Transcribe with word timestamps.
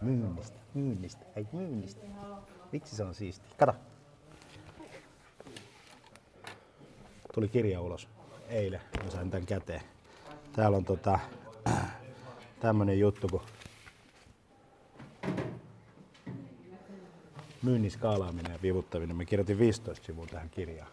myynnistä. 0.00 0.58
Myynnistä, 0.74 1.24
ei 1.36 1.46
myynnistä. 1.52 2.06
Miksi 2.72 2.96
se 2.96 3.04
on 3.04 3.14
siisti? 3.14 3.46
Kato. 3.58 3.74
Tuli 7.34 7.48
kirja 7.48 7.80
ulos 7.80 8.08
eilen, 8.48 8.80
mä 9.04 9.10
sain 9.10 9.30
tän 9.30 9.46
käteen. 9.46 9.80
Täällä 10.52 10.76
on 10.76 10.84
tota, 10.84 11.18
tämmönen 12.60 12.98
juttu 12.98 13.28
kuin 13.28 13.42
myynnin 17.62 17.90
skaalaaminen 17.90 18.52
ja 18.52 18.58
vivuttaminen. 18.62 19.16
Mä 19.16 19.24
kirjoitin 19.24 19.58
15 19.58 20.06
sivua 20.06 20.26
tähän 20.26 20.50
kirjaan. 20.50 20.90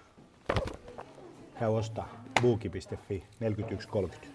Käy 1.59 1.69
ostaa 1.69 2.23
buuki.fi 2.41 3.23
41.30. 4.11 4.27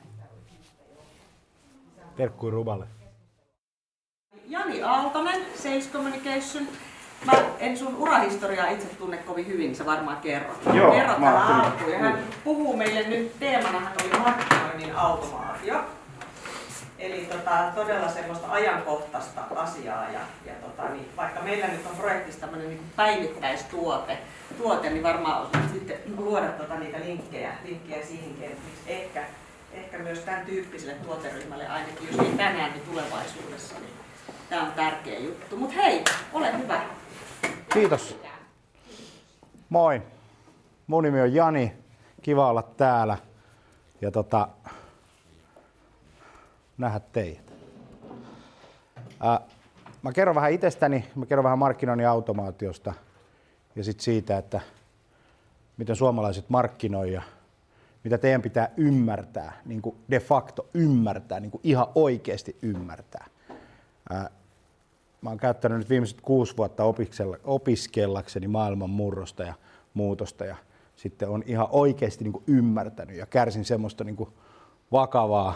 Terkkui 2.17 2.51
Ruballe. 2.51 2.86
Jani 4.48 4.83
Aaltonen, 4.83 5.41
Sales 5.62 5.91
Communication. 5.92 6.69
Mä 7.25 7.33
en 7.58 7.77
sun 7.78 7.97
urahistoriaa 7.97 8.70
itse 8.70 8.86
tunne 8.86 9.16
kovin 9.16 9.47
hyvin, 9.47 9.77
sä 9.77 9.86
varmaan 9.86 10.16
kerrot. 10.16 10.58
Joo, 10.75 10.92
Kerrot 10.92 11.19
mä 11.19 11.27
täällä 11.27 11.64
alkuun. 11.64 11.91
Ja 11.91 11.98
hän 11.98 12.19
puhuu 12.44 12.77
meille 12.77 13.08
nyt, 13.08 13.39
teemanahan 13.39 13.92
oli 14.02 14.19
markkinoinnin 14.19 14.97
automaatio. 14.97 15.84
Eli 16.98 17.29
tota, 17.33 17.73
todella 17.74 18.08
semmoista 18.08 18.46
ajankohtaista 18.51 19.40
asiaa. 19.56 20.05
Ja, 20.11 20.20
ja 20.46 20.52
tota, 20.52 20.89
niin, 20.89 21.08
vaikka 21.17 21.40
meillä 21.40 21.67
nyt 21.67 21.86
on 21.86 21.96
projektissa 21.96 22.40
tämmöinen 22.40 22.68
niin 22.68 22.83
päivittäistuote, 22.96 24.18
tuote, 24.58 24.90
niin 24.90 25.02
varmaan 25.02 25.42
osaat 25.42 25.73
sitten 25.73 25.96
luoda 26.17 26.48
tota, 26.48 26.74
niitä 26.74 26.98
linkkejä, 27.01 27.52
linkkejä 27.64 28.06
siihenkin, 28.06 28.45
että 28.45 28.62
ehkä, 28.86 29.24
ehkä 29.73 29.98
myös 29.98 30.18
tämän 30.18 30.46
tyyppiselle 30.46 30.95
tuoteryhmälle, 30.95 31.68
ainakin 31.68 32.08
jos 32.11 32.27
ei 32.27 32.36
tänään, 32.36 32.73
niin 32.73 32.83
tulevaisuudessa, 32.90 33.74
niin 33.74 34.05
tämä 34.51 34.62
on 34.62 34.73
tärkeä 34.73 35.18
juttu. 35.18 35.57
Mutta 35.57 35.74
hei, 35.74 36.05
ole 36.33 36.58
hyvä. 36.58 36.80
Kiitos. 37.73 38.17
Moi. 39.68 40.02
Mun 40.86 41.05
nimi 41.05 41.20
on 41.20 41.34
Jani. 41.34 41.73
Kiva 42.23 42.48
olla 42.48 42.62
täällä. 42.62 43.18
Ja 44.01 44.11
tota, 44.11 44.48
nähdä 46.79 47.01
teidät. 47.01 47.52
Ää, 49.20 49.40
mä 50.02 50.12
kerron 50.12 50.35
vähän 50.35 50.52
itsestäni, 50.52 51.05
mä 51.14 51.27
kerron 51.27 51.45
vähän 51.45 51.58
markkinoinnin 51.58 52.08
automaatiosta 52.08 52.95
ja 53.77 53.85
sitten 53.85 54.05
siitä, 54.05 54.39
että 54.39 54.61
miten 55.77 55.96
suomalaiset 55.96 56.51
markkinoi 56.51 57.12
ja 57.12 57.23
mitä 58.05 58.18
teidän 58.18 58.42
pitää 58.42 58.70
ymmärtää, 58.77 59.52
niin 59.64 59.83
kuin 59.83 59.96
de 60.11 60.20
facto 60.20 60.67
ymmärtää, 60.74 61.40
niin 61.40 61.51
kuin 61.51 61.61
ihan 61.64 61.86
oikeasti 61.95 62.56
ymmärtää. 62.62 63.27
Ää, 64.11 64.30
mä 65.23 65.31
oon 65.31 65.39
käyttänyt 65.39 65.79
nyt 65.79 65.91
viimeiset 65.91 66.21
kuusi 66.21 66.57
vuotta 66.57 66.83
opiskella- 66.85 67.41
opiskellakseni 67.45 68.49
maailman 68.49 68.91
murrosta 68.91 69.43
ja 69.43 69.55
muutosta 69.95 70.45
ja 70.45 70.57
sitten 70.97 71.29
on 71.29 71.43
ihan 71.47 71.69
oikeasti 71.71 72.25
niin 72.25 72.43
ymmärtänyt 72.47 73.17
ja 73.17 73.27
kärsin 73.27 73.65
semmoista 73.65 74.05
niin 74.05 74.29
vakavaa 74.93 75.55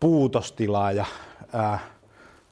puutostilaa 0.00 0.92
ja 0.92 1.06
ää, 1.52 1.78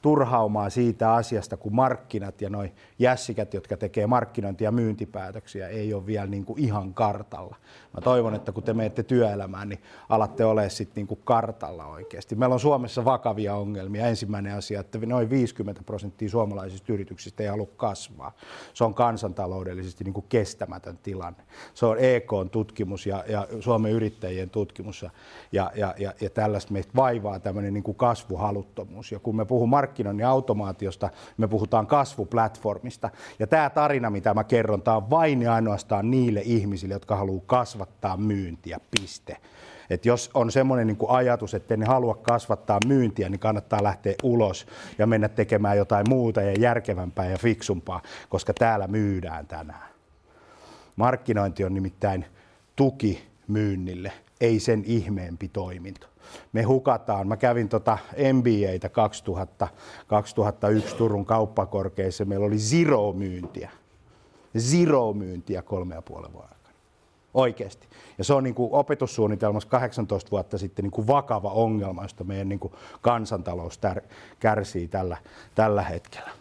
turhaumaa 0.01 0.69
siitä 0.69 1.13
asiasta, 1.13 1.57
kun 1.57 1.75
markkinat 1.75 2.41
ja 2.41 2.49
noi 2.49 2.71
jässikät, 2.99 3.53
jotka 3.53 3.77
tekee 3.77 4.07
markkinointi- 4.07 4.63
ja 4.63 4.71
myyntipäätöksiä, 4.71 5.67
ei 5.67 5.93
ole 5.93 6.05
vielä 6.05 6.27
niin 6.27 6.45
kuin 6.45 6.59
ihan 6.59 6.93
kartalla. 6.93 7.55
Mä 7.93 8.01
toivon, 8.01 8.35
että 8.35 8.51
kun 8.51 8.63
te 8.63 8.73
menette 8.73 9.03
työelämään, 9.03 9.69
niin 9.69 9.81
alatte 10.09 10.45
olemaan 10.45 10.71
sitten 10.71 10.95
niin 10.95 11.07
kuin 11.07 11.19
kartalla 11.23 11.85
oikeasti. 11.85 12.35
Meillä 12.35 12.53
on 12.53 12.59
Suomessa 12.59 13.05
vakavia 13.05 13.55
ongelmia. 13.55 14.07
Ensimmäinen 14.07 14.55
asia, 14.55 14.79
että 14.79 14.99
noin 15.05 15.29
50 15.29 15.83
prosenttia 15.83 16.29
suomalaisista 16.29 16.93
yrityksistä 16.93 17.43
ei 17.43 17.49
halua 17.49 17.67
kasvaa. 17.77 18.31
Se 18.73 18.83
on 18.83 18.93
kansantaloudellisesti 18.93 20.03
niin 20.03 20.13
kuin 20.13 20.25
kestämätön 20.29 20.97
tilanne. 20.97 21.43
Se 21.73 21.85
on 21.85 21.97
EK-tutkimus 21.99 23.05
ja, 23.05 23.23
ja 23.27 23.47
Suomen 23.59 23.91
yrittäjien 23.91 24.49
tutkimus 24.49 25.01
ja, 25.01 25.09
ja, 25.51 25.93
ja, 25.97 26.13
ja, 26.21 26.29
tällaista 26.29 26.73
meistä 26.73 26.91
vaivaa 26.95 27.39
tämmöinen 27.39 27.73
niin 27.73 27.83
kuin 27.83 27.97
kasvuhaluttomuus. 27.97 29.11
Ja 29.11 29.19
kun 29.19 29.35
me 29.35 29.45
puhun 29.45 29.69
markkinoinnin 29.69 30.25
automaatiosta, 30.25 31.09
me 31.37 31.47
puhutaan 31.47 31.87
kasvuplatformista. 31.87 32.86
Ja 33.39 33.47
tämä 33.47 33.69
tarina, 33.69 34.09
mitä 34.09 34.33
mä 34.33 34.43
kerron, 34.43 34.81
tämä 34.81 34.97
on 34.97 35.09
vain 35.09 35.41
ja 35.41 35.53
ainoastaan 35.53 36.11
niille 36.11 36.41
ihmisille, 36.45 36.93
jotka 36.93 37.15
haluaa 37.15 37.43
kasvattaa 37.45 38.17
myyntiä, 38.17 38.79
piste. 38.91 39.37
Et 39.89 40.05
jos 40.05 40.31
on 40.33 40.51
semmoinen 40.51 40.87
niin 40.87 40.97
ajatus, 41.07 41.53
että 41.53 41.77
ne 41.77 41.85
halua 41.85 42.15
kasvattaa 42.15 42.79
myyntiä, 42.87 43.29
niin 43.29 43.39
kannattaa 43.39 43.83
lähteä 43.83 44.13
ulos 44.23 44.67
ja 44.97 45.07
mennä 45.07 45.29
tekemään 45.29 45.77
jotain 45.77 46.09
muuta 46.09 46.41
ja 46.41 46.59
järkevämpää 46.59 47.29
ja 47.29 47.37
fiksumpaa, 47.37 48.01
koska 48.29 48.53
täällä 48.53 48.87
myydään 48.87 49.47
tänään. 49.47 49.89
Markkinointi 50.95 51.63
on 51.63 51.73
nimittäin 51.73 52.25
tuki 52.75 53.27
myynnille, 53.47 54.11
ei 54.41 54.59
sen 54.59 54.83
ihmeempi 54.85 55.47
toiminto. 55.47 56.07
Me 56.53 56.63
hukataan, 56.63 57.27
mä 57.27 57.37
kävin 57.37 57.69
tota 57.69 57.97
MBAtä 58.33 58.89
2000, 58.89 59.67
2001 60.07 60.95
Turun 60.95 61.25
kauppakorkeissa, 61.25 62.25
meillä 62.25 62.45
oli 62.45 62.57
zero 62.57 63.13
myyntiä. 63.13 63.71
Zero 64.57 65.13
myyntiä 65.13 65.61
kolme 65.61 65.95
ja 65.95 66.01
puolen 66.01 66.31
aikana. 66.35 66.57
Oikeasti. 67.33 67.87
Ja 68.17 68.23
se 68.23 68.33
on 68.33 68.43
niin 68.43 68.55
kuin 68.55 68.73
opetussuunnitelmassa 68.73 69.69
18 69.69 70.31
vuotta 70.31 70.57
sitten 70.57 70.83
niin 70.83 70.91
kuin 70.91 71.07
vakava 71.07 71.51
ongelma, 71.51 72.01
josta 72.01 72.23
meidän 72.23 72.49
niin 72.49 72.59
kuin 72.59 72.73
kansantalous 73.01 73.79
tär- 73.79 74.03
kärsii 74.39 74.87
tällä, 74.87 75.17
tällä 75.55 75.81
hetkellä. 75.81 76.31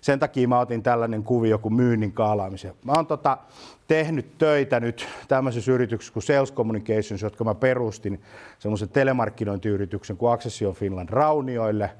Sen 0.00 0.18
takia 0.18 0.48
mä 0.48 0.58
otin 0.58 0.82
tällainen 0.82 1.22
kuvio 1.22 1.58
kuin 1.58 1.74
myynnin 1.74 2.12
kaalaamisen. 2.12 2.74
Mä 2.84 2.92
oon 2.92 3.06
tota, 3.06 3.38
tehnyt 3.88 4.38
töitä 4.38 4.80
nyt 4.80 5.08
tämmöisessä 5.28 5.72
yrityksessä 5.72 6.12
kuin 6.12 6.22
Sales 6.22 6.52
Communications, 6.52 7.22
jotka 7.22 7.44
mä 7.44 7.54
perustin 7.54 8.22
semmoisen 8.58 8.88
telemarkkinointiyrityksen 8.88 10.16
kuin 10.16 10.32
Accession 10.32 10.74
Finland 10.74 11.08
Raunioille. 11.08 11.90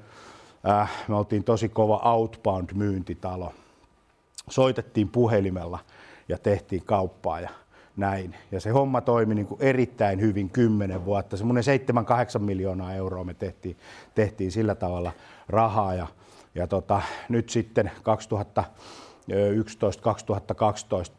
Äh, 0.69 0.91
me 1.07 1.15
oltiin 1.15 1.43
tosi 1.43 1.69
kova 1.69 2.01
outbound-myyntitalo. 2.03 3.53
Soitettiin 4.49 5.09
puhelimella 5.09 5.79
ja 6.29 6.37
tehtiin 6.37 6.83
kauppaa 6.85 7.39
ja 7.39 7.49
näin. 7.97 8.35
Ja 8.51 8.59
se 8.59 8.69
homma 8.69 9.01
toimi 9.01 9.35
niin 9.35 9.47
kuin 9.47 9.61
erittäin 9.61 10.21
hyvin 10.21 10.49
kymmenen 10.49 11.05
vuotta. 11.05 11.37
Semmoinen 11.37 11.63
7-8 12.37 12.39
miljoonaa 12.39 12.93
euroa 12.93 13.23
me 13.23 13.33
tehtiin, 13.33 13.77
tehtiin 14.15 14.51
sillä 14.51 14.75
tavalla 14.75 15.11
rahaa. 15.49 15.93
Ja, 15.93 16.07
ja 16.55 16.67
tota, 16.67 17.01
nyt 17.29 17.49
sitten 17.49 17.91
2000 18.03 18.63
2011-2012 19.31 19.33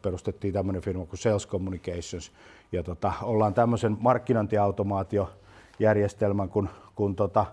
perustettiin 0.01 0.53
tämmöinen 0.53 0.81
firma 0.81 1.05
kuin 1.05 1.19
Sales 1.19 1.47
Communications 1.47 2.31
ja 2.71 2.83
tota, 2.83 3.13
ollaan 3.21 3.53
tämmöisen 3.53 3.97
markkinointiautomaatiojärjestelmän 3.99 6.49
kuin, 6.49 6.69
kuin 6.95 7.15
tota 7.15 7.45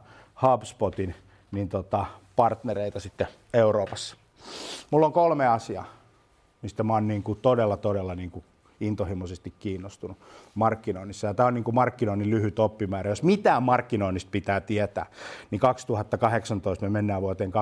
HubSpotin 0.43 1.15
niin 1.51 1.69
tota, 1.69 2.07
partnereita 2.37 3.01
sitten 3.01 3.27
Euroopassa. 3.55 4.17
Mulla 4.91 5.07
on 5.07 5.13
kolme 5.13 5.47
asiaa, 5.47 5.87
mistä 6.63 6.83
mä 6.83 6.93
oon 6.93 7.09
niin 7.09 7.23
kuin 7.23 7.39
todella, 7.43 7.77
todella 7.77 8.15
niin 8.15 8.31
kuin 8.31 8.45
intohimoisesti 8.81 9.55
kiinnostunut 9.59 10.19
markkinoinnissa. 10.55 11.27
Ja 11.27 11.35
tämä 11.35 11.47
on 11.47 11.55
niin 11.55 11.65
kuin 11.65 11.75
markkinoinnin 11.75 12.31
lyhyt 12.31 12.59
oppimäärä. 12.59 13.11
Jos 13.11 13.23
mitään 13.23 13.63
markkinoinnista 13.63 14.31
pitää 14.31 14.61
tietää, 14.61 15.07
niin 15.51 15.61
2018 15.61 16.85
me 16.85 16.89
mennään 16.89 17.23
vuoteen 17.23 17.53
2020-2025, 17.53 17.57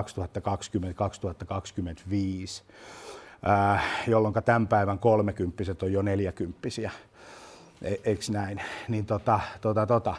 äh, 3.49 3.84
jolloin 4.06 4.34
tämän 4.44 4.69
päivän 4.69 4.99
kolmekymppiset 4.99 5.82
on 5.82 5.93
jo 5.93 6.02
neljäkymppisiä. 6.02 6.90
E- 7.82 7.94
eikö 8.05 8.25
näin? 8.31 8.60
Niin 8.88 9.06
tota, 9.06 9.40
tota, 9.60 9.87
tota. 9.87 10.14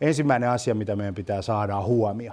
Ensimmäinen 0.00 0.50
asia, 0.50 0.74
mitä 0.74 0.96
meidän 0.96 1.14
pitää 1.14 1.42
saada, 1.42 1.76
on 1.76 1.84
huomio. 1.84 2.32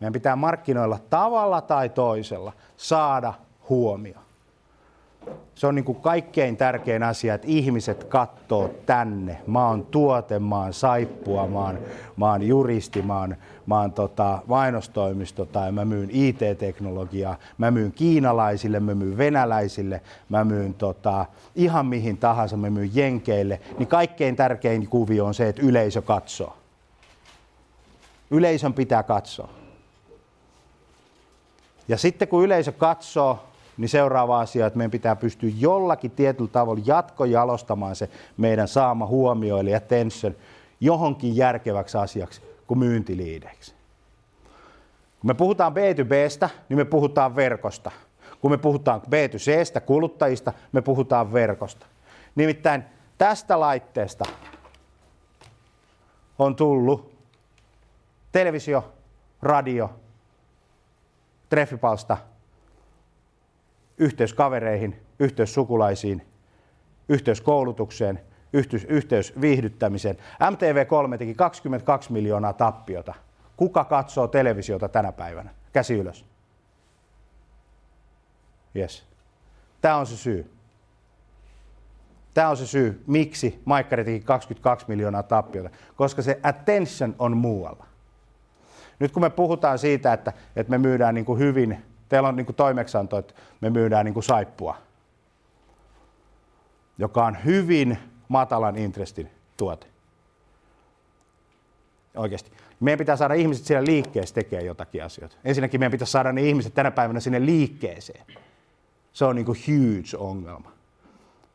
Meidän 0.00 0.12
pitää 0.12 0.36
markkinoilla 0.36 0.98
tavalla 1.10 1.60
tai 1.60 1.88
toisella 1.88 2.52
saada 2.76 3.34
huomio 3.68 4.23
se 5.54 5.66
on 5.66 5.74
niin 5.74 5.84
kuin 5.84 6.00
kaikkein 6.00 6.56
tärkein 6.56 7.02
asia, 7.02 7.34
että 7.34 7.46
ihmiset 7.50 8.04
katsoo 8.04 8.70
tänne. 8.86 9.38
Mä 9.46 9.68
oon 9.68 9.86
tuote, 9.86 10.38
mä 10.38 10.58
oon 10.58 10.72
saippua, 10.72 11.46
mä 11.46 11.58
oon, 11.58 11.78
mä 12.16 12.30
oon 12.30 12.42
juristi, 12.42 13.02
mä 13.02 13.20
oon, 13.20 13.36
mä 13.66 13.80
oon 13.80 13.92
tota, 13.92 14.38
mainostoimisto 14.46 15.44
tai 15.44 15.72
mä 15.72 15.84
myyn 15.84 16.10
IT-teknologiaa, 16.12 17.36
mä 17.58 17.70
myyn 17.70 17.92
kiinalaisille, 17.92 18.80
mä 18.80 18.94
myyn 18.94 19.18
venäläisille, 19.18 20.00
mä 20.28 20.44
myyn 20.44 20.74
tota, 20.74 21.26
ihan 21.54 21.86
mihin 21.86 22.16
tahansa, 22.16 22.56
mä 22.56 22.70
myyn 22.70 22.90
jenkeille. 22.94 23.60
Niin 23.78 23.88
kaikkein 23.88 24.36
tärkein 24.36 24.88
kuvio 24.88 25.26
on 25.26 25.34
se, 25.34 25.48
että 25.48 25.62
yleisö 25.62 26.02
katsoo. 26.02 26.56
Yleisön 28.30 28.72
pitää 28.72 29.02
katsoa. 29.02 29.48
Ja 31.88 31.98
sitten 31.98 32.28
kun 32.28 32.44
yleisö 32.44 32.72
katsoo, 32.72 33.53
niin 33.76 33.88
seuraava 33.88 34.40
asia, 34.40 34.66
että 34.66 34.76
meidän 34.76 34.90
pitää 34.90 35.16
pystyä 35.16 35.50
jollakin 35.58 36.10
tietyllä 36.10 36.50
tavalla 36.50 36.82
jatkojalostamaan 36.86 37.96
se 37.96 38.08
meidän 38.36 38.68
saama 38.68 39.06
huomio 39.06 39.58
eli 39.58 39.74
attention 39.74 40.34
johonkin 40.80 41.36
järkeväksi 41.36 41.98
asiaksi 41.98 42.42
kuin 42.66 42.78
myyntiliideiksi. 42.78 43.74
Kun 45.20 45.28
me 45.30 45.34
puhutaan 45.34 45.72
B2Bstä, 45.72 46.48
niin 46.68 46.78
me 46.78 46.84
puhutaan 46.84 47.36
verkosta. 47.36 47.90
Kun 48.40 48.50
me 48.50 48.56
puhutaan 48.58 49.00
B2Cstä, 49.00 49.80
kuluttajista, 49.80 50.52
me 50.72 50.82
puhutaan 50.82 51.32
verkosta. 51.32 51.86
Nimittäin 52.34 52.84
tästä 53.18 53.60
laitteesta 53.60 54.24
on 56.38 56.56
tullut 56.56 57.14
televisio, 58.32 58.92
radio, 59.42 59.90
treffipalsta– 61.48 62.16
yhteys 63.98 64.34
kavereihin, 64.34 65.00
yhteys 65.18 65.54
sukulaisiin, 65.54 66.26
yhteys 67.08 67.40
koulutukseen, 67.40 68.20
yhteys, 68.52 68.84
yhteys 68.84 69.40
viihdyttämiseen. 69.40 70.16
MTV3 70.40 71.18
teki 71.18 71.34
22 71.34 72.12
miljoonaa 72.12 72.52
tappiota. 72.52 73.14
Kuka 73.56 73.84
katsoo 73.84 74.28
televisiota 74.28 74.88
tänä 74.88 75.12
päivänä? 75.12 75.50
Käsi 75.72 75.94
ylös. 75.94 76.24
Yes. 78.76 79.04
Tämä 79.80 79.96
on 79.96 80.06
se 80.06 80.16
syy. 80.16 80.50
Tämä 82.34 82.48
on 82.48 82.56
se 82.56 82.66
syy, 82.66 83.02
miksi 83.06 83.62
Maikkari 83.64 84.04
teki 84.04 84.20
22 84.20 84.86
miljoonaa 84.88 85.22
tappiota, 85.22 85.70
koska 85.96 86.22
se 86.22 86.40
attention 86.42 87.14
on 87.18 87.36
muualla. 87.36 87.86
Nyt 88.98 89.12
kun 89.12 89.22
me 89.22 89.30
puhutaan 89.30 89.78
siitä, 89.78 90.12
että, 90.12 90.32
että 90.56 90.70
me 90.70 90.78
myydään 90.78 91.14
niin 91.14 91.24
kuin 91.24 91.38
hyvin 91.38 91.84
teillä 92.08 92.28
on 92.28 92.36
niin 92.36 92.46
kuin 92.46 92.56
toimeksianto, 92.56 93.18
että 93.18 93.34
me 93.60 93.70
myydään 93.70 94.04
niin 94.04 94.14
kuin 94.14 94.24
saippua, 94.24 94.76
joka 96.98 97.26
on 97.26 97.44
hyvin 97.44 97.98
matalan 98.28 98.76
intrestin 98.76 99.30
tuote. 99.56 99.86
Oikeasti. 102.16 102.52
Meidän 102.80 102.98
pitää 102.98 103.16
saada 103.16 103.34
ihmiset 103.34 103.66
siellä 103.66 103.86
liikkeessä 103.86 104.34
tekemään 104.34 104.66
jotakin 104.66 105.04
asioita. 105.04 105.36
Ensinnäkin 105.44 105.80
meidän 105.80 105.92
pitää 105.92 106.06
saada 106.06 106.32
ne 106.32 106.42
ihmiset 106.42 106.74
tänä 106.74 106.90
päivänä 106.90 107.20
sinne 107.20 107.46
liikkeeseen. 107.46 108.26
Se 109.12 109.24
on 109.24 109.36
niin 109.36 109.46
kuin 109.46 109.58
huge 109.66 110.16
ongelma. 110.16 110.72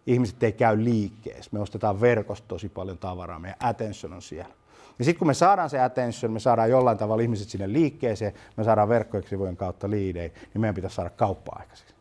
Ihmiset 0.08 0.44
ei 0.44 0.52
käy 0.52 0.84
liikkeessä. 0.84 1.50
Me 1.54 1.60
ostetaan 1.60 2.02
verkosta 2.02 2.48
tosi 2.48 2.70
paljon 2.70 2.98
tavaraa. 2.98 3.40
Meidän 3.40 3.58
attention 3.60 4.14
on 4.14 4.22
siellä. 4.22 4.59
Ja 5.00 5.06
sitten 5.06 5.20
kun 5.20 5.28
me 5.28 5.34
saadaan 5.34 5.70
se 5.70 5.80
attention, 5.80 6.32
me 6.32 6.40
saadaan 6.40 6.70
jollain 6.70 6.98
tavalla 6.98 7.22
ihmiset 7.24 7.50
sinne 7.50 7.74
liikkeeseen, 7.74 8.34
me 8.58 8.64
saadaan 8.64 8.90
verkkojen 8.90 9.58
kautta 9.58 9.90
liidei, 9.90 10.34
niin 10.54 10.62
meidän 10.62 10.76
pitäisi 10.76 10.96
saada 10.96 11.10
kauppaa 11.10 11.60
aikaiseksi. 11.60 11.96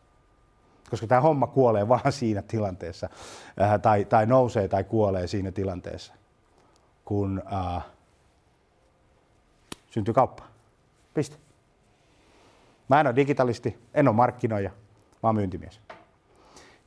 Koska 0.89 1.07
tämä 1.07 1.21
homma 1.21 1.47
kuolee 1.47 1.87
vaan 1.87 2.11
siinä 2.11 2.41
tilanteessa, 2.41 3.09
äh, 3.61 3.79
tai, 3.81 4.05
tai 4.05 4.25
nousee 4.25 4.67
tai 4.67 4.83
kuolee 4.83 5.27
siinä 5.27 5.51
tilanteessa, 5.51 6.13
kun 7.05 7.43
äh, 7.53 7.85
syntyy 9.89 10.13
kauppa. 10.13 10.43
Piste. 11.13 11.37
Mä 12.89 12.99
en 12.99 13.07
ole 13.07 13.15
digitalisti, 13.15 13.77
en 13.93 14.07
ole 14.07 14.15
markkinoija, 14.15 14.69
mä 15.23 15.29
oon 15.29 15.35
myyntimies. 15.35 15.81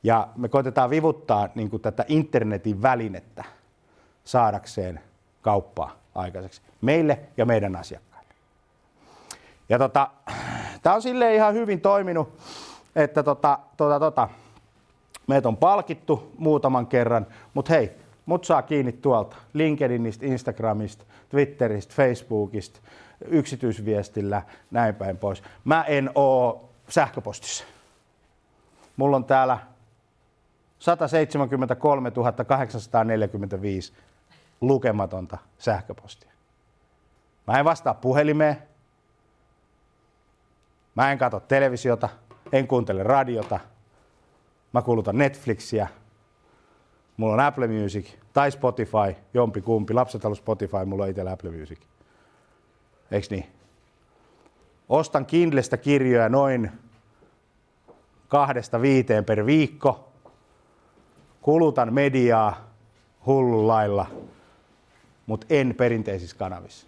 Ja 0.03 0.27
me 0.35 0.49
koitetaan 0.49 0.89
vivuttaa 0.89 1.49
niin 1.55 1.81
tätä 1.81 2.05
internetin 2.07 2.81
välinettä 2.81 3.43
saadakseen 4.23 4.99
kauppaa 5.41 6.02
aikaiseksi 6.15 6.61
meille 6.81 7.19
ja 7.37 7.45
meidän 7.45 7.75
asiakkaille. 7.75 8.33
Ja 9.69 9.79
tota, 9.79 10.09
tämä 10.81 10.95
on 10.95 11.01
sille 11.01 11.35
ihan 11.35 11.53
hyvin 11.53 11.81
toiminut, 11.81 12.37
että 12.95 13.23
tota, 13.23 13.59
tota, 13.77 13.99
tota, 13.99 14.29
meitä 15.27 15.47
on 15.47 15.57
palkittu 15.57 16.31
muutaman 16.37 16.87
kerran, 16.87 17.27
mutta 17.53 17.73
hei, 17.73 17.91
mut 18.25 18.45
saa 18.45 18.61
kiinni 18.61 18.91
tuolta 18.91 19.35
LinkedInistä, 19.53 20.25
Instagramista, 20.25 21.05
Twitteristä, 21.29 21.93
Facebookista, 21.95 22.79
yksityisviestillä, 23.25 24.41
näin 24.71 24.95
päin 24.95 25.17
pois. 25.17 25.43
Mä 25.63 25.83
en 25.83 26.09
oo 26.15 26.69
sähköpostissa. 26.89 27.63
Mulla 28.97 29.15
on 29.15 29.25
täällä 29.25 29.59
173 30.79 32.11
845 32.47 33.93
lukematonta 34.67 35.37
sähköpostia. 35.57 36.31
Mä 37.47 37.59
en 37.59 37.65
vastaa 37.65 37.93
puhelimeen. 37.93 38.57
Mä 40.95 41.11
en 41.11 41.17
katso 41.17 41.39
televisiota, 41.39 42.09
en 42.51 42.67
kuuntele 42.67 43.03
radiota. 43.03 43.59
Mä 44.73 44.81
kulutan 44.81 45.17
Netflixiä. 45.17 45.87
Mulla 47.17 47.33
on 47.33 47.39
Apple 47.39 47.67
Music 47.67 48.13
tai 48.33 48.51
Spotify, 48.51 49.15
jompi 49.33 49.61
kumpi. 49.61 49.93
Lapset 49.93 50.23
haluaa 50.23 50.35
Spotify, 50.35 50.85
mulla 50.85 51.03
on 51.03 51.09
itsellä 51.09 51.31
Apple 51.31 51.51
Music. 51.51 51.79
Eiks 53.11 53.29
niin? 53.29 53.45
Ostan 54.89 55.25
Kindlestä 55.25 55.77
kirjoja 55.77 56.29
noin 56.29 56.71
kahdesta 58.27 58.81
viiteen 58.81 59.25
per 59.25 59.45
viikko. 59.45 60.11
Kulutan 61.41 61.93
mediaa 61.93 62.73
hullun 63.25 63.67
lailla 63.67 64.05
mutta 65.25 65.47
en 65.49 65.75
perinteisissä 65.77 66.37
kanavissa. 66.37 66.87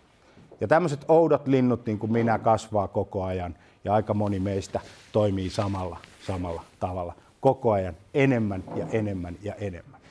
Ja 0.62 0.68
tämmöiset 0.68 1.06
oudot 1.08 1.48
linnut 1.48 1.86
niin 1.86 2.00
kuin 2.00 2.12
minä 2.12 2.40
kasvaa 2.40 2.88
koko 2.88 3.24
ajan 3.24 3.56
ja 3.84 3.94
aika 3.94 4.14
moni 4.14 4.40
meistä 4.40 4.80
toimii 5.12 5.50
samalla, 5.50 5.98
samalla 6.28 6.64
tavalla. 6.80 7.14
Koko 7.42 7.72
ajan 7.72 7.94
enemmän 8.14 8.64
ja 8.76 8.86
enemmän 8.92 9.38
ja 9.42 9.56
enemmän. 9.56 10.02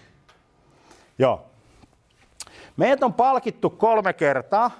Joo. 1.18 1.44
Meidät 2.76 3.02
on 3.02 3.14
palkittu 3.14 3.70
kolme 3.70 4.12
kertaa 4.12 4.70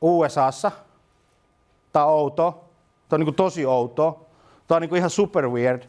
USAssa. 0.00 0.72
Tämä 1.92 2.04
on 2.04 2.12
outo. 2.12 2.64
Tämä 3.08 3.16
on 3.16 3.20
niin 3.20 3.26
kuin 3.26 3.34
tosi 3.34 3.66
outo. 3.66 4.26
Tämä 4.68 4.76
on 4.76 4.82
niin 4.82 4.88
kuin 4.88 4.98
ihan 4.98 5.10
super 5.10 5.48
weird. 5.48 5.82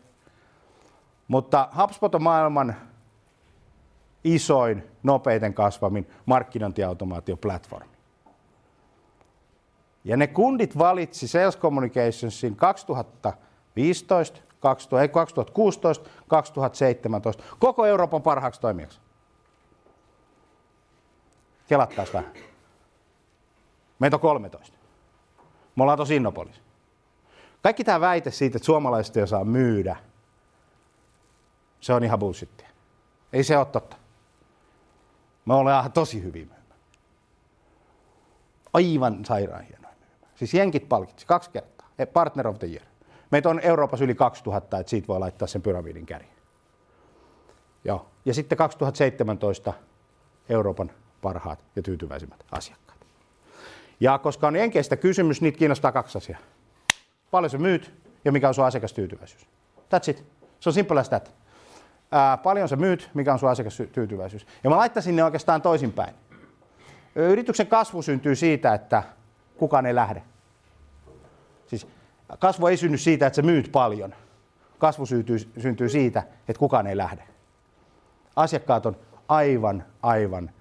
Mutta 1.27 1.69
HubSpot 1.77 2.15
on 2.15 2.23
maailman 2.23 2.75
isoin, 4.23 4.83
nopeiten 5.03 5.53
kasvamin 5.53 6.07
markkinointiautomaatioplatformi. 6.25 7.91
Ja 10.03 10.17
ne 10.17 10.27
kundit 10.27 10.77
valitsi 10.77 11.27
Sales 11.27 11.57
Communicationsin 11.57 12.55
2015, 12.55 14.41
2016, 14.59 16.09
2017 16.27 17.43
koko 17.59 17.85
Euroopan 17.85 18.21
parhaaksi 18.21 18.61
toimijaksi. 18.61 18.99
Kelattaisi 21.67 22.13
vähän. 22.13 22.33
Meitä 23.99 24.15
on 24.15 24.21
13. 24.21 24.77
Me 25.75 25.83
ollaan 25.83 25.97
tosi 25.97 26.15
Innopolis. 26.15 26.61
Kaikki 27.61 27.83
tämä 27.83 28.01
väite 28.01 28.31
siitä, 28.31 28.57
että 28.57 28.65
suomalaiset 28.65 29.17
ei 29.17 29.23
osaa 29.23 29.45
myydä, 29.45 29.95
se 31.79 31.93
on 31.93 32.03
ihan 32.03 32.19
bullshittia. 32.19 32.69
Ei 33.33 33.43
se 33.43 33.57
ole 33.57 33.65
totta. 33.65 34.00
Me 35.45 35.53
ollaan 35.53 35.91
tosi 35.91 36.23
hyvin 36.23 36.47
myymään. 36.47 36.61
Aivan 38.73 39.25
sairaan 39.25 39.63
hienoja 39.63 39.95
myymään. 39.99 40.31
Siis 40.35 40.53
jenkit 40.53 40.89
palkitsi 40.89 41.25
kaksi 41.25 41.49
kertaa. 41.49 41.89
Partner 42.13 42.47
of 42.47 42.59
the 42.59 42.67
Year. 42.67 42.85
Meitä 43.31 43.49
on 43.49 43.59
Euroopassa 43.59 44.05
yli 44.05 44.15
2000, 44.15 44.79
että 44.79 44.89
siitä 44.89 45.07
voi 45.07 45.19
laittaa 45.19 45.47
sen 45.47 45.61
pyramidin 45.61 46.05
kärjen. 46.05 46.31
Joo. 47.83 48.07
Ja 48.25 48.33
sitten 48.33 48.57
2017 48.57 49.73
Euroopan 50.49 50.91
parhaat 51.21 51.63
ja 51.75 51.81
tyytyväisimmät 51.81 52.45
asiakkaat. 52.51 52.99
Ja 53.99 54.17
koska 54.17 54.47
on 54.47 54.55
enkeistä 54.55 54.97
kysymys, 54.97 55.41
niitä 55.41 55.57
kiinnostaa 55.57 55.91
kaksi 55.91 56.17
asiaa. 56.17 56.39
Paljon 57.31 57.49
sä 57.49 57.57
myyt 57.57 57.93
ja 58.25 58.31
mikä 58.31 58.47
on 58.47 58.53
sun 58.53 58.65
asiakastyytyväisyys. 58.65 59.47
That's 59.77 60.09
it. 60.09 60.25
Se 60.59 60.69
on 60.69 60.73
simple 60.73 60.99
as 60.99 61.09
that. 61.09 61.40
Ää, 62.11 62.37
paljon 62.37 62.69
sä 62.69 62.75
myyt, 62.75 63.09
mikä 63.13 63.33
on 63.33 63.39
sun 63.39 63.49
asiakastyytyväisyys. 63.49 64.47
Ja 64.63 64.69
mä 64.69 64.77
laittaisin 64.77 65.15
ne 65.15 65.23
oikeastaan 65.23 65.61
toisinpäin. 65.61 66.15
Yrityksen 67.15 67.67
kasvu 67.67 68.01
syntyy 68.01 68.35
siitä, 68.35 68.73
että 68.73 69.03
kukaan 69.57 69.85
ei 69.85 69.95
lähde. 69.95 70.23
Siis 71.67 71.87
kasvu 72.39 72.67
ei 72.67 72.77
synny 72.77 72.97
siitä, 72.97 73.27
että 73.27 73.35
sä 73.35 73.41
myyt 73.41 73.69
paljon. 73.71 74.15
Kasvu 74.77 75.05
syntyy, 75.05 75.37
syntyy 75.59 75.89
siitä, 75.89 76.23
että 76.47 76.59
kukaan 76.59 76.87
ei 76.87 76.97
lähde. 76.97 77.23
Asiakkaat 78.35 78.85
on 78.85 78.97
aivan, 79.27 79.83
aivan 80.03 80.51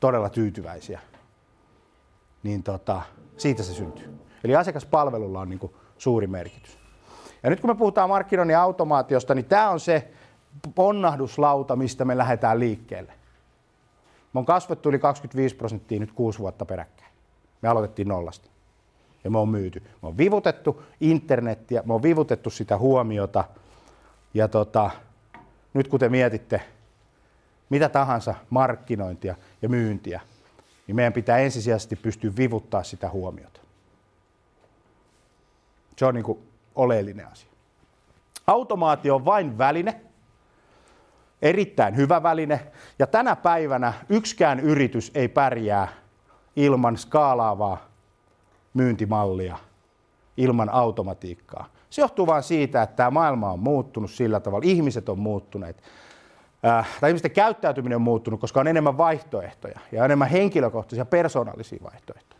todella 0.00 0.28
tyytyväisiä. 0.28 1.00
Niin 2.42 2.62
tota, 2.62 3.02
siitä 3.36 3.62
se 3.62 3.74
syntyy. 3.74 4.18
Eli 4.44 4.56
asiakaspalvelulla 4.56 5.40
on 5.40 5.48
niin 5.48 5.58
kuin 5.58 5.74
suuri 5.98 6.26
merkitys. 6.26 6.78
Ja 7.42 7.50
nyt 7.50 7.60
kun 7.60 7.70
me 7.70 7.74
puhutaan 7.74 8.08
markkinoinnin 8.08 8.58
automaatiosta, 8.58 9.34
niin 9.34 9.44
tämä 9.44 9.70
on 9.70 9.80
se 9.80 10.10
ponnahduslauta, 10.74 11.76
mistä 11.76 12.04
me 12.04 12.18
lähdetään 12.18 12.60
liikkeelle. 12.60 13.12
Me 14.32 14.38
on 14.38 14.46
kasvettu 14.46 14.88
yli 14.88 14.98
25 14.98 15.54
prosenttia 15.54 16.00
nyt 16.00 16.12
kuusi 16.12 16.38
vuotta 16.38 16.64
peräkkäin. 16.64 17.12
Me 17.62 17.68
aloitettiin 17.68 18.08
nollasta. 18.08 18.50
Ja 19.24 19.30
me 19.30 19.38
on 19.38 19.48
myyty. 19.48 19.80
Me 20.02 20.08
on 20.08 20.18
vivutettu 20.18 20.82
internettiä, 21.00 21.82
me 21.86 21.94
on 21.94 22.02
vivutettu 22.02 22.50
sitä 22.50 22.78
huomiota. 22.78 23.44
Ja 24.34 24.48
tota, 24.48 24.90
nyt 25.74 25.88
kun 25.88 26.00
te 26.00 26.08
mietitte 26.08 26.62
mitä 27.70 27.88
tahansa 27.88 28.34
markkinointia 28.50 29.34
ja 29.62 29.68
myyntiä, 29.68 30.20
niin 30.86 30.96
meidän 30.96 31.12
pitää 31.12 31.38
ensisijaisesti 31.38 31.96
pystyä 31.96 32.32
vivuttaa 32.36 32.82
sitä 32.82 33.10
huomiota. 33.10 33.60
Se 35.96 36.06
on 36.06 36.14
niin 36.14 36.24
kuin 36.24 36.38
oleellinen 36.74 37.26
asia. 37.26 37.48
Automaatio 38.46 39.14
on 39.14 39.24
vain 39.24 39.58
väline, 39.58 40.00
erittäin 41.42 41.96
hyvä 41.96 42.22
väline, 42.22 42.60
ja 42.98 43.06
tänä 43.06 43.36
päivänä 43.36 43.92
yksikään 44.08 44.60
yritys 44.60 45.10
ei 45.14 45.28
pärjää 45.28 45.88
ilman 46.56 46.96
skaalaavaa 46.96 47.88
myyntimallia, 48.74 49.56
ilman 50.36 50.70
automatiikkaa. 50.70 51.66
Se 51.90 52.02
johtuu 52.02 52.26
vain 52.26 52.42
siitä, 52.42 52.82
että 52.82 52.96
tämä 52.96 53.10
maailma 53.10 53.52
on 53.52 53.58
muuttunut 53.58 54.10
sillä 54.10 54.40
tavalla, 54.40 54.64
ihmiset 54.66 55.08
on 55.08 55.18
muuttuneet, 55.18 55.82
äh, 56.66 56.88
tai 57.00 57.10
ihmisten 57.10 57.30
käyttäytyminen 57.30 57.96
on 57.96 58.02
muuttunut, 58.02 58.40
koska 58.40 58.60
on 58.60 58.66
enemmän 58.66 58.98
vaihtoehtoja 58.98 59.78
ja 59.92 60.04
enemmän 60.04 60.28
henkilökohtaisia, 60.28 61.04
persoonallisia 61.04 61.78
vaihtoehtoja. 61.84 62.38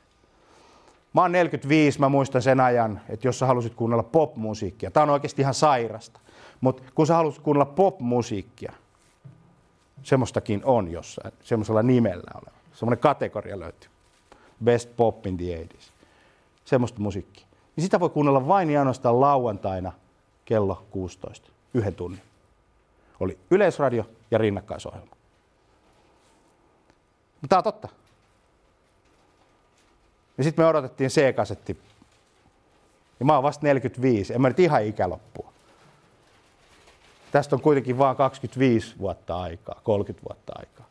Mä 1.12 1.20
oon 1.22 1.32
45, 1.32 2.00
mä 2.00 2.08
muistan 2.08 2.42
sen 2.42 2.60
ajan, 2.60 3.00
että 3.08 3.28
jos 3.28 3.38
sä 3.38 3.46
halusit 3.46 3.74
kuunnella 3.74 4.02
popmusiikkia, 4.02 4.90
tää 4.90 5.02
on 5.02 5.10
oikeasti 5.10 5.42
ihan 5.42 5.54
sairasta, 5.54 6.20
mutta 6.60 6.82
kun 6.94 7.06
sä 7.06 7.14
halusit 7.14 7.42
kuunnella 7.42 7.72
popmusiikkia, 7.72 8.72
semmoistakin 10.08 10.60
on 10.64 10.90
jossain, 10.90 11.32
semmoisella 11.42 11.82
nimellä 11.82 12.30
oleva, 12.34 12.58
semmoinen 12.72 12.98
kategoria 12.98 13.58
löytyy, 13.58 13.90
Best 14.64 14.96
Pop 14.96 15.26
in 15.26 15.36
the 15.36 15.44
80s, 15.64 15.90
semmoista 16.64 17.00
musiikkia. 17.00 17.46
Niin 17.76 17.84
sitä 17.84 18.00
voi 18.00 18.08
kuunnella 18.10 18.48
vain 18.48 18.70
ja 18.70 18.80
ainoastaan 18.80 19.20
lauantaina 19.20 19.92
kello 20.44 20.86
16, 20.90 21.50
yhden 21.74 21.94
tunnin. 21.94 22.22
Oli 23.20 23.38
yleisradio 23.50 24.04
ja 24.30 24.38
rinnakkaisohjelma. 24.38 25.16
Tämä 27.48 27.58
on 27.58 27.64
totta. 27.64 27.88
Ja 30.38 30.44
sitten 30.44 30.64
me 30.64 30.68
odotettiin 30.68 31.10
C-kasetti. 31.10 31.78
Ja 33.20 33.26
mä 33.26 33.34
oon 33.34 33.42
vasta 33.42 33.66
45, 33.66 34.34
en 34.34 34.40
mä 34.40 34.48
nyt 34.48 34.60
ihan 34.60 34.84
ikäloppua. 34.84 35.52
Tästä 37.32 37.56
on 37.56 37.62
kuitenkin 37.62 37.98
vain 37.98 38.16
25 38.16 38.98
vuotta 38.98 39.40
aikaa, 39.40 39.80
30 39.84 40.28
vuotta 40.28 40.52
aikaa. 40.56 40.86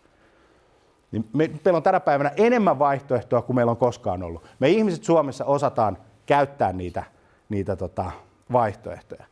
Niin 1.11 1.29
me, 1.33 1.49
meillä 1.65 1.77
on 1.77 1.83
tänä 1.83 1.99
päivänä 1.99 2.31
enemmän 2.37 2.79
vaihtoehtoa 2.79 3.41
kuin 3.41 3.55
meillä 3.55 3.71
on 3.71 3.77
koskaan 3.77 4.23
ollut. 4.23 4.43
Me 4.59 4.69
ihmiset 4.69 5.03
Suomessa 5.03 5.45
osataan 5.45 5.97
käyttää 6.25 6.73
niitä, 6.73 7.03
niitä 7.49 7.75
tota, 7.75 8.11
vaihtoehtoja. 8.51 9.25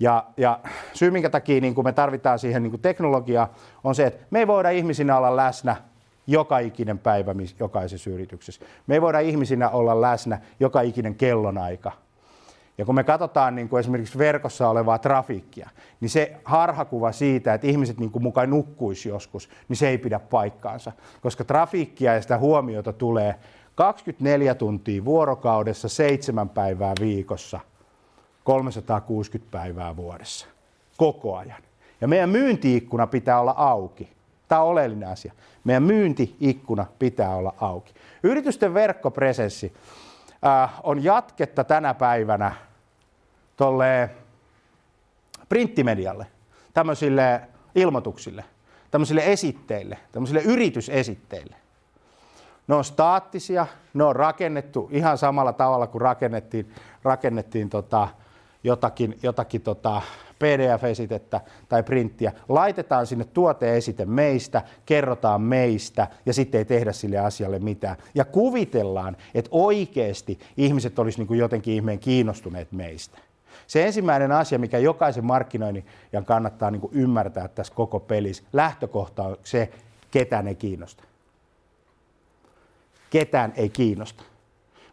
Ja, 0.00 0.24
ja 0.36 0.60
syy, 0.92 1.10
minkä 1.10 1.30
takia 1.30 1.60
niin 1.60 1.74
me 1.84 1.92
tarvitaan 1.92 2.38
siihen 2.38 2.62
niin 2.62 2.80
teknologiaa, 2.80 3.54
on 3.84 3.94
se, 3.94 4.06
että 4.06 4.26
me 4.30 4.38
ei 4.38 4.46
voida 4.46 4.70
ihmisinä 4.70 5.18
olla 5.18 5.36
läsnä 5.36 5.76
joka 6.26 6.58
ikinen 6.58 6.98
päivä 6.98 7.34
jokaisessa 7.60 8.10
yrityksessä. 8.10 8.64
Me 8.86 8.94
ei 8.94 9.00
voida 9.00 9.20
ihmisinä 9.20 9.68
olla 9.68 10.00
läsnä 10.00 10.40
joka 10.60 10.80
ikinen 10.80 11.14
kellonaika. 11.14 11.92
Ja 12.78 12.84
kun 12.84 12.94
me 12.94 13.04
katsotaan 13.04 13.54
niin 13.54 13.68
kuin 13.68 13.80
esimerkiksi 13.80 14.18
verkossa 14.18 14.68
olevaa 14.68 14.98
trafiikkia, 14.98 15.70
niin 16.00 16.08
se 16.08 16.36
harhakuva 16.44 17.12
siitä, 17.12 17.54
että 17.54 17.66
ihmiset 17.66 17.98
niin 17.98 18.10
kuin 18.10 18.22
mukaan 18.22 18.50
nukkuisi 18.50 19.08
joskus, 19.08 19.48
niin 19.68 19.76
se 19.76 19.88
ei 19.88 19.98
pidä 19.98 20.18
paikkaansa. 20.18 20.92
Koska 21.20 21.44
trafiikkia 21.44 22.14
ja 22.14 22.22
sitä 22.22 22.38
huomiota 22.38 22.92
tulee 22.92 23.34
24 23.74 24.54
tuntia 24.54 25.04
vuorokaudessa, 25.04 25.88
seitsemän 25.88 26.48
päivää 26.48 26.92
viikossa, 27.00 27.60
360 28.44 29.50
päivää 29.50 29.96
vuodessa, 29.96 30.46
koko 30.96 31.36
ajan. 31.36 31.62
Ja 32.00 32.08
meidän 32.08 32.28
myyntiikkuna 32.28 33.06
pitää 33.06 33.40
olla 33.40 33.54
auki. 33.56 34.12
Tämä 34.48 34.60
on 34.60 34.68
oleellinen 34.68 35.08
asia. 35.08 35.32
Meidän 35.64 35.82
myyntiikkuna 35.82 36.86
pitää 36.98 37.34
olla 37.34 37.54
auki. 37.60 37.94
Yritysten 38.22 38.74
verkkopresenssi 38.74 39.72
äh, 40.46 40.70
on 40.82 41.04
jatketta 41.04 41.64
tänä 41.64 41.94
päivänä 41.94 42.65
tolle 43.56 44.10
printtimedialle, 45.48 46.26
tämmöisille 46.74 47.40
ilmoituksille, 47.74 48.44
tämmöisille 48.90 49.22
esitteille, 49.32 49.98
tämmöisille 50.12 50.42
yritysesitteille. 50.42 51.56
Ne 52.68 52.74
on 52.74 52.84
staattisia, 52.84 53.66
ne 53.94 54.04
on 54.04 54.16
rakennettu 54.16 54.88
ihan 54.92 55.18
samalla 55.18 55.52
tavalla 55.52 55.86
kuin 55.86 56.02
rakennettiin, 56.02 56.72
rakennettiin 57.02 57.70
tota, 57.70 58.08
jotakin, 58.64 59.18
jotakin 59.22 59.60
tota, 59.60 60.02
PDF-esitettä 60.38 61.40
tai 61.68 61.82
printtiä, 61.82 62.32
laitetaan 62.48 63.06
sinne 63.06 63.24
tuoteesite 63.24 64.04
meistä, 64.04 64.62
kerrotaan 64.86 65.40
meistä 65.40 66.06
ja 66.26 66.32
sitten 66.32 66.58
ei 66.58 66.64
tehdä 66.64 66.92
sille 66.92 67.18
asialle 67.18 67.58
mitään. 67.58 67.96
Ja 68.14 68.24
kuvitellaan, 68.24 69.16
että 69.34 69.48
oikeasti 69.52 70.38
ihmiset 70.56 70.98
olisivat 70.98 71.28
niin 71.28 71.38
jotenkin 71.38 71.74
ihmeen 71.74 71.98
kiinnostuneet 71.98 72.72
meistä. 72.72 73.18
Se 73.66 73.86
ensimmäinen 73.86 74.32
asia, 74.32 74.58
mikä 74.58 74.78
jokaisen 74.78 75.24
markkinoinnin 75.24 75.86
ja 76.12 76.22
kannattaa 76.22 76.70
niin 76.70 76.88
ymmärtää 76.92 77.48
tässä 77.48 77.74
koko 77.74 78.00
pelissä, 78.00 78.44
lähtökohta 78.52 79.22
on 79.22 79.36
se, 79.44 79.70
ketään 80.10 80.48
ei 80.48 80.54
kiinnosta. 80.54 81.04
Ketään 83.10 83.52
ei 83.56 83.68
kiinnosta. 83.68 84.22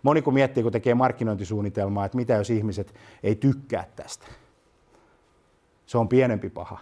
Moni 0.04 0.22
kun 0.22 0.34
miettii, 0.34 0.64
kun 0.64 0.72
tekee 0.72 0.94
markkinointisuunnitelmaa, 0.94 2.06
että 2.06 2.18
mitä 2.18 2.34
jos 2.34 2.50
ihmiset 2.50 2.94
ei 3.24 3.36
tykkää 3.36 3.86
tästä 3.96 4.26
se 5.94 5.98
on 5.98 6.08
pienempi 6.08 6.50
paha. 6.50 6.78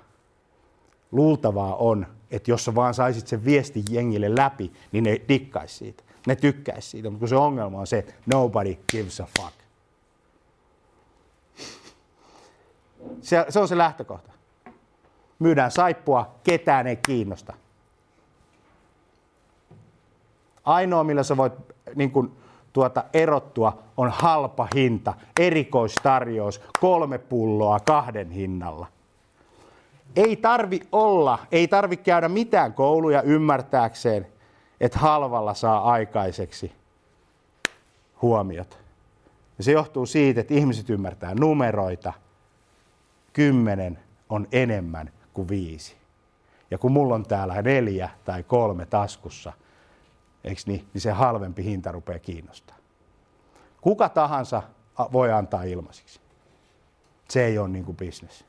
Luultavaa 1.12 1.76
on, 1.76 2.08
että 2.32 2.52
jos 2.52 2.66
sä 2.66 2.76
vaan 2.76 2.94
saisit 2.94 3.28
sen 3.28 3.46
viestin 3.46 3.84
jengille 3.90 4.36
läpi, 4.36 4.72
niin 4.92 5.04
ne 5.04 5.22
dikkaisi 5.30 5.76
siitä. 5.76 6.04
Ne 6.28 6.36
tykkäisi 6.36 6.90
siitä, 6.90 7.10
mutta 7.10 7.28
se 7.28 7.36
ongelma 7.36 7.80
on 7.80 7.88
se, 7.88 8.06
nobody 8.26 8.78
gives 8.92 9.22
a 9.22 9.28
fuck. 9.40 9.54
Se, 13.22 13.46
se 13.50 13.60
on 13.60 13.68
se 13.68 13.78
lähtökohta. 13.78 14.32
Myydään 15.40 15.72
saippua, 15.72 16.36
ketään 16.44 16.88
ei 16.88 16.96
kiinnosta. 16.96 17.54
Ainoa, 20.64 21.04
millä 21.04 21.24
sä 21.24 21.38
voit 21.38 21.54
niin 21.96 22.12
kun, 22.12 22.36
tuota, 22.74 23.04
erottua, 23.14 23.80
on 23.98 24.10
halpa 24.10 24.68
hinta, 24.76 25.14
erikoistarjous, 25.40 26.62
kolme 26.80 27.18
pulloa 27.18 27.80
kahden 27.80 28.32
hinnalla. 28.32 28.88
Ei 30.16 30.36
tarvi 30.36 30.80
olla, 30.92 31.40
ei 31.52 31.68
tarvi 31.68 31.98
käydä 31.98 32.30
mitään 32.30 32.74
kouluja 32.74 33.22
ymmärtääkseen, 33.22 34.28
että 34.82 35.00
halvalla 35.00 35.54
saa 35.54 35.92
aikaiseksi 35.92 36.72
huomiot. 38.22 38.80
Ja 39.58 39.64
se 39.64 39.72
johtuu 39.72 40.06
siitä, 40.06 40.42
että 40.42 40.54
ihmiset 40.54 40.90
ymmärtää 40.90 41.36
numeroita. 41.36 42.14
Kymmenen 43.34 44.00
on 44.30 44.48
enemmän 44.52 45.12
kuin 45.34 45.48
viisi. 45.48 45.96
Ja 46.72 46.78
kun 46.78 46.92
mulla 46.92 47.16
on 47.16 47.26
täällä 47.26 47.62
neljä 47.62 48.10
tai 48.26 48.44
kolme 48.44 48.86
taskussa, 48.86 49.54
eikö 50.44 50.62
niin, 50.66 50.88
niin 50.94 51.02
se 51.02 51.12
halvempi 51.12 51.64
hinta 51.64 51.92
rupeaa 51.92 52.20
kiinnostaa. 52.20 52.76
Kuka 53.82 54.10
tahansa 54.10 54.64
voi 55.12 55.32
antaa 55.32 55.64
ilmaisiksi. 55.64 56.20
Se 57.30 57.46
ei 57.46 57.58
ole 57.58 57.70
niin 57.70 57.86
kuin 57.86 57.98
business. 57.98 58.46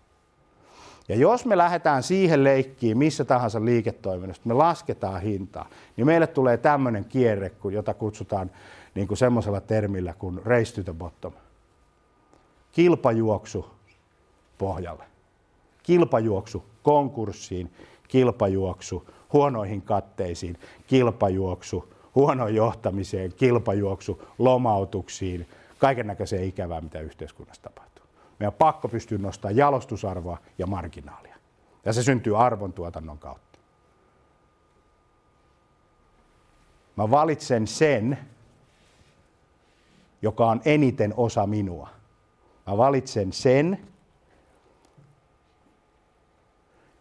Ja 1.09 1.17
jos 1.17 1.47
me 1.47 1.57
lähdetään 1.57 2.03
siihen 2.03 2.45
leikkiin 2.45 2.99
missä 2.99 3.25
tahansa 3.25 3.65
liiketoiminnasta, 3.65 4.49
me 4.49 4.55
lasketaan 4.55 5.23
hintaa, 5.23 5.69
niin 5.97 6.07
meille 6.07 6.27
tulee 6.27 6.57
tämmöinen 6.57 7.05
kierre, 7.05 7.53
jota 7.73 7.95
kutsutaan 7.95 8.51
niin 8.95 9.09
kuin 9.09 9.19
semmoisella 9.19 9.61
termillä 9.61 10.13
kuin 10.13 10.41
race 10.45 10.75
to 10.75 10.83
the 10.83 10.93
bottom. 10.93 11.33
Kilpajuoksu 12.73 13.67
pohjalle. 14.63 15.05
Kilpajuoksu 15.83 16.65
konkurssiin, 16.83 17.71
kilpajuoksu 18.09 19.07
huonoihin 19.33 19.83
katteisiin, 19.83 20.59
kilpajuoksu 20.87 21.95
huonoon 22.15 22.55
johtamiseen, 22.55 23.33
kilpajuoksu 23.33 24.23
lomautuksiin, 24.39 25.49
kaiken 25.79 26.07
näköiseen 26.07 26.45
ikävää, 26.45 26.81
mitä 26.81 27.01
yhteiskunnassa 27.01 27.63
tapahtuu. 27.63 28.05
Meidän 28.39 28.53
on 28.53 28.59
pakko 28.59 28.89
pystyä 28.89 29.19
nostamaan 29.19 29.57
jalostusarvoa 29.57 30.39
ja 30.59 30.67
marginaalia. 30.67 31.37
Ja 31.85 31.93
se 31.93 32.03
syntyy 32.03 32.45
arvontuotannon 32.45 33.19
kautta. 33.19 33.59
Mä 36.97 37.11
valitsen 37.11 37.67
sen, 37.67 38.19
joka 40.23 40.47
on 40.47 40.61
eniten 40.65 41.15
osa 41.17 41.47
minua. 41.47 41.89
Mä 42.67 42.77
valitsen 42.77 43.33
sen, 43.33 43.92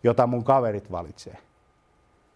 jota 0.03 0.27
mun 0.27 0.43
kaverit 0.43 0.91
valitsee. 0.91 1.37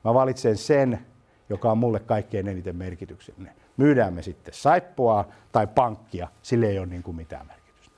Mä 0.03 0.13
valitsen 0.13 0.57
sen, 0.57 1.05
joka 1.49 1.71
on 1.71 1.77
mulle 1.77 1.99
kaikkein 1.99 2.47
eniten 2.47 2.75
merkityksellinen. 2.75 3.55
Myydään 3.77 4.13
me 4.13 4.21
sitten 4.21 4.53
saippua 4.53 5.27
tai 5.51 5.67
pankkia, 5.67 6.27
sille 6.41 6.65
ei 6.65 6.79
ole 6.79 6.87
niin 6.87 7.03
kuin 7.03 7.17
mitään 7.17 7.47
merkitystä. 7.47 7.95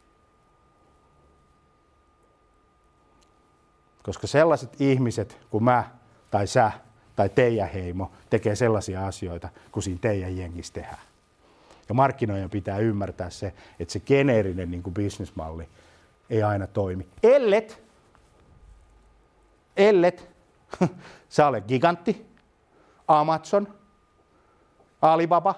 Koska 4.03 4.27
sellaiset 4.27 4.81
ihmiset 4.81 5.38
kuin 5.50 5.63
mä 5.63 5.83
tai 6.31 6.47
sä 6.47 6.71
tai 7.15 7.29
teidän 7.29 7.69
heimo 7.69 8.12
tekee 8.29 8.55
sellaisia 8.55 9.07
asioita 9.07 9.50
kuin 9.71 9.83
siinä 9.83 10.00
teidän 10.01 10.38
jengissä 10.38 10.74
tehdään. 10.74 11.01
Ja 11.89 11.95
markkinoiden 11.95 12.50
pitää 12.50 12.77
ymmärtää 12.77 13.29
se, 13.29 13.53
että 13.79 13.91
se 13.91 14.00
geneerinen 14.00 14.71
niin 14.71 14.83
kuin 14.83 14.93
bisnesmalli 14.93 15.69
ei 16.29 16.43
aina 16.43 16.67
toimi. 16.67 17.07
Ellet, 17.24 17.87
ellet. 19.77 20.29
Sä 21.29 21.48
olet 21.48 21.67
gigantti, 21.67 22.25
Amazon, 23.07 23.67
Alibaba. 25.01 25.55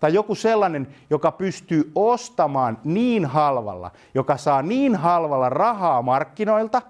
Tai 0.00 0.14
joku 0.14 0.34
sellainen, 0.34 0.94
joka 1.10 1.32
pystyy 1.32 1.92
ostamaan 1.94 2.78
niin 2.84 3.26
halvalla, 3.26 3.90
joka 4.14 4.36
saa 4.36 4.62
niin 4.62 4.96
halvalla 4.96 5.48
rahaa 5.48 6.02
markkinoilta, 6.02 6.82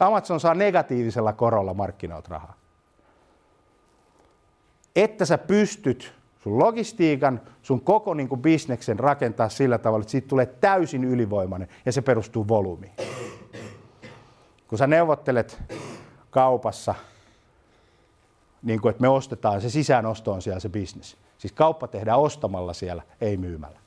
Amazon 0.00 0.40
saa 0.40 0.54
negatiivisella 0.54 1.32
korolla 1.32 1.74
markkinoilta 1.74 2.28
rahaa. 2.30 2.54
Että 4.96 5.24
sä 5.24 5.38
pystyt 5.38 6.14
sun 6.38 6.58
logistiikan, 6.58 7.40
sun 7.62 7.80
koko 7.80 8.14
niin 8.14 8.28
kuin 8.28 8.42
bisneksen 8.42 8.98
rakentaa 8.98 9.48
sillä 9.48 9.78
tavalla, 9.78 10.02
että 10.02 10.10
siitä 10.10 10.28
tulee 10.28 10.46
täysin 10.46 11.04
ylivoimainen 11.04 11.68
ja 11.86 11.92
se 11.92 12.02
perustuu 12.02 12.48
volyymiin. 12.48 12.92
Kun 14.68 14.78
sä 14.78 14.86
neuvottelet 14.86 15.62
kaupassa, 16.30 16.94
niin 18.62 18.80
kuin, 18.80 18.90
että 18.90 19.00
me 19.00 19.08
ostetaan, 19.08 19.60
se 19.60 19.70
sisäänosto 19.70 20.32
on 20.32 20.42
siellä 20.42 20.60
se 20.60 20.68
bisnes. 20.68 21.16
Siis 21.38 21.52
kauppa 21.52 21.88
tehdään 21.88 22.18
ostamalla 22.18 22.72
siellä, 22.72 23.02
ei 23.20 23.36
myymällä. 23.36 23.78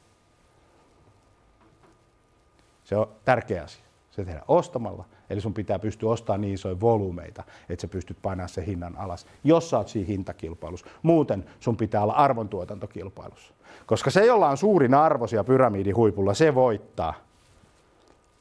Se 2.83 2.95
on 2.95 3.07
tärkeä 3.25 3.63
asia. 3.63 3.83
Se 4.11 4.25
tehdään 4.25 4.45
ostamalla, 4.47 5.05
eli 5.29 5.41
sun 5.41 5.53
pitää 5.53 5.79
pystyä 5.79 6.09
ostamaan 6.09 6.41
niin 6.41 6.53
isoja 6.53 6.79
volyymeita, 6.79 7.43
että 7.69 7.81
sä 7.81 7.87
pystyt 7.87 8.17
painamaan 8.21 8.49
sen 8.49 8.63
hinnan 8.63 8.97
alas, 8.97 9.25
jos 9.43 9.69
sä 9.69 9.77
oot 9.77 9.87
siinä 9.87 10.07
hintakilpailussa. 10.07 10.87
Muuten 11.03 11.45
sun 11.59 11.77
pitää 11.77 12.03
olla 12.03 12.13
arvontuotantokilpailussa. 12.13 13.53
Koska 13.85 14.09
se, 14.09 14.25
jolla 14.25 14.49
on 14.49 14.57
suurin 14.57 14.93
arvo 14.93 15.27
siellä 15.27 15.43
pyramidin 15.43 15.95
huipulla, 15.95 16.33
se 16.33 16.55
voittaa. 16.55 17.13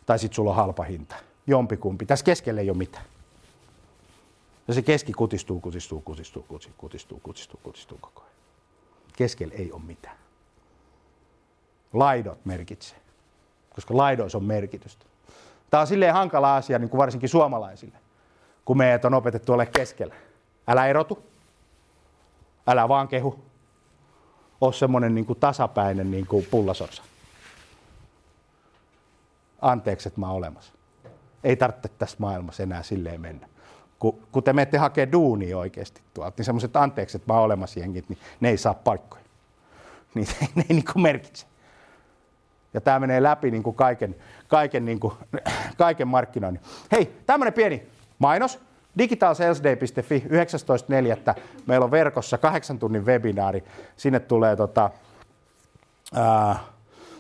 Tai 0.07 0.19
sitten 0.19 0.37
sulla 0.37 0.51
on 0.51 0.57
halpa 0.57 0.83
hinta. 0.83 1.17
Jompikumpi. 1.47 2.07
Tässä 2.07 2.25
keskellä 2.25 2.61
ei 2.61 2.71
ole 2.71 2.79
mitään. 2.79 3.05
Ja 4.69 4.75
se 4.75 4.83
keski 4.83 5.13
kutistuu, 5.13 5.61
kutistuu, 5.61 6.01
kutistuu, 6.01 6.43
kutistuu, 6.43 6.75
kutistuu, 6.79 7.21
kutistuu, 7.21 7.61
kutistuu 7.63 7.99
koko 8.01 8.21
ajan. 8.21 8.33
Keskellä 9.17 9.55
ei 9.55 9.73
ole 9.73 9.83
mitään. 9.87 10.17
Laidot 11.93 12.45
merkitsee, 12.45 12.99
koska 13.75 13.97
laidoissa 13.97 14.39
on 14.39 14.45
merkitystä. 14.45 15.07
Tämä 15.71 15.81
on 15.81 15.87
silleen 15.87 16.15
hankala 16.15 16.57
asia, 16.57 16.79
niin 16.79 16.91
kuin 16.91 16.99
varsinkin 16.99 17.29
suomalaisille, 17.29 17.99
kun 18.65 18.77
meidät 18.77 19.05
on 19.05 19.15
opetettu 19.15 19.53
ole 19.53 19.67
keskellä. 19.67 20.15
Älä 20.69 20.87
erotu, 20.87 21.23
älä 22.67 22.89
vaan 22.89 23.09
kehu, 23.09 23.45
ole 24.61 24.73
semmoinen 24.73 25.15
niin 25.15 25.27
kuin 25.27 25.41
tasapäinen 25.41 26.11
niin 26.11 26.27
kuin 26.27 26.47
pullasorsa. 26.51 27.03
Anteeksi, 29.63 30.09
että 30.09 30.21
mä 30.21 30.31
olemassa. 30.31 30.76
Ei 31.47 31.57
tarvitse 31.57 31.89
tässä 31.99 32.17
maailmassa 32.21 32.63
enää 32.63 32.83
silleen 32.83 33.21
mennä 33.21 33.49
kun, 33.99 34.23
kun 34.33 34.43
te 34.43 34.53
menette 34.53 34.79
hakemaan 34.79 35.13
duunia 35.13 35.59
oikeasti 35.59 36.01
tuolta, 36.15 36.35
niin 36.37 36.45
semmoiset 36.45 37.27
mä 37.27 37.35
oon 37.35 37.43
olemassa 37.43 37.81
jengit, 37.81 38.09
niin 38.09 38.19
ne 38.41 38.49
ei 38.49 38.57
saa 38.57 38.75
paikkoja. 38.75 39.23
Niin 40.15 40.29
ne 40.55 40.65
ei 40.69 40.75
niin 40.77 40.85
kuin 40.93 41.03
merkitse. 41.03 41.47
Ja 42.75 42.81
tämä 42.81 42.99
menee 42.99 43.23
läpi 43.23 43.51
niin 43.51 43.63
kuin 43.63 43.77
kaiken, 43.77 44.17
kaiken, 44.49 44.85
niin 44.85 45.01
kuin, 45.01 45.15
kaiken 45.77 46.09
markkinoinnin. 46.09 46.63
Hei, 46.93 47.13
tämmöinen 47.27 47.53
pieni 47.53 47.87
mainos. 48.19 48.61
digitalsalesday.fi 48.99 50.25
19.4. 51.37 51.43
Meillä 51.67 51.85
on 51.85 51.91
verkossa 51.91 52.39
kahdeksan 52.39 52.79
tunnin 52.79 53.07
webinaari. 53.07 53.65
Sinne 53.97 54.21
tulee 54.21 54.57
tota, 54.57 54.91
ää, 56.15 56.59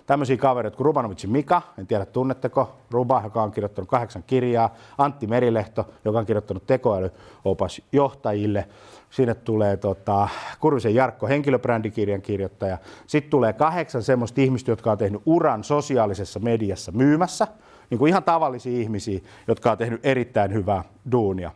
tämmöisiä 0.06 0.36
kavereita 0.36 0.76
kuin 0.76 0.84
Rubanovicin 0.84 1.30
Mika, 1.30 1.62
en 1.78 1.86
tiedä 1.86 2.06
tunnetteko, 2.06 2.76
Ruba, 2.90 3.20
joka 3.24 3.42
on 3.42 3.52
kirjoittanut 3.52 3.88
kahdeksan 3.88 4.24
kirjaa, 4.26 4.74
Antti 4.98 5.26
Merilehto, 5.26 5.86
joka 6.04 6.18
on 6.18 6.26
kirjoittanut 6.26 6.66
tekoälyopas 6.66 7.82
johtajille, 7.92 8.68
sinne 9.10 9.34
tulee 9.34 9.76
tota, 9.76 10.28
Kurvisen 10.60 10.94
Jarkko, 10.94 11.26
henkilöbrändikirjan 11.26 12.22
kirjoittaja, 12.22 12.78
sitten 13.06 13.30
tulee 13.30 13.52
kahdeksan 13.52 14.02
semmoista 14.02 14.40
ihmistä, 14.40 14.70
jotka 14.70 14.92
on 14.92 14.98
tehnyt 14.98 15.22
uran 15.26 15.64
sosiaalisessa 15.64 16.40
mediassa 16.40 16.92
myymässä, 16.92 17.46
niin 17.90 17.98
kuin 17.98 18.08
ihan 18.08 18.22
tavallisia 18.24 18.80
ihmisiä, 18.80 19.20
jotka 19.48 19.70
on 19.70 19.78
tehnyt 19.78 20.06
erittäin 20.06 20.52
hyvää 20.52 20.84
duunia. 21.12 21.50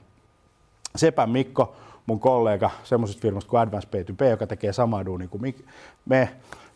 Sepä 0.97 1.27
Mikko, 1.27 1.77
mun 2.07 2.21
kollega 2.21 2.71
semmoisesta 2.85 3.23
firmasta 3.23 3.51
kuin 3.51 3.61
Advance 3.61 3.89
P2P, 3.89 4.25
joka 4.31 4.47
tekee 4.47 4.73
samaa 4.73 5.07
duunia 5.07 5.29
kuin 5.29 5.55
me, 6.07 6.29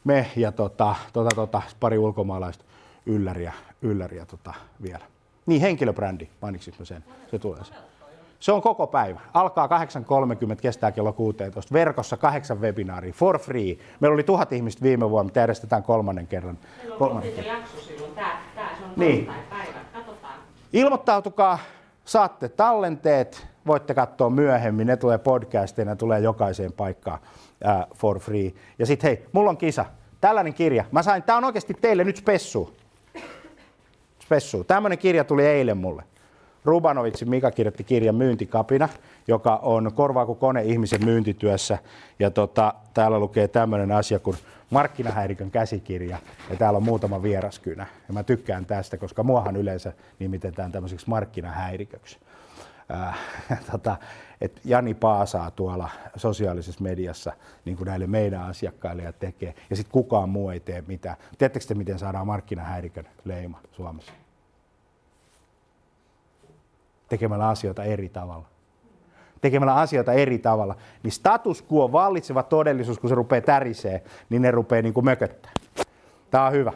me 0.04 0.30
ja 0.36 0.52
tota, 0.52 0.94
tota, 1.12 1.34
tota, 1.34 1.62
pari 1.80 1.98
ulkomaalaista 1.98 2.64
ylläriä, 3.06 3.52
ylläriä 3.82 4.26
tota, 4.26 4.54
vielä. 4.82 5.04
Niin, 5.46 5.60
henkilöbrändi, 5.60 6.28
mainitsinko 6.42 6.84
sen? 6.84 7.04
Se 7.30 7.38
tulee 7.38 7.64
se. 7.64 7.74
Se 8.40 8.52
on 8.52 8.62
koko 8.62 8.86
päivä. 8.86 9.20
Alkaa 9.34 9.66
8.30, 9.66 10.56
kestää 10.62 10.92
kello 10.92 11.12
16. 11.12 11.72
Verkossa 11.72 12.16
kahdeksan 12.16 12.60
webinaaria 12.60 13.12
for 13.12 13.38
free. 13.38 13.76
Meillä 14.00 14.14
oli 14.14 14.22
tuhat 14.22 14.52
ihmistä 14.52 14.82
viime 14.82 15.10
vuonna, 15.10 15.24
mutta 15.24 15.38
järjestetään 15.38 15.82
kolmannen 15.82 16.26
kerran. 16.26 16.58
Meillä 16.78 16.94
on 16.94 16.98
kolmannen 16.98 17.46
jakso 17.46 17.80
silloin. 17.80 18.14
Tää, 18.14 18.38
tää, 18.54 18.76
se 18.78 18.84
on 18.84 18.90
niin. 18.96 19.26
päivä. 19.26 19.78
Katsotaan. 19.92 20.34
Ilmoittautukaa, 20.72 21.58
saatte 22.04 22.48
tallenteet, 22.48 23.46
voitte 23.66 23.94
katsoa 23.94 24.30
myöhemmin, 24.30 24.86
ne 24.86 24.96
tulee 24.96 25.18
podcasteina, 25.18 25.90
ne 25.90 25.96
tulee 25.96 26.20
jokaiseen 26.20 26.72
paikkaan 26.72 27.18
uh, 27.64 27.96
for 27.96 28.18
free. 28.18 28.52
Ja 28.78 28.86
sitten 28.86 29.08
hei, 29.08 29.26
mulla 29.32 29.50
on 29.50 29.56
kisa, 29.56 29.84
tällainen 30.20 30.54
kirja. 30.54 30.84
Mä 30.92 31.02
sain, 31.02 31.22
tää 31.22 31.36
on 31.36 31.44
oikeasti 31.44 31.74
teille 31.74 32.04
nyt 32.04 32.16
spessu. 32.16 32.76
Spessu. 34.22 34.64
Tämmöinen 34.64 34.98
kirja 34.98 35.24
tuli 35.24 35.46
eilen 35.46 35.76
mulle. 35.76 36.02
Rubanovitsin 36.64 37.30
Mika 37.30 37.50
kirjoitti 37.50 37.84
kirjan 37.84 38.14
Myyntikapina, 38.14 38.88
joka 39.28 39.56
on 39.56 39.92
korvaa 39.94 40.26
kuin 40.26 40.38
kone 40.38 40.62
ihmisen 40.62 41.04
myyntityössä. 41.04 41.78
Ja 42.18 42.30
tota, 42.30 42.74
täällä 42.94 43.18
lukee 43.18 43.48
tämmöinen 43.48 43.92
asia 43.92 44.18
kuin 44.18 44.36
markkinahäirikön 44.70 45.50
käsikirja. 45.50 46.18
Ja 46.50 46.56
täällä 46.56 46.76
on 46.76 46.82
muutama 46.82 47.22
vieraskynä. 47.22 47.86
Ja 48.08 48.14
mä 48.14 48.22
tykkään 48.22 48.66
tästä, 48.66 48.96
koska 48.96 49.22
muahan 49.22 49.56
yleensä 49.56 49.92
nimitetään 50.18 50.72
tämmöiseksi 50.72 51.08
markkinahäiriköksi. 51.08 52.18
Ää, 52.88 53.14
tota, 53.70 53.96
että 54.40 54.60
Jani 54.64 54.94
paasaa 54.94 55.50
tuolla 55.50 55.90
sosiaalisessa 56.16 56.82
mediassa 56.82 57.32
niin 57.64 57.76
kuin 57.76 57.86
näille 57.86 58.06
meidän 58.06 58.42
asiakkaille 58.42 59.02
ja 59.02 59.12
tekee, 59.12 59.54
ja 59.70 59.76
sitten 59.76 59.92
kukaan 59.92 60.28
muu 60.28 60.50
ei 60.50 60.60
tee 60.60 60.84
mitään. 60.86 61.16
Tiedättekö 61.38 61.66
te, 61.66 61.74
miten 61.74 61.98
saadaan 61.98 62.26
markkinahäirikön 62.26 63.08
leima 63.24 63.60
Suomessa? 63.72 64.12
Tekemällä 67.08 67.48
asioita 67.48 67.84
eri 67.84 68.08
tavalla 68.08 68.54
tekemällä 69.44 69.74
asioita 69.74 70.12
eri 70.12 70.38
tavalla, 70.38 70.76
niin 71.02 71.12
status 71.12 71.64
quo, 71.72 71.92
vallitseva 71.92 72.42
todellisuus, 72.42 72.98
kun 72.98 73.08
se 73.08 73.14
rupeaa 73.14 73.40
tärisee, 73.40 74.02
niin 74.30 74.42
ne 74.42 74.50
rupeaa 74.50 74.82
niin 74.82 74.94
kuin 74.94 75.04
mököttää. 75.04 75.52
Tämä 76.30 76.46
on 76.46 76.52
hyvä. 76.52 76.72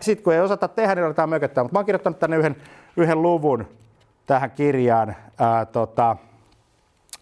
Sitten 0.00 0.24
kun 0.24 0.32
ei 0.32 0.40
osata 0.40 0.68
tehdä, 0.68 0.94
niin 0.94 1.04
aletaan 1.04 1.28
mököttää. 1.28 1.64
Mutta 1.64 1.74
mä 1.74 1.78
oon 1.78 1.86
kirjoittanut 1.86 2.18
tänne 2.18 2.36
yhden, 2.36 2.56
yhden 2.96 3.22
luvun 3.22 3.66
tähän 4.26 4.50
kirjaan 4.50 5.16
ää, 5.38 5.66
tota, 5.66 6.16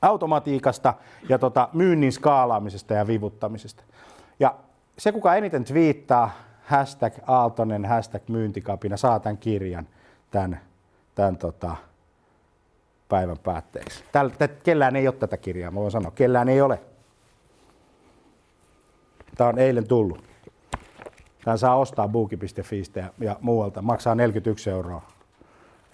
automatiikasta 0.02 0.94
ja 1.28 1.38
tota, 1.38 1.68
myynnin 1.72 2.12
skaalaamisesta 2.12 2.94
ja 2.94 3.06
vivuttamisesta. 3.06 3.84
Ja 4.40 4.54
se, 4.98 5.12
kuka 5.12 5.34
eniten 5.34 5.64
twiittaa, 5.64 6.30
hashtag 6.64 7.14
Aaltonen, 7.26 7.84
hashtag 7.84 8.22
myyntikapina, 8.28 8.96
saa 8.96 9.20
tämän 9.20 9.38
kirjan 9.38 9.88
tämän, 10.32 10.60
tämän 11.14 11.36
tota, 11.36 11.76
päivän 13.08 13.38
päätteeksi. 13.38 14.04
Tällä, 14.12 14.48
kellään 14.48 14.96
ei 14.96 15.08
ole 15.08 15.14
tätä 15.16 15.36
kirjaa, 15.36 15.70
mä 15.70 15.80
voin 15.80 15.90
sanoa. 15.90 16.10
Kellään 16.10 16.48
ei 16.48 16.60
ole. 16.60 16.80
Tämä 19.36 19.50
on 19.50 19.58
eilen 19.58 19.88
tullut. 19.88 20.24
Tämä 21.44 21.56
saa 21.56 21.76
ostaa 21.76 22.08
booki.fiistä 22.08 23.12
ja, 23.18 23.36
muualta. 23.40 23.82
Maksaa 23.82 24.14
41 24.14 24.70
euroa. 24.70 25.02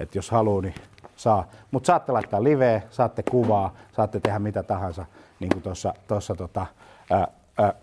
että 0.00 0.18
jos 0.18 0.30
haluaa, 0.30 0.62
niin 0.62 0.74
saa. 1.18 1.48
Mutta 1.70 1.86
saatte 1.86 2.12
laittaa 2.12 2.42
liveä, 2.42 2.82
saatte 2.90 3.22
kuvaa, 3.30 3.74
saatte 3.92 4.20
tehdä 4.20 4.38
mitä 4.38 4.62
tahansa 4.62 5.04
niin 5.40 5.50
kuin 5.52 5.62
tuossa 6.08 6.34
tota, 6.34 6.66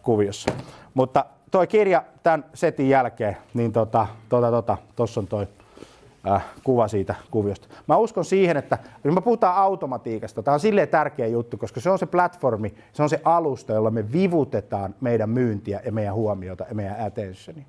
kuviossa. 0.01 0.51
Mutta 0.93 1.25
toi 1.51 1.67
kirja 1.67 2.03
tämän 2.23 2.45
setin 2.53 2.89
jälkeen, 2.89 3.37
niin 3.53 3.71
tota, 3.71 4.07
tota, 4.29 4.51
tota, 4.51 4.77
on 5.17 5.27
toi 5.27 5.47
äh, 6.31 6.45
kuva 6.63 6.87
siitä 6.87 7.15
kuviosta. 7.31 7.67
Mä 7.87 7.97
uskon 7.97 8.25
siihen, 8.25 8.57
että 8.57 8.77
jos 9.03 9.15
me 9.15 9.21
puhutaan 9.21 9.55
automatiikasta, 9.55 10.43
tämä 10.43 10.53
on 10.53 10.59
silleen 10.59 10.87
tärkeä 10.87 11.27
juttu, 11.27 11.57
koska 11.57 11.79
se 11.79 11.89
on 11.89 11.99
se 11.99 12.05
platformi, 12.05 12.73
se 12.93 13.03
on 13.03 13.09
se 13.09 13.21
alusta, 13.23 13.73
jolla 13.73 13.91
me 13.91 14.11
vivutetaan 14.11 14.95
meidän 15.01 15.29
myyntiä 15.29 15.81
ja 15.85 15.91
meidän 15.91 16.13
huomiota 16.13 16.65
ja 16.69 16.75
meidän 16.75 17.05
attentioni. 17.05 17.65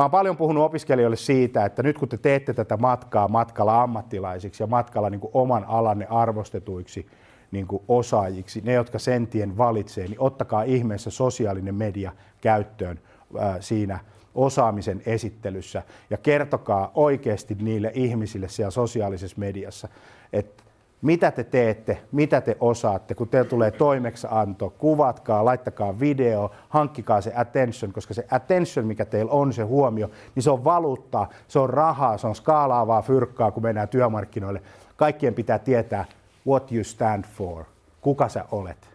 Mä 0.00 0.04
oon 0.04 0.10
paljon 0.10 0.36
puhunut 0.36 0.64
opiskelijoille 0.64 1.16
siitä, 1.16 1.64
että 1.64 1.82
nyt 1.82 1.98
kun 1.98 2.08
te 2.08 2.18
teette 2.18 2.54
tätä 2.54 2.76
matkaa 2.76 3.28
matkalla 3.28 3.82
ammattilaisiksi 3.82 4.62
ja 4.62 4.66
matkalla 4.66 5.10
niin 5.10 5.20
kuin 5.20 5.30
oman 5.34 5.64
alanne 5.64 6.06
arvostetuiksi 6.10 7.06
niin 7.50 7.66
kuin 7.66 7.82
osaajiksi, 7.88 8.60
ne 8.64 8.72
jotka 8.72 8.98
sentien 8.98 9.58
valitsee, 9.58 10.06
niin 10.06 10.20
ottakaa 10.20 10.62
ihmeessä 10.62 11.10
sosiaalinen 11.10 11.74
media 11.74 12.12
käyttöön 12.40 13.00
ää, 13.38 13.60
siinä 13.60 13.98
osaamisen 14.34 15.02
esittelyssä. 15.06 15.82
Ja 16.10 16.16
kertokaa 16.16 16.90
oikeasti 16.94 17.56
niille 17.60 17.92
ihmisille 17.94 18.48
siellä 18.48 18.70
sosiaalisessa 18.70 19.38
mediassa, 19.38 19.88
että 20.32 20.62
mitä 21.02 21.30
te 21.30 21.44
teette, 21.44 22.02
mitä 22.12 22.40
te 22.40 22.56
osaatte, 22.60 23.14
kun 23.14 23.28
teillä 23.28 23.50
tulee 23.50 23.70
toimeksianto, 23.70 24.70
kuvatkaa, 24.70 25.44
laittakaa 25.44 26.00
video, 26.00 26.50
hankkikaa 26.68 27.20
se 27.20 27.32
attention, 27.36 27.92
koska 27.92 28.14
se 28.14 28.26
attention, 28.30 28.86
mikä 28.86 29.04
teillä 29.04 29.32
on, 29.32 29.52
se 29.52 29.62
huomio, 29.62 30.10
niin 30.34 30.42
se 30.42 30.50
on 30.50 30.64
valuuttaa, 30.64 31.28
se 31.48 31.58
on 31.58 31.70
rahaa, 31.70 32.18
se 32.18 32.26
on 32.26 32.34
skaalaavaa 32.34 33.02
fyrkkaa, 33.02 33.50
kun 33.50 33.62
mennään 33.62 33.88
työmarkkinoille. 33.88 34.62
Kaikkien 34.96 35.34
pitää 35.34 35.58
tietää, 35.58 36.04
what 36.46 36.72
you 36.72 36.84
stand 36.84 37.24
for, 37.24 37.64
kuka 38.00 38.28
sä 38.28 38.44
olet, 38.50 38.90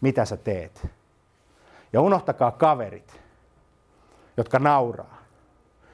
mitä 0.00 0.24
sä 0.24 0.36
teet. 0.36 0.86
Ja 1.92 2.00
unohtakaa 2.00 2.50
kaverit 2.50 3.24
jotka 4.36 4.58
nauraa. 4.58 5.22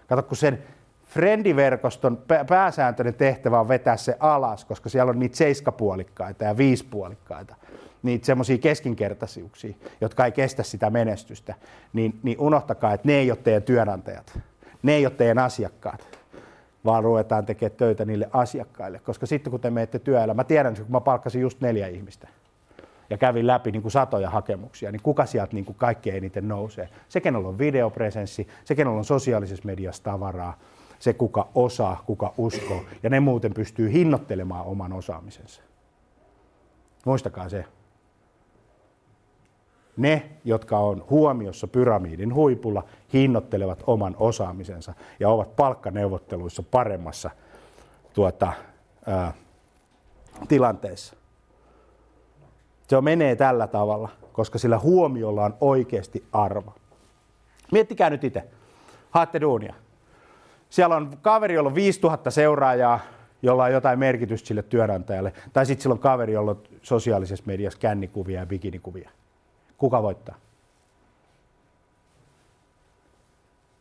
Kato, 0.09 0.23
kun 0.23 0.37
sen 0.37 0.63
Friendiverkoston 1.11 2.23
pääsääntöinen 2.49 3.15
tehtävä 3.15 3.61
on 3.61 3.69
vetää 3.69 3.97
se 3.97 4.17
alas, 4.21 4.65
koska 4.65 4.89
siellä 4.89 5.11
on 5.11 5.19
niitä 5.19 5.37
seiskapuolikkaita 5.37 6.45
ja 6.45 6.57
viispuolikkaita, 6.57 7.55
niitä 8.03 8.27
semmoisia 8.27 8.59
keskinkertaisuuksia, 8.59 9.75
jotka 10.01 10.25
ei 10.25 10.33
kestä 10.33 10.63
sitä 10.63 10.91
menestystä, 10.91 11.55
niin, 11.93 12.21
niin 12.23 12.41
unohtakaa, 12.41 12.93
että 12.93 13.09
ne 13.09 13.15
ei 13.15 13.31
ole 13.31 13.39
teidän 13.43 13.63
työnantajat, 13.63 14.39
ne 14.83 14.95
ei 14.95 15.07
ole 15.07 15.15
teidän 15.15 15.39
asiakkaat, 15.39 16.19
vaan 16.85 17.05
ruvetaan 17.05 17.47
tekemään 17.47 17.77
töitä 17.77 18.05
niille 18.05 18.29
asiakkaille, 18.33 18.99
koska 18.99 19.27
sitten 19.27 19.51
kun 19.51 19.61
te 19.61 19.71
menette 19.71 19.99
työelämään, 19.99 20.37
mä 20.37 20.45
tiedän, 20.45 20.73
että 20.73 20.83
kun 20.83 20.93
mä 20.93 21.01
palkkasin 21.01 21.43
just 21.43 21.61
neljä 21.61 21.87
ihmistä, 21.87 22.29
ja 23.11 23.19
kävin 23.19 23.47
läpi 23.47 23.71
niin 23.71 23.83
kuin 23.83 23.93
satoja 23.93 24.31
hakemuksia, 24.31 24.93
niin 24.93 25.03
kuka 25.03 25.27
sieltä 25.27 25.55
niin 25.55 25.65
kuin 25.65 25.77
kaikkein 25.77 26.17
eniten 26.17 26.49
nousee? 26.49 26.89
Se, 27.09 27.21
kenellä 27.21 27.49
on 27.49 27.59
videopresenssi, 27.59 28.49
se, 28.65 28.75
kenellä 28.75 28.99
on 28.99 29.05
sosiaalisessa 29.05 29.67
mediassa 29.67 30.03
tavaraa, 30.03 30.59
se, 31.01 31.13
kuka 31.13 31.49
osaa, 31.55 32.03
kuka 32.07 32.35
uskoo, 32.39 32.81
ja 33.03 33.11
ne 33.11 33.21
muuten 33.21 33.55
pystyy 33.55 33.93
hinnoittelemaan 33.93 34.67
oman 34.67 34.93
osaamisensa. 34.93 35.63
Muistakaa 37.07 37.49
se. 37.49 37.65
Ne, 39.97 40.31
jotka 40.45 40.79
on 40.79 41.05
huomiossa 41.11 41.67
pyramidin 41.67 42.35
huipulla, 42.35 42.85
hinnoittelevat 43.13 43.83
oman 43.87 44.17
osaamisensa 44.19 44.95
ja 45.21 45.29
ovat 45.29 45.57
palkkaneuvotteluissa 45.57 46.63
paremmassa 46.63 47.31
tuota, 48.13 48.53
ää, 49.07 49.33
tilanteessa. 50.49 51.17
Se 52.89 53.01
menee 53.01 53.37
tällä 53.37 53.67
tavalla, 53.67 54.09
koska 54.33 54.59
sillä 54.59 54.79
huomiolla 54.79 55.45
on 55.45 55.57
oikeasti 55.61 56.25
arvo. 56.33 56.75
Miettikää 57.73 58.11
nyt 58.11 58.25
itse. 58.25 58.45
Haatte 59.11 59.41
duunia. 59.41 59.75
Siellä 60.71 60.97
on 60.97 61.19
kaveri, 61.23 61.55
jolla 61.55 61.69
on 61.69 61.75
5000 61.75 62.31
seuraajaa, 62.31 63.01
jolla 63.43 63.65
on 63.65 63.73
jotain 63.73 63.99
merkitystä 63.99 64.49
sille 64.49 64.63
työnantajalle. 64.63 65.33
Tai 65.53 65.67
sitten 65.67 65.83
sillä 65.83 65.93
on 65.93 65.99
kaveri, 65.99 66.33
jolla 66.33 66.51
on 66.51 66.63
sosiaalisessa 66.83 67.45
mediassa 67.47 67.79
kännikuvia 67.79 68.41
ja 68.41 68.47
bikinikuvia. 68.47 69.11
Kuka 69.79 70.03
voittaa? 70.03 70.35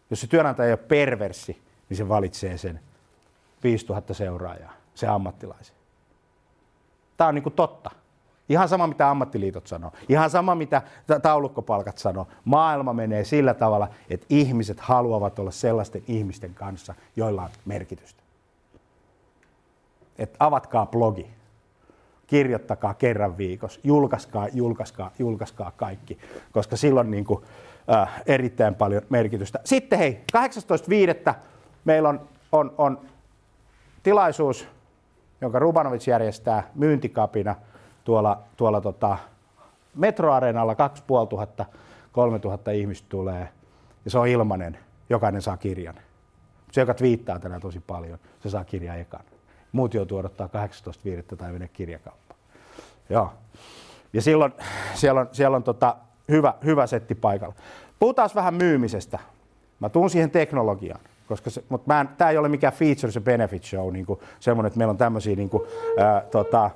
Jos 0.10 0.22
se 0.22 0.28
työnantaja 0.28 0.68
ei 0.68 0.74
ole 0.74 0.80
perversi, 0.88 1.62
niin 1.90 1.98
se 1.98 2.10
valitsee 2.10 2.58
sen 2.58 2.80
5000 3.64 4.14
seuraajaa, 4.14 4.74
se 4.96 5.08
ammattilaisen. 5.08 5.76
Tämä 7.18 7.28
on 7.28 7.36
niin 7.36 7.44
kuin 7.44 7.54
totta. 7.54 7.92
Ihan 8.50 8.70
sama, 8.70 8.88
mitä 8.88 9.10
ammattiliitot 9.10 9.68
sanoo. 9.68 9.92
Ihan 10.10 10.30
sama, 10.30 10.56
mitä 10.56 10.82
taulukkopalkat 11.22 11.98
sanoo. 11.98 12.28
Maailma 12.46 12.94
menee 12.94 13.24
sillä 13.24 13.54
tavalla, 13.54 13.88
että 14.10 14.26
ihmiset 14.30 14.80
haluavat 14.80 15.40
olla 15.40 15.52
sellaisten 15.52 16.04
ihmisten 16.08 16.54
kanssa, 16.54 16.94
joilla 17.16 17.44
on 17.44 17.50
merkitystä. 17.66 18.24
Et 20.18 20.36
avatkaa 20.40 20.86
blogi. 20.86 21.28
Kirjoittakaa 22.28 22.94
kerran 22.94 23.38
viikossa. 23.38 23.80
Julkaiskaa, 23.84 24.48
julkaiskaa, 24.48 25.12
julkaiskaa 25.20 25.72
kaikki, 25.72 26.18
koska 26.52 26.76
silloin 26.76 27.12
niin 27.12 27.26
kuin, 27.26 27.44
äh, 27.94 28.22
erittäin 28.26 28.76
paljon 28.76 29.02
merkitystä. 29.10 29.60
Sitten 29.66 30.00
hei, 30.00 30.24
18.5. 31.28 31.34
meillä 31.86 32.10
on, 32.10 32.22
on, 32.52 32.74
on 32.78 33.00
tilaisuus, 34.04 34.68
jonka 35.42 35.60
Rubanovic 35.60 36.08
järjestää 36.08 36.72
myyntikapina– 36.76 37.56
tuolla, 38.10 38.40
tuolla 38.58 38.82
tota 38.82 39.18
metroareenalla 39.96 40.76
2500, 40.76 41.66
3000 42.12 42.72
ihmistä 42.72 43.10
tulee 43.10 43.50
ja 44.06 44.12
se 44.12 44.20
on 44.20 44.28
ilmanen, 44.28 44.78
jokainen 45.10 45.42
saa 45.42 45.58
kirjan. 45.58 45.96
Se, 46.72 46.82
joka 46.82 46.94
twiittaa 46.94 47.40
tänään 47.40 47.62
tosi 47.62 47.80
paljon, 47.80 48.20
se 48.40 48.50
saa 48.50 48.64
kirjan 48.64 49.00
ekan. 49.00 49.22
Muut 49.72 49.94
joutuu 49.94 50.18
odottaa 50.18 50.48
18.5. 50.48 51.36
tai 51.36 51.52
mennä 51.52 51.68
kirjakauppaan. 51.68 52.40
Joo. 53.10 53.34
Ja 54.14 54.22
silloin 54.22 54.54
siellä 54.94 55.22
on, 55.22 55.30
siellä 55.32 55.58
on 55.58 55.64
tota, 55.64 55.96
hyvä, 56.30 56.54
hyvä 56.66 56.88
setti 56.88 57.16
paikalla. 57.16 57.56
Puhutaan 58.00 58.30
vähän 58.36 58.54
myymisestä. 58.54 59.20
Mä 59.80 59.90
tuun 59.90 60.10
siihen 60.10 60.32
teknologiaan. 60.32 61.02
Koska 61.28 61.50
se, 61.50 61.64
mutta 61.70 62.06
tämä 62.18 62.30
ei 62.30 62.38
ole 62.38 62.50
mikään 62.50 62.74
feature 62.74 63.12
se 63.12 63.20
benefit 63.20 63.64
show, 63.64 63.94
niin 63.94 64.06
semmoinen, 64.40 64.68
että 64.68 64.78
meillä 64.78 64.92
on 64.92 64.98
tämmöisiä 64.98 65.36
niin 65.36 65.50
kuin, 65.50 65.64
ää, 65.98 66.22
tota, 66.22 66.72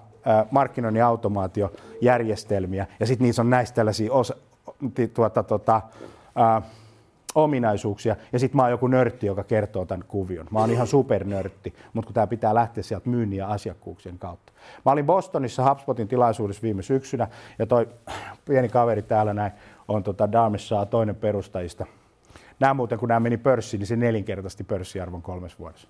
markkinoinnin 0.51 1.03
automaatiojärjestelmiä, 1.03 2.87
ja 2.99 3.05
sitten 3.05 3.25
niissä 3.25 3.41
on 3.41 3.49
näistä 3.49 3.75
tällaisia 3.75 4.13
osa, 4.13 4.35
tuota, 5.13 5.43
tuota, 5.43 5.81
ää, 6.35 6.61
ominaisuuksia, 7.35 8.15
ja 8.33 8.39
sitten 8.39 8.57
mä 8.57 8.61
oon 8.61 8.71
joku 8.71 8.87
nörtti, 8.87 9.25
joka 9.25 9.43
kertoo 9.43 9.85
tämän 9.85 10.07
kuvion. 10.07 10.47
Mä 10.51 10.59
oon 10.59 10.71
ihan 10.71 10.87
supernörtti, 10.87 11.73
mutta 11.93 12.07
kun 12.07 12.13
tämä 12.13 12.27
pitää 12.27 12.55
lähteä 12.55 12.83
sieltä 12.83 13.09
myynnin 13.09 13.37
ja 13.37 13.47
asiakkuuksien 13.47 14.19
kautta. 14.19 14.53
Mä 14.85 14.91
olin 14.91 15.05
Bostonissa 15.05 15.69
HubSpotin 15.69 16.07
tilaisuudessa 16.07 16.61
viime 16.61 16.81
syksynä, 16.81 17.27
ja 17.59 17.65
toi 17.65 17.89
pieni 18.45 18.69
kaveri 18.69 19.01
täällä 19.01 19.33
näin 19.33 19.51
on 19.87 20.03
tota 20.03 20.31
Darmissaa 20.31 20.85
toinen 20.85 21.15
perustajista. 21.15 21.85
Nämä 22.59 22.73
muuten, 22.73 22.99
kun 22.99 23.09
nämä 23.09 23.19
meni 23.19 23.37
pörssiin, 23.37 23.79
niin 23.79 23.87
se 23.87 23.95
nelinkertaisesti 23.95 24.63
pörssiarvon 24.63 25.21
kolmes 25.21 25.59
vuodessa. 25.59 25.87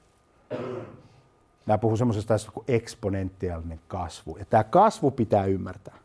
Nämä 1.65 1.77
puhuu 1.77 1.97
semmoisesta 1.97 2.35
kuin 2.53 2.65
eksponentiaalinen 2.67 3.79
kasvu. 3.87 4.37
Ja 4.37 4.45
tämä 4.45 4.63
kasvu 4.63 5.11
pitää 5.11 5.45
ymmärtää. 5.45 5.97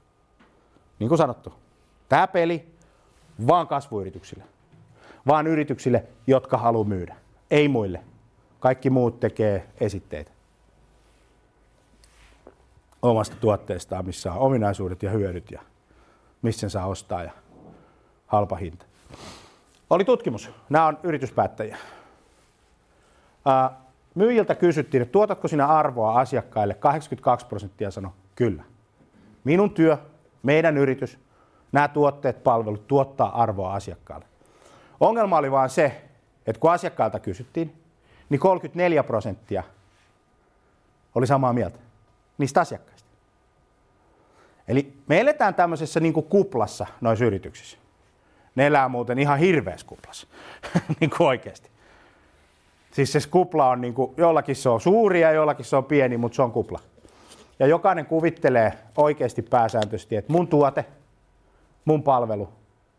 Niin 0.99 1.09
kuin 1.09 1.19
sanottu, 1.19 1.55
tämä 2.09 2.27
peli 2.27 2.75
vaan 3.47 3.69
kasvuyrityksille. 3.69 4.45
Vaan 5.27 5.47
yrityksille, 5.47 6.05
jotka 6.27 6.59
haluaa 6.59 6.85
myydä. 6.85 7.17
Ei 7.51 7.69
muille. 7.69 8.01
Kaikki 8.61 8.91
muut 8.91 9.21
tekee 9.21 9.69
esitteitä 9.81 10.31
omasta 13.03 13.37
tuotteestaan, 13.37 14.07
missä 14.07 14.33
on 14.33 14.39
ominaisuudet 14.39 15.03
ja 15.03 15.11
hyödyt 15.11 15.51
ja 15.51 15.61
missä 16.43 16.61
sen 16.61 16.71
saa 16.71 16.87
ostaa 16.87 17.23
ja 17.23 17.31
halpa 18.27 18.57
hinta. 18.57 18.85
Oli 19.91 20.05
tutkimus. 20.05 20.51
Nämä 20.69 20.87
on 20.87 20.99
yrityspäättäjiä. 21.03 21.79
Ää, 23.47 23.81
myyjiltä 24.19 24.55
kysyttiin, 24.55 25.03
että 25.03 25.13
tuotatko 25.13 25.49
sinä 25.49 25.67
arvoa 25.67 26.21
asiakkaille. 26.21 26.75
82 26.75 27.47
prosenttia 27.47 27.91
sanoi 27.91 28.11
kyllä. 28.35 28.63
Minun 29.45 29.71
työ, 29.71 29.99
meidän 30.43 30.79
yritys, 30.79 31.19
nämä 31.73 31.89
tuotteet, 31.89 32.45
palvelut 32.45 32.87
tuottaa 32.87 33.43
arvoa 33.43 33.75
asiakkaalle. 33.75 34.27
Ongelma 35.01 35.39
oli 35.39 35.51
vain 35.51 35.71
se, 35.71 36.05
että 36.47 36.61
kun 36.61 36.73
asiakkailta 36.73 37.19
kysyttiin, 37.19 37.83
niin 38.29 38.41
34 38.41 39.03
prosenttia 39.03 39.63
oli 41.15 41.27
samaa 41.27 41.53
mieltä 41.53 41.79
niistä 42.39 42.61
asiakkaista. 42.61 43.09
Eli 44.69 44.93
me 45.07 45.21
eletään 45.21 45.55
tämmöisessä 45.55 46.01
niin 46.01 46.13
kuplassa 46.15 46.87
noissa 47.01 47.25
yrityksissä. 47.25 47.79
Ne 48.55 48.67
elää 48.67 48.89
muuten 48.89 49.19
ihan 49.19 49.39
hirveässä 49.39 49.87
kuplassa, 49.87 50.27
niin 51.01 51.11
kuin 51.11 51.29
oikeasti. 51.29 51.71
Siis 52.91 53.13
se 53.13 53.21
kupla 53.31 53.69
on, 53.69 53.81
niin 53.81 53.95
kuin, 53.95 54.15
jollakin 54.17 54.57
se 54.57 54.69
on 54.69 54.81
suuri 54.81 55.21
ja 55.21 55.33
jollakin 55.33 55.65
se 55.65 55.77
on 55.77 55.85
pieni, 55.85 56.17
mutta 56.17 56.37
se 56.37 56.43
on 56.43 56.53
kupla. 56.53 56.81
Ja 57.59 57.67
jokainen 57.67 58.07
kuvittelee 58.07 58.73
oikeasti 58.97 59.43
pääsääntöisesti, 59.43 60.17
että 60.17 60.33
mun 60.33 60.49
tuote, 60.49 60.85
mun 61.85 62.03
palvelu 62.03 62.49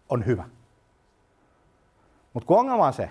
on 0.10 0.26
hyvä. 0.26 0.44
Mutta 2.34 2.48
kun 2.48 2.60
ongelma 2.60 2.88
on 2.88 2.94
se, 2.94 3.10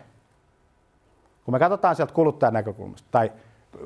kun 1.44 1.54
me 1.54 1.58
katsotaan 1.58 1.96
sieltä 1.96 2.14
kuluttajan 2.14 2.54
näkökulmasta 2.54 3.08
tai 3.10 3.32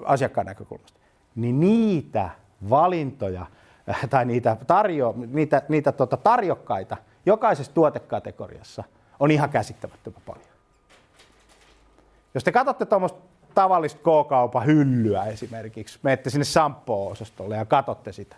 asiakkaan 0.05 0.46
näkökulmasta, 0.46 1.00
niin 1.35 1.61
niitä 1.61 2.31
valintoja 2.70 3.46
äh, 3.90 4.09
tai 4.11 4.24
niitä, 4.24 4.57
tarjo, 4.66 5.14
niitä, 5.26 5.62
niitä 5.68 5.92
tota 5.92 6.16
tarjokkaita 6.16 6.96
jokaisessa 7.26 7.74
tuotekategoriassa 7.74 8.85
on 9.20 9.31
ihan 9.31 9.50
käsittämättömän 9.50 10.22
paljon. 10.26 10.51
Jos 12.34 12.44
te 12.44 12.52
katsotte 12.52 12.86
tuommoista 12.86 13.20
tavallista 13.54 14.00
K-kaupan 14.00 14.66
hyllyä 14.66 15.24
esimerkiksi, 15.24 15.98
menette 16.02 16.30
sinne 16.30 16.44
sampo-osastolle 16.44 17.56
ja 17.56 17.64
katsotte 17.64 18.12
sitä, 18.12 18.36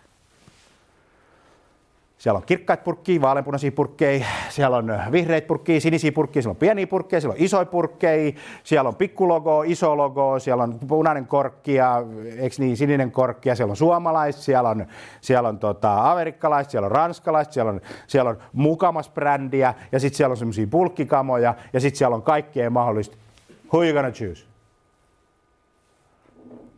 siellä 2.17 2.37
on 2.37 2.43
kirkkaita 2.45 2.83
purkkeja, 2.83 3.21
vaaleanpunaisia 3.21 3.71
purkkeja, 3.71 4.25
siellä 4.49 4.77
on 4.77 4.93
vihreitä 5.11 5.47
purkkeja, 5.47 5.81
sinisiä 5.81 6.11
purkkeja, 6.11 6.41
siellä 6.41 6.51
on 6.51 6.57
pieniä 6.57 6.87
purkkeja, 6.87 7.21
siellä 7.21 7.33
on 7.33 7.43
isoja 7.43 7.65
purkkeja, 7.65 8.33
siellä 8.63 8.87
on 8.87 8.95
pikkulogo, 8.95 9.63
iso 9.63 9.97
logo, 9.97 10.39
siellä 10.39 10.63
on 10.63 10.79
punainen 10.87 11.27
korkki 11.27 11.73
ja 11.73 12.03
niin, 12.57 12.77
sininen 12.77 13.11
korkki 13.11 13.49
ja 13.49 13.55
siellä 13.55 13.71
on 13.71 13.77
suomalaiset, 13.77 14.41
siellä 14.41 14.69
on, 14.69 14.85
siellä 15.21 15.49
on 15.49 15.59
tota, 15.59 16.11
amerikkalaiset, 16.11 16.71
siellä 16.71 16.85
on 16.85 16.91
ranskalaiset, 16.91 17.53
siellä 17.53 17.71
on, 17.71 17.81
siellä 18.07 18.29
on 18.29 18.37
mukamas 18.53 19.09
brändiä 19.09 19.73
ja 19.91 19.99
sitten 19.99 20.17
siellä 20.17 20.33
on 20.33 20.37
semmoisia 20.37 20.67
pulkkikamoja 20.67 21.53
ja 21.73 21.79
sitten 21.79 21.97
siellä 21.97 22.15
on 22.15 22.23
kaikkea 22.23 22.69
mahdollista. 22.69 23.17
Who 23.75 23.83
you 23.83 23.93
gonna 23.93 24.11
choose? 24.11 24.45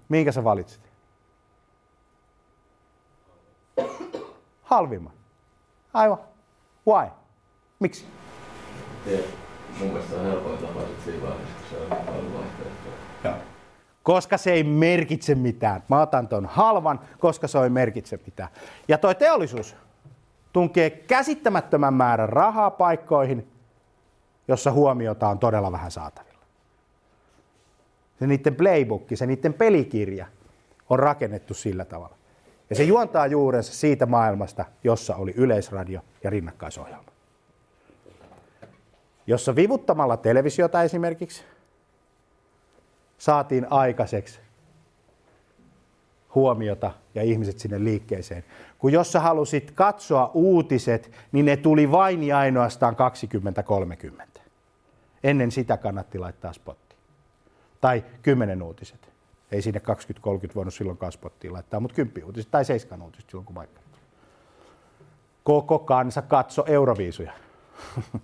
Minkä 0.09 0.31
sä 0.31 0.43
valitset? 0.43 0.81
Halvimman. 4.61 5.13
Aivan. 5.93 6.17
Why? 6.87 7.09
Miksi? 7.79 8.05
Mun 9.79 9.87
mielestä 9.87 10.15
on 10.15 10.25
helpoin 10.25 10.57
tapa 10.57 10.81
siinä 11.05 11.21
vaiheessa, 11.21 11.55
kun 11.57 11.65
se 11.69 12.11
on. 12.11 12.45
Joo. 13.23 13.33
Koska 14.03 14.37
se 14.37 14.53
ei 14.53 14.63
merkitse 14.63 15.35
mitään. 15.35 15.83
Mä 15.89 16.01
otan 16.01 16.27
ton 16.27 16.45
halvan, 16.45 16.99
koska 17.19 17.47
se 17.47 17.59
ei 17.59 17.69
merkitse 17.69 18.19
mitään. 18.25 18.49
Ja 18.87 18.97
toi 18.97 19.15
teollisuus 19.15 19.75
tunkee 20.53 20.89
käsittämättömän 20.89 21.93
määrän 21.93 22.29
rahaa 22.29 22.71
paikkoihin, 22.71 23.51
jossa 24.47 24.71
huomiota 24.71 25.29
on 25.29 25.39
todella 25.39 25.71
vähän 25.71 25.91
saatavilla. 25.91 26.26
Se 28.19 28.27
niiden 28.27 28.55
playbook, 28.55 29.03
se 29.13 29.25
niiden 29.25 29.53
pelikirja 29.53 30.25
on 30.89 30.99
rakennettu 30.99 31.53
sillä 31.53 31.85
tavalla. 31.85 32.17
Ja 32.69 32.75
se 32.75 32.83
juontaa 32.83 33.27
juurensa 33.27 33.73
siitä 33.73 34.05
maailmasta, 34.05 34.65
jossa 34.83 35.15
oli 35.15 35.33
yleisradio 35.37 36.01
ja 36.23 36.29
rinnakkaisohjelma. 36.29 37.11
Jossa 39.27 39.55
vivuttamalla 39.55 40.17
televisiota 40.17 40.83
esimerkiksi 40.83 41.43
saatiin 43.17 43.67
aikaiseksi 43.69 44.39
huomiota 46.35 46.91
ja 47.15 47.23
ihmiset 47.23 47.59
sinne 47.59 47.83
liikkeeseen. 47.83 48.43
Kun 48.79 48.91
jos 48.91 49.11
sä 49.11 49.19
halusit 49.19 49.71
katsoa 49.71 50.31
uutiset, 50.33 51.11
niin 51.31 51.45
ne 51.45 51.57
tuli 51.57 51.91
vain 51.91 52.23
ja 52.23 52.37
ainoastaan 52.37 52.95
20-30. 54.37 54.41
Ennen 55.23 55.51
sitä 55.51 55.77
kannatti 55.77 56.19
laittaa 56.19 56.53
spotti. 56.53 56.86
Tai 57.81 58.05
10 58.21 58.63
uutiset. 58.63 59.09
Ei 59.51 59.61
sinne 59.61 59.81
20-30 60.49 60.55
voinut 60.55 60.73
silloin 60.73 60.97
spottiin 61.09 61.53
laittaa, 61.53 61.79
mutta 61.79 61.95
10 61.95 62.25
uutiset 62.25 62.51
tai 62.51 62.65
7 62.65 63.01
uutiset 63.01 63.29
silloin 63.29 63.45
kun 63.45 63.55
vaikka. 63.55 63.81
Koko 65.43 65.79
kansa 65.79 66.21
katso 66.21 66.63
Euroviisuja. 66.67 67.31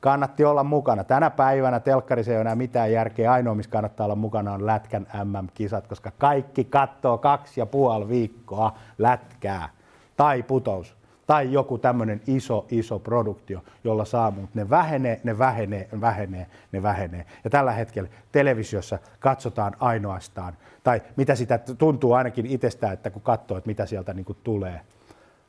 Kannatti 0.00 0.44
olla 0.44 0.64
mukana. 0.64 1.04
Tänä 1.04 1.30
päivänä 1.30 1.80
telkkarissa 1.80 2.32
ei 2.32 2.36
ole 2.36 2.40
enää 2.40 2.54
mitään 2.54 2.92
järkeä. 2.92 3.32
Ainoa, 3.32 3.54
missä 3.54 3.70
kannattaa 3.70 4.04
olla 4.04 4.14
mukana, 4.14 4.52
on 4.52 4.66
Lätkän 4.66 5.06
MM-kisat, 5.24 5.86
koska 5.86 6.10
kaikki 6.18 6.64
katsoo 6.64 7.18
kaksi 7.18 7.60
ja 7.60 7.66
puoli 7.66 8.08
viikkoa 8.08 8.78
lätkää 8.98 9.68
tai 10.16 10.42
putous 10.42 10.97
tai 11.28 11.52
joku 11.52 11.78
tämmöinen 11.78 12.20
iso, 12.26 12.66
iso 12.70 12.98
produktio, 12.98 13.64
jolla 13.84 14.04
saa, 14.04 14.30
mutta 14.30 14.50
ne 14.54 14.70
vähenee, 14.70 15.20
ne 15.24 15.38
vähenee, 15.38 15.88
ne 15.92 16.00
vähenee, 16.00 16.46
ne 16.72 16.82
vähenee. 16.82 17.26
Ja 17.44 17.50
tällä 17.50 17.72
hetkellä 17.72 18.08
televisiossa 18.32 18.98
katsotaan 19.18 19.76
ainoastaan, 19.80 20.56
tai 20.82 21.02
mitä 21.16 21.34
sitä 21.34 21.58
tuntuu 21.58 22.12
ainakin 22.12 22.46
itsestään, 22.46 22.92
että 22.92 23.10
kun 23.10 23.22
katsoo, 23.22 23.58
että 23.58 23.68
mitä 23.68 23.86
sieltä 23.86 24.14
niin 24.14 24.26
tulee, 24.44 24.80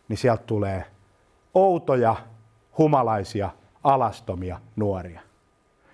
niin 0.07 0.17
sieltä 0.17 0.43
tulee 0.45 0.85
outoja, 1.53 2.15
humalaisia, 2.77 3.49
alastomia 3.83 4.59
nuoria, 4.75 5.21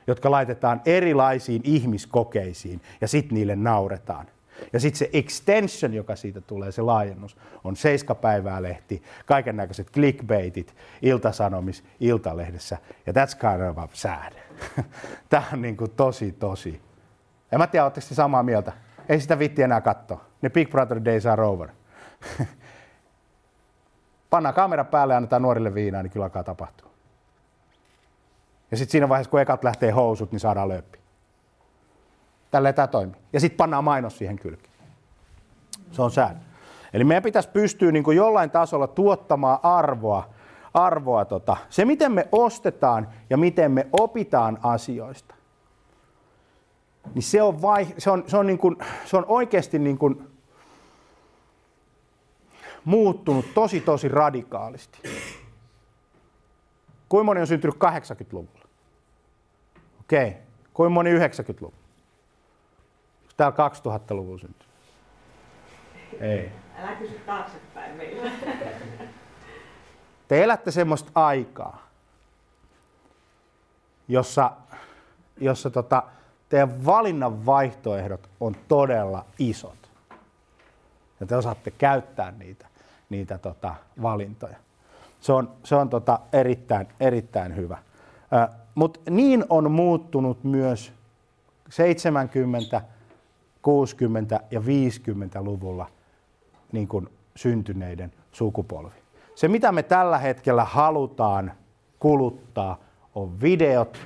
jotka 0.07 0.31
laitetaan 0.31 0.81
erilaisiin 0.85 1.61
ihmiskokeisiin 1.63 2.81
ja 3.01 3.07
sitten 3.07 3.35
niille 3.35 3.55
nauretaan. 3.55 4.25
Ja 4.73 4.79
sitten 4.79 4.99
se 4.99 5.09
extension, 5.13 5.93
joka 5.93 6.15
siitä 6.15 6.41
tulee, 6.41 6.71
se 6.71 6.81
laajennus, 6.81 7.37
on 7.63 7.75
seiskapäivää 7.75 8.63
lehti, 8.63 9.03
kaiken 9.25 9.55
näköiset 9.57 9.91
clickbaitit, 9.91 10.75
iltasanomis, 11.01 11.83
iltalehdessä. 11.99 12.77
Ja 13.05 13.13
that's 13.13 13.37
kind 13.39 13.77
of 13.83 13.93
sad. 13.93 14.33
Tämä 15.29 15.43
on 15.53 15.61
niin 15.61 15.77
kuin 15.77 15.91
tosi, 15.91 16.31
tosi. 16.31 16.81
En 17.51 17.59
mä 17.59 17.67
tiedä, 17.67 17.83
oletteko 17.85 18.07
samaa 18.11 18.43
mieltä? 18.43 18.71
Ei 19.09 19.21
sitä 19.21 19.39
vitti 19.39 19.61
enää 19.61 19.81
katsoa. 19.81 20.25
Ne 20.41 20.49
Big 20.49 20.71
Brother 20.71 21.05
days 21.05 21.25
are 21.25 21.43
over. 21.43 21.69
Pannaan 24.29 24.55
kamera 24.55 24.83
päälle 24.83 25.13
ja 25.13 25.17
annetaan 25.17 25.41
nuorille 25.41 25.73
viinaa, 25.73 26.03
niin 26.03 26.11
kyllä 26.11 26.23
alkaa 26.23 26.43
tapahtua. 26.43 26.89
Ja 28.71 28.77
sitten 28.77 28.91
siinä 28.91 29.09
vaiheessa, 29.09 29.31
kun 29.31 29.41
ekat 29.41 29.63
lähtee 29.63 29.91
housut, 29.91 30.31
niin 30.31 30.39
saadaan 30.39 30.69
löppi. 30.69 31.04
Tällä 32.51 32.73
tämä 32.73 32.87
toimii. 32.87 33.21
Ja 33.33 33.39
sitten 33.39 33.57
pannaan 33.57 33.83
mainos 33.83 34.17
siihen 34.17 34.39
kylkeen. 34.39 34.73
Se 35.91 36.01
on 36.01 36.11
säännö. 36.11 36.39
Eli 36.93 37.03
meidän 37.03 37.23
pitäisi 37.23 37.49
pystyä 37.49 37.91
niin 37.91 38.03
kuin 38.03 38.17
jollain 38.17 38.51
tasolla 38.51 38.87
tuottamaan 38.87 39.59
arvoa, 39.63 40.29
arvoa 40.73 41.25
tota. 41.25 41.57
se 41.69 41.85
miten 41.85 42.11
me 42.11 42.27
ostetaan 42.31 43.07
ja 43.29 43.37
miten 43.37 43.71
me 43.71 43.87
opitaan 43.91 44.59
asioista, 44.63 45.35
niin 47.13 47.23
se 47.23 47.41
on, 47.41 47.61
vai, 47.61 47.87
se 47.97 48.11
on, 48.11 48.23
se 48.27 48.37
on, 48.37 48.47
niin 48.47 48.57
kuin, 48.57 48.75
se 49.05 49.17
on 49.17 49.25
oikeasti 49.27 49.79
niin 49.79 49.97
kuin 49.97 50.27
muuttunut 52.85 53.45
tosi 53.53 53.81
tosi 53.81 54.07
radikaalisti. 54.07 54.99
Kuinka 57.09 57.23
moni 57.23 57.41
on 57.41 57.47
syntynyt 57.47 57.75
80-luvulla? 57.75 58.67
Okei. 59.99 60.27
Okay. 60.27 60.41
Kuinka 60.73 60.89
moni 60.89 61.19
90-luvulla? 61.19 61.84
Täällä 63.37 63.57
2000-luvulla 63.57 64.39
syntynyt? 64.39 64.67
Ei. 66.19 66.51
Älä 66.77 66.95
kysy 66.95 67.19
taaksepäin 67.25 67.95
meillä. 67.95 68.31
Te 70.27 70.43
elätte 70.43 70.71
semmoista 70.71 71.11
aikaa, 71.15 71.87
jossa, 74.07 74.51
jossa 75.37 75.69
tota, 75.69 76.03
teidän 76.49 76.85
valinnan 76.85 77.45
vaihtoehdot 77.45 78.29
on 78.39 78.55
todella 78.67 79.25
isot. 79.39 79.89
Ja 81.19 81.25
te 81.25 81.35
osaatte 81.35 81.71
käyttää 81.71 82.31
niitä, 82.31 82.67
niitä 83.09 83.37
tota, 83.37 83.75
valintoja. 84.01 84.57
Se 85.21 85.33
on, 85.33 85.51
se 85.63 85.75
on 85.75 85.89
tota 85.89 86.19
erittäin, 86.33 86.87
erittäin 86.99 87.55
hyvä. 87.55 87.77
Mutta 88.75 88.99
niin 89.09 89.45
on 89.49 89.71
muuttunut 89.71 90.43
myös 90.43 90.93
70, 91.69 92.81
60 93.65 94.39
ja 94.51 94.59
50-luvulla 94.59 95.87
niin 96.71 96.87
kuin 96.87 97.09
syntyneiden 97.35 98.13
sukupolvi. 98.31 98.95
Se, 99.35 99.47
mitä 99.47 99.71
me 99.71 99.83
tällä 99.83 100.17
hetkellä 100.17 100.63
halutaan 100.63 101.51
kuluttaa, 101.99 102.77
on 103.15 103.41
videot 103.41 103.97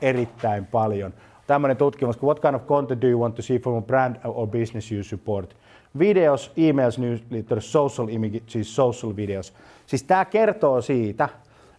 erittäin 0.00 0.66
paljon. 0.66 1.14
Tämmöinen 1.46 1.76
tutkimus, 1.76 2.22
what 2.22 2.40
kind 2.40 2.54
of 2.54 2.66
content 2.66 3.02
do 3.02 3.06
you 3.06 3.20
want 3.20 3.34
to 3.34 3.42
see 3.42 3.58
from 3.58 3.76
a 3.76 3.82
brand 3.82 4.16
or 4.24 4.48
business 4.48 4.92
you 4.92 5.04
support? 5.04 5.56
Videos, 5.98 6.52
emails, 6.56 6.98
newsletters, 6.98 7.72
social 7.72 8.08
images, 8.08 8.42
siis 8.46 8.76
social 8.76 9.16
videos. 9.16 9.54
Siis 9.86 10.02
tämä 10.02 10.24
kertoo 10.24 10.80
siitä, 10.80 11.28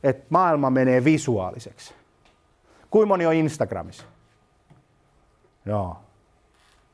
että 0.04 0.26
maailma 0.30 0.70
menee 0.70 1.04
visuaaliseksi. 1.04 1.94
Kuinka 2.90 3.08
moni 3.08 3.26
on 3.26 3.34
Instagramissa? 3.34 4.04
Joo. 5.66 6.07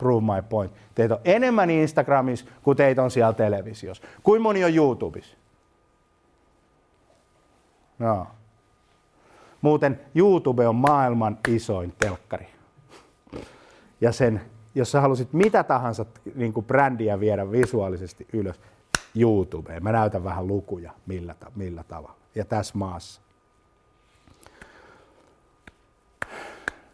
Prove 0.03 0.25
my 0.35 0.41
point. 0.49 0.73
Teitä 0.95 1.13
on 1.13 1.21
enemmän 1.25 1.69
Instagramissa 1.69 2.45
kuin 2.63 2.77
teitä 2.77 3.03
on 3.03 3.11
siellä 3.11 3.33
televisiossa. 3.33 4.03
Kuinka 4.23 4.43
moni 4.43 4.63
on 4.63 4.75
YouTubessa? 4.75 5.37
Joo. 7.99 8.27
Muuten 9.61 9.99
YouTube 10.15 10.67
on 10.67 10.75
maailman 10.75 11.37
isoin 11.47 11.93
telkkari. 11.99 12.47
Ja 14.01 14.11
sen, 14.11 14.41
jos 14.75 14.91
sä 14.91 15.01
halusit 15.01 15.33
mitä 15.33 15.63
tahansa 15.63 16.05
niin 16.35 16.53
kuin 16.53 16.65
brändiä 16.65 17.19
viedä 17.19 17.51
visuaalisesti 17.51 18.27
ylös, 18.33 18.61
YouTubeen. 19.15 19.83
Mä 19.83 19.91
näytän 19.91 20.23
vähän 20.23 20.47
lukuja, 20.47 20.91
millä, 21.05 21.35
millä 21.55 21.83
tavalla. 21.83 22.15
Ja 22.35 22.45
tässä 22.45 22.77
maassa. 22.77 23.21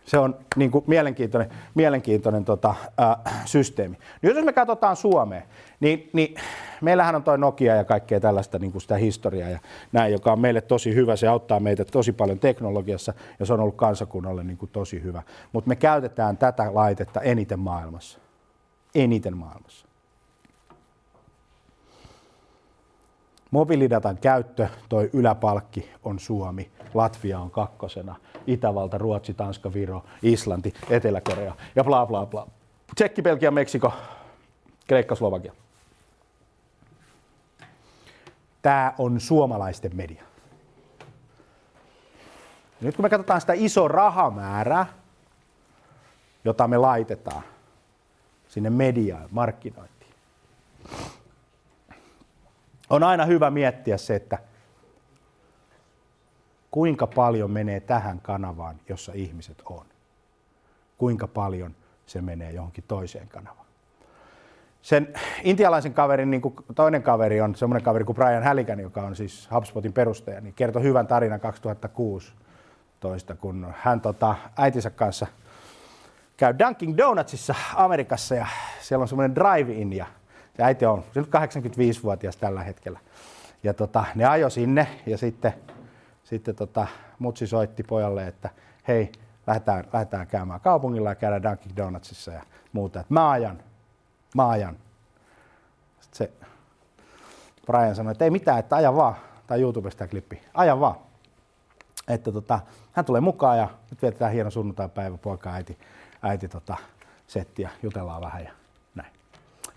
Se 0.09 0.19
on 0.19 0.37
niin 0.55 0.71
kuin 0.71 0.83
mielenkiintoinen, 0.87 1.49
mielenkiintoinen 1.75 2.45
tota, 2.45 2.75
äh, 3.01 3.45
systeemi. 3.45 3.97
Nyt 4.21 4.35
jos 4.35 4.45
me 4.45 4.53
katsotaan 4.53 4.95
Suomeen, 4.95 5.43
niin, 5.79 6.09
niin 6.13 6.35
meillähän 6.81 7.15
on 7.15 7.23
toi 7.23 7.37
Nokia 7.37 7.75
ja 7.75 7.83
kaikkea 7.83 8.19
tällaista 8.19 8.59
niin 8.59 8.71
kuin 8.71 8.81
sitä 8.81 8.95
historiaa 8.95 9.49
ja 9.49 9.59
näin, 9.91 10.13
joka 10.13 10.31
on 10.31 10.39
meille 10.39 10.61
tosi 10.61 10.95
hyvä. 10.95 11.15
Se 11.15 11.27
auttaa 11.27 11.59
meitä 11.59 11.85
tosi 11.85 12.11
paljon 12.11 12.39
teknologiassa 12.39 13.13
ja 13.39 13.45
se 13.45 13.53
on 13.53 13.59
ollut 13.59 13.75
kansakunnalle 13.75 14.43
niin 14.43 14.57
kuin 14.57 14.71
tosi 14.71 15.03
hyvä. 15.03 15.23
Mutta 15.53 15.67
me 15.67 15.75
käytetään 15.75 16.37
tätä 16.37 16.73
laitetta 16.73 17.21
eniten 17.21 17.59
maailmassa. 17.59 18.19
Eniten 18.95 19.37
maailmassa. 19.37 19.87
Mobiilidatan 23.51 24.17
käyttö, 24.17 24.67
toi 24.89 25.09
yläpalkki 25.13 25.89
on 26.03 26.19
Suomi, 26.19 26.71
Latvia 26.93 27.39
on 27.39 27.51
kakkosena, 27.51 28.15
Itävalta, 28.49 28.97
Ruotsi, 28.97 29.33
Tanska, 29.33 29.73
Viro, 29.73 30.03
Islanti, 30.21 30.73
Etelä-Korea 30.89 31.55
ja 31.75 31.83
bla 31.83 32.05
bla 32.05 32.25
bla. 32.25 32.47
Tsekki, 32.95 33.21
Belgia, 33.21 33.51
Meksiko, 33.51 33.93
Kreikka, 34.87 35.15
Slovakia. 35.15 35.53
Tämä 38.61 38.93
on 38.97 39.19
suomalaisten 39.19 39.95
media. 39.95 40.23
Nyt 42.81 42.95
kun 42.95 43.05
me 43.05 43.09
katsotaan 43.09 43.41
sitä 43.41 43.53
iso 43.55 43.87
rahamäärää, 43.87 44.85
jota 46.45 46.67
me 46.67 46.77
laitetaan 46.77 47.43
sinne 48.47 48.69
mediaan, 48.69 49.27
markkinointiin, 49.31 50.13
on 52.89 53.03
aina 53.03 53.25
hyvä 53.25 53.49
miettiä 53.49 53.97
se, 53.97 54.15
että 54.15 54.37
kuinka 56.71 57.07
paljon 57.07 57.51
menee 57.51 57.79
tähän 57.79 58.21
kanavaan, 58.21 58.75
jossa 58.89 59.11
ihmiset 59.15 59.61
on. 59.65 59.85
Kuinka 60.97 61.27
paljon 61.27 61.75
se 62.05 62.21
menee 62.21 62.51
johonkin 62.51 62.83
toiseen 62.87 63.27
kanavaan. 63.27 63.65
Sen 64.81 65.13
intialaisen 65.43 65.93
kaverin 65.93 66.31
niin 66.31 66.41
kuin 66.41 66.55
toinen 66.75 67.03
kaveri 67.03 67.41
on 67.41 67.55
semmoinen 67.55 67.83
kaveri 67.83 68.05
kuin 68.05 68.15
Brian 68.15 68.43
Halligan, 68.43 68.79
joka 68.79 69.01
on 69.01 69.15
siis 69.15 69.49
HubSpotin 69.53 69.93
perustaja, 69.93 70.41
niin 70.41 70.53
kertoi 70.53 70.83
hyvän 70.83 71.07
tarinan 71.07 71.39
2016, 71.39 73.35
kun 73.35 73.73
hän 73.77 74.01
tota, 74.01 74.35
äitinsä 74.57 74.89
kanssa 74.89 75.27
käy 76.39 76.53
Dunkin 76.59 76.97
Donutsissa 76.97 77.55
Amerikassa 77.75 78.35
ja 78.35 78.47
siellä 78.81 79.01
on 79.01 79.07
semmoinen 79.07 79.35
drive-in 79.35 79.93
ja 79.93 80.05
se 80.57 80.63
äiti 80.63 80.85
on 80.85 81.03
se 81.13 81.19
nyt 81.19 81.29
85-vuotias 81.29 82.37
tällä 82.37 82.63
hetkellä. 82.63 82.99
Ja 83.63 83.73
tota, 83.73 84.05
ne 84.15 84.25
ajo 84.25 84.49
sinne 84.49 84.87
ja 85.05 85.17
sitten, 85.17 85.53
sitten 86.29 86.55
tota, 86.55 86.87
mutsi 87.19 87.47
soitti 87.47 87.83
pojalle, 87.83 88.27
että 88.27 88.49
hei, 88.87 89.11
lähdetään, 89.47 89.83
lähdetään 89.93 90.27
käymään 90.27 90.61
kaupungilla 90.61 91.09
ja 91.09 91.15
käydään 91.15 91.43
Dunkin 91.43 91.75
Donutsissa 91.75 92.31
ja 92.31 92.43
muuta. 92.73 92.99
Että 92.99 93.13
mä 93.13 93.29
ajan, 93.29 93.63
mä 94.35 94.49
ajan. 94.49 94.77
Sitten 96.01 96.27
se 96.27 96.47
Brian 97.65 97.95
sanoi, 97.95 98.11
että 98.11 98.23
ei 98.23 98.31
mitään, 98.31 98.59
että 98.59 98.75
aja 98.75 98.95
vaan. 98.95 99.15
Tai 99.47 99.61
YouTubesta 99.61 100.07
klippi. 100.07 100.41
Aja 100.53 100.79
vaan. 100.79 100.95
Että 102.07 102.31
tota, 102.31 102.59
hän 102.91 103.05
tulee 103.05 103.21
mukaan 103.21 103.57
ja 103.57 103.67
nyt 103.89 104.01
vietetään 104.01 104.31
hieno 104.31 104.51
sunnuntai-päivä, 104.51 105.17
poika 105.17 105.53
äiti, 105.53 105.77
äiti 106.21 106.47
tota, 106.47 106.77
setti 107.27 107.61
ja 107.61 107.69
jutellaan 107.83 108.21
vähän 108.21 108.43
ja 108.43 108.51
näin. 108.95 109.13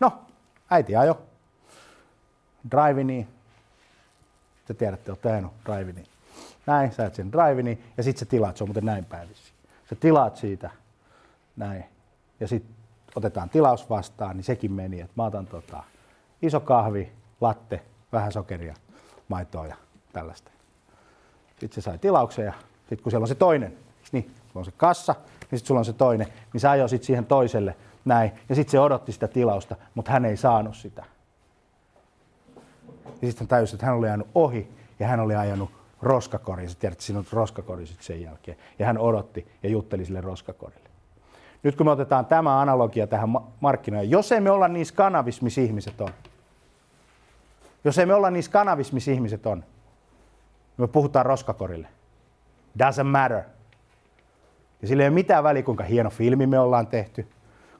No, 0.00 0.12
äiti 0.70 0.96
ajo 0.96 1.22
driviniin. 2.70 3.28
Te 4.66 4.74
tiedätte, 4.74 5.10
olette 5.10 5.30
ajanut 5.30 5.52
driviniin. 5.66 6.11
Näin, 6.66 6.92
sä 6.92 7.06
et 7.06 7.14
sen 7.14 7.32
driviniin 7.32 7.84
ja 7.96 8.02
sitten 8.02 8.20
sä 8.20 8.26
tilaat, 8.26 8.56
se 8.56 8.64
on 8.64 8.68
muuten 8.68 8.84
näin 8.84 9.04
päivissä. 9.04 9.52
Sä 9.90 9.94
tilaat 9.94 10.36
siitä 10.36 10.70
näin 11.56 11.84
ja 12.40 12.48
sitten 12.48 12.74
otetaan 13.14 13.50
tilaus 13.50 13.90
vastaan, 13.90 14.36
niin 14.36 14.44
sekin 14.44 14.72
meni, 14.72 15.00
että 15.00 15.12
mä 15.16 15.24
otan 15.24 15.46
tota, 15.46 15.82
iso 16.42 16.60
kahvi, 16.60 17.12
latte, 17.40 17.82
vähän 18.12 18.32
sokeria, 18.32 18.74
maitoa 19.28 19.66
ja 19.66 19.76
tällaista. 20.12 20.50
Sitten 21.60 21.72
se 21.72 21.80
sai 21.80 21.98
tilauksen 21.98 22.44
ja 22.44 22.52
sitten 22.78 23.02
kun 23.02 23.12
siellä 23.12 23.24
on 23.24 23.28
se 23.28 23.34
toinen, 23.34 23.76
niin 24.12 24.24
sulla 24.24 24.60
on 24.60 24.64
se 24.64 24.72
kassa, 24.76 25.12
niin 25.12 25.58
sitten 25.58 25.66
sulla 25.66 25.78
on 25.78 25.84
se 25.84 25.92
toinen, 25.92 26.26
niin 26.52 26.60
sä 26.60 26.70
ajoi 26.70 26.88
sitten 26.88 27.06
siihen 27.06 27.26
toiselle 27.26 27.76
näin. 28.04 28.32
Ja 28.48 28.54
sitten 28.54 28.70
se 28.70 28.80
odotti 28.80 29.12
sitä 29.12 29.28
tilausta, 29.28 29.76
mutta 29.94 30.12
hän 30.12 30.24
ei 30.24 30.36
saanut 30.36 30.76
sitä. 30.76 31.04
Ja 33.04 33.28
sitten 33.28 33.36
hän 33.40 33.48
tajusi, 33.48 33.74
että 33.74 33.86
hän 33.86 33.94
oli 33.94 34.06
ajanut 34.06 34.28
ohi 34.34 34.68
ja 34.98 35.06
hän 35.06 35.20
oli 35.20 35.34
ajanut 35.34 35.70
roskakoriin. 36.02 36.70
Sä 36.70 36.78
tiedät, 36.78 36.98
on 37.16 37.24
roskakori 37.32 37.86
sen 37.86 38.22
jälkeen. 38.22 38.56
Ja 38.78 38.86
hän 38.86 38.98
odotti 38.98 39.48
ja 39.62 39.68
jutteli 39.68 40.04
sille 40.04 40.20
roskakorille. 40.20 40.90
Nyt 41.62 41.76
kun 41.76 41.86
me 41.86 41.90
otetaan 41.90 42.26
tämä 42.26 42.60
analogia 42.60 43.06
tähän 43.06 43.28
markkinoihin, 43.60 44.10
jos 44.10 44.32
ei 44.32 44.40
me 44.40 44.50
olla 44.50 44.68
niissä 44.68 44.94
kanavissa, 44.94 45.42
missä 45.42 45.60
ihmiset 45.60 46.00
on, 46.00 46.08
jos 47.84 47.98
ei 47.98 48.06
me 48.06 48.14
olla 48.14 48.30
niissä 48.30 48.50
kanavissa, 48.50 48.94
missä 48.94 49.12
ihmiset 49.12 49.46
on, 49.46 49.64
me 50.76 50.86
puhutaan 50.86 51.26
roskakorille. 51.26 51.88
Doesn't 52.78 53.04
matter. 53.04 53.42
Ja 54.82 54.88
sillä 54.88 55.02
ei 55.02 55.08
ole 55.08 55.14
mitään 55.14 55.44
väliä, 55.44 55.62
kuinka 55.62 55.84
hieno 55.84 56.10
filmi 56.10 56.46
me 56.46 56.58
ollaan 56.58 56.86
tehty, 56.86 57.28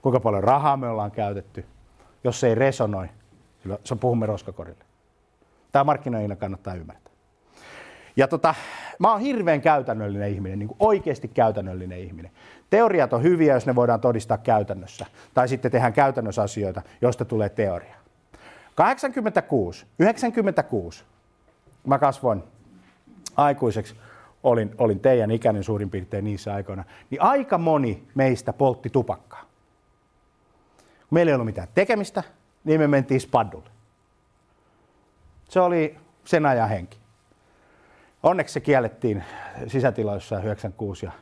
kuinka 0.03 0.21
paljon 0.21 0.45
rahaa 0.45 0.77
me 0.77 0.89
ollaan 0.89 1.11
käytetty. 1.11 1.67
Jos 2.25 2.41
se 2.41 2.49
ei 2.49 2.55
resonoi, 2.55 3.09
se 3.85 3.97
puhumme 3.97 4.27
roskakorille. 4.27 4.85
Tämä 5.73 5.85
markkinoina 5.85 6.37
kannattaa 6.37 6.75
ymmärtää. 6.75 7.12
Ja 8.17 8.29
tota, 8.29 8.55
mä 8.99 9.13
oon 9.13 9.21
hirveän 9.21 9.61
käytännöllinen 9.61 10.31
ihminen, 10.31 10.59
niin 10.59 10.71
oikeasti 10.79 11.29
käytännöllinen 11.29 11.99
ihminen. 11.99 12.31
Teoriat 12.71 13.13
on 13.13 13.23
hyviä, 13.23 13.55
jos 13.55 13.67
ne 13.67 13.75
voidaan 13.75 14.01
todistaa 14.01 14.39
käytännössä. 14.39 15.07
Tai 15.35 15.49
sitten 15.49 15.71
tehdään 15.71 15.93
käytännössä 15.93 16.43
asioita, 16.43 16.83
joista 17.01 17.25
tulee 17.25 17.49
teoria. 17.49 17.95
86, 18.75 19.87
96, 19.99 21.05
mä 21.87 21.99
kasvoin 21.99 22.43
aikuiseksi, 23.37 23.97
olin, 24.43 24.75
olin 24.79 25.01
teidän 25.01 25.31
ikäinen 25.31 25.65
suurin 25.65 25.91
piirtein 25.91 26.25
niissä 26.25 26.55
aikoina, 26.55 26.85
niin 27.11 27.23
aika 27.23 27.59
moni 27.59 28.09
meistä 28.15 28.53
poltti 28.53 28.91
tupakkaa. 28.91 29.45
Meillä 31.11 31.31
ei 31.31 31.35
ollut 31.35 31.47
mitään 31.47 31.69
tekemistä, 31.75 32.23
niin 32.65 32.81
me 32.81 32.87
mentiin 32.87 33.21
spaddulle. 33.21 33.71
Se 35.49 35.61
oli 35.61 35.97
sen 36.25 36.47
ajan 36.47 36.69
henki. 36.69 37.02
Onneksi 38.23 38.53
se 38.53 38.61
kiellettiin 38.61 39.25
sisätiloissa 39.67 40.39
96 40.39 41.07
ja, 41.07 41.13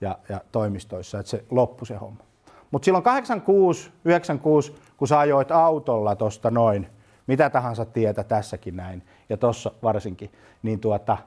ja, 0.00 0.18
ja 0.28 0.40
toimistoissa, 0.52 1.18
että 1.18 1.30
se 1.30 1.44
loppui 1.50 1.86
se 1.86 1.96
homma. 1.96 2.24
Mutta 2.70 2.84
silloin 2.84 3.04
86, 3.04 3.90
96, 4.04 4.76
kun 4.96 5.08
sä 5.08 5.18
ajoit 5.18 5.50
autolla 5.50 6.16
tuosta 6.16 6.50
noin, 6.50 6.86
mitä 7.26 7.50
tahansa 7.50 7.84
tietä 7.84 8.24
tässäkin 8.24 8.76
näin, 8.76 9.02
ja 9.28 9.36
tuossa 9.36 9.72
varsinkin, 9.82 10.32
niin 10.62 10.80
tuota, 10.80 11.18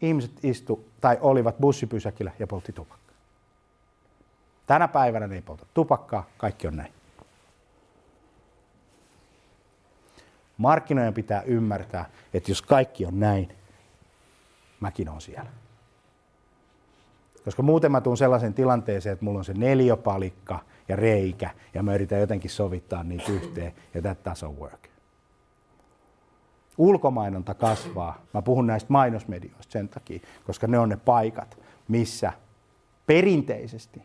ihmiset 0.00 0.32
istu 0.42 0.88
tai 1.00 1.18
olivat 1.20 1.58
bussipysäkillä 1.58 2.32
ja 2.38 2.46
poltti 2.46 2.72
tupakkaa. 2.72 3.16
Tänä 4.66 4.88
päivänä 4.88 5.26
ne 5.26 5.34
ei 5.34 5.42
polta 5.42 5.66
tupakkaa, 5.74 6.26
kaikki 6.38 6.66
on 6.66 6.76
näin. 6.76 6.92
Markkinoiden 10.56 11.14
pitää 11.14 11.42
ymmärtää, 11.42 12.04
että 12.34 12.50
jos 12.50 12.62
kaikki 12.62 13.06
on 13.06 13.20
näin, 13.20 13.56
mäkin 14.82 15.08
on 15.08 15.20
siellä. 15.20 15.50
Koska 17.44 17.62
muuten 17.62 17.92
mä 17.92 18.00
tuun 18.00 18.16
sellaisen 18.16 18.54
tilanteeseen, 18.54 19.12
että 19.12 19.24
mulla 19.24 19.38
on 19.38 19.44
se 19.44 19.54
neljöpalikka 19.54 20.58
ja 20.88 20.96
reikä, 20.96 21.50
ja 21.74 21.82
mä 21.82 21.94
yritän 21.94 22.20
jotenkin 22.20 22.50
sovittaa 22.50 23.02
niitä 23.02 23.32
yhteen, 23.32 23.72
ja 23.94 24.02
that 24.02 24.18
doesn't 24.18 24.60
work. 24.60 24.88
Ulkomainonta 26.78 27.54
kasvaa. 27.54 28.22
Mä 28.34 28.42
puhun 28.42 28.66
näistä 28.66 28.92
mainosmedioista 28.92 29.72
sen 29.72 29.88
takia, 29.88 30.20
koska 30.44 30.66
ne 30.66 30.78
on 30.78 30.88
ne 30.88 30.96
paikat, 30.96 31.58
missä 31.88 32.32
perinteisesti 33.06 34.02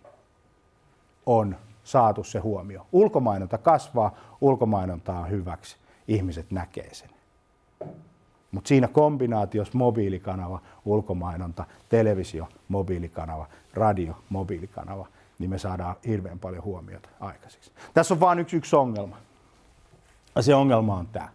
on 1.25 1.55
saatu 1.83 2.23
se 2.23 2.39
huomio. 2.39 2.87
Ulkomainonta 2.91 3.57
kasvaa, 3.57 4.15
ulkomainonta 4.41 5.13
on 5.13 5.29
hyväksi, 5.29 5.77
ihmiset 6.07 6.51
näkee 6.51 6.93
sen. 6.93 7.09
Mutta 8.51 8.67
siinä 8.67 8.87
kombinaatiossa 8.87 9.77
mobiilikanava, 9.77 10.61
ulkomainonta, 10.85 11.65
televisio, 11.89 12.47
mobiilikanava, 12.67 13.47
radio, 13.73 14.23
mobiilikanava, 14.29 15.07
niin 15.39 15.49
me 15.49 15.57
saadaan 15.57 15.95
hirveän 16.07 16.39
paljon 16.39 16.63
huomiota 16.63 17.09
aikaiseksi. 17.19 17.71
Tässä 17.93 18.13
on 18.13 18.19
vain 18.19 18.39
yksi, 18.39 18.57
yksi 18.57 18.75
ongelma. 18.75 19.17
Ja 20.35 20.41
se 20.41 20.55
ongelma 20.55 20.95
on 20.95 21.07
tämä. 21.07 21.29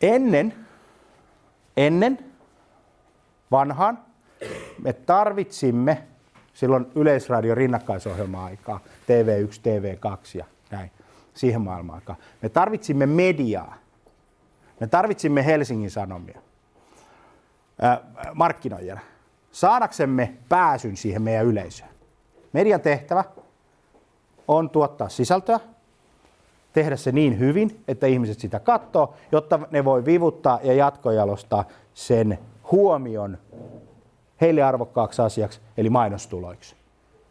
Ennen, 0.00 0.54
ennen 1.76 2.18
vanhaan 3.50 3.98
me 4.82 4.92
tarvitsimme 4.92 6.02
silloin 6.54 6.86
Yleisradio 6.94 7.54
rinnakkaisohjelma-aikaa, 7.54 8.80
TV1, 8.80 9.60
TV2 9.62 10.38
ja 10.38 10.44
näin, 10.70 10.90
siihen 11.34 11.60
maailmaan 11.60 11.98
aikaan. 11.98 12.18
Me 12.42 12.48
tarvitsimme 12.48 13.06
mediaa. 13.06 13.74
Me 14.80 14.86
tarvitsimme 14.86 15.46
Helsingin 15.46 15.90
Sanomia 15.90 16.40
markkinoijana 18.34 19.00
saadaksemme 19.52 20.34
pääsyn 20.48 20.96
siihen 20.96 21.22
meidän 21.22 21.46
yleisöön. 21.46 21.90
Median 22.52 22.80
tehtävä 22.80 23.24
on 24.48 24.70
tuottaa 24.70 25.08
sisältöä, 25.08 25.60
tehdä 26.72 26.96
se 26.96 27.12
niin 27.12 27.38
hyvin, 27.38 27.80
että 27.88 28.06
ihmiset 28.06 28.40
sitä 28.40 28.60
katsoo, 28.60 29.14
jotta 29.32 29.60
ne 29.70 29.84
voi 29.84 30.04
vivuttaa 30.04 30.60
ja 30.62 30.72
jatkojalostaa 30.72 31.64
sen 31.94 32.38
huomion 32.72 33.38
heille 34.40 34.62
arvokkaaksi 34.62 35.22
asiaksi, 35.22 35.60
eli 35.76 35.90
mainostuloiksi. 35.90 36.76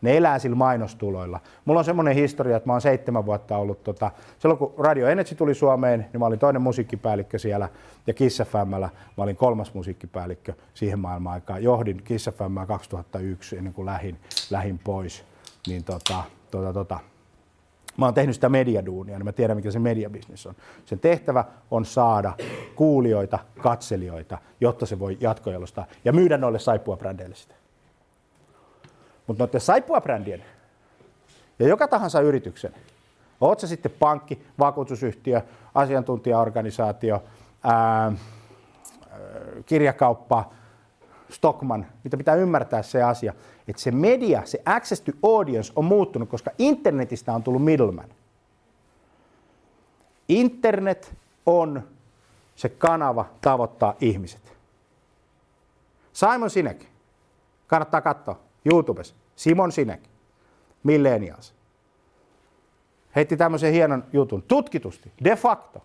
Ne 0.01 0.17
elää 0.17 0.39
sillä 0.39 0.55
mainostuloilla. 0.55 1.39
Mulla 1.65 1.79
on 1.79 1.85
semmoinen 1.85 2.15
historia, 2.15 2.57
että 2.57 2.69
mä 2.69 2.73
oon 2.73 2.81
seitsemän 2.81 3.25
vuotta 3.25 3.57
ollut, 3.57 3.83
tota, 3.83 4.11
silloin 4.39 4.57
kun 4.57 4.73
Radio 4.77 5.07
Energy 5.07 5.35
tuli 5.35 5.53
Suomeen, 5.53 6.05
niin 6.13 6.19
mä 6.19 6.25
olin 6.25 6.39
toinen 6.39 6.61
musiikkipäällikkö 6.61 7.39
siellä, 7.39 7.69
ja 8.07 8.13
Kiss 8.13 8.41
FMllä 8.43 8.89
mä 9.17 9.23
olin 9.23 9.35
kolmas 9.35 9.73
musiikkipäällikkö 9.73 10.53
siihen 10.73 10.99
maailman 10.99 11.33
aikaan. 11.33 11.63
Johdin 11.63 12.01
Kiss 12.03 12.29
FM 12.29 12.67
2001 12.67 13.57
ennen 13.57 13.73
kuin 13.73 13.85
lähin, 13.85 14.19
lähin 14.49 14.79
pois. 14.79 15.23
Niin 15.67 15.83
tota, 15.83 16.23
tota, 16.51 16.73
tota, 16.73 16.99
mä 17.97 18.05
oon 18.05 18.13
tehnyt 18.13 18.35
sitä 18.35 18.49
mediaduunia, 18.49 19.17
niin 19.17 19.25
mä 19.25 19.31
tiedän, 19.31 19.57
mikä 19.57 19.71
se 19.71 19.79
mediabisnes 19.79 20.47
on. 20.47 20.55
Sen 20.85 20.99
tehtävä 20.99 21.45
on 21.71 21.85
saada 21.85 22.33
kuulijoita, 22.75 23.39
katselijoita, 23.61 24.37
jotta 24.61 24.85
se 24.85 24.99
voi 24.99 25.17
jatkojalostaa 25.19 25.85
ja 26.05 26.13
myydä 26.13 26.37
noille 26.37 26.59
saippua-brändeille 26.59 27.35
sitä. 27.35 27.55
Mutta 29.27 29.43
noiden 29.43 29.61
saippua-brändien 29.61 30.43
ja 31.59 31.67
joka 31.67 31.87
tahansa 31.87 32.21
yrityksen, 32.21 32.73
oot 33.41 33.59
se 33.59 33.67
sitten 33.67 33.91
pankki, 33.99 34.41
vakuutusyhtiö, 34.59 35.41
asiantuntijaorganisaatio, 35.75 37.23
ää, 37.63 38.11
kirjakauppa, 39.65 40.51
Stockman, 41.29 41.85
mitä 42.03 42.17
pitää 42.17 42.35
ymmärtää 42.35 42.81
se 42.83 43.03
asia, 43.03 43.33
että 43.67 43.81
se 43.81 43.91
media, 43.91 44.41
se 44.45 44.61
access 44.65 45.01
to 45.01 45.11
audience 45.23 45.73
on 45.75 45.85
muuttunut, 45.85 46.29
koska 46.29 46.51
internetistä 46.57 47.33
on 47.33 47.43
tullut 47.43 47.63
middleman. 47.63 48.09
Internet 50.29 51.15
on 51.45 51.83
se 52.55 52.69
kanava 52.69 53.25
tavoittaa 53.41 53.95
ihmiset. 54.01 54.57
Simon 56.13 56.49
Sinek, 56.49 56.85
kannattaa 57.67 58.01
katsoa 58.01 58.44
YouTubessa, 58.65 59.15
Simon 59.35 59.71
Sinek, 59.71 60.01
Millennials, 60.83 61.55
heitti 63.15 63.37
tämmöisen 63.37 63.73
hienon 63.73 64.03
jutun, 64.13 64.43
tutkitusti, 64.43 65.11
de 65.23 65.35
facto. 65.35 65.83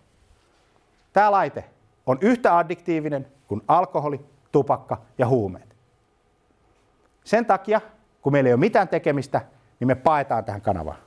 Tämä 1.13 1.31
laite 1.31 1.63
on 2.05 2.17
yhtä 2.21 2.57
addiktiivinen 2.57 3.27
kuin 3.47 3.61
alkoholi, 3.67 4.19
tupakka 4.51 5.01
ja 5.17 5.27
huumeet. 5.27 5.75
Sen 7.23 7.45
takia, 7.45 7.81
kun 8.21 8.31
meillä 8.31 8.47
ei 8.47 8.53
ole 8.53 8.59
mitään 8.59 8.87
tekemistä, 8.87 9.41
niin 9.79 9.87
me 9.87 9.95
paetaan 9.95 10.45
tähän 10.45 10.61
kanavaan. 10.61 10.97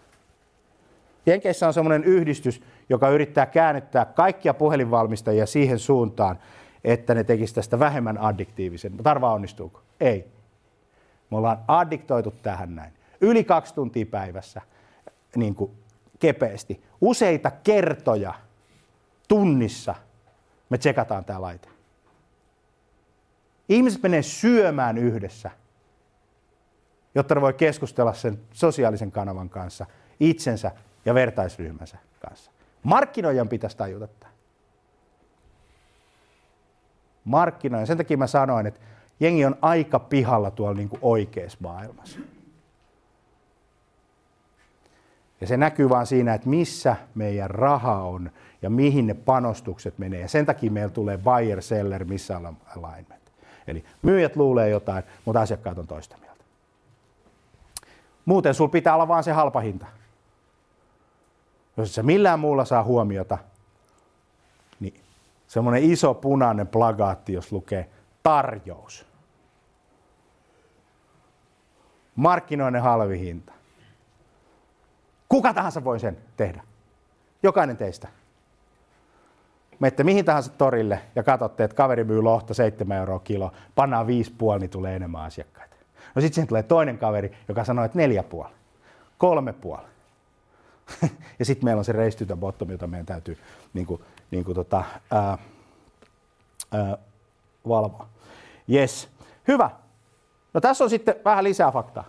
Jenkeissä 1.26 1.66
on 1.66 1.74
semmoinen 1.74 2.04
yhdistys, 2.04 2.62
joka 2.88 3.08
yrittää 3.08 3.46
käännyttää 3.46 4.04
kaikkia 4.04 4.54
puhelinvalmistajia 4.54 5.46
siihen 5.46 5.78
suuntaan, 5.78 6.38
että 6.84 7.14
ne 7.14 7.24
tekisivät 7.24 7.54
tästä 7.54 7.78
vähemmän 7.78 8.18
addiktiivisen. 8.18 8.92
Mutta 8.92 9.10
arvaa 9.10 9.32
onnistuuko? 9.32 9.82
Ei. 10.00 10.33
Me 11.30 11.36
ollaan 11.36 11.58
addiktoitu 11.68 12.30
tähän 12.30 12.74
näin. 12.74 12.92
Yli 13.20 13.44
kaksi 13.44 13.74
tuntia 13.74 14.06
päivässä, 14.06 14.60
niin 15.36 15.54
kuin 15.54 15.70
kepeästi. 16.18 16.84
Useita 17.00 17.50
kertoja 17.50 18.34
tunnissa 19.28 19.94
me 20.70 20.78
tsekataan 20.78 21.24
tämä 21.24 21.42
laite. 21.42 21.68
Ihmiset 23.68 24.02
menee 24.02 24.22
syömään 24.22 24.98
yhdessä, 24.98 25.50
jotta 27.14 27.34
ne 27.34 27.40
voi 27.40 27.54
keskustella 27.54 28.12
sen 28.12 28.40
sosiaalisen 28.52 29.10
kanavan 29.10 29.48
kanssa, 29.48 29.86
itsensä 30.20 30.70
ja 31.04 31.14
vertaisryhmänsä 31.14 31.98
kanssa. 32.20 32.50
Markkinoijan 32.82 33.48
pitäisi 33.48 33.76
tajuta 33.76 34.06
tämä. 34.06 34.32
Markkinoijan. 37.24 37.86
Sen 37.86 37.96
takia 37.96 38.16
mä 38.16 38.26
sanoin, 38.26 38.66
että 38.66 38.80
jengi 39.20 39.44
on 39.44 39.56
aika 39.62 39.98
pihalla 39.98 40.50
tuolla 40.50 40.74
niin 40.74 40.88
kuin 40.88 41.00
oikeassa 41.02 41.58
maailmassa. 41.60 42.20
Ja 45.40 45.46
se 45.46 45.56
näkyy 45.56 45.88
vaan 45.88 46.06
siinä, 46.06 46.34
että 46.34 46.48
missä 46.48 46.96
meidän 47.14 47.50
raha 47.50 48.02
on 48.02 48.30
ja 48.62 48.70
mihin 48.70 49.06
ne 49.06 49.14
panostukset 49.14 49.98
menee. 49.98 50.20
Ja 50.20 50.28
sen 50.28 50.46
takia 50.46 50.70
meillä 50.70 50.92
tulee 50.92 51.18
buyer, 51.18 51.62
seller, 51.62 52.04
missä 52.04 52.40
alignment. 52.76 53.22
Eli 53.66 53.84
myyjät 54.02 54.36
luulee 54.36 54.68
jotain, 54.68 55.04
mutta 55.24 55.40
asiakkaat 55.40 55.78
on 55.78 55.86
toista 55.86 56.16
mieltä. 56.20 56.44
Muuten 58.24 58.54
sul 58.54 58.68
pitää 58.68 58.94
olla 58.94 59.08
vaan 59.08 59.24
se 59.24 59.32
halpa 59.32 59.60
hinta. 59.60 59.86
Jos 61.76 61.88
et 61.88 61.94
sä 61.94 62.02
millään 62.02 62.40
muulla 62.40 62.64
saa 62.64 62.82
huomiota, 62.82 63.38
niin 64.80 65.00
semmoinen 65.46 65.82
iso 65.82 66.14
punainen 66.14 66.66
plagaatti, 66.66 67.32
jos 67.32 67.52
lukee 67.52 67.88
tarjous. 68.24 69.06
Markkinoinen 72.16 72.82
halvi 72.82 73.18
hinta. 73.18 73.52
Kuka 75.28 75.54
tahansa 75.54 75.84
voi 75.84 76.00
sen 76.00 76.18
tehdä. 76.36 76.62
Jokainen 77.42 77.76
teistä. 77.76 78.08
Mette 79.78 80.04
mihin 80.04 80.24
tahansa 80.24 80.52
torille 80.52 81.00
ja 81.14 81.22
katsotte, 81.22 81.64
että 81.64 81.76
kaveri 81.76 82.04
myy 82.04 82.22
lohta 82.22 82.54
7 82.54 82.98
euroa 82.98 83.18
kilo, 83.18 83.52
pannaan 83.74 84.06
5,5, 84.06 84.58
niin 84.58 84.70
tulee 84.70 84.96
enemmän 84.96 85.22
asiakkaita. 85.22 85.76
No 86.14 86.20
sitten 86.22 86.34
siihen 86.34 86.48
tulee 86.48 86.62
toinen 86.62 86.98
kaveri, 86.98 87.36
joka 87.48 87.64
sanoo, 87.64 87.84
että 87.84 87.98
4,5, 88.42 88.48
3,5. 89.74 89.80
ja 91.38 91.44
sitten 91.44 91.64
meillä 91.64 91.80
on 91.80 91.84
se 91.84 91.92
the 92.26 92.36
bottom, 92.36 92.70
jota 92.70 92.86
meidän 92.86 93.06
täytyy 93.06 93.38
niin 93.74 93.86
kuin, 93.86 94.02
niin 94.30 94.44
kuin 94.44 94.54
tota, 94.54 94.84
ää, 95.10 95.38
ää, 96.72 96.98
valvoa. 97.68 98.13
Yes. 98.72 99.08
Hyvä. 99.48 99.70
No 100.54 100.60
tässä 100.60 100.84
on 100.84 100.90
sitten 100.90 101.14
vähän 101.24 101.44
lisää 101.44 101.70
faktaa. 101.70 102.04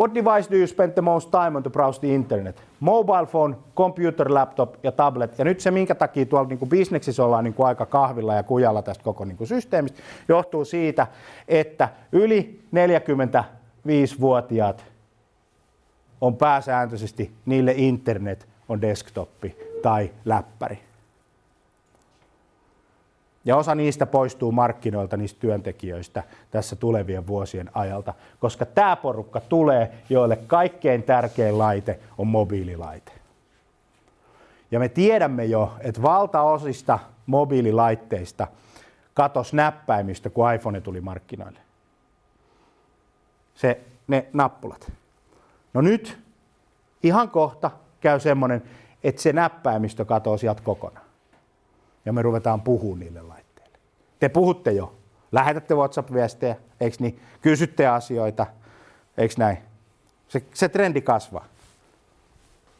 What 0.00 0.14
device 0.14 0.50
do 0.50 0.56
you 0.56 0.66
spend 0.66 0.92
the 0.92 1.02
most 1.02 1.30
time 1.30 1.56
on 1.56 1.62
to 1.62 1.70
browse 1.70 2.00
the 2.00 2.14
internet? 2.14 2.62
Mobile 2.80 3.26
phone, 3.26 3.56
computer, 3.76 4.34
laptop 4.34 4.74
ja 4.82 4.92
tablet. 4.92 5.38
Ja 5.38 5.44
nyt 5.44 5.60
se, 5.60 5.70
minkä 5.70 5.94
takia 5.94 6.26
tuolla 6.26 6.48
niin 6.48 6.58
kuin 6.58 6.68
bisneksissä 6.68 7.24
ollaan 7.24 7.44
niin 7.44 7.54
kuin 7.54 7.66
aika 7.66 7.86
kahvilla 7.86 8.34
ja 8.34 8.42
kujalla 8.42 8.82
tästä 8.82 9.04
koko 9.04 9.24
niin 9.24 9.36
kuin 9.36 9.48
systeemistä, 9.48 10.02
johtuu 10.28 10.64
siitä, 10.64 11.06
että 11.48 11.88
yli 12.12 12.60
45-vuotiaat 12.74 14.84
on 16.20 16.36
pääsääntöisesti, 16.36 17.32
niille 17.46 17.74
internet 17.76 18.48
on 18.68 18.80
desktoppi 18.80 19.56
tai 19.82 20.10
läppäri. 20.24 20.87
Ja 23.44 23.56
osa 23.56 23.74
niistä 23.74 24.06
poistuu 24.06 24.52
markkinoilta 24.52 25.16
niistä 25.16 25.40
työntekijöistä 25.40 26.22
tässä 26.50 26.76
tulevien 26.76 27.26
vuosien 27.26 27.70
ajalta, 27.74 28.14
koska 28.40 28.66
tämä 28.66 28.96
porukka 28.96 29.40
tulee, 29.40 29.92
joille 30.08 30.36
kaikkein 30.36 31.02
tärkein 31.02 31.58
laite 31.58 32.00
on 32.18 32.26
mobiililaite. 32.26 33.12
Ja 34.70 34.78
me 34.78 34.88
tiedämme 34.88 35.44
jo, 35.44 35.72
että 35.80 36.02
valtaosista 36.02 36.98
mobiililaitteista 37.26 38.46
katosi 39.14 39.56
näppäimistö, 39.56 40.30
kun 40.30 40.54
iPhone 40.54 40.80
tuli 40.80 41.00
markkinoille. 41.00 41.60
Se, 43.54 43.80
ne 44.08 44.26
nappulat. 44.32 44.92
No 45.74 45.80
nyt 45.80 46.18
ihan 47.02 47.30
kohta 47.30 47.70
käy 48.00 48.20
semmoinen, 48.20 48.62
että 49.04 49.22
se 49.22 49.32
näppäimistö 49.32 50.04
katoaa 50.04 50.36
sieltä 50.36 50.62
kokonaan. 50.62 51.07
Ja 52.08 52.12
me 52.12 52.22
ruvetaan 52.22 52.60
puhumaan 52.60 53.00
niille 53.00 53.22
laitteille. 53.22 53.78
Te 54.20 54.28
puhutte 54.28 54.72
jo. 54.72 54.94
Lähetätte 55.32 55.74
WhatsApp-viestejä, 55.74 56.56
eikö 56.80 56.96
niin? 56.98 57.20
Kysytte 57.42 57.86
asioita, 57.86 58.46
eikö 59.18 59.34
näin? 59.38 59.58
Se, 60.28 60.42
se 60.54 60.68
trendi 60.68 61.00
kasvaa. 61.00 61.44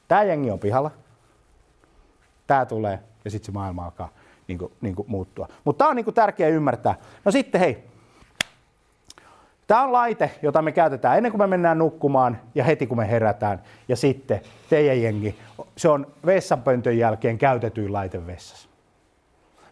Tämä 0.08 0.22
jengi 0.22 0.50
on 0.50 0.58
pihalla. 0.58 0.90
Tämä 2.46 2.66
tulee 2.66 2.98
ja 3.24 3.30
sitten 3.30 3.46
se 3.46 3.52
maailma 3.52 3.84
alkaa 3.84 4.08
niin 4.46 4.58
kuin, 4.58 4.72
niin 4.80 4.94
kuin 4.94 5.10
muuttua. 5.10 5.48
Mutta 5.64 5.78
tämä 5.78 5.90
on 5.90 5.96
niin 5.96 6.04
kuin 6.04 6.14
tärkeää 6.14 6.50
ymmärtää. 6.50 6.94
No 7.24 7.32
sitten 7.32 7.60
hei, 7.60 7.84
Tämä 9.66 9.84
on 9.84 9.92
laite, 9.92 10.30
jota 10.42 10.62
me 10.62 10.72
käytetään 10.72 11.16
ennen 11.16 11.32
kuin 11.32 11.40
me 11.40 11.46
mennään 11.46 11.78
nukkumaan 11.78 12.40
ja 12.54 12.64
heti 12.64 12.86
kun 12.86 12.96
me 12.96 13.10
herätään. 13.10 13.62
Ja 13.88 13.96
sitten 13.96 14.40
teidän 14.70 15.02
jengi, 15.02 15.38
se 15.76 15.88
on 15.88 16.06
vessanpöntön 16.26 16.98
jälkeen 16.98 17.38
käytetyin 17.38 17.92
laite 17.92 18.26
vessassa. 18.26 18.67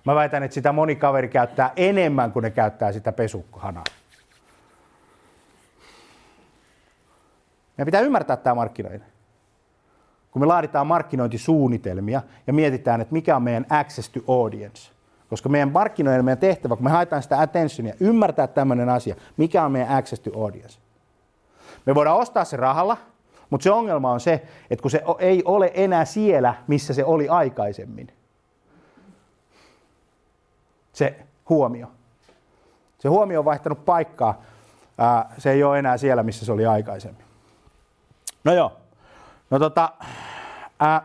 Mä 0.07 0.14
väitän, 0.14 0.42
että 0.42 0.54
sitä 0.54 0.72
moni 0.72 0.96
kaveri 0.96 1.28
käyttää 1.28 1.72
enemmän 1.76 2.32
kuin 2.32 2.42
ne 2.42 2.50
käyttää 2.50 2.92
sitä 2.92 3.12
pesukkohanaa. 3.12 3.84
Meidän 7.76 7.86
pitää 7.86 8.00
ymmärtää 8.00 8.36
tämä 8.36 8.54
markkinointi. 8.54 9.07
Kun 10.30 10.42
me 10.42 10.46
laaditaan 10.46 10.86
markkinointisuunnitelmia 10.86 12.22
ja 12.46 12.52
mietitään, 12.52 13.00
että 13.00 13.12
mikä 13.12 13.36
on 13.36 13.42
meidän 13.42 13.66
access 13.70 14.09
to 14.09 14.20
audience– 14.28 14.90
koska 15.30 15.48
meidän 15.48 15.72
markkinoiden 15.72 16.24
meidän 16.24 16.38
tehtävä, 16.38 16.76
kun 16.76 16.84
me 16.84 16.90
haetaan 16.90 17.22
sitä 17.22 17.40
attentionia, 17.40 17.94
ymmärtää 18.00 18.46
tämmöinen 18.46 18.88
asia, 18.88 19.14
mikä 19.36 19.64
on 19.64 19.72
meidän 19.72 19.96
access 19.96 20.22
to 20.22 20.42
audience. 20.42 20.78
Me 21.86 21.94
voidaan 21.94 22.16
ostaa 22.16 22.44
se 22.44 22.57
rahalla, 22.57 22.96
mutta 23.50 23.64
se 23.64 23.70
ongelma 23.70 24.11
on 24.11 24.20
se, 24.20 24.42
että 24.70 24.82
kun 24.82 24.90
se 24.90 25.02
ei 25.18 25.42
ole 25.44 25.70
enää 25.74 26.04
siellä, 26.04 26.54
missä 26.66 26.94
se 26.94 27.04
oli 27.04 27.28
aikaisemmin. 27.28 28.15
Se 30.97 31.16
huomio. 31.49 31.86
Se 32.99 33.09
huomio 33.09 33.38
on 33.38 33.44
vaihtanut 33.44 33.84
paikkaa. 33.84 34.42
Se 35.38 35.51
ei 35.51 35.62
ole 35.62 35.78
enää 35.78 35.97
siellä, 35.97 36.22
missä 36.22 36.47
se 36.47 36.53
oli 36.53 36.66
aikaisemmin. 36.66 37.24
No 38.44 38.55
joo. 38.55 38.72
No 39.51 39.59
tota, 39.59 39.92
ää, 40.78 41.03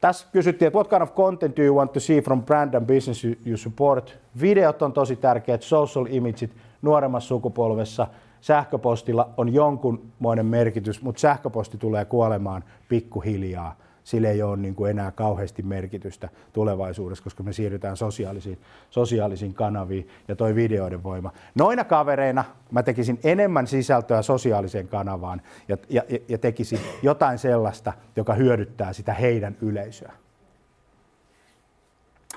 tässä 0.00 0.26
kysyttiin, 0.32 0.66
että 0.66 0.76
what 0.76 0.88
kind 0.88 1.02
of 1.02 1.14
content 1.14 1.56
do 1.56 1.62
you 1.62 1.76
want 1.76 1.92
to 1.92 2.00
see 2.00 2.20
from 2.20 2.42
brand 2.42 2.74
and 2.74 2.86
business 2.86 3.24
you 3.24 3.56
support? 3.56 4.18
Videot 4.40 4.82
on 4.82 4.92
tosi 4.92 5.16
tärkeät, 5.16 5.62
social 5.62 6.06
imageit 6.08 6.56
nuoremmassa 6.82 7.28
sukupolvessa. 7.28 8.06
Sähköpostilla 8.40 9.30
on 9.36 9.54
jonkunmoinen 9.54 10.46
merkitys, 10.46 11.02
mutta 11.02 11.20
sähköposti 11.20 11.78
tulee 11.78 12.04
kuolemaan 12.04 12.64
pikkuhiljaa. 12.88 13.76
Sille 14.04 14.30
ei 14.30 14.42
ole 14.42 14.56
niin 14.56 14.74
kuin 14.74 14.90
enää 14.90 15.10
kauheasti 15.10 15.62
merkitystä 15.62 16.28
tulevaisuudessa, 16.52 17.24
koska 17.24 17.42
me 17.42 17.52
siirrytään 17.52 17.96
sosiaalisiin, 17.96 18.58
sosiaalisiin 18.90 19.54
kanaviin 19.54 20.08
ja 20.28 20.36
toi 20.36 20.54
videoiden 20.54 21.02
voima. 21.02 21.32
Noina 21.54 21.84
kavereina 21.84 22.44
mä 22.70 22.82
tekisin 22.82 23.20
enemmän 23.24 23.66
sisältöä 23.66 24.22
sosiaaliseen 24.22 24.88
kanavaan 24.88 25.42
ja, 25.68 25.76
ja, 25.88 26.02
ja 26.28 26.38
tekisin 26.38 26.80
jotain 27.02 27.38
sellaista, 27.38 27.92
joka 28.16 28.34
hyödyttää 28.34 28.92
sitä 28.92 29.14
heidän 29.14 29.56
yleisöä. 29.62 30.12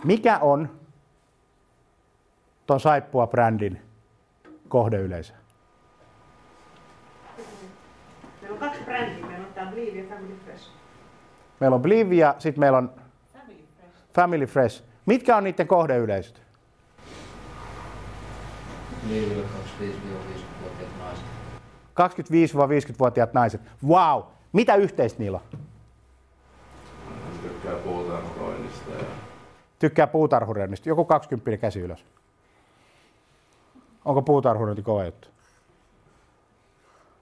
Mikä 0.03 0.39
on 0.39 0.70
ton 2.66 2.80
Saippua-brändin 2.80 3.78
kohdeyleisö? 4.68 5.34
Meillä 8.41 8.53
on 8.53 8.59
kaksi 8.59 8.84
brändiä. 8.84 9.26
Meillä 9.26 9.47
on 9.47 9.53
tämä 9.53 9.72
Believe 9.72 9.99
ja 9.99 10.09
Family 10.09 10.36
Fresh. 10.45 10.83
Meillä 11.64 11.76
on 11.76 11.82
Believe 11.82 12.16
ja 12.16 12.36
sitten 12.39 12.59
meillä 12.59 12.78
on 12.78 12.91
Family 13.34 13.66
Fresh. 13.78 14.14
Family 14.14 14.45
Fresh. 14.45 14.84
Mitkä 15.05 15.38
on 15.38 15.43
niiden 15.43 15.68
kohdeyleisöt? 15.68 16.41
Believille 19.07 19.43
25-50-vuotiaat 19.43 20.93
naiset. 20.99 21.26
25-50-vuotiaat 22.93 23.34
naiset. 23.34 23.61
Wow! 23.88 24.24
Mitä 24.53 24.76
yhteistä 24.76 25.20
niillä 25.20 25.39
on? 25.53 25.59
Tykkää 27.41 27.76
puutarhuroinnista. 27.76 28.91
Ja... 28.91 29.05
Tykkää 29.80 30.07
puutarhuroinnista. 30.07 30.89
Joku 30.89 31.05
20 31.05 31.57
käsi 31.57 31.80
ylös. 31.80 32.05
Onko 34.05 34.22
puutarhurointi 34.22 34.82
kova 34.82 35.05
juttu? 35.05 35.28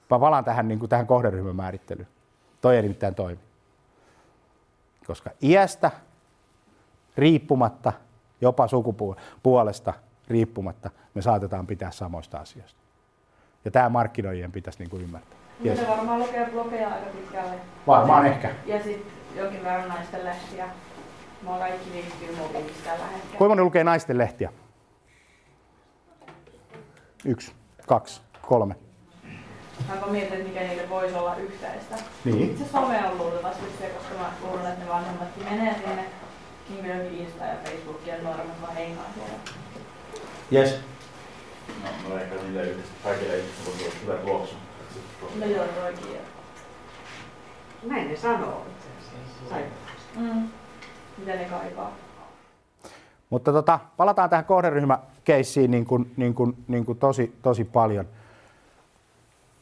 Mä 0.10 0.20
palaan 0.20 0.46
tähän, 0.46 0.68
niin 0.68 0.80
kuin 0.80 0.90
tähän 0.90 1.08
kohderyhmän 1.08 1.56
määrittelyyn. 1.56 2.08
Toi 2.62 2.76
ei 2.76 2.82
nimittäin 2.82 3.16
toimi 3.16 3.51
koska 5.08 5.30
iästä 5.42 5.92
riippumatta, 7.18 7.94
jopa 8.42 8.68
sukupuolesta 8.68 9.94
riippumatta, 10.28 10.90
me 11.14 11.22
saatetaan 11.22 11.68
pitää 11.68 11.92
samoista 11.92 12.38
asioista. 12.38 12.80
Ja 13.66 13.72
tämä 13.72 13.90
markkinoijien 13.90 14.52
pitäisi 14.52 14.80
niin 14.80 14.90
kuin 14.90 15.04
ymmärtää. 15.04 15.38
Yes. 15.66 15.80
Se 15.80 15.88
varmaan 15.88 16.20
lukee 16.20 16.50
blogeja 16.52 16.90
aika 16.90 17.10
pitkälle. 17.10 17.54
Varmaan 17.88 18.26
ehkä. 18.26 18.56
Ja 18.66 18.84
sitten 18.84 19.12
jonkin 19.36 19.64
verran 19.64 19.90
naisten 19.90 20.26
lehtiä. 20.26 20.68
Mä 21.42 21.58
kaikki 21.58 21.92
liittyy 21.92 22.36
mobiilissa 22.36 22.86
tällä 22.86 23.06
hetkellä. 23.06 23.38
Kuinka 23.38 23.56
moni 23.56 23.62
lukee 23.62 23.84
naisten 23.84 24.18
lehtiä? 24.18 24.54
Yksi, 27.26 27.54
kaksi, 27.88 28.22
kolme. 28.42 28.76
Mä 29.88 30.12
mietin, 30.12 30.34
että 30.34 30.48
mikä 30.48 30.62
niille 30.62 30.90
voisi 30.90 31.16
olla 31.16 31.36
yhteistä. 31.36 31.96
Niin. 32.26 32.52
Itse 32.52 32.66
some 32.72 33.06
on 33.06 33.18
luultavasti 33.18 33.66
se, 33.80 33.88
koska 33.88 34.14
mä 34.20 34.32
luulen, 34.42 34.66
että 34.66 34.86
ne 34.86 34.92
vanhemmatkin 34.92 35.44
menee 35.44 35.74
sinne 35.74 36.06
niin 36.70 36.86
kuin 36.86 37.20
Insta 37.20 37.44
ja 37.44 37.56
Facebook 37.64 38.08
ja 38.08 38.22
nuoremmat 38.24 38.62
vaan 38.62 38.76
heinaa 38.76 39.06
siellä. 39.16 39.40
Yes. 40.54 40.80
No, 41.84 42.10
no 42.10 42.18
ehkä 42.18 42.36
niille 42.36 42.64
yhdistä, 42.64 42.94
kaikille 43.04 43.38
ihmisille 43.38 43.66
voi 43.66 43.86
olla 43.86 43.96
hyvä 44.02 44.14
tuoksu. 44.14 44.56
No 45.40 45.46
joo, 45.46 45.66
toikin. 45.66 46.18
Näin 47.84 48.08
ne 48.08 48.18
sanoo 48.18 48.66
itse 48.72 48.90
asiassa. 49.00 49.56
Mm. 50.16 50.50
Mitä 51.18 51.32
ne 51.32 51.46
kaipaa? 51.46 51.92
Mutta 53.30 53.54
tota, 53.54 53.80
palataan 53.98 54.30
tähän 54.30 54.46
kohderyhmäkeissiin 54.46 55.72
niin 55.72 55.86
kuin, 55.86 56.14
niin 56.18 56.34
kuin, 56.34 56.58
niin 56.68 56.86
kuin 56.86 56.98
tosi, 56.98 57.36
tosi 57.42 57.64
paljon– 57.64 58.06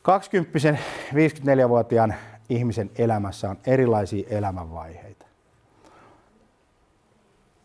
20 0.01 0.59
54-vuotiaan 1.13 2.15
ihmisen 2.49 2.91
elämässä 2.97 3.49
on 3.49 3.57
erilaisia 3.65 4.27
elämänvaiheita. 4.29 5.25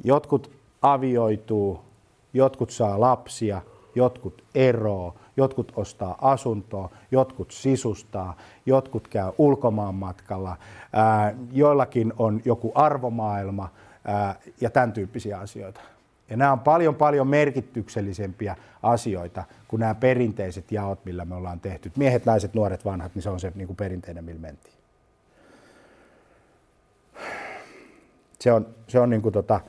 Jotkut 0.05 0.51
avioituu, 0.83 1.81
jotkut 2.33 2.71
saa 2.71 3.01
lapsia, 3.01 3.63
jotkut 3.95 4.45
eroo, 4.55 5.15
jotkut 5.37 5.73
ostaa 5.77 6.19
asuntoa, 6.21 6.91
jotkut 7.11 7.51
sisustaa, 7.51 8.37
jotkut 8.67 9.09
käy 9.09 9.33
ulkomaanmatkalla, 9.39 10.57
ää, 10.93 11.35
joillakin 11.53 12.13
on 12.19 12.41
joku 12.45 12.73
arvomaailma 12.75 13.69
ää, 14.05 14.37
ja 14.61 14.71
tämän 14.71 14.93
tyyppisiä 14.93 15.39
asioita. 15.39 15.81
Ja 16.31 16.37
nämä 16.37 16.53
on 16.53 16.61
paljon 16.61 16.95
paljon 16.95 17.29
merkityksellisempiä 17.29 18.57
asioita 18.83 19.45
kuin 19.69 19.81
nämä 19.81 19.95
perinteiset 19.95 20.73
jaot, 20.73 21.05
millä 21.05 21.25
me 21.25 21.35
ollaan 21.35 21.61
tehty. 21.61 21.93
Miehet, 21.97 22.27
naiset, 22.27 22.55
nuoret, 22.55 22.85
vanhat, 22.85 23.15
niin 23.15 23.23
se 23.23 23.31
on 23.31 23.41
se 23.41 23.53
niin 23.55 23.67
kuin 23.67 23.77
perinteinen, 23.77 24.25
millä 24.25 24.41
mentiin. 24.41 24.75
Se 28.41 28.53
on, 28.53 28.67
se 28.89 29.01
on 29.01 29.11
niin 29.11 29.23
kuin 29.23 29.33
tota, 29.33 29.61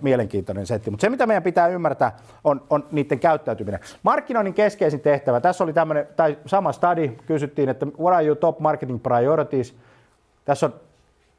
mielenkiintoinen 0.00 0.66
setti. 0.66 0.90
Mutta 0.90 1.00
se, 1.00 1.10
mitä 1.10 1.26
meidän 1.26 1.42
pitää 1.42 1.68
ymmärtää, 1.68 2.16
on, 2.44 2.62
on 2.70 2.86
niiden 2.92 3.18
käyttäytyminen. 3.18 3.80
Markkinoinnin 4.02 4.54
keskeisin 4.54 5.00
tehtävä, 5.00 5.40
tässä 5.40 5.64
oli 5.64 5.72
tämmöinen, 5.72 6.06
tai 6.16 6.38
sama 6.46 6.72
study, 6.72 7.08
kysyttiin, 7.26 7.68
että 7.68 7.86
what 7.86 8.14
are 8.14 8.26
your 8.26 8.36
top 8.36 8.60
marketing 8.60 9.02
priorities? 9.02 9.76
Tässä 10.44 10.66
on 10.66 10.74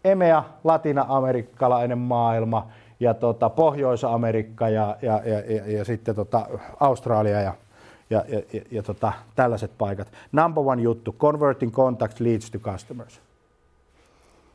EMEA, 0.03 0.43
latina-amerikkalainen 0.63 1.97
maailma, 1.97 2.67
ja 2.99 3.13
tota, 3.13 3.49
Pohjois-Amerikka 3.49 4.69
ja, 4.69 4.97
ja, 5.01 5.21
ja, 5.25 5.39
ja, 5.39 5.77
ja 5.77 5.85
sitten 5.85 6.15
tota, 6.15 6.47
Australia 6.79 7.41
ja, 7.41 7.53
ja, 8.09 8.25
ja, 8.27 8.41
ja, 8.53 8.61
ja 8.71 8.83
tota, 8.83 9.13
tällaiset 9.35 9.71
paikat. 9.77 10.11
Number 10.31 10.63
one 10.67 10.81
juttu, 10.81 11.15
converting 11.19 11.71
contacts 11.71 12.19
leads 12.19 12.51
to 12.51 12.59
customers. 12.59 13.21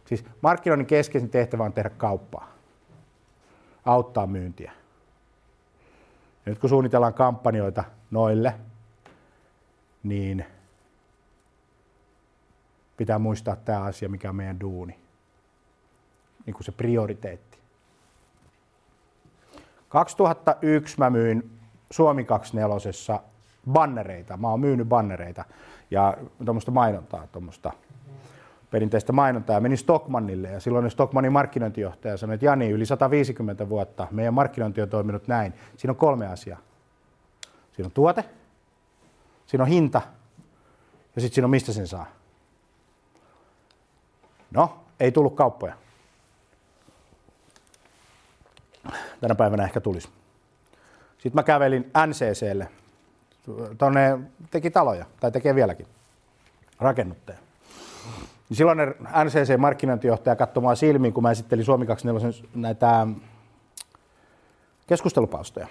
Siis 0.04 0.24
markkinoinnin 0.40 0.86
keskeisin 0.86 1.30
tehtävä 1.30 1.64
on 1.64 1.72
tehdä 1.72 1.90
kauppaa. 1.90 2.52
auttaa 3.84 4.26
myyntiä. 4.26 4.72
Ja 6.46 6.50
nyt 6.50 6.58
kun 6.58 6.70
suunnitellaan 6.70 7.14
kampanjoita 7.14 7.84
noille, 8.10 8.54
niin 10.02 10.46
pitää 12.96 13.18
muistaa 13.18 13.56
tämä 13.56 13.82
asia, 13.82 14.08
mikä 14.08 14.28
on 14.28 14.36
meidän 14.36 14.60
duuni. 14.60 14.98
Niin 16.46 16.54
kuin 16.54 16.64
se 16.64 16.72
prioriteetti. 16.72 17.51
2001 19.92 20.98
mä 20.98 21.10
myin 21.10 21.50
Suomi 21.90 22.24
24 22.24 23.20
bannereita. 23.72 24.36
Mä 24.36 24.48
oon 24.48 24.60
myynyt 24.60 24.88
bannereita 24.88 25.44
ja 25.90 26.16
tuommoista 26.44 26.70
mainontaa, 26.70 27.26
tuommoista 27.26 27.72
perinteistä 28.70 29.12
mainontaa 29.12 29.60
menin 29.60 29.78
Stockmannille 29.78 30.48
ja 30.48 30.60
silloin 30.60 30.90
Stockmannin 30.90 31.32
markkinointijohtaja 31.32 32.16
sanoi, 32.16 32.34
että 32.34 32.46
Jani, 32.46 32.70
yli 32.70 32.86
150 32.86 33.68
vuotta 33.68 34.06
meidän 34.10 34.34
markkinointi 34.34 34.82
on 34.82 34.88
toiminut 34.88 35.28
näin. 35.28 35.54
Siinä 35.76 35.92
on 35.92 35.96
kolme 35.96 36.26
asiaa. 36.26 36.58
Siinä 37.72 37.86
on 37.86 37.92
tuote, 37.92 38.24
siinä 39.46 39.64
on 39.64 39.70
hinta 39.70 40.02
ja 41.14 41.20
sitten 41.20 41.34
siinä 41.34 41.46
on 41.46 41.50
mistä 41.50 41.72
sen 41.72 41.86
saa. 41.86 42.06
No, 44.50 44.84
ei 45.00 45.12
tullut 45.12 45.36
kauppoja. 45.36 45.74
Tänä 49.20 49.34
päivänä 49.34 49.64
ehkä 49.64 49.80
tulisi. 49.80 50.08
Sitten 51.12 51.34
mä 51.34 51.42
kävelin 51.42 51.90
NCClle. 52.06 52.68
Tonne 53.78 54.18
teki 54.50 54.70
taloja, 54.70 55.06
tai 55.20 55.32
tekee 55.32 55.54
vieläkin, 55.54 55.86
rakennuttaja. 56.80 57.38
Niin 58.48 58.56
silloin 58.56 58.78
NCC-markkinointijohtaja 59.24 60.36
katsomaan 60.36 60.76
silmiin, 60.76 61.14
kun 61.14 61.22
mä 61.22 61.30
esittelin 61.30 61.64
Suomi 61.64 61.86
24 61.86 62.48
näitä 62.54 63.06
keskustelupalstoja. 64.86 65.66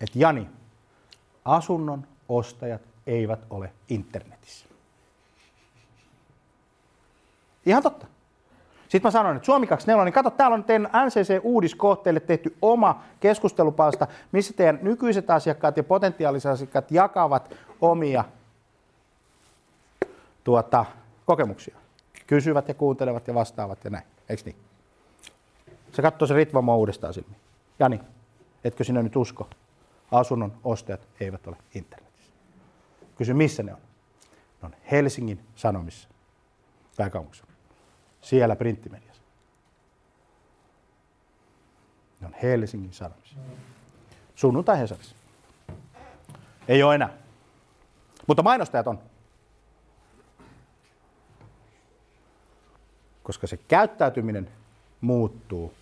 Että 0.00 0.18
Jani, 0.18 0.48
asunnon 1.44 2.06
ostajat 2.28 2.82
eivät 3.06 3.40
ole 3.50 3.72
internetissä. 3.88 4.66
Ihan 7.66 7.82
totta. 7.82 8.06
Sitten 8.92 9.08
mä 9.08 9.10
sanoin, 9.10 9.36
että 9.36 9.46
Suomi 9.46 9.66
24, 9.66 10.04
niin 10.04 10.12
kato, 10.12 10.30
täällä 10.30 10.54
on 10.54 10.64
teidän 10.64 10.90
NCC-uudiskohteille 11.06 12.20
tehty 12.20 12.56
oma 12.62 13.02
keskustelupalsta, 13.20 14.06
missä 14.32 14.54
teidän 14.54 14.78
nykyiset 14.82 15.30
asiakkaat 15.30 15.76
ja 15.76 15.84
potentiaaliset 15.84 16.52
asiakkaat 16.52 16.90
jakavat 16.90 17.54
omia 17.80 18.24
tuota, 20.44 20.84
kokemuksia. 21.26 21.76
Kysyvät 22.26 22.68
ja 22.68 22.74
kuuntelevat 22.74 23.28
ja 23.28 23.34
vastaavat 23.34 23.84
ja 23.84 23.90
näin. 23.90 24.04
Eikö 24.28 24.42
niin? 24.44 24.56
Se 25.92 26.02
katsoo 26.02 26.28
se 26.28 26.34
Ritvamo 26.34 26.76
uudestaan 26.76 27.14
silmiin. 27.14 27.40
Jani, 27.78 28.00
etkö 28.64 28.84
sinä 28.84 29.02
nyt 29.02 29.16
usko? 29.16 29.48
Asunnon 30.10 30.52
ostajat 30.64 31.08
eivät 31.20 31.46
ole 31.46 31.56
internetissä. 31.74 32.32
Kysy, 33.16 33.34
missä 33.34 33.62
ne 33.62 33.72
on? 33.72 33.78
Ne 34.62 34.66
on 34.66 34.74
Helsingin 34.90 35.40
Sanomissa, 35.54 36.08
pääkaupungissa. 36.96 37.51
Siellä 38.22 38.56
printtimediassa. 38.56 39.22
Ne 42.20 42.26
on 42.26 42.34
Helsingin 42.42 42.92
Sanomissa. 42.92 43.36
Sunnuntai 44.34 44.78
Hesarissa. 44.78 45.16
Ei 46.68 46.82
ole 46.82 46.94
enää. 46.94 47.10
Mutta 48.26 48.42
mainostajat 48.42 48.86
on. 48.86 48.98
Koska 53.22 53.46
se 53.46 53.56
käyttäytyminen 53.56 54.50
muuttuu 55.00 55.74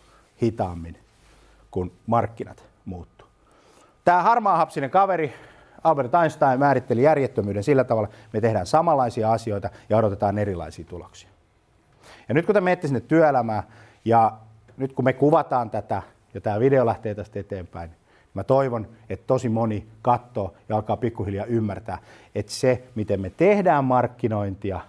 hitaammin 0.43 0.99
kuin 1.70 1.93
markkinat 2.07 2.64
muuttuu. 2.84 3.26
Tämä 4.05 4.22
harmaahapsinen 4.22 4.91
kaveri, 4.91 5.34
Albert 5.84 6.14
Einstein, 6.14 6.59
määritteli 6.59 7.03
järjettömyyden 7.03 7.64
sillä 7.64 7.84
tavalla, 7.84 8.09
me 8.32 8.41
tehdään 8.41 8.66
samanlaisia 8.66 9.32
asioita 9.32 9.70
ja 9.88 9.97
odotetaan 9.97 10.38
erilaisia 10.38 10.84
tuloksia. 10.84 11.29
Ja 12.28 12.34
nyt 12.34 12.46
kun 12.46 12.55
te 12.55 12.61
menette 12.61 12.86
sinne 12.86 13.01
työelämään 13.01 13.62
ja 14.05 14.38
nyt 14.76 14.92
kun 14.92 15.05
me 15.05 15.12
kuvataan 15.12 15.70
tätä 15.70 16.03
ja 16.34 16.40
tämä 16.40 16.61
video 16.61 16.86
lähtee 16.86 17.14
tästä 17.14 17.40
eteenpäin, 17.40 17.90
niin 17.90 18.01
mä 18.34 18.44
toivon, 18.44 18.88
että 19.11 19.26
tosi 19.26 19.48
moni 19.48 19.86
katsoo 20.03 20.55
ja 20.68 20.76
alkaa 20.76 20.96
pikkuhiljaa 20.96 21.46
ymmärtää, 21.46 21.98
että 22.34 22.53
se, 22.53 22.84
miten 22.94 23.20
me 23.20 23.30
tehdään 23.30 23.84
markkinointia, 23.84 24.80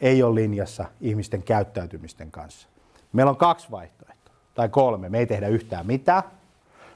ei 0.00 0.22
ole 0.22 0.34
linjassa 0.34 0.84
ihmisten 1.00 1.42
käyttäytymisten 1.42 2.30
kanssa. 2.30 2.68
Meillä 3.12 3.30
on 3.30 3.36
kaksi 3.36 3.70
vaihtoehtoa, 3.70 4.34
tai 4.54 4.68
kolme. 4.68 5.08
Me 5.08 5.18
ei 5.18 5.26
tehdä 5.26 5.48
yhtään 5.48 5.86
mitään. 5.86 6.22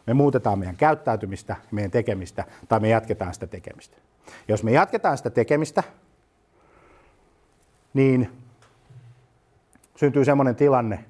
Me 0.06 0.14
muutetaan 0.14 0.58
meidän 0.58 0.76
käyttäytymistä, 0.76 1.56
meidän 1.70 1.90
tekemistä, 1.90 2.44
tai 2.68 2.80
me 2.80 2.88
jatketaan 2.88 3.34
sitä 3.34 3.46
tekemistä. 3.46 3.96
Jos 4.48 4.62
me 4.62 4.72
jatketaan 4.72 5.16
sitä 5.16 5.30
tekemistä, 5.30 5.82
niin 7.94 8.41
syntyy 10.02 10.24
semmoinen 10.24 10.56
tilanne, 10.56 11.04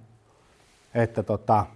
että 0.95 1.22
tota, 1.22 1.66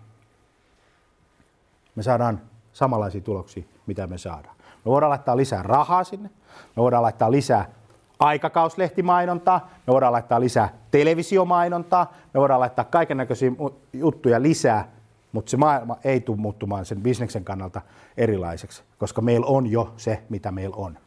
me 1.94 2.02
saadaan 2.02 2.40
samanlaisia 2.72 3.20
tuloksia, 3.20 3.64
mitä 3.86 4.06
me 4.06 4.18
saadaan. 4.18 4.56
Me 4.58 4.90
voidaan 4.90 5.10
laittaa 5.10 5.36
lisää 5.36 5.62
rahaa 5.62 6.04
sinne, 6.04 6.30
me 6.76 6.82
voidaan 6.82 7.02
laittaa 7.02 7.30
lisää 7.30 7.70
aikakauslehtimainontaa, 8.18 9.70
me 9.86 9.92
voidaan 9.92 10.12
laittaa 10.12 10.40
lisää 10.40 10.72
televisiomainontaa, 10.90 12.12
me 12.34 12.40
voidaan 12.40 12.60
laittaa 12.60 12.84
kaiken 12.84 13.16
näköisiä 13.16 13.50
juttuja 13.92 14.42
lisää, 14.42 14.88
mutta 15.32 15.50
se 15.50 15.56
maailma 15.56 15.96
ei 16.04 16.20
tule 16.20 16.36
muuttumaan 16.36 16.84
sen 16.84 17.02
bisneksen 17.02 17.44
kannalta 17.44 17.80
erilaiseksi, 18.16 18.82
koska 18.98 19.22
meillä 19.22 19.46
on 19.46 19.66
jo 19.66 19.94
se, 19.96 20.22
mitä 20.28 20.52
meillä 20.52 20.76
on. 20.76 20.98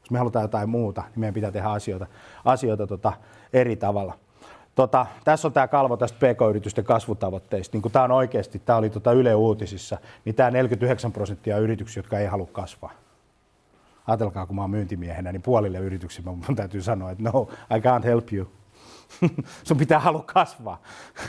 Jos 0.00 0.10
me 0.10 0.18
halutaan 0.18 0.42
jotain 0.42 0.70
muuta, 0.70 1.00
niin 1.00 1.20
meidän 1.20 1.34
pitää 1.34 1.50
tehdä 1.50 1.68
asioita, 1.68 2.06
asioita 2.44 2.86
tota 2.86 3.12
eri 3.52 3.76
tavalla. 3.76 4.23
Tota, 4.74 5.06
tässä 5.24 5.48
on 5.48 5.52
tämä 5.52 5.68
kalvo 5.68 5.96
tästä 5.96 6.18
PK-yritysten 6.18 6.84
kasvutavoitteista. 6.84 7.78
Niin 7.78 7.92
tämä 7.92 8.04
on 8.04 8.10
oikeasti, 8.10 8.58
tämä 8.58 8.76
oli 8.78 8.90
tota 8.90 9.12
Yle 9.12 9.34
Uutisissa, 9.34 9.98
niin 10.24 10.34
tämä 10.34 10.50
49 10.50 11.12
prosenttia 11.12 11.58
yrityksiä, 11.58 11.98
jotka 11.98 12.18
ei 12.18 12.26
halua 12.26 12.48
kasvaa. 12.52 12.92
Ajatelkaa, 14.06 14.46
kun 14.46 14.56
mä 14.56 14.62
oon 14.62 14.70
myyntimiehenä, 14.70 15.32
niin 15.32 15.42
puolille 15.42 15.78
yrityksille 15.78 16.30
mun 16.30 16.56
täytyy 16.56 16.82
sanoa, 16.82 17.10
että 17.10 17.24
no, 17.24 17.48
I 17.76 17.80
can't 17.80 18.04
help 18.04 18.32
you. 18.32 18.48
sun 19.68 19.76
pitää 19.76 19.98
halua 19.98 20.22
kasvaa. 20.22 20.82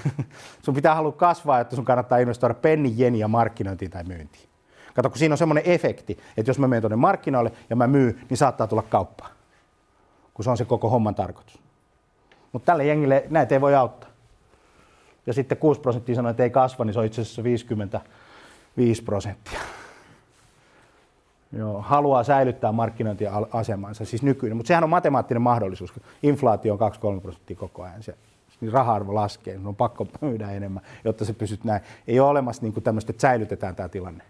sun 0.65 0.73
pitää 0.73 0.95
halua 0.95 1.11
kasvaa, 1.11 1.59
että 1.59 1.75
sun 1.75 1.85
kannattaa 1.85 2.17
investoida 2.17 2.53
penni, 2.53 2.93
jeniä 2.95 3.27
markkinointiin 3.27 3.91
tai 3.91 4.03
myyntiin. 4.03 4.49
Kato, 4.93 5.09
kun 5.09 5.19
siinä 5.19 5.33
on 5.33 5.37
semmoinen 5.37 5.63
efekti, 5.65 6.17
että 6.37 6.49
jos 6.49 6.59
mä 6.59 6.67
menen 6.67 6.81
tuonne 6.81 6.95
markkinoille 6.95 7.51
ja 7.69 7.75
mä 7.75 7.87
myyn, 7.87 8.21
niin 8.29 8.37
saattaa 8.37 8.67
tulla 8.67 8.81
kauppaa. 8.81 9.29
Kun 10.33 10.43
se 10.43 10.49
on 10.49 10.57
se 10.57 10.65
koko 10.65 10.89
homman 10.89 11.15
tarkoitus. 11.15 11.64
Mutta 12.55 12.65
tälle 12.65 12.85
jengille 12.85 13.25
näitä 13.29 13.55
ei 13.55 13.61
voi 13.61 13.75
auttaa. 13.75 14.09
Ja 15.25 15.33
sitten 15.33 15.57
6 15.57 15.81
prosenttia 15.81 16.15
sanoo, 16.15 16.29
että 16.29 16.43
ei 16.43 16.49
kasva, 16.49 16.85
niin 16.85 16.93
se 16.93 16.99
on 16.99 17.05
itse 17.05 17.21
asiassa 17.21 17.43
55 17.43 19.03
prosenttia. 19.03 19.59
Joo, 21.51 21.81
haluaa 21.81 22.23
säilyttää 22.23 22.71
markkinointiasemansa, 22.71 24.05
siis 24.05 24.23
nykyinen. 24.23 24.57
Mutta 24.57 24.67
sehän 24.67 24.83
on 24.83 24.89
matemaattinen 24.89 25.41
mahdollisuus. 25.41 25.93
Inflaatio 26.23 26.73
on 26.73 27.17
2-3 27.17 27.21
prosenttia 27.21 27.55
koko 27.55 27.83
ajan. 27.83 28.03
Se, 28.03 28.15
niin 28.61 28.71
raha-arvo 28.73 29.15
laskee, 29.15 29.59
on 29.65 29.75
pakko 29.75 30.07
myydä 30.21 30.51
enemmän, 30.51 30.83
jotta 31.03 31.25
se 31.25 31.33
pysyt 31.33 31.63
näin. 31.63 31.81
Ei 32.07 32.19
ole 32.19 32.29
olemassa 32.29 32.61
niin 32.61 32.83
tämmöistä, 32.83 33.11
että 33.11 33.21
säilytetään 33.21 33.75
tämä 33.75 33.89
tilanne. 33.89 34.23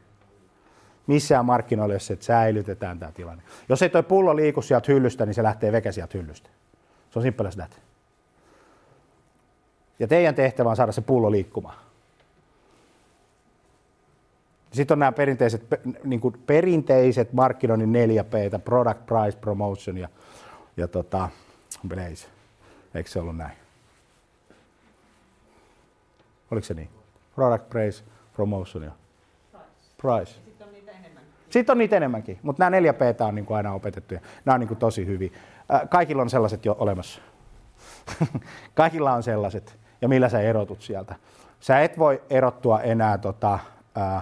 Missään 1.07 1.45
markkinoilla, 1.45 1.93
jos 1.93 2.07
se, 2.07 2.13
että 2.13 2.26
säilytetään 2.26 2.99
tämä 2.99 3.11
tilanne. 3.11 3.43
Jos 3.69 3.82
ei 3.82 3.89
toi 3.89 4.03
pullo 4.03 4.36
liiku 4.36 4.61
sieltä 4.61 4.91
hyllystä, 4.91 5.26
niin 5.26 5.34
se 5.34 5.43
lähtee 5.43 5.71
veke 5.71 5.91
sieltä 5.91 6.17
hyllystä. 6.17 6.49
Se 7.09 7.19
on 7.19 7.23
simple 7.23 7.47
as 7.47 7.55
that. 7.55 7.86
Ja 10.00 10.08
teidän 10.08 10.36
tehtävä 10.36 10.70
on 10.70 10.76
saada 10.76 10.91
se 10.91 11.02
pullo 11.02 11.32
liikkumaan. 11.32 11.78
Sitten 14.76 14.96
on 14.96 15.00
nämä 15.00 15.12
perinteiset, 15.12 15.66
niin 16.04 16.20
kuin 16.20 16.36
perinteiset 16.48 17.34
markkinoinnin 17.34 17.91
4 17.91 18.24
P, 18.24 18.34
product, 18.64 19.06
price, 19.06 19.38
promotion 19.38 19.98
ja, 19.98 20.10
ja 20.78 20.88
tota, 20.88 21.30
blaze. 21.88 22.28
Eikö 22.96 23.10
se 23.10 23.20
ollut 23.20 23.38
näin? 23.38 23.58
Oliko 26.52 26.66
se 26.66 26.74
niin? 26.74 26.89
Product, 27.36 27.70
price, 27.70 28.04
promotion 28.34 28.84
ja 28.84 28.91
price. 29.98 30.34
Sitten 30.46 30.68
on 30.68 30.74
niitä 30.74 30.91
enemmänkin. 30.91 31.34
Sitten 31.50 31.74
on 31.74 31.78
niitä 31.78 31.98
enemmänkin, 31.98 32.39
mutta 32.43 32.64
nämä 32.64 32.70
4 32.70 32.93
P 32.93 33.02
on 33.28 33.36
niin 33.36 33.46
kuin 33.46 33.58
aina 33.58 33.74
opetettu 33.74 34.14
ja 34.14 34.20
nämä 34.46 34.54
on 34.54 34.60
niin 34.60 34.68
kuin 34.68 34.78
tosi 34.78 35.06
hyviä. 35.06 35.32
Kaikilla 35.89 36.22
on 36.22 36.30
sellaiset 36.30 36.66
jo 36.66 36.76
olemassa. 36.80 37.22
Kaikilla 38.74 39.14
on 39.14 39.24
sellaiset 39.24 39.85
ja 40.02 40.08
millä 40.08 40.30
sä 40.30 40.41
erotut 40.41 40.82
sieltä. 40.82 41.16
Sä 41.60 41.80
et 41.80 42.00
voi 42.00 42.22
erottua 42.30 42.82
enää 42.82 43.18
tota, 43.18 43.60
ää, 43.96 44.22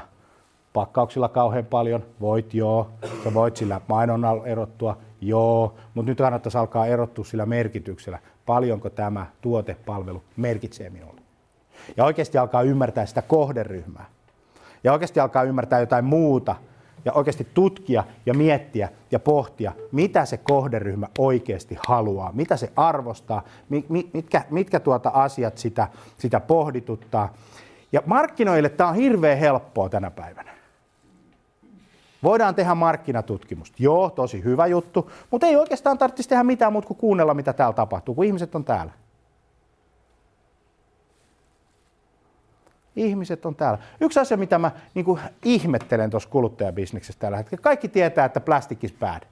pakkauksilla 0.73 1.29
kauhean 1.29 1.65
paljon, 1.65 2.03
voit 2.21 2.53
joo, 2.53 2.89
sä 3.23 3.33
voit 3.33 3.57
sillä 3.57 3.81
mainonnalla 3.87 4.45
erottua, 4.45 4.97
joo, 5.21 5.75
mutta 5.93 6.11
nyt 6.11 6.17
kannattaisi 6.17 6.57
alkaa 6.57 6.85
erottua 6.85 7.25
sillä 7.25 7.45
merkityksellä, 7.45 8.19
paljonko 8.45 8.89
tämä 8.89 9.25
tuotepalvelu 9.41 10.23
merkitsee 10.37 10.89
minulle. 10.89 11.21
ja 11.97 12.05
oikeasti 12.05 12.37
alkaa 12.37 12.61
ymmärtää 12.61 13.05
sitä 13.05 13.21
kohderyhmää. 13.21 14.05
Ja 14.83 14.93
oikeasti 14.93 15.19
alkaa 15.19 15.43
ymmärtää 15.43 15.79
jotain 15.79 16.05
muuta 16.05 16.55
ja 17.05 17.13
oikeasti 17.13 17.47
tutkia 17.53 18.03
ja 18.25 18.33
miettiä 18.33 18.89
ja 19.11 19.19
pohtia, 19.19 19.71
mitä 19.91 20.25
se 20.25 20.37
kohderyhmä 20.37 21.07
oikeasti 21.17 21.77
haluaa, 21.87 22.31
mitä 22.31 22.57
se 22.57 22.71
arvostaa, 22.75 23.43
mitkä, 24.13 24.45
mitkä 24.49 24.79
tuota 24.79 25.11
asiat 25.13 25.57
sitä, 25.57 25.87
sitä 26.17 26.39
pohdituttaa. 26.39 27.33
Ja 27.91 28.01
markkinoille 28.05 28.69
tämä 28.69 28.89
on 28.89 28.95
hirveän 28.95 29.37
helppoa 29.37 29.89
tänä 29.89 30.11
päivänä. 30.11 30.53
Voidaan 32.23 32.55
tehdä 32.55 32.75
markkinatutkimusta. 32.75 33.75
Joo, 33.79 34.09
tosi 34.09 34.43
hyvä 34.43 34.67
juttu, 34.67 35.11
mutta 35.31 35.47
ei 35.47 35.55
oikeastaan 35.55 35.97
tarvitsisi 35.97 36.29
tehdä 36.29 36.43
mitään 36.43 36.71
muuta 36.73 36.87
kuin 36.87 36.97
kuunnella, 36.97 37.33
mitä 37.33 37.53
täällä 37.53 37.73
tapahtuu, 37.73 38.15
kun 38.15 38.25
ihmiset 38.25 38.55
on 38.55 38.63
täällä. 38.63 38.91
Ihmiset 42.95 43.45
on 43.45 43.55
täällä. 43.55 43.79
Yksi 43.99 44.19
asia, 44.19 44.37
mitä 44.37 44.59
mä 44.59 44.71
niin 44.93 45.05
kuin 45.05 45.21
ihmettelen 45.45 46.09
tuossa 46.09 46.29
kuluttajabisneksessä 46.29 47.19
tällä 47.19 47.37
hetkellä. 47.37 47.61
Kaikki 47.61 47.87
tietää, 47.87 48.25
että 48.25 48.39
plastic 48.39 48.83
is 48.83 48.93
bad. 48.93 49.23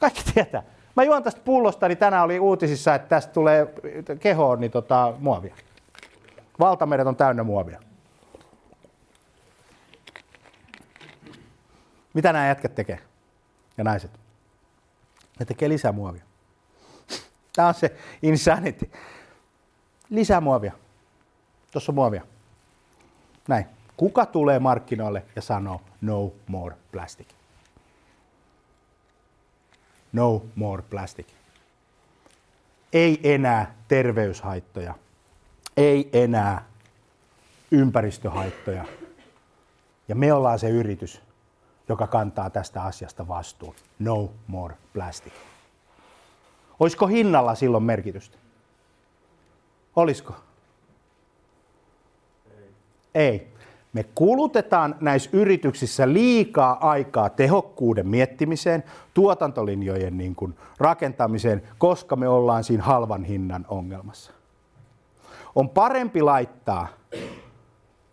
Kaikki 0.00 0.22
tietää. 0.34 0.62
Mä 0.96 1.02
juon 1.02 1.22
tästä 1.22 1.40
pullosta, 1.44 1.88
niin 1.88 1.98
tänään 1.98 2.24
oli 2.24 2.38
uutisissa, 2.38 2.94
että 2.94 3.08
tästä 3.08 3.32
tulee 3.32 3.74
kehoon 4.20 4.60
niin 4.60 4.70
tota, 4.70 5.14
muovia. 5.18 5.54
Valtameret 6.60 7.06
on 7.06 7.16
täynnä 7.16 7.42
muovia. 7.42 7.80
Mitä 12.14 12.32
nämä 12.32 12.46
jätkät 12.46 12.74
tekee? 12.74 12.98
Ja 13.78 13.84
naiset? 13.84 14.10
Ne 15.38 15.46
tekee 15.46 15.68
lisää 15.68 15.92
muovia. 15.92 16.22
Tämä 17.56 17.68
on 17.68 17.74
se 17.74 17.96
insanity. 18.22 18.90
Lisää 20.10 20.40
muovia. 20.40 20.72
Tuossa 21.72 21.92
on 21.92 21.94
muovia. 21.94 22.22
Näin. 23.48 23.66
Kuka 23.96 24.26
tulee 24.26 24.58
markkinoille 24.58 25.24
ja 25.36 25.42
sanoo 25.42 25.80
no 26.00 26.32
more 26.46 26.76
plastic? 26.92 27.26
No 30.12 30.42
more 30.54 30.82
plastic. 30.82 31.26
Ei 32.92 33.20
enää 33.34 33.74
terveyshaittoja. 33.88 34.94
Ei 35.76 36.10
enää 36.12 36.64
ympäristöhaittoja. 37.70 38.84
Ja 40.08 40.14
me 40.14 40.32
ollaan 40.32 40.58
se 40.58 40.68
yritys, 40.68 41.22
joka 41.88 42.06
kantaa 42.06 42.50
tästä 42.50 42.82
asiasta 42.82 43.28
vastuun. 43.28 43.74
No 43.98 44.32
more 44.46 44.76
plastic. 44.92 45.32
Olisiko 46.80 47.06
hinnalla 47.06 47.54
silloin 47.54 47.84
merkitystä? 47.84 48.38
Olisiko? 49.96 50.34
Ei. 53.14 53.52
Me 53.92 54.04
kulutetaan 54.14 54.94
näissä 55.00 55.30
yrityksissä 55.32 56.12
liikaa 56.12 56.90
aikaa 56.90 57.28
tehokkuuden 57.30 58.08
miettimiseen, 58.08 58.84
tuotantolinjojen 59.14 60.18
niin 60.18 60.34
kuin 60.34 60.54
rakentamiseen, 60.78 61.62
koska 61.78 62.16
me 62.16 62.28
ollaan 62.28 62.64
siinä 62.64 62.82
halvan 62.82 63.24
hinnan 63.24 63.66
ongelmassa. 63.68 64.32
On 65.54 65.68
parempi 65.68 66.22
laittaa 66.22 66.88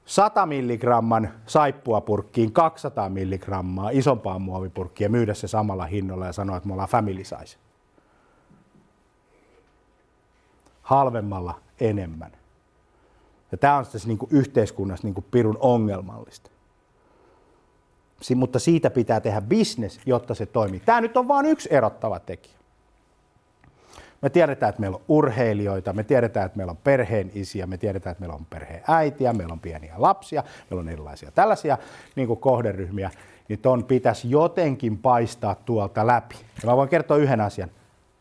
100 0.06 0.46
milligramman 0.46 1.30
saippuapurkkiin 1.46 2.52
200 2.52 3.10
milligrammaa 3.10 3.90
isompaan 3.90 4.42
muovipurkkiin 4.42 5.06
ja 5.06 5.10
myydä 5.10 5.34
se 5.34 5.48
samalla 5.48 5.86
hinnalla 5.86 6.26
ja 6.26 6.34
sanoa, 6.34 6.58
että 6.58 6.68
me 6.68 6.74
ollaan 6.74 6.90
family 6.90 7.24
size. 7.24 7.58
Halvemmalla 10.82 11.60
enemmän. 11.80 12.39
Ja 13.52 13.58
tämä 13.58 13.78
on 13.78 13.86
tässä 13.86 14.08
niin 14.08 14.18
kuin 14.18 14.30
yhteiskunnassa 14.32 15.08
niin 15.08 15.14
kuin 15.14 15.26
pirun 15.32 15.58
ongelmallista. 15.60 16.52
Si- 18.22 18.36
mutta 18.36 18.60
siitä 18.60 18.90
pitää 18.90 19.20
tehdä 19.20 19.42
business, 19.42 20.00
jotta 20.06 20.36
se 20.36 20.46
toimii. 20.46 20.80
Tämä 20.80 21.02
nyt 21.02 21.18
on 21.18 21.28
vain 21.28 21.46
yksi 21.46 21.70
erottava 21.72 22.20
tekijä. 22.20 22.60
Me 24.22 24.30
tiedetään, 24.30 24.70
että 24.70 24.80
meillä 24.80 24.96
on 24.96 25.04
urheilijoita, 25.08 25.94
me 25.94 26.04
tiedetään, 26.04 26.46
että 26.46 26.58
meillä 26.58 26.72
on 26.72 26.78
perheen 26.78 27.32
isiä, 27.34 27.68
me 27.68 27.78
tiedetään, 27.78 28.12
että 28.12 28.22
meillä 28.22 28.36
on 28.36 28.46
perheen 28.46 28.84
äitiä, 28.88 29.34
meillä 29.34 29.52
on 29.52 29.60
pieniä 29.60 29.94
lapsia, 29.98 30.44
meillä 30.70 30.82
on 30.82 30.90
erilaisia 30.90 31.32
tällaisia 31.32 31.78
niin 32.16 32.28
kuin 32.28 32.40
kohderyhmiä, 32.40 33.12
niin 33.50 33.60
ton 33.60 33.84
pitäisi 33.84 34.32
jotenkin 34.32 34.98
paistaa 34.98 35.56
tuolta 35.56 36.08
läpi. 36.08 36.36
Ja 36.62 36.70
mä 36.70 36.78
voin 36.78 36.90
kertoa 36.90 37.18
yhden 37.18 37.42
asian. 37.42 37.72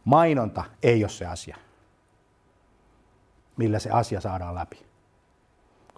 Mainonta 0.04 0.64
ei 0.82 1.04
ole 1.04 1.08
se 1.08 1.26
asia, 1.26 1.56
millä 3.56 3.78
se 3.78 3.90
asia 3.90 4.20
saadaan 4.20 4.54
läpi 4.54 4.87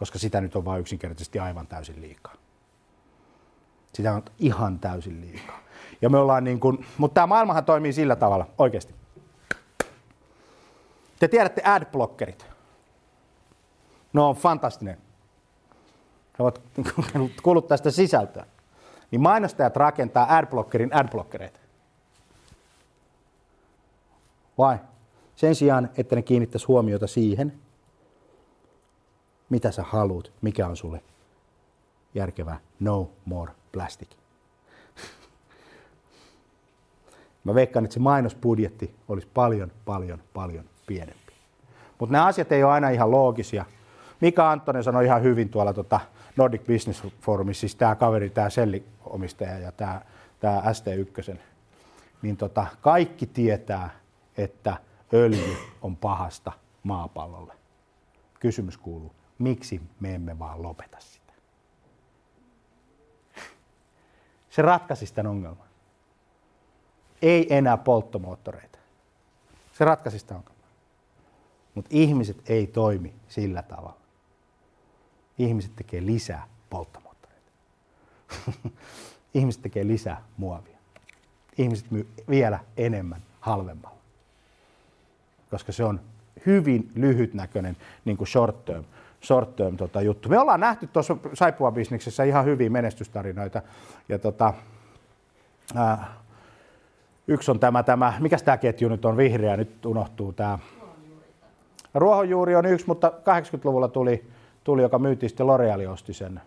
koska 0.00 0.18
sitä 0.18 0.40
nyt 0.40 0.56
on 0.56 0.64
vain 0.64 0.80
yksinkertaisesti 0.80 1.38
aivan 1.38 1.66
täysin 1.66 2.00
liikaa. 2.00 2.34
Sitä 3.94 4.14
on 4.14 4.22
ihan 4.38 4.78
täysin 4.78 5.20
liikaa. 5.20 5.58
Ja 6.02 6.10
me 6.10 6.18
ollaan 6.18 6.44
niin 6.44 6.60
kuin, 6.60 6.86
mutta 6.98 7.14
tämä 7.14 7.26
maailmahan 7.26 7.64
toimii 7.64 7.92
sillä 7.92 8.16
tavalla, 8.16 8.46
oikeasti. 8.58 8.94
Te 11.18 11.28
tiedätte 11.28 11.62
adblockerit. 11.64 12.46
No 14.12 14.28
on 14.28 14.36
fantastinen. 14.36 14.98
He 16.38 16.42
ovat 16.42 16.62
kuluttaa 17.42 17.76
sitä 17.76 17.90
sisältöä. 17.90 18.46
Niin 19.10 19.20
mainostajat 19.20 19.76
rakentaa 19.76 20.36
adblockerin 20.36 20.94
adblockereita. 20.94 21.60
Vai? 24.58 24.78
Sen 25.36 25.54
sijaan, 25.54 25.90
että 25.96 26.16
ne 26.16 26.22
kiinnittäisi 26.22 26.66
huomiota 26.66 27.06
siihen, 27.06 27.60
mitä 29.50 29.70
sä 29.70 29.82
haluat, 29.82 30.32
mikä 30.42 30.66
on 30.66 30.76
sulle 30.76 31.02
järkevää. 32.14 32.60
No 32.80 33.10
more 33.24 33.52
plastic. 33.72 34.08
Mä 37.44 37.54
veikkaan, 37.54 37.84
että 37.84 37.94
se 37.94 38.00
mainosbudjetti 38.00 38.94
olisi 39.08 39.28
paljon, 39.34 39.72
paljon, 39.84 40.22
paljon 40.34 40.64
pienempi. 40.86 41.32
Mutta 41.98 42.12
nämä 42.12 42.26
asiat 42.26 42.52
ei 42.52 42.64
ole 42.64 42.72
aina 42.72 42.90
ihan 42.90 43.10
loogisia. 43.10 43.64
Mika 44.20 44.50
Anttonen 44.50 44.84
sanoi 44.84 45.04
ihan 45.04 45.22
hyvin 45.22 45.48
tuolla 45.48 45.72
tota 45.72 46.00
Nordic 46.36 46.66
Business 46.66 47.06
Forumissa, 47.20 47.60
siis 47.60 47.74
tämä 47.74 47.94
kaveri, 47.94 48.30
tämä 48.30 48.50
selliomistaja 48.50 49.58
ja 49.58 49.72
tämä, 49.72 50.00
tämä 50.40 50.60
ST1, 50.60 51.36
niin 52.22 52.36
tota, 52.36 52.66
kaikki 52.80 53.26
tietää, 53.26 53.90
että 54.36 54.76
öljy 55.14 55.56
on 55.82 55.96
pahasta 55.96 56.52
maapallolle. 56.82 57.54
Kysymys 58.40 58.76
kuuluu, 58.78 59.12
miksi 59.40 59.80
me 60.00 60.14
emme 60.14 60.38
vaan 60.38 60.62
lopeta 60.62 61.00
sitä. 61.00 61.32
Se 64.50 64.62
ratkaisi 64.62 65.14
tämän 65.14 65.30
ongelman. 65.30 65.66
Ei 67.22 67.56
enää 67.56 67.76
polttomoottoreita. 67.76 68.78
Se 69.72 69.84
ratkaisi 69.84 70.18
sitä 70.18 70.34
ongelmaa. 70.34 70.60
Mutta 71.74 71.90
ihmiset 71.92 72.50
ei 72.50 72.66
toimi 72.66 73.14
sillä 73.28 73.62
tavalla. 73.62 73.96
Ihmiset 75.38 75.76
tekee 75.76 76.06
lisää 76.06 76.46
polttomoottoreita. 76.70 77.50
ihmiset 79.34 79.62
tekee 79.62 79.86
lisää 79.86 80.24
muovia. 80.36 80.78
Ihmiset 81.58 81.90
myy 81.90 82.08
vielä 82.28 82.60
enemmän 82.76 83.22
halvemmalla. 83.40 83.98
Koska 85.50 85.72
se 85.72 85.84
on 85.84 86.00
hyvin 86.46 86.92
lyhytnäköinen 86.94 87.76
niin 88.04 88.16
kuin 88.16 88.28
short 88.28 88.64
term 88.64 88.84
short 89.24 89.56
term 89.56 89.76
tota, 89.76 90.02
juttu. 90.02 90.28
Me 90.28 90.38
ollaan 90.38 90.60
nähty 90.60 90.86
tuossa 90.86 91.16
Saipua-bisneksessä 91.34 92.24
ihan 92.24 92.44
hyviä 92.44 92.70
menestystarinoita. 92.70 93.62
Ja 94.08 94.18
tota, 94.18 94.54
ää, 95.74 96.14
yksi 97.28 97.50
on 97.50 97.60
tämä, 97.60 97.82
tämä, 97.82 98.12
mikä 98.20 98.36
tämä 98.44 98.56
ketju 98.56 98.88
nyt 98.88 99.04
on 99.04 99.16
vihreä, 99.16 99.56
nyt 99.56 99.86
unohtuu 99.86 100.32
tämä. 100.32 100.58
Ruohonjuuri 101.94 102.56
on 102.56 102.66
yksi, 102.66 102.86
mutta 102.86 103.08
80-luvulla 103.08 103.88
tuli, 103.88 104.24
tuli 104.64 104.82
joka 104.82 104.98
myytiin 104.98 105.30
sitten 105.30 105.46
L'Oreal 105.46 105.88
osti 105.88 106.12
sen. 106.12 106.40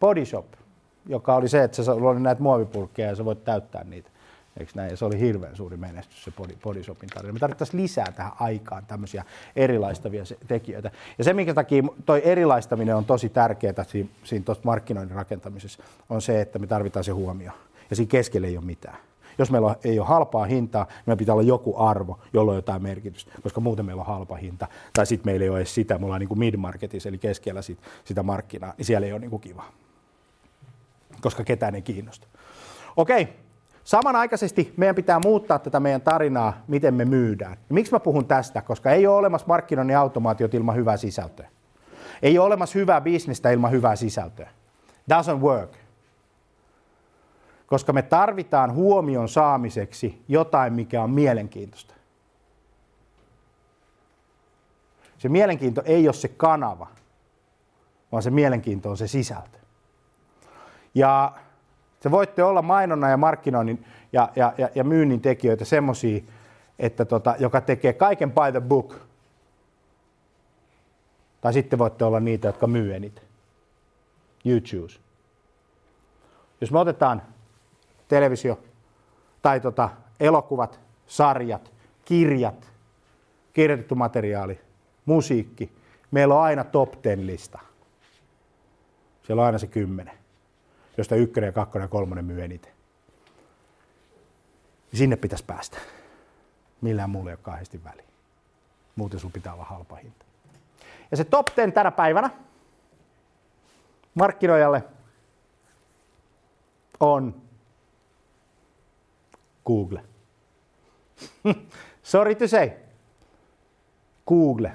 Body 0.00 0.24
Shop, 0.24 0.46
joka 1.06 1.34
oli 1.34 1.48
se, 1.48 1.64
että 1.64 1.82
se 1.82 1.90
oli 1.90 2.20
näitä 2.20 2.42
muovipulkkeja 2.42 3.08
ja 3.08 3.16
sä 3.16 3.24
voit 3.24 3.44
täyttää 3.44 3.84
niitä. 3.84 4.10
Eikö 4.58 4.72
näin? 4.74 4.90
Ja 4.90 4.96
se 4.96 5.04
oli 5.04 5.20
hirveän 5.20 5.56
suuri 5.56 5.76
menestys 5.76 6.24
se 6.24 6.30
body, 6.30 6.56
bodyshopin 6.62 7.08
tarina. 7.08 7.32
Me 7.32 7.38
tarvittaisiin 7.38 7.82
lisää 7.82 8.12
tähän 8.12 8.32
aikaan 8.40 8.86
tämmöisiä 8.86 9.24
erilaistavia 9.56 10.22
tekijöitä. 10.48 10.90
Ja 11.18 11.24
se, 11.24 11.32
minkä 11.32 11.54
takia 11.54 11.82
toi 12.06 12.22
erilaistaminen 12.24 12.96
on 12.96 13.04
tosi 13.04 13.28
tärkeää 13.28 13.84
siinä, 13.86 14.08
siinä 14.24 14.44
markkinoinnin 14.62 15.16
rakentamisessa, 15.16 15.82
on 16.08 16.22
se, 16.22 16.40
että 16.40 16.58
me 16.58 16.66
tarvitaan 16.66 17.04
se 17.04 17.12
huomio. 17.12 17.52
Ja 17.90 17.96
siinä 17.96 18.10
keskellä 18.10 18.46
ei 18.46 18.56
ole 18.56 18.64
mitään. 18.64 18.96
Jos 19.38 19.50
meillä 19.50 19.76
ei 19.84 19.98
ole 19.98 20.08
halpaa 20.08 20.44
hintaa, 20.44 20.84
niin 20.84 21.02
meillä 21.06 21.18
pitää 21.18 21.34
olla 21.34 21.42
joku 21.42 21.76
arvo, 21.76 22.20
jolla 22.32 22.52
on 22.52 22.58
jotain 22.58 22.82
merkitystä, 22.82 23.32
koska 23.42 23.60
muuten 23.60 23.84
meillä 23.84 24.00
on 24.00 24.06
halpa 24.06 24.36
hinta. 24.36 24.68
Tai 24.92 25.06
sitten 25.06 25.32
meillä 25.32 25.44
ei 25.44 25.50
ole 25.50 25.58
edes 25.58 25.74
sitä, 25.74 25.98
me 25.98 26.04
ollaan 26.04 26.20
niin 26.20 26.38
mid-marketissa, 26.38 27.08
eli 27.08 27.18
keskellä 27.18 27.62
sit, 27.62 27.78
sitä 28.04 28.22
markkinaa, 28.22 28.74
niin 28.76 28.84
siellä 28.84 29.06
ei 29.06 29.12
ole 29.12 29.20
niin 29.20 29.30
kuin 29.30 29.40
kiva. 29.40 29.64
Koska 31.20 31.44
ketään 31.44 31.74
ei 31.74 31.82
kiinnosta. 31.82 32.26
Okei, 32.96 33.28
Samanaikaisesti 33.88 34.74
meidän 34.76 34.96
pitää 34.96 35.20
muuttaa 35.24 35.58
tätä 35.58 35.80
meidän 35.80 36.00
tarinaa, 36.00 36.62
miten 36.66 36.94
me 36.94 37.04
myydään. 37.04 37.52
Ja 37.52 37.74
miksi 37.74 37.92
mä 37.92 38.00
puhun 38.00 38.26
tästä? 38.26 38.62
Koska 38.62 38.90
ei 38.90 39.06
ole 39.06 39.16
olemassa 39.16 39.46
markkinoinnin 39.46 39.96
automaatiot 39.96 40.54
ilman 40.54 40.76
hyvää 40.76 40.96
sisältöä. 40.96 41.48
Ei 42.22 42.38
ole 42.38 42.46
olemassa 42.46 42.78
hyvää 42.78 43.00
bisnestä 43.00 43.50
ilman 43.50 43.70
hyvää 43.70 43.96
sisältöä. 43.96 44.50
Doesn't 45.12 45.40
work. 45.40 45.70
Koska 47.66 47.92
me 47.92 48.02
tarvitaan 48.02 48.74
huomion 48.74 49.28
saamiseksi 49.28 50.22
jotain, 50.28 50.72
mikä 50.72 51.02
on 51.02 51.10
mielenkiintoista. 51.10 51.94
Se 55.18 55.28
mielenkiinto 55.28 55.82
ei 55.84 56.08
ole 56.08 56.14
se 56.14 56.28
kanava, 56.28 56.86
vaan 58.12 58.22
se 58.22 58.30
mielenkiinto 58.30 58.90
on 58.90 58.96
se 58.96 59.06
sisältö. 59.06 59.58
Ja 60.94 61.32
se 62.00 62.10
voitte 62.10 62.44
olla 62.44 62.62
mainonnan 62.62 63.10
ja 63.10 63.16
markkinoinnin 63.16 63.84
ja, 64.12 64.28
ja, 64.36 64.52
ja, 64.58 64.68
ja 64.74 64.84
myynnin 64.84 65.20
tekijöitä 65.20 65.64
semmoisia, 65.64 66.22
että 66.78 67.04
tota, 67.04 67.34
joka 67.38 67.60
tekee 67.60 67.92
kaiken 67.92 68.32
by 68.32 68.52
the 68.52 68.60
book. 68.60 68.94
Tai 71.40 71.52
sitten 71.52 71.78
voitte 71.78 72.04
olla 72.04 72.20
niitä, 72.20 72.48
jotka 72.48 72.66
myy 72.66 72.94
eniten. 72.94 73.24
You 74.44 74.60
choose. 74.60 75.00
Jos 76.60 76.72
me 76.72 76.78
otetaan 76.78 77.22
televisio 78.08 78.58
tai 79.42 79.60
tota, 79.60 79.90
elokuvat, 80.20 80.80
sarjat, 81.06 81.72
kirjat, 82.04 82.72
kirjoitettu 83.52 83.94
materiaali, 83.94 84.60
musiikki, 85.04 85.72
meillä 86.10 86.34
on 86.34 86.42
aina 86.42 86.64
top 86.64 87.02
10 87.02 87.26
lista. 87.26 87.58
Siellä 89.22 89.42
on 89.42 89.46
aina 89.46 89.58
se 89.58 89.66
kymmenen, 89.66 90.18
josta 90.98 91.16
ykkönen 91.16 91.52
kakkonen 91.52 91.84
ja 91.84 91.88
kolmonen 91.88 92.24
myy 92.24 92.44
eniten. 92.44 92.72
Sinne 94.94 95.16
pitäisi 95.16 95.44
päästä. 95.44 95.78
Millään 96.80 97.10
muulla 97.10 97.30
ei 97.30 97.34
ole 97.34 97.40
kahdesti 97.42 97.84
väliä. 97.84 98.04
Muuten 98.96 99.20
sun 99.20 99.32
pitää 99.32 99.54
olla 99.54 99.64
halpa 99.64 99.96
hinta. 99.96 100.24
Ja 101.10 101.16
se 101.16 101.24
top 101.24 101.46
10 101.54 101.72
tänä 101.72 101.90
päivänä 101.90 102.30
markkinoijalle 104.14 104.84
on 107.00 107.42
Google. 109.66 110.04
Sorry 112.02 112.34
to 112.34 112.48
say. 112.48 112.70
Google. 114.26 114.72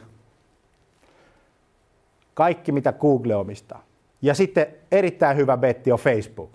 Kaikki 2.34 2.71
mitä 2.71 2.93
Google 2.93 3.36
omistaa. 3.36 3.84
Ja 4.24 4.34
sitten 4.34 4.67
erittäin 4.91 5.38
hyvä 5.38 5.57
betti 5.57 5.91
on 5.91 5.99
Facebook. 5.99 6.51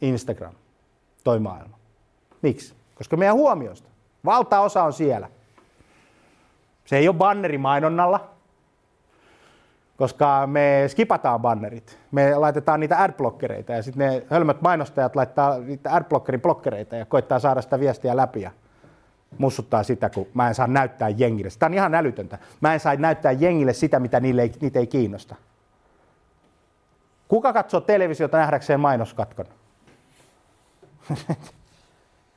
Instagram. 0.00 0.52
Toi 1.24 1.38
maailma. 1.38 1.78
Miksi? 2.42 2.74
Koska 2.94 3.16
meidän 3.16 3.34
huomiosta. 3.34 3.88
Valtaosa 4.24 4.82
on 4.82 4.92
siellä. 4.92 5.28
Se 6.84 6.96
ei 6.96 7.08
ole 7.08 7.16
banneri 7.16 7.58
mainonnalla, 7.58 8.30
koska 9.96 10.46
me 10.46 10.84
skipataan 10.88 11.40
bannerit. 11.40 11.98
Me 12.10 12.34
laitetaan 12.34 12.80
niitä 12.80 13.02
adblockereita 13.02 13.72
ja 13.72 13.82
sitten 13.82 14.08
ne 14.08 14.26
hölmöt 14.30 14.62
mainostajat 14.62 15.16
laittaa 15.16 15.58
niitä 15.58 15.94
adblockerin 15.94 16.40
blokkereita 16.40 16.96
ja 16.96 17.06
koittaa 17.06 17.38
saada 17.38 17.62
sitä 17.62 17.80
viestiä 17.80 18.16
läpi 18.16 18.42
ja 18.42 18.50
mussuttaa 19.38 19.82
sitä, 19.82 20.10
kun 20.10 20.26
mä 20.34 20.48
en 20.48 20.54
saa 20.54 20.66
näyttää 20.66 21.08
jengille. 21.08 21.50
Tämä 21.58 21.68
on 21.68 21.74
ihan 21.74 21.94
älytöntä. 21.94 22.38
Mä 22.60 22.74
en 22.74 22.80
saa 22.80 22.96
näyttää 22.96 23.32
jengille 23.32 23.72
sitä, 23.72 24.00
mitä 24.00 24.20
niille 24.20 24.42
ei, 24.42 24.52
niitä 24.60 24.78
ei 24.78 24.86
kiinnosta. 24.86 25.34
Kuka 27.28 27.52
katsoo 27.52 27.80
televisiota 27.80 28.38
nähdäkseen 28.38 28.80
mainoskatkon? 28.80 29.46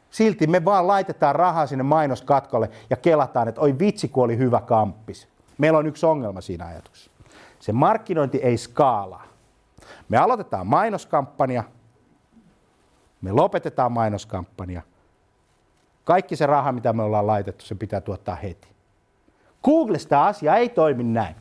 Silti 0.10 0.48
me 0.48 0.66
vaan 0.66 0.88
laitetaan 0.88 1.36
rahaa 1.36 1.68
sinne 1.68 1.84
mainoskatkolle 1.84 2.70
ja 2.90 2.98
kelataan, 2.98 3.48
että 3.48 3.62
oi 3.62 3.80
vitsi, 3.80 4.08
kun 4.08 4.24
oli 4.24 4.38
hyvä 4.38 4.62
kamppis. 4.62 5.28
Meillä 5.58 5.80
on 5.80 5.88
yksi 5.88 6.06
ongelma 6.06 6.42
siinä 6.42 6.66
ajatuksessa. 6.66 7.12
Se 7.60 7.72
markkinointi 7.72 8.38
ei 8.38 8.58
skaalaa. 8.58 9.24
Me 10.10 10.18
aloitetaan 10.18 10.68
mainoskampanja, 10.68 11.64
me 13.22 13.32
lopetetaan 13.32 13.92
mainoskampanja. 13.92 14.82
Kaikki 16.04 16.36
se 16.36 16.46
raha, 16.46 16.72
mitä 16.72 16.94
me 16.94 17.04
ollaan 17.04 17.28
laitettu, 17.28 17.66
se 17.66 17.76
pitää 17.76 18.02
tuottaa 18.02 18.36
heti. 18.36 18.68
Googlesta 19.64 20.28
asia 20.28 20.56
ei 20.56 20.70
toimi 20.70 21.04
näin. 21.04 21.36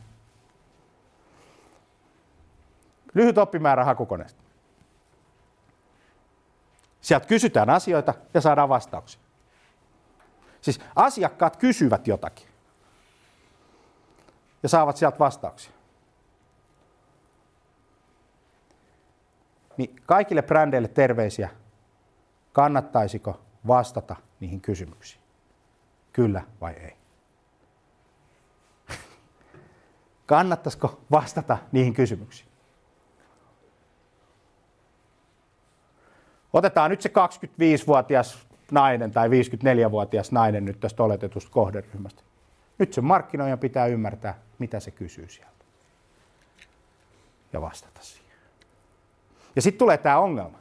Lyhyt 3.15 3.37
oppimäärä 3.37 3.85
hakukoneesta. 3.85 4.43
Sieltä 7.01 7.27
kysytään 7.27 7.69
asioita 7.69 8.13
ja 8.33 8.41
saadaan 8.41 8.69
vastauksia. 8.69 9.21
Siis 10.61 10.79
asiakkaat 10.95 11.57
kysyvät 11.57 12.07
jotakin 12.07 12.47
ja 14.63 14.69
saavat 14.69 14.97
sieltä 14.97 15.19
vastauksia. 15.19 15.71
Niin 19.77 19.95
kaikille 20.05 20.41
brändeille 20.41 20.87
terveisiä. 20.87 21.49
Kannattaisiko 22.53 23.41
vastata 23.67 24.15
niihin 24.39 24.61
kysymyksiin? 24.61 25.21
Kyllä 26.13 26.41
vai 26.61 26.73
ei? 26.73 26.97
Kannattaisiko 30.25 31.01
vastata 31.11 31.57
niihin 31.71 31.93
kysymyksiin? 31.93 32.54
Otetaan 36.55 36.91
nyt 36.91 37.01
se 37.01 37.09
25-vuotias 37.09 38.47
nainen 38.71 39.11
tai 39.11 39.29
54-vuotias 39.29 40.31
nainen 40.31 40.65
nyt 40.65 40.79
tästä 40.79 41.03
oletetusta 41.03 41.51
kohderyhmästä. 41.51 42.23
Nyt 42.77 42.93
se 42.93 43.01
markkinoijan 43.01 43.59
pitää 43.59 43.85
ymmärtää, 43.85 44.39
mitä 44.59 44.79
se 44.79 44.91
kysyy 44.91 45.29
sieltä. 45.29 45.65
Ja 47.53 47.61
vastata 47.61 47.99
siihen. 48.01 48.37
Ja 49.55 49.61
sitten 49.61 49.79
tulee 49.79 49.97
tämä 49.97 50.19
ongelma. 50.19 50.57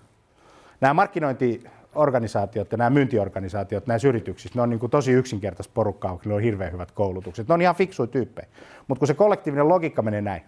Nämä 0.81 0.95
markkinointiorganisaatiot 0.95 2.73
ja 2.73 2.79
nämä 2.79 2.91
myyntiorganisaatiot 2.91 3.87
näissä 3.87 4.09
yrityksissä, 4.09 4.59
ne 4.59 4.63
on 4.63 4.71
niin 4.71 4.81
kuin 4.81 4.91
tosi 4.91 5.13
yksinkertaista 5.13 5.73
porukkaa, 5.75 6.19
ne 6.25 6.35
on 6.35 6.43
hirveän 6.43 6.73
hyvät 6.73 6.91
koulutukset. 6.91 7.49
Ne 7.49 7.55
on 7.55 7.63
ihan 7.63 7.77
fiksuja 7.77 8.07
tyyppejä. 8.07 8.49
Mutta 8.89 8.99
kun 8.99 9.09
se 9.09 9.15
kollektiivinen 9.15 9.69
logiikka 9.69 10.03
menee 10.03 10.21
näin. 10.21 10.43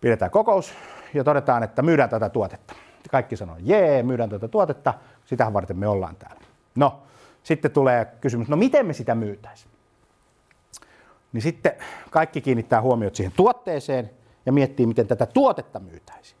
Pidetään 0.00 0.30
kokous 0.30 0.74
ja 1.14 1.24
todetaan, 1.24 1.62
että 1.62 1.82
myydään 1.82 2.10
tätä 2.10 2.28
tuotetta. 2.28 2.74
Kaikki 3.10 3.36
sanoo, 3.36 3.56
jee, 3.60 4.02
myydään 4.02 4.30
tätä 4.30 4.48
tuotetta, 4.48 4.94
sitähän 5.26 5.52
varten 5.52 5.76
me 5.76 5.88
ollaan 5.88 6.16
täällä. 6.16 6.40
No, 6.74 7.02
sitten 7.42 7.70
tulee 7.70 8.04
kysymys, 8.20 8.48
no 8.48 8.56
miten 8.56 8.86
me 8.86 8.92
sitä 8.92 9.14
myytäisiin? 9.14 9.72
Niin 11.32 11.42
sitten 11.42 11.72
kaikki 12.10 12.40
kiinnittää 12.40 12.80
huomiot 12.80 13.14
siihen 13.14 13.32
tuotteeseen 13.36 14.10
ja 14.46 14.52
miettii, 14.52 14.86
miten 14.86 15.06
tätä 15.06 15.26
tuotetta 15.26 15.78
myytäisiin. 15.80 16.38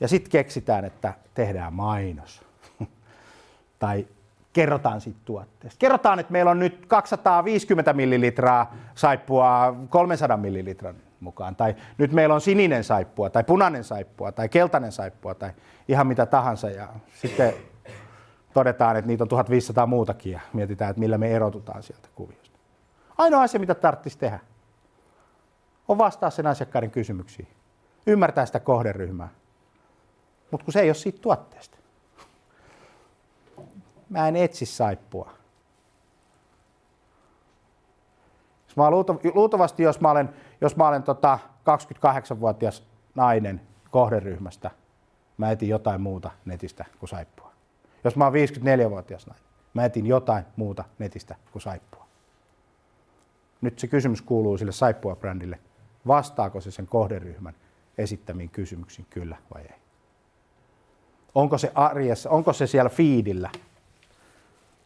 Ja 0.00 0.08
sitten 0.08 0.30
keksitään, 0.30 0.84
että 0.84 1.14
tehdään 1.34 1.72
mainos. 1.72 2.42
tai 3.78 4.06
kerrotaan 4.52 5.00
siitä 5.00 5.18
tuotteesta. 5.24 5.78
Kerrotaan, 5.78 6.18
että 6.18 6.32
meillä 6.32 6.50
on 6.50 6.58
nyt 6.58 6.86
250 6.86 7.92
millilitraa 7.92 8.74
saippua 8.94 9.76
300 9.88 10.36
millilitran 10.36 10.94
mukaan. 11.20 11.56
Tai 11.56 11.74
nyt 11.98 12.12
meillä 12.12 12.34
on 12.34 12.40
sininen 12.40 12.84
saippua, 12.84 13.30
tai 13.30 13.44
punainen 13.44 13.84
saippua, 13.84 14.32
tai 14.32 14.48
keltainen 14.48 14.92
saippua, 14.92 15.34
tai 15.34 15.50
ihan 15.88 16.06
mitä 16.06 16.26
tahansa. 16.26 16.70
Ja 16.70 16.88
sitten 17.14 17.54
todetaan, 18.54 18.96
että 18.96 19.06
niitä 19.06 19.24
on 19.24 19.28
1500 19.28 19.86
muutakin, 19.86 20.32
ja 20.32 20.40
mietitään, 20.52 20.90
että 20.90 21.00
millä 21.00 21.18
me 21.18 21.32
erotutaan 21.32 21.82
sieltä 21.82 22.08
kuviosta. 22.14 22.58
Ainoa 23.18 23.42
asia, 23.42 23.60
mitä 23.60 23.74
tarvitsisi 23.74 24.18
tehdä, 24.18 24.40
on 25.88 25.98
vastaa 25.98 26.30
sen 26.30 26.46
asiakkaiden 26.46 26.90
kysymyksiin. 26.90 27.48
Ymmärtää 28.06 28.46
sitä 28.46 28.60
kohderyhmää. 28.60 29.28
Mutta 30.50 30.64
kun 30.64 30.72
se 30.72 30.80
ei 30.80 30.88
ole 30.88 30.94
siitä 30.94 31.18
tuotteesta. 31.22 31.76
Mä 34.08 34.28
en 34.28 34.36
etsi 34.36 34.66
saippua. 34.66 35.32
Jos 38.66 38.69
mä 38.82 38.90
luultavasti, 39.34 39.82
jos 39.82 40.00
mä 40.00 40.10
olen, 40.10 40.28
jos 40.60 40.76
mä 40.76 40.88
olen 40.88 41.02
tota 41.02 41.38
28-vuotias 42.34 42.86
nainen 43.14 43.60
kohderyhmästä, 43.90 44.70
mä 45.36 45.50
etin 45.50 45.68
jotain 45.68 46.00
muuta 46.00 46.30
netistä 46.44 46.84
kuin 46.98 47.08
saippua. 47.08 47.52
Jos 48.04 48.16
mä 48.16 48.24
oon 48.24 48.32
54-vuotias 48.32 49.26
nainen, 49.26 49.44
mä 49.74 49.84
etin 49.84 50.06
jotain 50.06 50.44
muuta 50.56 50.84
netistä 50.98 51.36
kuin 51.52 51.62
saippua. 51.62 52.06
Nyt 53.60 53.78
se 53.78 53.86
kysymys 53.86 54.22
kuuluu 54.22 54.58
sille 54.58 54.72
saippua-brändille. 54.72 55.58
Vastaako 56.06 56.60
se 56.60 56.70
sen 56.70 56.86
kohderyhmän 56.86 57.54
esittämiin 57.98 58.50
kysymyksiin 58.50 59.06
kyllä 59.10 59.36
vai 59.54 59.62
ei? 59.62 59.80
Onko 61.34 61.58
se 61.58 61.72
arjessa, 61.74 62.30
onko 62.30 62.52
se 62.52 62.66
siellä 62.66 62.88
fiidillä? 62.88 63.50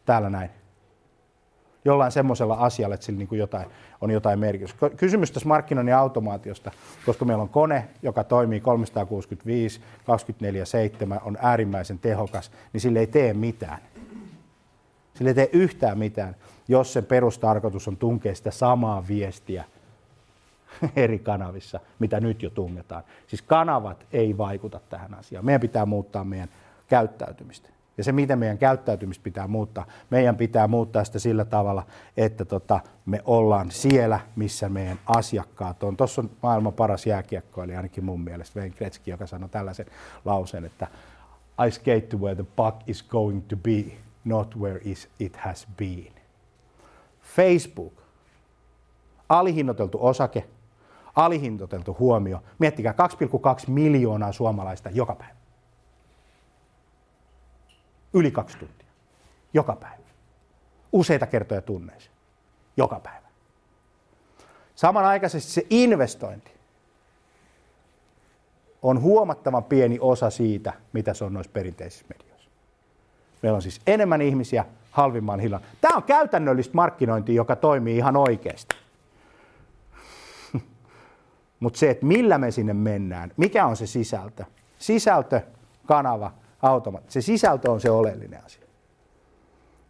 Täällä 0.05 0.29
näin. 0.29 0.49
Jollain 1.85 2.11
semmoisella 2.11 2.53
asialla, 2.53 2.95
että 2.95 3.05
sillä 3.05 3.17
niin 3.17 3.27
kuin 3.27 3.39
jotain, 3.39 3.67
on 4.01 4.11
jotain 4.11 4.39
merkitystä. 4.39 4.89
Kysymys 4.89 5.31
tässä 5.31 5.47
markkinoinnin 5.47 5.95
automaatiosta, 5.95 6.71
koska 7.05 7.25
meillä 7.25 7.41
on 7.41 7.49
kone, 7.49 7.87
joka 8.01 8.23
toimii 8.23 8.59
365, 8.59 9.81
24-7, 11.17 11.21
on 11.23 11.37
äärimmäisen 11.41 11.99
tehokas, 11.99 12.51
niin 12.73 12.81
sille 12.81 12.99
ei 12.99 13.07
tee 13.07 13.33
mitään. 13.33 13.79
Sille 15.13 15.29
ei 15.29 15.35
tee 15.35 15.49
yhtään 15.53 15.97
mitään, 15.97 16.35
jos 16.67 16.93
sen 16.93 17.05
perustarkoitus 17.05 17.87
on 17.87 17.97
tunkea 17.97 18.35
sitä 18.35 18.51
samaa 18.51 19.07
viestiä 19.07 19.63
eri 20.95 21.19
kanavissa, 21.19 21.79
mitä 21.99 22.19
nyt 22.19 22.43
jo 22.43 22.49
tunnetaan. 22.49 23.03
Siis 23.27 23.41
kanavat 23.41 24.05
ei 24.13 24.37
vaikuta 24.37 24.79
tähän 24.89 25.13
asiaan. 25.13 25.45
Meidän 25.45 25.61
pitää 25.61 25.85
muuttaa 25.85 26.23
meidän 26.23 26.49
käyttäytymistä. 26.87 27.74
Ja 27.97 28.03
se, 28.03 28.11
miten 28.11 28.39
meidän 28.39 28.57
käyttäytymistä 28.57 29.23
pitää 29.23 29.47
muuttaa, 29.47 29.85
meidän 30.09 30.35
pitää 30.35 30.67
muuttaa 30.67 31.03
sitä 31.03 31.19
sillä 31.19 31.45
tavalla, 31.45 31.83
että 32.17 32.45
tota, 32.45 32.79
me 33.05 33.21
ollaan 33.25 33.71
siellä, 33.71 34.19
missä 34.35 34.69
meidän 34.69 34.99
asiakkaat 35.05 35.83
on. 35.83 35.97
Tuossa 35.97 36.21
on 36.21 36.29
maailman 36.43 36.73
paras 36.73 37.05
jääkiekkoilija, 37.05 37.79
ainakin 37.79 38.03
mun 38.03 38.21
mielestä, 38.21 38.59
Wayne 38.59 38.75
Gretzky, 38.77 39.11
joka 39.11 39.27
sanoi 39.27 39.49
tällaisen 39.49 39.85
lauseen, 40.25 40.65
että 40.65 40.87
I 41.67 41.71
skate 41.71 42.01
to 42.01 42.17
where 42.17 42.35
the 42.35 42.45
puck 42.55 42.89
is 42.89 43.03
going 43.03 43.47
to 43.47 43.55
be, 43.55 43.83
not 44.25 44.55
where 44.57 44.79
is 44.83 45.09
it 45.19 45.35
has 45.35 45.67
been. 45.77 46.13
Facebook, 47.35 47.93
alihinnoiteltu 49.29 49.97
osake, 50.01 50.45
alihinnoiteltu 51.15 51.95
huomio. 51.99 52.43
Miettikää 52.59 52.93
2,2 53.63 53.71
miljoonaa 53.71 54.31
suomalaista 54.31 54.89
joka 54.89 55.15
päivä. 55.15 55.44
Yli 58.15 58.31
kaksi 58.31 58.57
tuntia. 58.57 58.87
Joka 59.53 59.75
päivä. 59.75 60.03
Useita 60.91 61.27
kertoja 61.27 61.61
tunneissa. 61.61 62.11
Joka 62.77 62.99
päivä. 62.99 63.27
Samanaikaisesti 64.75 65.51
se 65.51 65.67
investointi 65.69 66.51
on 68.81 69.01
huomattavan 69.01 69.63
pieni 69.63 69.97
osa 70.01 70.29
siitä, 70.29 70.73
mitä 70.93 71.13
se 71.13 71.23
on 71.23 71.33
noissa 71.33 71.51
perinteisissä 71.51 72.05
medioissa. 72.09 72.49
Meillä 73.41 73.55
on 73.55 73.61
siis 73.61 73.81
enemmän 73.87 74.21
ihmisiä 74.21 74.65
halvimman 74.91 75.39
hillan. 75.39 75.61
Tämä 75.81 75.95
on 75.95 76.03
käytännöllistä 76.03 76.75
markkinointia, 76.75 77.35
joka 77.35 77.55
toimii 77.55 77.97
ihan 77.97 78.17
oikeasti. 78.17 78.75
Mutta 81.59 81.79
se, 81.79 81.89
että 81.89 82.05
millä 82.05 82.37
me 82.37 82.51
sinne 82.51 82.73
mennään, 82.73 83.31
mikä 83.37 83.65
on 83.65 83.75
se 83.75 83.87
sisältö? 83.87 84.45
Sisältö, 84.79 85.41
kanava, 85.85 86.31
automaatti. 86.65 87.13
Se 87.13 87.21
sisältö 87.21 87.71
on 87.71 87.81
se 87.81 87.91
oleellinen 87.91 88.45
asia. 88.45 88.63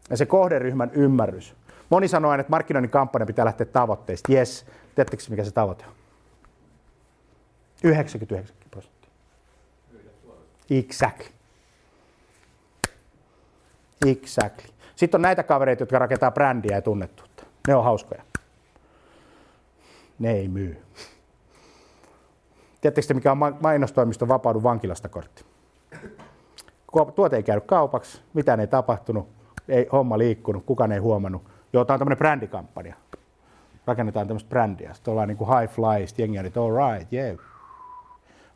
Ja 0.09 0.17
se 0.17 0.25
kohderyhmän 0.25 0.91
ymmärrys. 0.93 1.55
Moni 1.89 2.07
sanoo 2.07 2.31
aina, 2.31 2.41
että 2.41 2.51
markkinoinnin 2.51 2.89
kampanja 2.89 3.25
pitää 3.25 3.45
lähteä 3.45 3.65
tavoitteista. 3.65 4.33
Yes, 4.33 4.65
tiedättekö 4.95 5.23
mikä 5.29 5.43
se 5.43 5.51
tavoite 5.51 5.85
on? 5.85 5.93
99 7.83 8.55
prosenttia. 8.71 9.09
Exactly. 10.69 11.27
Exactly. 14.05 14.67
Sitten 14.95 15.17
on 15.17 15.21
näitä 15.21 15.43
kavereita, 15.43 15.81
jotka 15.81 15.99
rakentaa 15.99 16.31
brändiä 16.31 16.75
ja 16.75 16.81
tunnettuutta. 16.81 17.43
Ne 17.67 17.75
on 17.75 17.83
hauskoja. 17.83 18.23
Ne 20.19 20.31
ei 20.31 20.47
myy. 20.47 20.81
Tiedättekö 22.81 23.13
mikä 23.13 23.31
on 23.31 23.37
mainostoimiston 23.61 24.27
vapaudu 24.27 24.63
vankilasta 24.63 25.09
kortti? 25.09 25.45
Tuote 27.15 27.35
ei 27.35 27.43
käynyt 27.43 27.65
kaupaksi, 27.65 28.21
mitään 28.33 28.59
ei 28.59 28.67
tapahtunut, 28.67 29.27
ei 29.69 29.87
homma 29.91 30.17
liikkunut, 30.17 30.65
kukaan 30.65 30.91
ei 30.91 30.99
huomannut. 30.99 31.43
Joo, 31.73 31.85
tämä 31.85 31.95
on 31.95 31.99
tämmöinen 31.99 32.17
brändikampanja. 32.17 32.95
Rakennetaan 33.87 34.27
tämmöistä 34.27 34.49
brändiä. 34.49 34.93
Sitten 34.93 35.11
ollaan 35.11 35.27
niin 35.27 35.37
kuin 35.37 35.59
high 35.59 35.73
fly, 35.73 36.07
sitten 36.07 36.23
jengi 36.23 36.39
on, 36.39 36.45
että 36.45 36.61
all 36.61 36.91
right, 36.91 37.13
yeah. 37.13 37.37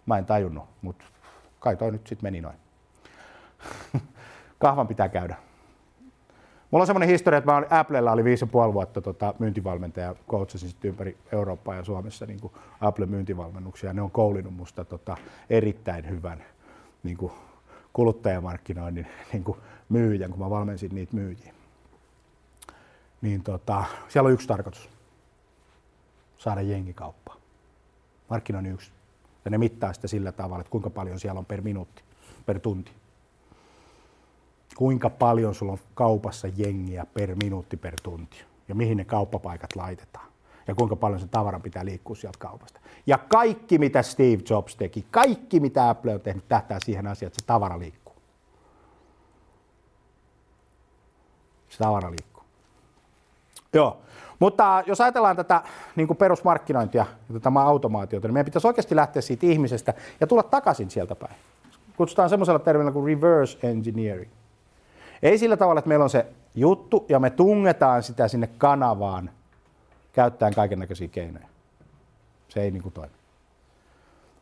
Mä 0.05 0.17
en 0.17 0.25
tajunnut, 0.25 0.63
mutta 0.81 1.05
kai 1.59 1.75
toi 1.75 1.91
nyt 1.91 2.07
sitten 2.07 2.27
meni 2.27 2.41
noin. 2.41 2.55
Kahvan 4.59 4.87
pitää 4.87 5.09
käydä. 5.09 5.35
Mulla 6.71 6.83
on 6.83 6.87
semmoinen 6.87 7.09
historia, 7.09 7.37
että 7.37 7.51
mä 7.51 7.57
olin, 7.57 7.73
Applella 7.73 8.11
oli 8.11 8.23
viisi 8.23 8.45
puoli 8.45 8.73
vuotta 8.73 9.01
tota, 9.01 9.33
myyntivalmentaja, 9.39 10.15
coachasin 10.29 10.69
sitten 10.69 10.89
ympäri 10.89 11.17
Eurooppaa 11.31 11.75
ja 11.75 11.83
Suomessa 11.83 12.25
niin 12.25 12.39
kuin 12.39 12.53
Apple-myyntivalmennuksia. 12.81 13.93
Ne 13.93 14.01
on 14.01 14.11
koulinut 14.11 14.53
musta 14.53 14.85
tota, 14.85 15.17
erittäin 15.49 16.09
hyvän 16.09 16.43
niin 17.03 17.17
kuin 17.17 17.31
kuluttajamarkkinoinnin 17.93 19.07
niin 19.33 19.43
kuin 19.43 19.57
myyjän, 19.89 20.31
kun 20.31 20.39
mä 20.39 20.49
valmensin 20.49 20.95
niitä 20.95 21.15
myyjiä. 21.15 21.53
Niin 23.21 23.43
tota, 23.43 23.85
siellä 24.07 24.27
on 24.27 24.33
yksi 24.33 24.47
tarkoitus. 24.47 24.89
Saada 26.37 26.61
jengi 26.61 26.93
kauppaa. 26.93 27.35
Markkinoinnin 28.29 28.73
yksi. 28.73 28.91
Ja 29.45 29.51
ne 29.51 29.57
mittaa 29.57 29.93
sitä 29.93 30.07
sillä 30.07 30.31
tavalla, 30.31 30.61
että 30.61 30.71
kuinka 30.71 30.89
paljon 30.89 31.19
siellä 31.19 31.39
on 31.39 31.45
per 31.45 31.61
minuutti, 31.61 32.03
per 32.45 32.59
tunti. 32.59 32.91
Kuinka 34.77 35.09
paljon 35.09 35.55
sulla 35.55 35.71
on 35.71 35.79
kaupassa 35.93 36.47
jengiä 36.57 37.05
per 37.13 37.35
minuutti 37.43 37.77
per 37.77 37.95
tunti. 38.03 38.43
Ja 38.67 38.75
mihin 38.75 38.97
ne 38.97 39.05
kauppapaikat 39.05 39.75
laitetaan 39.75 40.28
ja 40.69 40.75
kuinka 40.75 40.95
paljon 40.95 41.19
se 41.19 41.27
tavaran 41.27 41.61
pitää 41.61 41.85
liikkua 41.85 42.15
sieltä 42.15 42.39
kaupasta. 42.39 42.79
Ja 43.07 43.17
kaikki, 43.17 43.77
mitä 43.77 44.01
Steve 44.01 44.43
Jobs 44.49 44.75
teki, 44.75 45.05
kaikki, 45.11 45.59
mitä 45.59 45.89
Apple 45.89 46.13
on 46.13 46.21
tehnyt, 46.21 46.47
tähtää 46.47 46.77
siihen 46.85 47.07
asiaan, 47.07 47.27
että 47.27 47.41
se 47.41 47.45
tavara 47.45 47.79
liikkuu. 47.79 48.15
Se 51.69 51.77
tavara 51.77 52.09
liikkuu. 52.09 52.43
Joo, 53.73 53.97
mutta 54.39 54.83
jos 54.85 55.01
ajatellaan 55.01 55.35
tätä 55.35 55.61
niin 55.95 56.07
kuin 56.07 56.17
perusmarkkinointia 56.17 57.05
ja 57.33 57.39
tätä 57.39 57.59
automaatiota, 57.59 58.27
niin 58.27 58.33
meidän 58.33 58.45
pitäisi 58.45 58.67
oikeasti 58.67 58.95
lähteä 58.95 59.21
siitä 59.21 59.45
ihmisestä 59.45 59.93
ja 60.21 60.27
tulla 60.27 60.43
takaisin 60.43 60.89
sieltä 60.89 61.15
päin. 61.15 61.35
Kutsutaan 61.97 62.29
semmoisella 62.29 62.59
termillä 62.59 62.91
kuin 62.91 63.05
reverse 63.05 63.57
engineering. 63.67 64.31
Ei 65.21 65.37
sillä 65.37 65.57
tavalla, 65.57 65.79
että 65.79 65.89
meillä 65.89 66.03
on 66.03 66.09
se 66.09 66.25
juttu 66.55 67.05
ja 67.09 67.19
me 67.19 67.29
tungetaan 67.29 68.03
sitä 68.03 68.27
sinne 68.27 68.47
kanavaan– 68.47 69.29
käyttäen 70.19 70.53
kaiken 70.53 70.79
näköisiä 70.79 71.07
keinoja. 71.07 71.47
Se 72.47 72.61
ei 72.61 72.71
niin 72.71 72.83
kuin 72.83 72.93
toimi. 72.93 73.13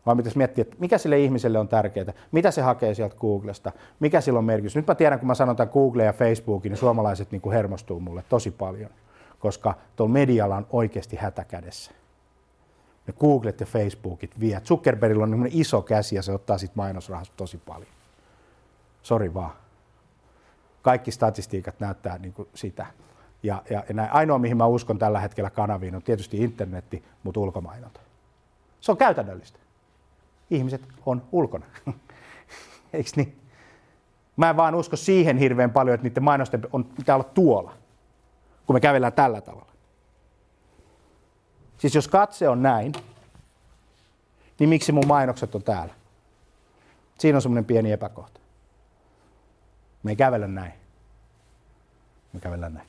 Vaan 0.05 0.17
pitäisi 0.17 0.37
miettiä, 0.37 0.61
että 0.61 0.75
mikä 0.79 0.97
sille 0.97 1.19
ihmiselle 1.19 1.59
on 1.59 1.67
tärkeää, 1.67 2.13
mitä 2.31 2.51
se 2.51 2.61
hakee 2.61 2.93
sieltä 2.93 3.15
Googlesta, 3.15 3.71
mikä 3.99 4.21
sillä 4.21 4.39
on 4.39 4.45
merkitys. 4.45 4.75
Nyt 4.75 4.87
mä 4.87 4.95
tiedän, 4.95 5.19
kun 5.19 5.27
mä 5.27 5.35
sanon 5.35 5.55
tämän 5.55 5.73
Google 5.73 6.03
ja 6.03 6.13
Facebookin, 6.13 6.69
niin 6.69 6.77
suomalaiset 6.77 7.31
niin 7.31 7.41
kuin 7.41 7.53
hermostuu 7.53 7.99
mulle 7.99 8.23
tosi 8.29 8.51
paljon, 8.51 8.89
koska 9.39 9.73
tuolla 9.95 10.13
medialla 10.13 10.57
on 10.57 10.67
oikeasti 10.69 11.15
hätä 11.15 11.43
kädessä. 11.43 11.91
Ne 13.07 13.13
Googlet 13.19 13.59
ja 13.59 13.65
Facebookit 13.65 14.39
vie. 14.39 14.61
Zuckerbergilla 14.61 15.23
on 15.23 15.31
niin 15.31 15.61
iso 15.61 15.81
käsi 15.81 16.15
ja 16.15 16.21
se 16.21 16.31
ottaa 16.31 16.57
siitä 16.57 16.73
mainosrahasta 16.75 17.33
tosi 17.37 17.57
paljon. 17.57 17.91
Sori 19.01 19.33
vaan. 19.33 19.53
Kaikki 20.81 21.11
statistiikat 21.11 21.79
näyttää 21.79 22.17
niin 22.17 22.33
kuin 22.33 22.47
sitä. 22.53 22.85
Ja, 23.43 23.61
ja, 23.69 23.83
ja 23.87 23.93
näin, 23.93 24.11
ainoa, 24.11 24.39
mihin 24.39 24.57
mä 24.57 24.65
uskon 24.65 24.99
tällä 24.99 25.19
hetkellä 25.19 25.49
kanaviin, 25.49 25.95
on 25.95 26.01
tietysti 26.01 26.43
internetti, 26.43 27.03
mutta 27.23 27.39
ulkomainonta. 27.39 27.99
Se 28.81 28.91
on 28.91 28.97
käytännöllistä. 28.97 29.59
Ihmiset 30.49 30.81
on 31.05 31.23
ulkona. 31.31 31.65
Eikö 32.93 33.09
niin? 33.15 33.41
Mä 34.37 34.49
en 34.49 34.57
vaan 34.57 34.75
usko 34.75 34.95
siihen 34.95 35.37
hirveän 35.37 35.71
paljon, 35.71 35.95
että 35.95 36.07
niiden 36.07 36.23
mainosten 36.23 36.61
on, 36.73 36.85
pitää 36.85 37.15
olla 37.15 37.29
tuolla, 37.33 37.73
kun 38.65 38.75
me 38.75 38.79
kävellään 38.79 39.13
tällä 39.13 39.41
tavalla. 39.41 39.71
Siis 41.77 41.95
jos 41.95 42.07
katse 42.07 42.49
on 42.49 42.61
näin, 42.61 42.93
niin 44.59 44.69
miksi 44.69 44.91
mun 44.91 45.07
mainokset 45.07 45.55
on 45.55 45.63
täällä? 45.63 45.93
Siinä 47.17 47.37
on 47.37 47.41
semmoinen 47.41 47.65
pieni 47.65 47.91
epäkohta. 47.91 48.39
Me 50.03 50.11
ei 50.11 50.15
kävellä 50.15 50.47
näin. 50.47 50.73
Me 52.33 52.39
kävellään 52.39 52.73
näin. 52.73 52.87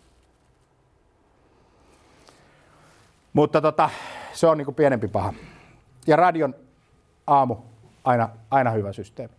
Mutta 3.38 3.60
tota, 3.60 3.90
se 4.32 4.46
on 4.46 4.58
niin 4.58 4.74
pienempi 4.74 5.08
paha. 5.08 5.34
Ja 6.06 6.16
radion 6.16 6.54
aamu, 7.26 7.56
aina, 8.04 8.28
aina 8.50 8.70
hyvä 8.70 8.92
systeemi. 8.92 9.34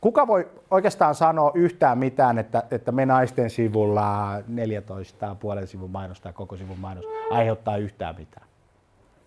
Kuka 0.00 0.26
voi 0.26 0.48
oikeastaan 0.70 1.14
sanoa 1.14 1.50
yhtään 1.54 1.98
mitään, 1.98 2.38
että, 2.38 2.62
että 2.70 2.92
me 2.92 3.06
naisten 3.06 3.50
sivulla 3.50 4.40
14 4.48 5.34
puolen 5.40 5.66
sivun 5.66 5.90
mainos 5.90 6.20
tai 6.20 6.32
koko 6.32 6.56
sivun 6.56 6.78
mainos 6.78 7.04
aiheuttaa 7.30 7.76
yhtään 7.76 8.16
mitään? 8.18 8.46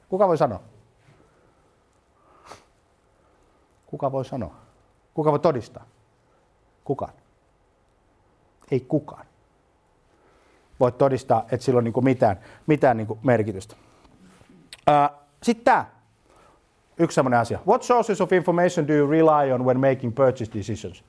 Kuka 0.10 0.28
voi 0.28 0.38
sanoa? 0.38 0.60
Kuka 3.86 4.12
voi 4.12 4.26
sanoa? 4.26 4.56
Kuka 5.14 5.32
voi 5.32 5.40
todistaa? 5.40 5.86
Kukaan. 6.84 7.14
Ei 8.72 8.80
kukaan 8.80 9.27
voi 10.80 10.92
todistaa, 10.92 11.46
että 11.52 11.66
sillä 11.66 11.78
on 11.78 11.84
niin 11.84 12.04
mitään, 12.04 12.40
mitään 12.68 12.98
niin 12.98 13.08
merkitystä. 13.24 13.76
Sitten 15.44 15.66
tämä. 15.66 15.86
Yksi 17.00 17.16
sellainen 17.16 17.40
asia. 17.40 17.60
What 17.68 17.84
sources 17.84 18.22
of 18.22 18.34
information 18.34 18.88
do 18.88 18.94
you 18.94 19.12
rely 19.12 19.52
on 19.52 19.66
when 19.66 19.80
making 19.80 20.16
purchase 20.16 20.52
decisions? 20.54 21.04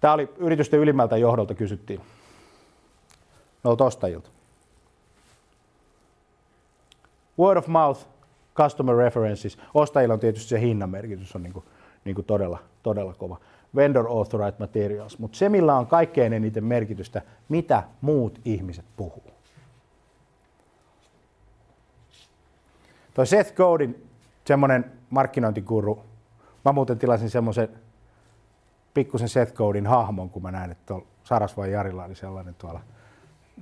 Tämä 0.00 0.14
oli 0.14 0.28
yritysten 0.36 0.80
ylimmältä 0.80 1.16
johdolta 1.16 1.54
kysyttiin. 1.54 2.00
noilta 3.64 3.84
ostajilta. 3.84 4.30
Word 7.38 7.56
of 7.56 7.66
mouth, 7.66 8.06
customer 8.54 8.96
references. 8.96 9.58
Ostajilla 9.74 10.14
on 10.14 10.20
tietysti 10.20 10.48
se 10.48 10.60
hinnan 10.60 10.90
merkitys 10.90 11.36
on 11.36 11.42
niin 11.42 11.52
kuin, 11.52 11.64
niin 12.04 12.14
kuin 12.14 12.24
todella, 12.24 12.58
todella 12.82 13.14
kova. 13.14 13.40
Vendor 13.76 14.06
authorized 14.08 14.58
materials. 14.58 15.18
Mutta 15.18 15.38
se, 15.38 15.48
millä 15.48 15.74
on 15.74 15.86
kaikkein 15.86 16.32
eniten 16.32 16.64
merkitystä, 16.64 17.22
mitä 17.48 17.82
muut 18.00 18.40
ihmiset 18.44 18.84
puhuu. 18.96 19.34
Toi 23.14 23.26
Seth 23.26 23.54
Godin, 23.54 24.08
semmoinen 24.44 24.92
markkinointikuru, 25.10 26.04
mä 26.64 26.72
muuten 26.72 26.98
tilasin 26.98 27.30
semmoisen 27.30 27.68
pikkusen 28.94 29.28
Seth 29.28 29.54
Godin 29.54 29.86
hahmon, 29.86 30.30
kun 30.30 30.42
mä 30.42 30.50
näin, 30.50 30.70
että 30.70 30.86
tuolla 30.86 31.06
Sarasvain 31.24 31.72
Jarilla 31.72 32.04
oli 32.04 32.14
sellainen 32.14 32.54
tuolla 32.54 32.80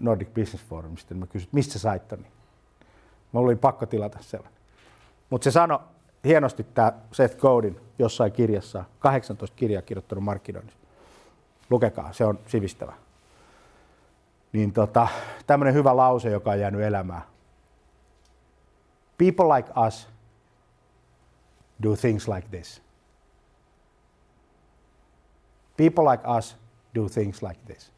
Nordic 0.01 0.29
Business 0.29 0.65
Forumista, 0.65 1.15
niin 1.15 1.21
mä 1.21 1.27
kysyin, 1.27 1.49
mistä 1.53 1.79
sait 1.79 2.09
ton? 2.09 2.27
Mä 3.33 3.41
olin 3.41 3.59
pakko 3.59 3.87
tilata 3.87 4.19
sellainen. 4.21 4.59
Mutta 5.31 5.45
se 5.45 5.51
sanoi 5.51 5.79
hienosti 6.25 6.64
tämä 6.64 6.93
Seth 7.12 7.37
Godin 7.37 7.81
jossain 7.99 8.33
kirjassa, 8.33 8.85
18 8.99 9.57
kirjaa 9.57 9.83
kirjoittanut 9.83 10.25
markkinoinnissa. 10.25 10.79
Lukekaa, 11.70 12.12
se 12.12 12.25
on 12.25 12.39
sivistävä. 12.47 12.93
Niin 14.53 14.73
tota, 14.73 15.09
tämmöinen 15.47 15.75
hyvä 15.75 15.97
lause, 15.97 16.31
joka 16.31 16.51
on 16.51 16.61
jäänyt 16.61 16.81
elämään. 16.81 17.23
People 19.18 19.57
like 19.57 19.73
us 19.87 20.09
do 21.83 21.97
things 21.97 22.29
like 22.29 22.49
this. 22.51 22.83
People 25.77 26.05
like 26.11 26.25
us 26.39 26.57
do 26.95 27.09
things 27.09 27.43
like 27.43 27.61
this. 27.66 27.93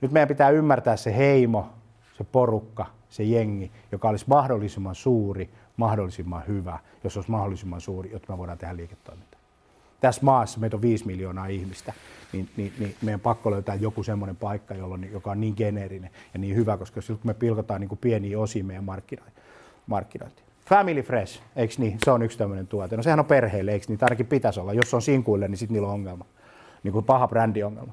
Nyt 0.00 0.12
meidän 0.12 0.28
pitää 0.28 0.50
ymmärtää 0.50 0.96
se 0.96 1.16
heimo, 1.16 1.70
se 2.18 2.24
porukka, 2.24 2.86
se 3.08 3.22
jengi, 3.22 3.72
joka 3.92 4.08
olisi 4.08 4.24
mahdollisimman 4.28 4.94
suuri, 4.94 5.50
mahdollisimman 5.76 6.42
hyvä, 6.48 6.78
jos 7.04 7.16
olisi 7.16 7.30
mahdollisimman 7.30 7.80
suuri, 7.80 8.10
jotta 8.12 8.32
me 8.32 8.38
voidaan 8.38 8.58
tehdä 8.58 8.76
liiketoimintaa. 8.76 9.40
Tässä 10.00 10.24
maassa 10.24 10.60
meitä 10.60 10.76
on 10.76 10.82
5 10.82 11.06
miljoonaa 11.06 11.46
ihmistä, 11.46 11.92
niin, 12.32 12.48
niin, 12.56 12.72
niin 12.78 12.94
meidän 13.02 13.20
pakko 13.20 13.50
löytää 13.50 13.74
joku 13.74 14.02
semmoinen 14.02 14.36
paikka, 14.36 14.74
jolloin, 14.74 15.12
joka 15.12 15.30
on 15.30 15.40
niin 15.40 15.54
geneerinen 15.56 16.10
ja 16.34 16.38
niin 16.38 16.56
hyvä, 16.56 16.76
koska 16.76 17.00
silloin 17.00 17.20
kun 17.20 17.30
me 17.30 17.34
pilkotaan 17.34 17.80
niin 17.80 17.98
pieniä 18.00 18.38
osia 18.38 18.64
meidän 18.64 18.84
markkinointia. 19.86 20.44
Family 20.66 21.02
Fresh, 21.02 21.42
eikö 21.56 21.74
niin? 21.78 21.98
Se 22.04 22.10
on 22.10 22.22
yksi 22.22 22.38
tämmöinen 22.38 22.66
tuote. 22.66 22.96
No 22.96 23.02
sehän 23.02 23.20
on 23.20 23.26
perheelle, 23.26 23.72
eikö 23.72 23.86
niin? 23.88 23.98
Ainakin 24.02 24.26
pitäisi 24.26 24.60
olla. 24.60 24.72
Jos 24.72 24.94
on 24.94 25.02
sinkuille, 25.02 25.48
niin 25.48 25.58
sitten 25.58 25.72
niillä 25.72 25.88
on 25.88 25.94
ongelma. 25.94 26.24
Niin 26.82 26.92
kuin 26.92 27.04
paha 27.04 27.28
brändiongelma. 27.28 27.92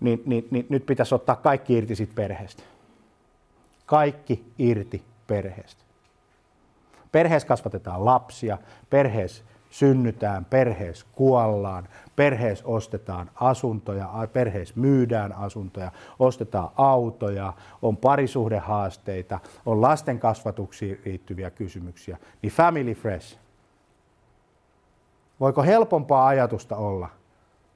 Niin, 0.00 0.22
niin, 0.26 0.48
niin 0.50 0.66
nyt 0.68 0.86
pitäisi 0.86 1.14
ottaa 1.14 1.36
kaikki 1.36 1.74
irti 1.74 1.96
siitä 1.96 2.12
perheestä. 2.14 2.62
Kaikki 3.86 4.52
irti 4.58 5.02
perheestä. 5.26 5.81
Perheessä 7.12 7.48
kasvatetaan 7.48 8.04
lapsia, 8.04 8.58
perheessä 8.90 9.44
synnytään, 9.70 10.44
perheessä 10.44 11.06
kuollaan, 11.12 11.88
perheessä 12.16 12.64
ostetaan 12.66 13.30
asuntoja, 13.34 14.10
perheessä 14.32 14.74
myydään 14.76 15.32
asuntoja, 15.32 15.92
ostetaan 16.18 16.68
autoja, 16.76 17.52
on 17.82 17.96
parisuhdehaasteita, 17.96 19.40
on 19.66 19.80
lasten 19.82 20.18
kasvatuksiin 20.18 21.00
liittyviä 21.04 21.50
kysymyksiä, 21.50 22.18
niin 22.42 22.52
Family 22.52 22.94
Fresh. 22.94 23.38
Voiko 25.40 25.62
helpompaa 25.62 26.26
ajatusta 26.26 26.76
olla, 26.76 27.08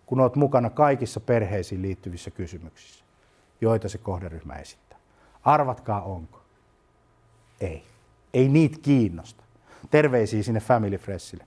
kun 0.07 0.21
olet 0.21 0.37
mukana 0.37 0.71
kaikissa 0.71 1.21
perheisiin 1.21 1.83
liittyvissä 1.83 2.31
kysymyksissä, 2.31 3.05
joita 3.61 3.89
se 3.89 3.99
kohderyhmä 3.99 4.55
esittää? 4.55 4.99
Arvatkaa 5.45 6.03
onko. 6.03 6.41
Ei. 7.61 7.96
Ei 8.37 8.49
niitä 8.49 8.79
kiinnosta. 8.83 9.45
Terveisiä 9.91 10.43
sinne 10.43 10.61
Family 10.61 10.99
Freshille. 10.99 11.47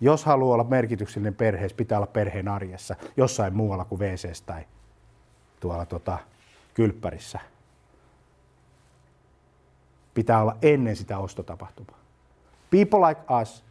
Jos 0.00 0.24
haluaa 0.24 0.54
olla 0.54 0.64
merkityksellinen 0.64 1.34
perheessä, 1.34 1.76
pitää 1.76 1.98
olla 1.98 2.06
perheen 2.06 2.48
arjessa 2.48 2.96
jossain 3.16 3.56
muualla 3.56 3.84
kuin 3.84 3.98
wc 3.98 4.42
tai 4.46 4.64
tuolla 5.60 5.86
tota, 5.86 6.18
kylppärissä. 6.74 7.40
Pitää 10.14 10.42
olla 10.42 10.56
ennen 10.62 10.96
sitä 10.96 11.18
ostotapahtumaa. 11.18 11.98
People 12.70 13.08
like 13.08 13.20
us 13.42 13.64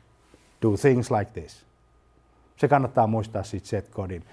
do 0.61 0.77
things 0.77 1.11
like 1.11 1.41
this. 1.41 1.65
Se 2.57 2.67
kannattaa 2.67 3.07
muistaa 3.07 3.43
siitä 3.43 3.67
Seth 3.67 3.91
Godin 3.91 4.25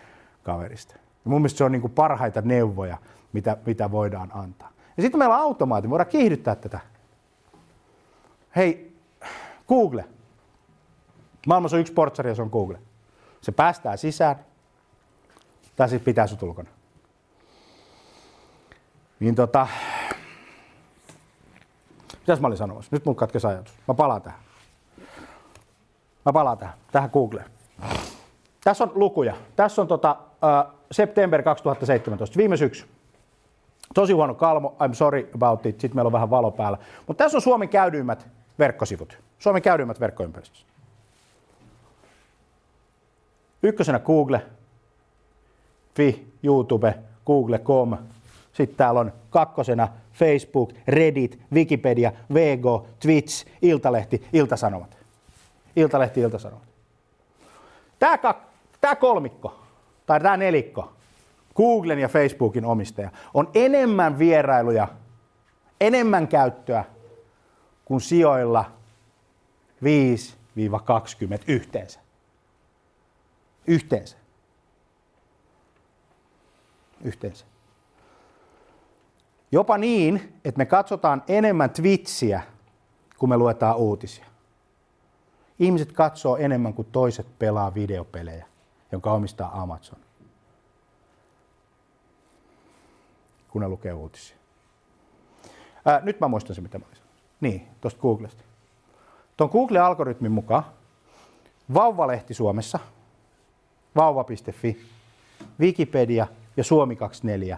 kaverista. 0.42 0.94
Ja 0.94 1.30
mun 1.30 1.40
mielestä 1.40 1.58
se 1.58 1.64
on 1.64 1.72
niin 1.72 1.82
kuin 1.82 1.92
parhaita 1.92 2.40
neuvoja, 2.40 2.98
mitä, 3.32 3.56
mitä 3.66 3.90
voidaan 3.90 4.30
antaa. 4.34 4.70
Ja 4.96 5.02
sitten 5.02 5.18
meillä 5.18 5.36
on 5.36 5.42
automaatti, 5.42 5.88
me 5.88 5.90
voidaan 5.90 6.10
kiihdyttää 6.10 6.54
tätä. 6.54 6.93
Hei, 8.56 8.96
Google. 9.68 10.04
Maailmassa 11.46 11.76
on 11.76 11.80
yksi 11.80 11.92
portsari 11.92 12.30
ja 12.30 12.34
se 12.34 12.42
on 12.42 12.48
Google. 12.52 12.78
Se 13.40 13.52
päästää 13.52 13.96
sisään, 13.96 14.36
tai 15.76 15.88
sitten 15.88 16.04
pitää 16.04 16.26
sut 16.26 16.42
ulkona. 16.42 16.68
Niin 19.20 19.34
tota, 19.34 19.66
mitäs 22.12 22.40
mä 22.40 22.46
olin 22.46 22.58
sanomassa? 22.58 22.88
Nyt 22.92 23.04
mun 23.04 23.16
katkesi 23.16 23.46
ajatus. 23.46 23.74
Mä 23.88 23.94
palaan 23.94 24.22
tähän. 24.22 24.40
Mä 26.24 26.32
palaan 26.32 26.58
tähän, 26.58 26.74
tähän 26.92 27.10
Googleen. 27.12 27.50
Tässä 28.64 28.84
on 28.84 28.92
lukuja. 28.94 29.36
Tässä 29.56 29.82
on 29.82 29.88
tota, 29.88 30.16
uh, 30.20 30.74
September 30.92 31.42
2017, 31.42 32.36
viime 32.36 32.56
syksy. 32.56 32.86
Tosi 33.94 34.12
huono 34.12 34.34
kalmo, 34.34 34.76
I'm 34.80 34.94
sorry 34.94 35.30
about 35.34 35.66
it, 35.66 35.80
sitten 35.80 35.96
meillä 35.96 36.08
on 36.08 36.12
vähän 36.12 36.30
valo 36.30 36.50
päällä. 36.50 36.78
Mutta 37.06 37.24
tässä 37.24 37.38
on 37.38 37.42
Suomen 37.42 37.68
käydyimmät 37.68 38.28
verkkosivut. 38.58 39.18
Suomen 39.38 39.62
käydyimmät 39.62 40.00
verkkoympäristössä. 40.00 40.66
Ykkösenä 43.62 43.98
Google, 43.98 44.42
Fi, 45.94 46.32
YouTube, 46.42 46.94
Google.com. 47.26 47.98
Sitten 48.52 48.76
täällä 48.76 49.00
on 49.00 49.12
kakkosena 49.30 49.88
Facebook, 50.12 50.72
Reddit, 50.88 51.38
Wikipedia, 51.52 52.12
Vego, 52.34 52.86
Twitch, 53.00 53.46
Iltalehti, 53.62 54.28
Iltasanomat. 54.32 54.96
Iltalehti, 55.76 56.20
Iltasanomat. 56.20 56.68
Tämä, 57.98 58.18
tämä 58.80 58.96
kolmikko, 58.96 59.58
tai 60.06 60.20
tämä 60.20 60.36
nelikko, 60.36 60.92
Googlen 61.56 61.98
ja 61.98 62.08
Facebookin 62.08 62.64
omistaja, 62.64 63.10
on 63.34 63.50
enemmän 63.54 64.18
vierailuja, 64.18 64.88
enemmän 65.80 66.28
käyttöä 66.28 66.84
kuin 67.84 68.00
sijoilla 68.00 68.72
5-20 69.82 71.44
yhteensä. 71.48 72.00
Yhteensä. 73.66 74.16
Yhteensä. 77.04 77.46
Jopa 79.52 79.78
niin, 79.78 80.32
että 80.44 80.58
me 80.58 80.66
katsotaan 80.66 81.22
enemmän 81.28 81.70
Twitchiä, 81.70 82.42
kun 83.18 83.28
me 83.28 83.36
luetaan 83.36 83.76
uutisia. 83.76 84.26
Ihmiset 85.58 85.92
katsoo 85.92 86.36
enemmän 86.36 86.74
kuin 86.74 86.88
toiset 86.92 87.26
pelaa 87.38 87.74
videopelejä, 87.74 88.46
jonka 88.92 89.12
omistaa 89.12 89.62
Amazon, 89.62 89.98
kun 93.48 93.60
ne 93.62 93.68
lukee 93.68 93.92
uutisia. 93.92 94.36
Ää, 95.84 96.00
nyt 96.00 96.20
mä 96.20 96.28
muistan 96.28 96.56
se, 96.56 96.60
mitä 96.60 96.78
mä 96.78 96.84
olisin. 96.88 97.03
Niin, 97.44 97.68
tuosta 97.80 98.00
Googlesta. 98.00 98.42
Tuon 99.36 99.50
Google-algoritmin 99.52 100.32
mukaan 100.32 100.64
vauvalehti 101.74 102.34
Suomessa– 102.34 102.78
vauva.fi, 103.96 104.80
Wikipedia 105.60 106.26
ja 106.56 106.64
Suomi24 106.64 107.56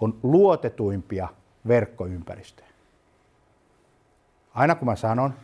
on 0.00 0.18
luotetuimpia 0.22 1.28
verkkoympäristöjä. 1.68 2.68
Aina 4.54 4.74
kun 4.74 4.88
mä 4.88 4.96
sanon, 4.96 5.34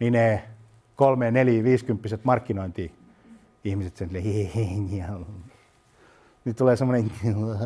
niin 0.00 0.12
ne 0.12 0.44
kolme, 0.96 1.30
neljä, 1.30 1.64
viisikymppiset 1.64 2.24
markkinointi 2.24 2.92
ihmiset 3.64 3.96
sen 3.96 4.08
niin 6.44 6.56
tulee 6.56 6.76
semmoinen, 6.76 7.12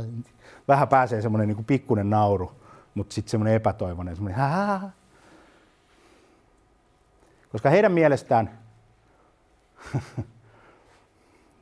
vähän 0.68 0.88
pääsee 0.88 1.22
semmoinen 1.22 1.48
niin 1.48 1.64
pikkunen 1.64 2.10
nauru, 2.10 2.52
mutta 2.94 3.14
sitten 3.14 3.30
semmoinen 3.30 3.54
epätoivoinen, 3.54 4.16
semmoinen 4.16 4.40
Koska 7.54 7.70
heidän 7.70 7.92
mielestään 7.92 8.58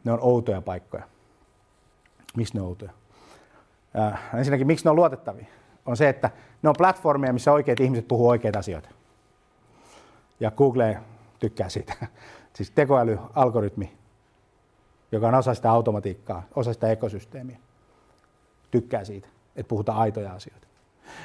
ne 0.05 0.13
on 0.13 0.19
outoja 0.21 0.63
paikkoja. 0.63 1.03
Miksi 2.37 2.55
ne 2.55 2.61
on 2.61 2.67
outoja? 2.67 2.93
Äh, 3.99 4.21
ensinnäkin, 4.35 4.67
miksi 4.67 4.85
ne 4.85 4.91
on 4.91 4.97
luotettavia? 4.97 5.47
On 5.87 5.97
se, 5.97 6.09
että 6.09 6.31
ne 6.63 6.69
on 6.69 6.75
platformeja, 6.79 7.33
missä 7.33 7.53
oikeat 7.53 7.81
ihmiset 7.81 8.09
puhuu 8.09 8.29
oikeita 8.29 8.59
asioita. 8.59 8.89
Ja 10.41 10.51
Google 10.51 10.99
tykkää 11.39 11.69
siitä. 11.69 11.95
Siis 12.57 12.71
tekoälyalgoritmi, 12.71 13.97
joka 15.13 15.29
on 15.29 15.35
osa 15.35 15.55
sitä 15.55 15.71
automatiikkaa, 15.71 16.43
osa 16.55 16.73
sitä 16.73 16.91
ekosysteemiä, 16.91 17.59
tykkää 18.71 19.05
siitä, 19.05 19.29
että 19.57 19.69
puhutaan 19.69 19.99
aitoja 19.99 20.33
asioita. 20.33 20.67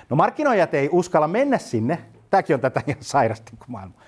No 0.09 0.15
markkinoijat 0.15 0.73
ei 0.73 0.89
uskalla 0.91 1.27
mennä 1.27 1.57
sinne, 1.57 2.05
tämäkin 2.29 2.53
on 2.53 2.59
tätä 2.59 2.81
ihan 2.87 3.03
sairasti 3.03 3.51
kuin 3.57 3.71
maailma. 3.71 4.06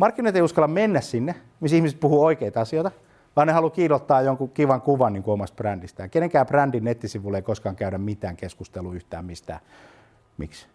Markkinoijat 0.00 0.36
ei 0.36 0.42
uskalla 0.42 0.68
mennä 0.68 1.00
sinne, 1.00 1.34
missä 1.60 1.76
ihmiset 1.76 2.00
puhuu 2.00 2.24
oikeita 2.24 2.60
asioita, 2.60 2.90
vaan 3.36 3.46
ne 3.46 3.52
haluaa 3.52 3.70
kiilottaa 3.70 4.22
jonkun 4.22 4.50
kivan 4.50 4.80
kuvan 4.80 5.12
niin 5.12 5.22
omasta 5.26 5.56
brändistään. 5.56 6.10
Kenenkään 6.10 6.46
brändin 6.46 6.84
nettisivulle 6.84 7.38
ei 7.38 7.42
koskaan 7.42 7.76
käydä 7.76 7.98
mitään 7.98 8.36
keskustelua 8.36 8.94
yhtään 8.94 9.24
mistään. 9.24 9.60
Miksi? 10.38 10.66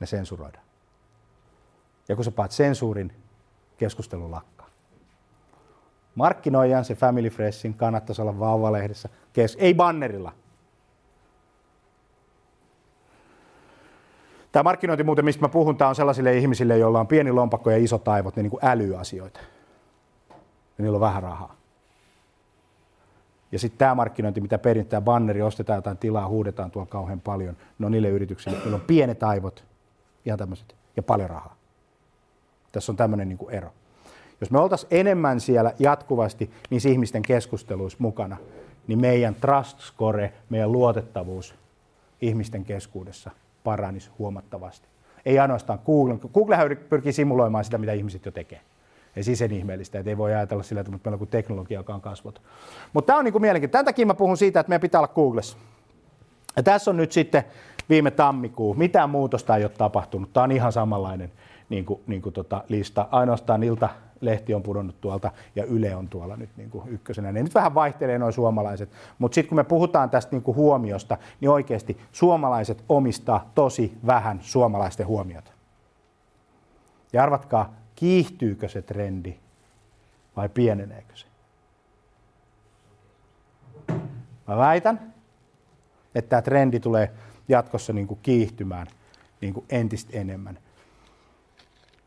Ne 0.00 0.06
sensuroidaan. 0.06 0.64
Ja 2.08 2.16
kun 2.16 2.24
sä 2.24 2.30
paat 2.30 2.50
sensuurin, 2.50 3.12
keskustelu 3.76 4.30
lakkaa. 4.30 4.66
Markkinoijan 6.14 6.84
se 6.84 6.94
Family 6.94 7.30
Freshin 7.30 7.74
kannattaisi 7.74 8.22
olla 8.22 8.38
vauvalehdessä, 8.38 9.08
kes- 9.32 9.56
ei 9.60 9.74
bannerilla. 9.74 10.32
Tämä 14.52 14.62
markkinointi 14.62 15.04
muuten, 15.04 15.24
mistä 15.24 15.42
mä 15.42 15.48
puhun, 15.48 15.76
tämä 15.76 15.88
on 15.88 15.94
sellaisille 15.94 16.36
ihmisille, 16.36 16.78
joilla 16.78 17.00
on 17.00 17.06
pieni 17.06 17.32
lompakko 17.32 17.70
ja 17.70 17.76
isot 17.76 18.08
aivot, 18.08 18.36
ne 18.36 18.42
niin 18.42 18.50
kuin 18.50 18.64
älyasioita. 18.64 19.40
Ja 20.78 20.84
niillä 20.84 20.96
on 20.96 21.00
vähän 21.00 21.22
rahaa. 21.22 21.56
Ja 23.52 23.58
sitten 23.58 23.78
tämä 23.78 23.94
markkinointi, 23.94 24.40
mitä 24.40 24.58
perintää 24.58 25.00
banneri, 25.00 25.42
ostetaan 25.42 25.76
jotain 25.76 25.98
tilaa, 25.98 26.28
huudetaan 26.28 26.70
tuolla 26.70 26.90
kauhean 26.90 27.20
paljon, 27.20 27.56
no 27.78 27.88
niille 27.88 28.08
yrityksille, 28.08 28.58
joilla 28.58 28.74
on 28.74 28.80
pienet 28.80 29.22
aivot, 29.22 29.64
ihan 30.24 30.38
tämmöiset, 30.38 30.74
ja 30.96 31.02
paljon 31.02 31.30
rahaa. 31.30 31.56
Tässä 32.72 32.92
on 32.92 32.96
tämmöinen 32.96 33.28
niin 33.28 33.50
ero. 33.50 33.72
Jos 34.40 34.50
me 34.50 34.58
oltaisiin 34.58 34.88
enemmän 34.90 35.40
siellä 35.40 35.72
jatkuvasti 35.78 36.50
niissä 36.70 36.88
ihmisten 36.88 37.22
keskusteluissa 37.22 37.98
mukana, 38.00 38.36
niin 38.86 39.00
meidän 39.00 39.34
trust 39.34 39.80
score, 39.80 40.32
meidän 40.50 40.72
luotettavuus 40.72 41.54
ihmisten 42.20 42.64
keskuudessa 42.64 43.30
paranisi 43.64 44.10
huomattavasti. 44.18 44.88
Ei 45.26 45.38
ainoastaan 45.38 45.78
Google. 45.86 46.18
Google 46.34 46.74
pyrkii 46.74 47.12
simuloimaan 47.12 47.64
sitä, 47.64 47.78
mitä 47.78 47.92
ihmiset 47.92 48.24
jo 48.24 48.32
tekee. 48.32 48.60
Ei 49.16 49.22
siis 49.22 49.38
sen 49.38 49.52
ihmeellistä, 49.52 49.98
että 49.98 50.10
ei 50.10 50.18
voi 50.18 50.34
ajatella 50.34 50.62
sillä, 50.62 50.80
että 50.80 50.92
meillä 51.04 51.18
on 51.20 51.26
teknologia, 51.26 51.78
joka 51.78 51.94
on 51.94 52.00
kasvot. 52.00 52.42
Mutta 52.92 53.06
tämä 53.06 53.18
on 53.18 53.24
niin 53.24 53.40
mielenkiintoista. 53.40 53.72
Tämän 53.72 53.84
takia 53.84 54.06
mä 54.06 54.14
puhun 54.14 54.36
siitä, 54.36 54.60
että 54.60 54.68
meidän 54.68 54.80
pitää 54.80 55.00
olla 55.00 55.12
Googlessa. 55.14 55.56
Ja 56.56 56.62
tässä 56.62 56.90
on 56.90 56.96
nyt 56.96 57.12
sitten 57.12 57.44
viime 57.88 58.10
tammikuu. 58.10 58.74
Mitään 58.74 59.10
muutosta 59.10 59.56
ei 59.56 59.64
ole 59.64 59.72
tapahtunut. 59.78 60.32
Tämä 60.32 60.44
on 60.44 60.52
ihan 60.52 60.72
samanlainen 60.72 61.32
niin 61.68 61.84
kuin, 61.84 62.00
niin 62.06 62.22
kuin 62.22 62.32
tota 62.32 62.64
lista. 62.68 63.08
Ainoastaan 63.10 63.62
ilta 63.62 63.88
lehti 64.22 64.54
on 64.54 64.62
pudonnut 64.62 65.00
tuolta 65.00 65.30
ja 65.56 65.64
Yle 65.64 65.96
on 65.96 66.08
tuolla 66.08 66.36
nyt 66.36 66.50
niin 66.56 66.70
kuin 66.70 66.88
ykkösenä. 66.88 67.32
Ne 67.32 67.42
nyt 67.42 67.54
vähän 67.54 67.74
vaihtelee 67.74 68.18
noin 68.18 68.32
suomalaiset, 68.32 68.90
mutta 69.18 69.34
sitten 69.34 69.48
kun 69.48 69.56
me 69.56 69.64
puhutaan 69.64 70.10
tästä 70.10 70.36
niin 70.36 70.42
kuin 70.42 70.56
huomiosta, 70.56 71.18
niin 71.40 71.50
oikeasti 71.50 72.00
suomalaiset 72.12 72.84
omistaa 72.88 73.50
tosi 73.54 73.98
vähän 74.06 74.38
suomalaisten 74.42 75.06
huomiota. 75.06 75.52
Ja 77.12 77.22
arvatkaa, 77.22 77.74
kiihtyykö 77.94 78.68
se 78.68 78.82
trendi 78.82 79.34
vai 80.36 80.48
pieneneekö 80.48 81.16
se? 81.16 81.26
Mä 84.48 84.56
väitän, 84.56 85.14
että 86.14 86.28
tämä 86.28 86.42
trendi 86.42 86.80
tulee 86.80 87.10
jatkossa 87.48 87.92
niin 87.92 88.06
kuin 88.06 88.20
kiihtymään 88.22 88.86
niin 89.40 89.54
kuin 89.54 89.66
entistä 89.70 90.18
enemmän 90.18 90.58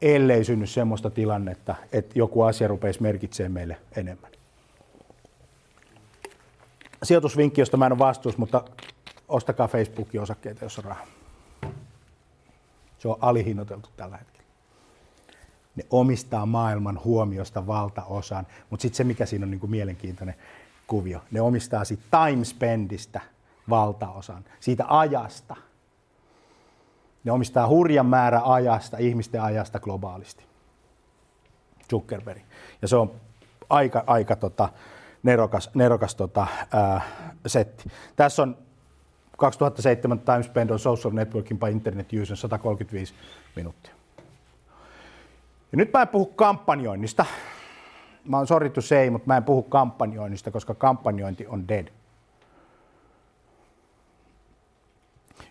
ellei 0.06 0.44
synny 0.44 0.68
semmoista 0.68 1.10
tilannetta, 1.10 1.76
että 1.92 2.20
joku 2.20 2.42
asia 2.42 2.68
rupeisi 2.68 3.02
merkitsemään 3.02 3.52
meille 3.52 3.78
enemmän. 3.96 4.32
Sijoitusvinkki, 7.04 7.62
josta 7.62 7.78
mä 7.78 7.86
en 7.86 7.92
ole 7.92 8.00
vastuus, 8.00 8.38
mutta 8.38 8.64
ostakaa 9.28 9.68
Facebookin 9.68 10.22
osakkeita, 10.22 10.66
jos 10.66 10.80
on 10.80 10.86
rahaa. 10.86 11.06
Se 12.98 13.08
on 13.08 13.18
alihinnoiteltu 13.22 13.90
tällä 13.98 14.18
hetkellä. 14.18 14.46
Ne 15.76 15.84
omistaa 15.90 16.46
maailman 16.46 17.00
huomiosta 17.04 17.68
valtaosan, 17.68 18.48
mutta 18.70 18.82
sitten 18.82 18.98
se, 18.98 19.04
mikä 19.04 19.26
siinä 19.26 19.46
on 19.46 19.52
niin 19.52 19.60
kuin 19.60 19.72
mielenkiintoinen 19.72 20.36
kuvio, 20.88 21.22
ne 21.32 21.42
omistaa 21.42 21.86
siitä 21.86 22.04
time 22.28 22.46
spendistä 22.46 23.22
valtaosan, 23.70 24.46
siitä 24.60 24.86
ajasta– 24.88 25.56
ne 27.26 27.32
omistaa 27.32 27.68
hurjan 27.68 28.06
määrä 28.06 28.42
ajasta, 28.44 28.98
ihmisten 28.98 29.42
ajasta 29.42 29.80
globaalisti. 29.80 30.46
Zuckerberg. 31.90 32.42
Ja 32.82 32.88
se 32.88 32.96
on 32.96 33.12
aika, 33.70 34.04
aika 34.08 34.36
tota, 34.36 34.70
nerokas, 35.24 35.70
nerokas 35.74 36.16
tota, 36.16 36.48
ää, 36.74 37.02
setti. 37.46 37.90
Tässä 38.16 38.44
on 38.44 38.58
2007 39.38 40.20
time 40.20 40.44
spent 40.44 40.72
on 40.72 40.80
social 40.80 41.14
networking 41.14 41.60
by 41.60 41.70
internet 41.70 42.14
use 42.22 42.36
135 42.36 43.14
minuuttia. 43.56 43.94
Ja 45.72 45.78
nyt 45.78 45.94
mä 45.94 46.02
en 46.02 46.08
puhu 46.08 46.26
kampanjoinnista. 46.26 47.26
Mä 48.26 48.38
oon 48.38 48.48
sorry 48.48 48.70
to 48.70 48.82
say, 48.82 49.10
mutta 49.10 49.28
mä 49.28 49.38
en 49.38 49.44
puhu 49.44 49.64
kampanjoinnista, 49.64 50.52
koska 50.52 50.74
kampanjointi 50.74 51.48
on 51.48 51.68
dead. 51.68 51.88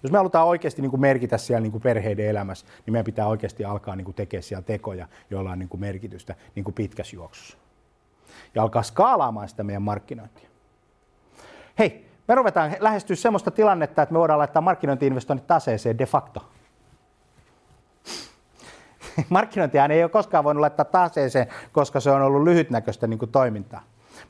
Jos 0.04 0.12
me 0.12 0.18
halutaan 0.18 0.46
oikeasti 0.46 0.82
niin 0.82 0.90
kuin 0.90 1.00
merkitä 1.00 1.38
siellä 1.38 1.60
niin 1.60 1.72
kuin 1.72 1.82
perheiden 1.82 2.26
elämässä, 2.26 2.66
niin 2.86 2.92
meidän 2.92 3.04
pitää 3.04 3.26
oikeasti 3.26 3.64
alkaa 3.64 3.96
niin 3.96 4.04
kuin 4.04 4.14
tekemään 4.14 4.42
siellä 4.42 4.62
tekoja, 4.62 5.08
joilla 5.30 5.50
on 5.50 5.58
niin 5.58 5.68
kuin 5.68 5.80
merkitystä 5.80 6.34
niin 6.54 6.64
kuin 6.64 6.74
pitkässä 6.74 7.16
juoksussa. 7.16 7.58
Ja 8.54 8.62
alkaa 8.62 8.82
skaalaamaan 8.82 9.48
sitä 9.48 9.62
meidän 9.62 9.82
markkinointia. 9.82 10.48
Hei, 11.78 12.06
me 12.28 12.34
ruvetaan 12.34 12.76
lähestyä 12.80 13.16
sellaista 13.16 13.50
tilannetta, 13.50 14.02
että 14.02 14.12
me 14.12 14.18
voidaan 14.18 14.38
laittaa 14.38 14.62
markkinointiinvestoinnit 14.62 15.46
taseeseen 15.46 15.98
de 15.98 16.06
facto. 16.06 16.48
Markkinointia 19.28 19.86
ei 19.86 20.02
ole 20.02 20.10
koskaan 20.10 20.44
voinut 20.44 20.60
laittaa 20.60 20.84
taseeseen, 20.84 21.46
koska 21.72 22.00
se 22.00 22.10
on 22.10 22.22
ollut 22.22 22.42
lyhytnäköistä 22.42 23.06
niin 23.06 23.18
kuin 23.18 23.30
toimintaa. 23.32 23.82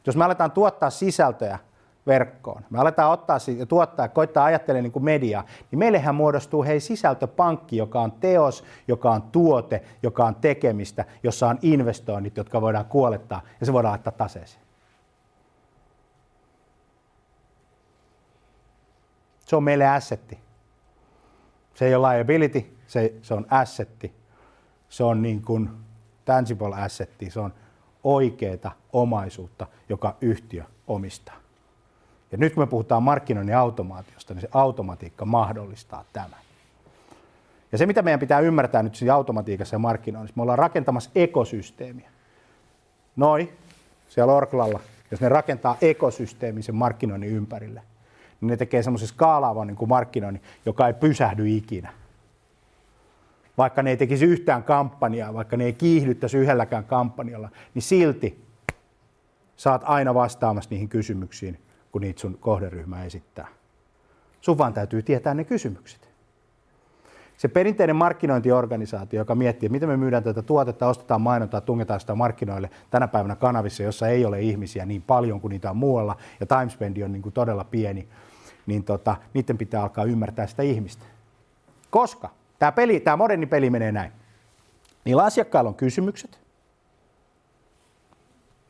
Jos 0.07 0.17
me 0.17 0.25
aletaan 0.25 0.51
tuottaa 0.51 0.91
sisältöjä, 0.91 1.59
verkkoon. 2.07 2.63
Me 2.71 2.79
aletaan 2.79 3.13
ottaa 3.13 3.39
ja 3.59 3.67
tuottaa, 3.67 4.09
koittaa 4.09 4.45
ajattelemaan 4.45 4.83
niin 4.83 4.93
kuin 4.93 5.05
mediaa, 5.05 5.45
niin 5.71 5.79
meillähän 5.79 6.15
muodostuu 6.15 6.65
hei 6.65 6.81
sisältöpankki, 6.81 7.77
joka 7.77 8.01
on 8.01 8.13
teos, 8.13 8.65
joka 8.89 9.11
on 9.11 9.23
tuote, 9.23 9.83
joka 10.03 10.25
on 10.25 10.35
tekemistä, 10.35 11.05
jossa 11.23 11.49
on 11.49 11.59
investoinnit, 11.63 12.37
jotka 12.37 12.61
voidaan 12.61 12.85
kuolettaa 12.85 13.43
ja 13.61 13.67
se 13.67 13.73
voidaan 13.73 13.93
laittaa 13.93 14.13
taseeseen. 14.13 14.65
Se 19.47 19.57
on 19.57 19.63
meille 19.65 19.89
assetti. 19.89 20.39
Se 21.75 21.87
ei 21.87 21.95
ole 21.95 22.15
liability, 22.15 22.77
se, 22.87 23.15
se 23.23 23.35
on 23.35 23.47
assetti. 23.51 24.15
Se 24.89 25.05
on 25.05 25.23
niin 25.23 25.43
kuin 25.43 25.71
tangible 26.25 26.75
assetti, 26.75 27.31
se 27.31 27.41
on 27.41 27.55
oikeaa 28.05 28.75
omaisuutta, 28.93 29.67
joka 29.89 30.17
yhtiö 30.21 30.65
omistaa. 30.87 31.44
Ja 32.35 32.39
nyt 32.39 32.55
kun 32.55 32.63
me 32.63 32.67
puhutaan 32.67 33.03
markkinoinnin 33.03 33.57
automaatiosta, 33.57 34.35
niin 34.35 34.41
se 34.41 34.49
automatiikka 34.53 35.25
mahdollistaa 35.25 36.05
tämän. 36.13 36.39
Ja 37.73 37.79
se, 37.79 37.87
mitä 37.87 38.03
meidän 38.03 38.21
pitää 38.21 38.41
ymmärtää 38.41 38.83
nyt 38.83 38.95
siinä 38.95 39.15
automatiikassa 39.15 39.75
ja 39.75 39.79
markkinoinnissa, 39.79 40.37
me 40.37 40.43
ollaan 40.43 40.59
rakentamassa 40.59 41.11
ekosysteemiä. 41.15 42.11
Noi, 43.17 43.53
siellä 44.09 44.33
Orklalla, 44.33 44.81
jos 45.11 45.21
ne 45.21 45.29
rakentaa 45.29 45.77
ekosysteemin 45.81 46.63
sen 46.63 46.75
markkinoinnin 46.75 47.31
ympärille, 47.31 47.83
niin 48.41 48.49
ne 48.49 48.57
tekee 48.57 48.83
semmoisen 48.83 49.09
skaalaavan 49.09 49.67
niin 49.67 49.77
kuin 49.77 49.89
markkinoinnin, 49.89 50.43
joka 50.67 50.87
ei 50.87 50.95
pysähdy 50.95 51.49
ikinä. 51.49 51.93
Vaikka 53.59 53.83
ne 53.83 53.91
ei 53.91 53.97
tekisi 53.97 54.25
yhtään 54.25 54.63
kampanjaa, 54.63 55.35
vaikka 55.35 55.57
ne 55.57 55.65
ei 55.65 55.73
kiihdyttäisi 55.73 56.39
yhdelläkään 56.39 56.85
kampanjalla, 56.85 57.49
niin 57.75 57.83
silti 57.83 58.45
saat 59.57 59.83
aina 59.85 60.15
vastaamassa 60.15 60.71
niihin 60.71 60.89
kysymyksiin, 60.89 61.59
kun 61.95 62.01
niitä 62.01 62.21
sun 62.21 62.39
kohderyhmä 62.41 63.05
esittää. 63.05 63.49
Sun 64.41 64.59
vaan 64.59 64.73
täytyy 64.73 65.03
tietää 65.03 65.35
ne 65.35 65.45
kysymykset. 65.45 66.09
Se 67.37 67.49
perinteinen 67.49 67.97
markkinointiorganisaatio, 67.97 69.21
joka 69.21 69.35
miettii, 69.35 69.69
miten 69.69 69.89
me 69.89 69.97
myydään 69.97 70.23
tätä 70.23 70.43
tuotetta, 70.43 70.89
ostetaan 70.89 71.21
mainontaa, 71.21 71.61
tungetaan 71.61 72.01
sitä 72.01 72.15
markkinoille 72.15 72.71
tänä 72.91 73.09
päivänä 73.09 73.37
kanavissa, 73.37 73.83
jossa 73.83 74.09
ei 74.09 74.25
ole 74.25 74.41
ihmisiä 74.41 74.87
niin 74.87 75.03
paljon 75.03 75.41
kuin 75.41 75.51
niitä 75.51 75.71
on 75.71 75.77
muualla, 75.77 76.17
ja 76.41 76.47
timespendi 76.47 77.05
on 77.05 77.13
niin 77.13 77.23
kuin 77.23 77.33
todella 77.33 77.65
pieni, 77.65 78.09
niin 78.67 78.85
tota, 78.85 79.17
niiden 79.35 79.59
pitää 79.59 79.83
alkaa 79.83 80.05
ymmärtää 80.05 80.47
sitä 80.47 80.63
ihmistä. 80.63 81.05
Koska 81.91 82.31
tämä, 82.59 82.73
peli, 82.73 83.01
tämä 83.01 83.17
moderni 83.17 83.47
peli 83.47 83.71
menee 83.71 83.93
näin. 83.93 84.13
Niillä 85.05 85.25
asiakkailla 85.25 85.69
on 85.69 85.75
kysymykset, 85.75 86.41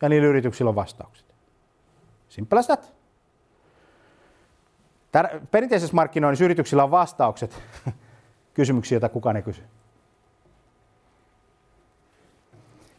ja 0.02 0.08
niillä 0.08 0.28
yrityksillä 0.28 0.68
on 0.68 0.74
vastaukset. 0.74 1.26
Simple 2.28 2.58
as 2.58 2.66
that. 2.66 2.93
Tär- 5.14 5.40
perinteisessä 5.50 5.94
markkinoinnissa 5.94 6.44
yrityksillä 6.44 6.84
on 6.84 6.90
vastaukset 6.90 7.62
kysymyksiä, 8.54 8.96
joita 8.96 9.08
kukaan 9.08 9.36
ei 9.36 9.42
kysy. 9.42 9.62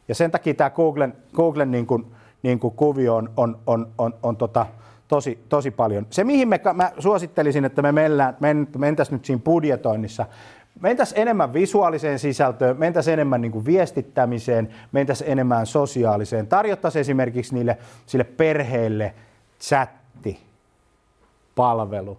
Ja 0.08 0.16
sen 0.16 0.32
takia 0.32 0.54
tämä 0.54 0.70
Googlen, 0.70 1.14
Googlen 1.34 1.72
niin 1.72 1.86
kuin, 1.88 2.06
niin 2.44 2.60
kuin 2.60 2.74
kuvio 2.74 3.16
on, 3.16 3.30
on, 3.38 3.60
on, 3.68 3.88
on, 3.98 4.14
on 4.24 4.38
tota, 4.38 4.66
tosi, 5.08 5.46
tosi 5.50 5.72
paljon. 5.72 6.08
Se, 6.10 6.24
mihin 6.24 6.48
me, 6.48 6.60
mä 6.74 6.92
suosittelisin, 7.00 7.66
että 7.66 7.82
me 7.82 7.92
mennään, 7.92 8.38
men, 8.40 8.68
mentäisiin 8.78 9.14
nyt 9.14 9.26
siinä 9.26 9.42
budjetoinnissa, 9.46 10.26
mentäisiin 10.80 11.22
enemmän 11.22 11.54
visuaaliseen 11.54 12.20
sisältöön, 12.20 12.80
mentäisiin 12.80 13.14
enemmän 13.14 13.42
niin 13.42 13.52
kuin 13.52 13.66
viestittämiseen, 13.66 14.70
mentäisiin 14.92 15.32
enemmän 15.32 15.66
sosiaaliseen. 15.66 16.48
Tarjottaisiin 16.48 17.02
esimerkiksi 17.02 17.56
niille 17.56 17.78
sille 18.06 18.24
perheelle 18.24 19.14
chatti, 19.62 20.40
palvelu, 21.56 22.18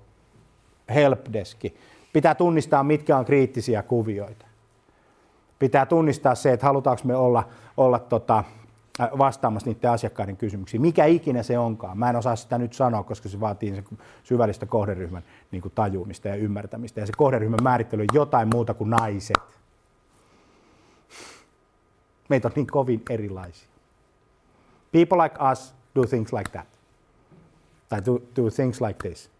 helpdeski. 0.94 1.76
Pitää 2.12 2.34
tunnistaa, 2.34 2.82
mitkä 2.82 3.16
on 3.16 3.24
kriittisiä 3.24 3.82
kuvioita. 3.82 4.46
Pitää 5.58 5.86
tunnistaa 5.86 6.34
se, 6.34 6.52
että 6.52 6.66
halutaanko 6.66 7.02
me 7.04 7.16
olla, 7.16 7.48
olla 7.76 7.98
tota, 7.98 8.44
vastaamassa 9.18 9.70
niiden 9.70 9.90
asiakkaiden 9.90 10.36
kysymyksiin. 10.36 10.80
Mikä 10.80 11.04
ikinä 11.04 11.42
se 11.42 11.58
onkaan. 11.58 11.98
Mä 11.98 12.10
en 12.10 12.16
osaa 12.16 12.36
sitä 12.36 12.58
nyt 12.58 12.72
sanoa, 12.72 13.02
koska 13.02 13.28
se 13.28 13.40
vaatii 13.40 13.74
sen 13.74 13.84
syvällistä 14.24 14.66
kohderyhmän 14.66 15.22
niin 15.50 15.62
kuin 15.62 15.72
tajuumista 15.74 16.28
ja 16.28 16.34
ymmärtämistä. 16.34 17.00
Ja 17.00 17.06
se 17.06 17.12
kohderyhmän 17.16 17.62
määrittely 17.62 18.02
on 18.02 18.08
jotain 18.12 18.48
muuta 18.48 18.74
kuin 18.74 18.90
naiset. 18.90 19.36
Meitä 22.28 22.48
on 22.48 22.52
niin 22.56 22.66
kovin 22.66 23.02
erilaisia. 23.10 23.68
People 24.92 25.22
like 25.22 25.36
us 25.52 25.74
do 25.94 26.04
things 26.04 26.32
like 26.32 26.50
that. 26.50 26.75
Tai 27.88 28.02
do, 28.06 28.18
do 28.36 28.50
things 28.50 28.80
like 28.80 29.08
this. 29.08 29.30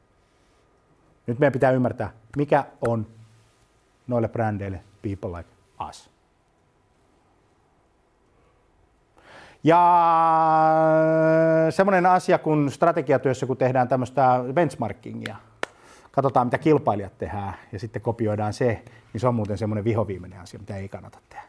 Nyt 1.26 1.38
meidän 1.38 1.52
pitää 1.52 1.70
ymmärtää, 1.70 2.10
mikä 2.36 2.64
on 2.88 3.06
noille 4.06 4.28
brändeille 4.28 4.80
people 5.02 5.38
like 5.38 5.50
us. 5.88 6.10
Ja 9.64 9.80
semmoinen 11.70 12.06
asia 12.06 12.38
kun 12.38 12.70
strategiatyössä, 12.70 13.46
kun 13.46 13.56
tehdään 13.56 13.88
tämmöistä 13.88 14.44
benchmarkingia, 14.52 15.36
katsotaan 16.12 16.46
mitä 16.46 16.58
kilpailijat 16.58 17.18
tehdään 17.18 17.54
ja 17.72 17.78
sitten 17.78 18.02
kopioidaan 18.02 18.52
se, 18.52 18.82
niin 19.12 19.20
se 19.20 19.28
on 19.28 19.34
muuten 19.34 19.58
semmoinen 19.58 19.84
vihoviimeinen 19.84 20.40
asia, 20.40 20.60
mitä 20.60 20.76
ei 20.76 20.88
kannata 20.88 21.18
tehdä. 21.28 21.44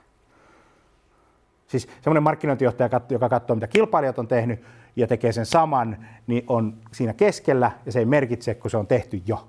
Siis 1.68 1.88
semmoinen 2.02 2.24
markkinointijohtaja, 2.24 2.90
joka 3.10 3.30
katsoo, 3.30 3.56
mitä 3.56 3.68
kilpailijat 3.68 4.20
on 4.20 4.28
tehnyt 4.28 4.64
ja 4.98 5.08
tekee 5.08 5.32
sen 5.32 5.46
saman, 5.46 6.06
niin 6.28 6.44
on 6.48 6.78
siinä 6.92 7.14
keskellä 7.14 7.72
ja 7.86 7.92
se 7.92 8.00
ei 8.00 8.06
merkitse, 8.06 8.56
kun 8.56 8.72
se 8.72 8.78
on 8.78 8.88
tehty 8.88 9.22
jo. 9.26 9.48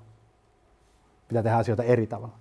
Pitää 1.27 1.43
tehdä 1.43 1.57
asioita 1.57 1.83
eri 1.83 2.07
tavalla. 2.07 2.35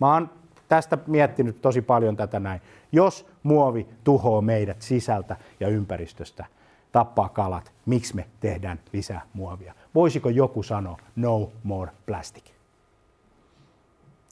Mä 0.00 0.12
oon 0.12 0.30
tästä 0.68 0.98
miettinyt 1.06 1.62
tosi 1.62 1.82
paljon 1.82 2.16
tätä 2.16 2.40
näin. 2.40 2.60
Jos 2.92 3.30
muovi 3.42 3.86
tuhoaa 4.04 4.42
meidät 4.42 4.82
sisältä 4.82 5.36
ja 5.60 5.68
ympäristöstä, 5.68 6.44
tappaa 6.92 7.28
kalat, 7.28 7.72
miksi 7.86 8.16
me 8.16 8.26
tehdään 8.40 8.80
lisää 8.92 9.20
muovia? 9.32 9.74
Voisiko 9.94 10.28
joku 10.28 10.62
sanoa 10.62 10.98
no 11.16 11.52
more 11.62 11.90
plastic? 12.06 12.44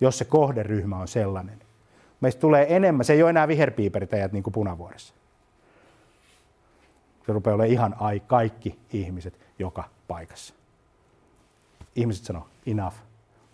Jos 0.01 0.19
se 0.19 0.25
kohderyhmä 0.25 0.97
on 0.97 1.09
sellainen. 1.09 1.59
Meistä 2.21 2.41
tulee 2.41 2.77
enemmän, 2.77 3.05
se 3.05 3.13
ei 3.13 3.23
ole 3.23 3.31
enää 3.31 3.49
viherpiiperitäjät 3.49 4.33
niin 4.33 4.43
kuin 4.43 4.55
punavuoressa. 4.55 5.15
Se 7.29 7.33
rupeaa 7.33 7.55
olemaan 7.55 7.73
ihan 7.73 7.95
ai, 8.01 8.21
kaikki 8.21 8.79
ihmiset 8.93 9.39
joka 9.59 9.85
paikassa. 10.09 10.55
Ihmiset 11.97 12.25
sanoo 12.25 12.47
enough 12.67 12.97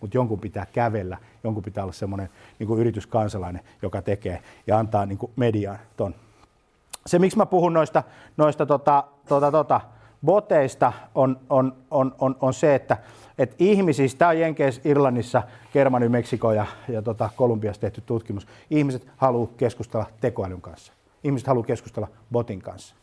mutta 0.01 0.17
jonkun 0.17 0.39
pitää 0.39 0.65
kävellä, 0.73 1.17
jonkun 1.43 1.63
pitää 1.63 1.83
olla 1.83 1.93
semmoinen 1.93 2.29
niin 2.59 2.79
yrityskansalainen, 2.79 3.61
joka 3.81 4.01
tekee 4.01 4.41
ja 4.67 4.79
antaa 4.79 5.05
niin 5.05 5.17
kuin 5.17 5.31
mediaan 5.35 5.79
ton. 5.97 6.15
Se, 7.05 7.19
miksi 7.19 7.37
mä 7.37 7.45
puhun 7.45 7.73
noista, 7.73 8.03
noista 8.37 8.65
tota, 8.65 9.03
tota, 9.27 9.51
tota, 9.51 9.81
boteista, 10.25 10.93
on, 11.15 11.39
on, 11.49 11.75
on, 11.91 12.15
on, 12.19 12.35
on 12.39 12.53
se, 12.53 12.75
että 12.75 12.97
et 13.37 13.55
ihmisistä, 13.59 14.19
tämä 14.19 14.29
on 14.29 14.39
Jenkeissä, 14.39 14.81
Irlannissa, 14.85 15.43
Germany, 15.73 16.09
Meksiko 16.09 16.51
ja, 16.51 16.65
ja 16.87 17.01
tota, 17.01 17.29
Kolumbiassa 17.35 17.81
tehty 17.81 18.01
tutkimus, 18.01 18.47
ihmiset 18.69 19.07
haluaa 19.17 19.49
keskustella 19.57 20.05
tekoälyn 20.21 20.61
kanssa. 20.61 20.93
Ihmiset 21.23 21.47
haluaa 21.47 21.65
keskustella 21.65 22.07
botin 22.31 22.61
kanssa. 22.61 22.95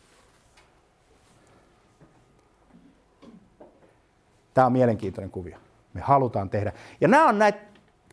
Tämä 4.55 4.67
on 4.67 4.73
mielenkiintoinen 4.73 5.31
kuvio 5.31 5.59
me 5.95 6.01
halutaan 6.01 6.51
tehdä. 6.51 6.73
Ja 7.01 7.09
nämä 7.09 7.29
on 7.29 7.39
näitä 7.39 7.59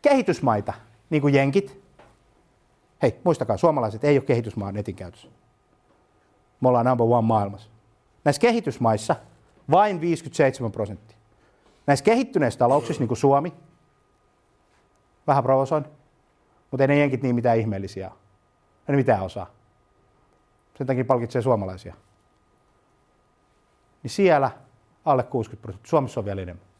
kehitysmaita, 0.02 0.72
niin 1.10 1.22
kuin 1.22 1.34
jenkit. 1.34 1.80
Hei, 3.02 3.20
muistakaa, 3.24 3.56
suomalaiset 3.56 4.04
ei 4.04 4.18
ole 4.18 4.24
kehitysmaa 4.24 4.72
netin 4.72 4.96
käytössä. 4.96 5.28
Me 6.60 6.68
ollaan 6.68 6.86
number 6.86 7.06
one 7.06 7.26
maailmassa. 7.26 7.70
Näissä 8.24 8.40
kehitysmaissa 8.40 9.16
vain 9.70 10.00
57 10.00 10.72
prosenttia. 10.72 11.16
Näissä 11.86 12.04
kehittyneissä 12.04 12.58
talouksissa, 12.58 13.00
niin 13.00 13.08
kuin 13.08 13.18
Suomi, 13.18 13.52
vähän 15.26 15.42
provosoin, 15.42 15.84
mutta 16.70 16.84
ei 16.84 16.88
ne 16.88 16.98
jenkit 16.98 17.22
niin 17.22 17.34
mitään 17.34 17.58
ihmeellisiä 17.58 18.08
ole. 18.08 18.18
Ne 18.88 18.96
mitään 18.96 19.22
osaa. 19.22 19.50
Sen 20.78 20.86
takia 20.86 21.04
palkitsee 21.04 21.42
suomalaisia. 21.42 21.94
Niin 24.02 24.10
siellä 24.10 24.50
alle 25.04 25.22
60 25.22 25.62
prosenttia. 25.62 25.90
Suomessa 25.90 26.20
on 26.20 26.24
vielä 26.24 26.42
enemmän 26.42 26.70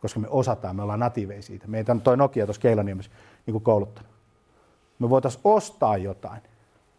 koska 0.00 0.20
me 0.20 0.28
osataan, 0.30 0.76
me 0.76 0.82
ollaan 0.82 1.00
natiiveja 1.00 1.42
siitä. 1.42 1.66
Meitä 1.66 1.92
on 1.92 2.00
toi 2.00 2.16
Nokia 2.16 2.46
tuossa 2.46 2.62
Keilaniemessä 2.62 3.10
niin 3.46 3.60
kouluttanut. 3.60 4.10
Me 4.98 5.10
voitaisiin 5.10 5.40
ostaa 5.44 5.96
jotain 5.96 6.42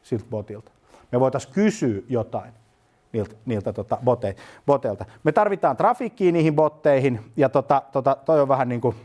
siltä 0.01 0.25
botilta. 0.29 0.71
Me 1.11 1.19
voitaisiin 1.19 1.53
kysyä 1.53 2.01
jotain 2.09 2.53
niiltä, 3.13 3.35
niiltä 3.45 3.73
tota, 3.73 3.97
bote, 4.03 4.35
boteilta. 4.65 5.05
Me 5.23 5.31
tarvitaan 5.31 5.77
trafikkiä 5.77 6.31
niihin 6.31 6.55
botteihin, 6.55 7.31
ja 7.37 7.49
tota, 7.49 7.81
tota, 7.91 8.17
toi 8.25 8.41
on 8.41 8.47
vähän 8.47 8.69
niin 8.69 8.81
kuin 8.81 8.95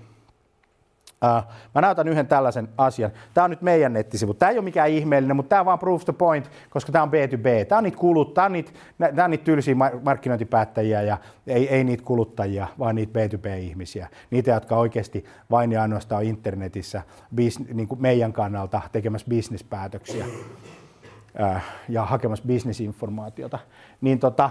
mä 1.74 1.81
näytän 1.81 2.09
yhden 2.09 2.27
tällaisen 2.27 2.69
asian. 2.78 3.11
Tämä 3.35 3.44
on 3.44 3.51
nyt 3.51 3.62
meidän 3.62 3.93
nettisivu. 3.93 4.35
Tämä 4.35 4.51
ei 4.51 4.59
ole 4.59 4.65
mikään 4.65 4.90
ihmeellinen, 4.90 5.36
mutta 5.36 5.49
tämä 5.51 5.65
vaan 5.65 5.78
proves 5.78 6.05
the 6.05 6.12
point, 6.12 6.51
koska 6.70 6.93
tämä 6.93 7.03
on 7.03 7.11
B2B. 7.11 7.65
Tämä 7.69 7.78
on 7.78 7.85
niitä, 7.85 7.99
kulut, 7.99 8.35
tämä 8.35 8.44
on 8.44 8.53
niitä, 8.53 8.73
tämä 8.99 9.24
on 9.24 9.31
niitä 9.31 9.44
tylsiä 9.44 9.74
markkinointipäättäjiä 10.03 11.03
ja 11.03 11.19
ei, 11.47 11.69
ei 11.69 11.85
niitä 11.85 12.05
kuluttajia, 12.05 12.66
vaan 12.78 12.94
niitä 12.94 13.20
B2B-ihmisiä. 13.20 14.09
Niitä, 14.31 14.51
jotka 14.51 14.77
oikeasti 14.77 15.24
vain 15.51 15.73
ja 15.73 15.82
ainoastaan 15.82 16.24
internetissä 16.24 17.03
bis, 17.35 17.61
niin 17.61 17.89
kuin 17.89 18.03
meidän 18.03 18.32
kannalta 18.32 18.81
tekemässä 18.93 19.27
bisnispäätöksiä 19.28 20.24
uh, 20.24 21.61
ja 21.89 22.05
hakemassa 22.05 22.44
bisnesinformaatiota. 22.47 23.59
Niin 24.01 24.19
tota, 24.19 24.51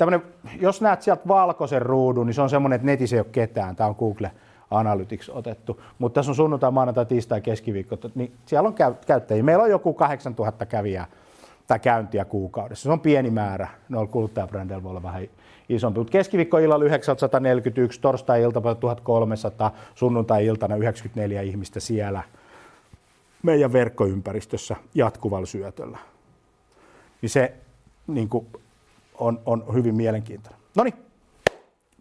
uh, 0.00 0.22
jos 0.60 0.80
näet 0.80 1.02
sieltä 1.02 1.28
valkoisen 1.28 1.82
ruudun, 1.82 2.26
niin 2.26 2.34
se 2.34 2.42
on 2.42 2.50
semmoinen, 2.50 2.76
että 2.76 2.86
netissä 2.86 3.16
ei 3.16 3.20
ole 3.20 3.26
ketään. 3.32 3.76
Tämä 3.76 3.88
on 3.88 3.96
Google 3.98 4.30
Analytics 4.78 5.30
otettu. 5.30 5.82
Mutta 5.98 6.14
tässä 6.14 6.32
on 6.32 6.36
sunnuntai, 6.36 6.70
maanantai, 6.70 7.06
tiistai, 7.06 7.40
keskiviikko, 7.40 7.98
niin 8.14 8.32
siellä 8.46 8.66
on 8.66 8.74
käyttäjiä. 9.06 9.42
Meillä 9.42 9.64
on 9.64 9.70
joku 9.70 9.94
8000 9.94 10.66
kävijää 10.66 11.06
tai 11.66 11.78
käyntiä 11.78 12.24
kuukaudessa. 12.24 12.82
Se 12.82 12.92
on 12.92 13.00
pieni 13.00 13.30
määrä. 13.30 13.68
Noilla 13.88 14.12
kuluttajabrändeillä 14.12 14.82
voi 14.82 14.90
olla 14.90 15.02
vähän 15.02 15.22
isompi. 15.68 16.00
Mutta 16.00 16.10
keskiviikkoillalla 16.10 16.84
941, 16.84 18.00
torstai-iltapäivä 18.00 18.74
1300, 18.74 19.74
sunnuntai-iltana 19.94 20.76
94 20.76 21.42
ihmistä 21.42 21.80
siellä 21.80 22.22
meidän 23.42 23.72
verkkoympäristössä 23.72 24.76
jatkuvalla 24.94 25.46
syötöllä. 25.46 25.98
Niin 27.22 27.30
se 27.30 27.54
niin 28.06 28.28
kuin, 28.28 28.46
on, 29.18 29.40
on 29.46 29.64
hyvin 29.74 29.94
mielenkiintoinen. 29.94 30.60
No 30.76 30.84
niin, 30.84 30.94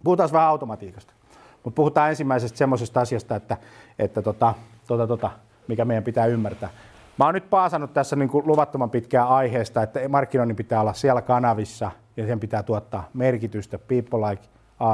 puhutaan 0.04 0.32
vähän 0.32 0.50
automatiikasta. 0.50 1.14
Mutta 1.64 1.76
puhutaan 1.76 2.10
ensimmäisestä 2.10 2.58
semmoisesta 2.58 3.02
asiasta, 3.02 3.36
että, 3.36 3.58
että 4.00 4.22
tota, 4.22 4.54
tota, 4.88 5.08
tota, 5.08 5.32
mikä 5.68 5.86
meidän 5.86 6.04
pitää 6.04 6.26
ymmärtää. 6.26 6.70
Mä 7.18 7.26
oon 7.26 7.34
nyt 7.34 7.50
paasannut 7.50 7.94
tässä 7.94 8.16
niin 8.16 8.30
kuin 8.30 8.48
luvattoman 8.48 8.90
pitkää 8.90 9.28
aiheesta, 9.28 9.84
että 9.84 10.10
markkinoinnin 10.10 10.56
pitää 10.56 10.82
olla 10.82 10.94
siellä 10.94 11.22
kanavissa 11.22 11.92
ja 12.18 12.26
sen 12.26 12.40
pitää 12.40 12.64
tuottaa 12.64 13.10
merkitystä. 13.14 13.80
People 13.80 14.30
like 14.30 14.44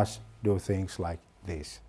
us 0.02 0.22
do 0.46 0.58
things 0.66 1.00
like 1.00 1.24
this. 1.46 1.82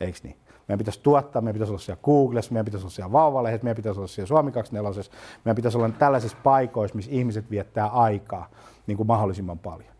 Eikö 0.00 0.18
niin? 0.22 0.36
Meidän 0.68 0.78
pitäisi 0.78 1.00
tuottaa, 1.02 1.42
meidän 1.42 1.54
pitäisi 1.54 1.70
olla 1.70 1.80
siellä 1.80 2.00
Googlessa, 2.04 2.52
meidän 2.52 2.64
pitäisi 2.64 2.84
olla 2.84 2.94
siellä 2.94 3.12
Vauvalehdessä, 3.12 3.64
meidän 3.64 3.76
pitäisi 3.76 4.00
olla 4.00 4.08
siellä 4.08 4.26
Suomi 4.26 4.52
24, 4.52 5.02
meidän 5.44 5.56
pitäisi 5.56 5.78
olla 5.78 5.88
tällaisissa 5.88 6.38
paikoissa, 6.42 6.96
missä 6.96 7.10
ihmiset 7.10 7.50
viettää 7.50 7.86
aikaa 7.86 8.50
niin 8.86 8.96
kuin 8.96 9.06
mahdollisimman 9.06 9.58
paljon. 9.58 9.97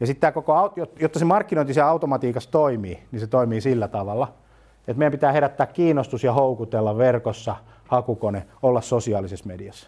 Ja 0.00 0.06
sitten 0.06 0.20
tämä 0.20 0.32
koko, 0.32 0.74
jotta 1.00 1.18
se 1.18 1.24
markkinointi 1.24 1.74
siellä 1.74 1.90
automatiikassa 1.90 2.50
toimii, 2.50 3.02
niin 3.12 3.20
se 3.20 3.26
toimii 3.26 3.60
sillä 3.60 3.88
tavalla, 3.88 4.34
että 4.78 4.98
meidän 4.98 5.12
pitää 5.12 5.32
herättää 5.32 5.66
kiinnostus 5.66 6.24
ja 6.24 6.32
houkutella 6.32 6.98
verkossa 6.98 7.56
hakukone, 7.88 8.46
olla 8.62 8.80
sosiaalisessa 8.80 9.46
mediassa. 9.46 9.86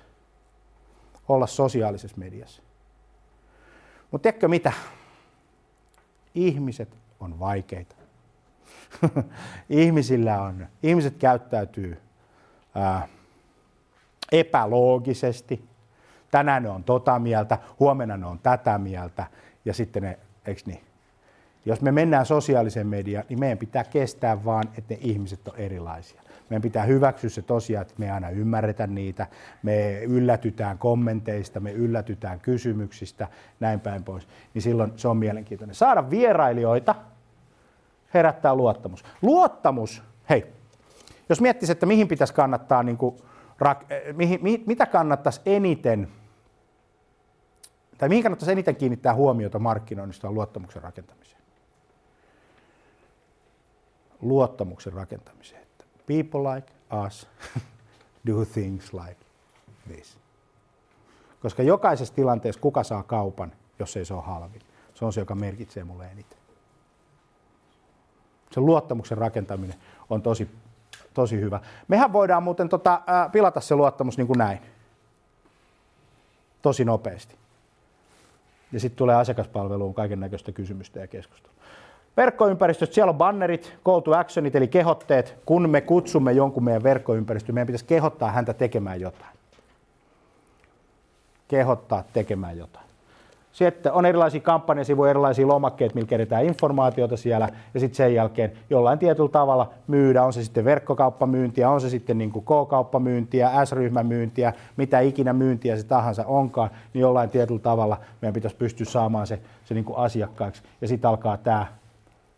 Olla 1.28 1.46
sosiaalisessa 1.46 2.16
mediassa. 2.16 2.62
Mutta 4.10 4.22
tiedätkö 4.22 4.48
mitä? 4.48 4.72
Ihmiset 6.34 6.96
on 7.20 7.40
vaikeita. 7.40 7.94
Ihmisillä 9.68 10.42
on, 10.42 10.66
ihmiset 10.82 11.16
käyttäytyy 11.16 12.00
ää, 12.74 13.08
epäloogisesti. 14.32 15.64
Tänään 16.30 16.62
ne 16.62 16.68
on 16.68 16.84
tota 16.84 17.18
mieltä, 17.18 17.58
huomenna 17.80 18.16
ne 18.16 18.26
on 18.26 18.38
tätä 18.38 18.78
mieltä 18.78 19.26
ja 19.64 19.74
sitten 19.74 20.02
ne, 20.02 20.18
eikö 20.46 20.62
niin, 20.66 20.80
Jos 21.64 21.80
me 21.80 21.92
mennään 21.92 22.26
sosiaaliseen 22.26 22.86
mediaan, 22.86 23.24
niin 23.28 23.40
meidän 23.40 23.58
pitää 23.58 23.84
kestää 23.84 24.44
vaan, 24.44 24.64
että 24.78 24.94
ne 24.94 25.00
ihmiset 25.02 25.48
on 25.48 25.56
erilaisia. 25.56 26.22
Meidän 26.50 26.62
pitää 26.62 26.84
hyväksyä 26.84 27.30
se 27.30 27.42
tosiaan, 27.42 27.82
että 27.82 27.94
me 27.98 28.04
ei 28.04 28.10
aina 28.10 28.30
ymmärretä 28.30 28.86
niitä, 28.86 29.26
me 29.62 30.02
yllätytään 30.02 30.78
kommenteista, 30.78 31.60
me 31.60 31.72
yllätytään 31.72 32.40
kysymyksistä, 32.40 33.28
näin 33.60 33.80
päin 33.80 34.04
pois. 34.04 34.28
Niin 34.54 34.62
silloin 34.62 34.92
se 34.96 35.08
on 35.08 35.16
mielenkiintoinen. 35.16 35.74
Saada 35.74 36.10
vierailijoita 36.10 36.94
herättää 38.14 38.54
luottamus. 38.54 39.04
Luottamus, 39.22 40.02
hei, 40.30 40.46
jos 41.28 41.40
miettisi, 41.40 41.72
että 41.72 41.86
mihin 41.86 42.08
pitäisi 42.08 42.34
kannattaa, 42.34 42.82
niin 42.82 42.96
kuin, 42.96 43.16
mihin, 44.16 44.42
mihin, 44.42 44.62
mitä 44.66 44.86
kannattaisi 44.86 45.40
eniten, 45.46 46.08
tai 48.02 48.08
mihin 48.08 48.22
kannattaisi 48.22 48.52
eniten 48.52 48.76
kiinnittää 48.76 49.14
huomiota 49.14 49.58
markkinoinnista 49.58 50.28
on 50.28 50.34
luottamuksen 50.34 50.82
rakentamiseen. 50.82 51.42
Luottamuksen 54.20 54.92
rakentamiseen. 54.92 55.66
People 56.06 56.54
like 56.54 56.72
us 57.06 57.28
do 58.26 58.44
things 58.44 58.92
like 58.92 59.16
this. 59.86 60.18
Koska 61.42 61.62
jokaisessa 61.62 62.14
tilanteessa 62.14 62.60
kuka 62.60 62.82
saa 62.82 63.02
kaupan, 63.02 63.52
jos 63.78 63.96
ei 63.96 64.04
se 64.04 64.14
ole 64.14 64.22
halvin. 64.22 64.62
Se 64.94 65.04
on 65.04 65.12
se, 65.12 65.20
joka 65.20 65.34
merkitsee 65.34 65.84
mulle 65.84 66.06
eniten. 66.06 66.38
Se 68.50 68.60
luottamuksen 68.60 69.18
rakentaminen 69.18 69.76
on 70.10 70.22
tosi, 70.22 70.50
tosi 71.14 71.40
hyvä. 71.40 71.60
Mehän 71.88 72.12
voidaan 72.12 72.42
muuten 72.42 72.68
tota, 72.68 73.02
ää, 73.06 73.28
pilata 73.28 73.60
se 73.60 73.74
luottamus 73.74 74.18
niin 74.18 74.26
kuin 74.26 74.38
näin. 74.38 74.58
Tosi 76.62 76.84
nopeasti. 76.84 77.41
Ja 78.72 78.80
sitten 78.80 78.98
tulee 78.98 79.16
asiakaspalveluun 79.16 79.94
kaiken 79.94 80.20
näköistä 80.20 80.52
kysymystä 80.52 81.00
ja 81.00 81.06
keskustelua. 81.06 81.56
Verkkoympäristöstä 82.16 82.94
siellä 82.94 83.10
on 83.10 83.16
bannerit, 83.16 83.74
call 83.84 84.00
to 84.00 84.18
actionit 84.18 84.56
eli 84.56 84.68
kehotteet. 84.68 85.36
Kun 85.46 85.70
me 85.70 85.80
kutsumme 85.80 86.32
jonkun 86.32 86.64
meidän 86.64 86.82
verkkoympäristöön, 86.82 87.54
meidän 87.54 87.66
pitäisi 87.66 87.84
kehottaa 87.84 88.30
häntä 88.30 88.54
tekemään 88.54 89.00
jotain. 89.00 89.36
Kehottaa 91.48 92.04
tekemään 92.12 92.58
jotain. 92.58 92.81
Sitten 93.52 93.92
on 93.92 94.06
erilaisia 94.06 94.40
kampanjasivuja, 94.40 95.10
erilaisia 95.10 95.48
lomakkeita, 95.48 95.94
millä 95.94 96.08
kerätään 96.08 96.44
informaatiota 96.44 97.16
siellä, 97.16 97.48
ja 97.74 97.80
sitten 97.80 97.96
sen 97.96 98.14
jälkeen 98.14 98.52
jollain 98.70 98.98
tietyllä 98.98 99.28
tavalla 99.28 99.70
myydä, 99.86 100.22
on 100.22 100.32
se 100.32 100.44
sitten 100.44 100.64
verkkokauppamyyntiä, 100.64 101.70
on 101.70 101.80
se 101.80 101.90
sitten 101.90 102.18
niin 102.18 102.30
kuin 102.30 102.44
K-kauppamyyntiä, 102.44 103.64
S-ryhmämyyntiä, 103.64 104.52
mitä 104.76 105.00
ikinä 105.00 105.32
myyntiä 105.32 105.76
se 105.76 105.84
tahansa 105.84 106.24
onkaan, 106.26 106.70
niin 106.94 107.00
jollain 107.00 107.30
tietyllä 107.30 107.60
tavalla 107.60 108.00
meidän 108.22 108.34
pitäisi 108.34 108.56
pystyä 108.56 108.86
saamaan 108.86 109.26
se, 109.26 109.38
se 109.64 109.74
niin 109.74 109.84
kuin 109.84 109.98
asiakkaaksi. 109.98 110.62
Ja 110.80 110.88
sitten 110.88 111.08
alkaa 111.08 111.36
tämä 111.36 111.66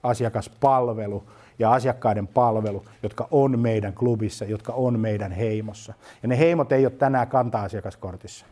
asiakaspalvelu 0.02 1.22
ja 1.58 1.72
asiakkaiden 1.72 2.26
palvelu, 2.26 2.84
jotka 3.02 3.28
on 3.30 3.58
meidän 3.58 3.92
klubissa, 3.92 4.44
jotka 4.44 4.72
on 4.72 5.00
meidän 5.00 5.32
heimossa. 5.32 5.94
Ja 6.22 6.28
ne 6.28 6.38
heimot 6.38 6.72
ei 6.72 6.86
ole 6.86 6.92
tänään 6.92 7.28
kanta-asiakaskortissa. 7.28 8.46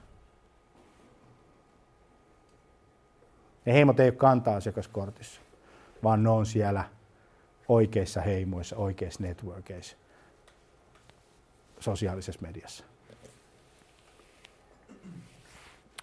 Ne 3.65 3.73
heimot 3.73 4.01
ei 4.01 4.09
ole 4.09 4.17
kanta-asiakaskortissa, 4.17 5.41
vaan 6.03 6.23
ne 6.23 6.29
on 6.29 6.47
siellä 6.47 6.85
oikeissa 7.69 8.21
heimoissa, 8.21 8.77
oikeissa 8.77 9.23
networkeissa, 9.23 9.97
sosiaalisessa 11.81 12.41
mediassa. 12.43 12.85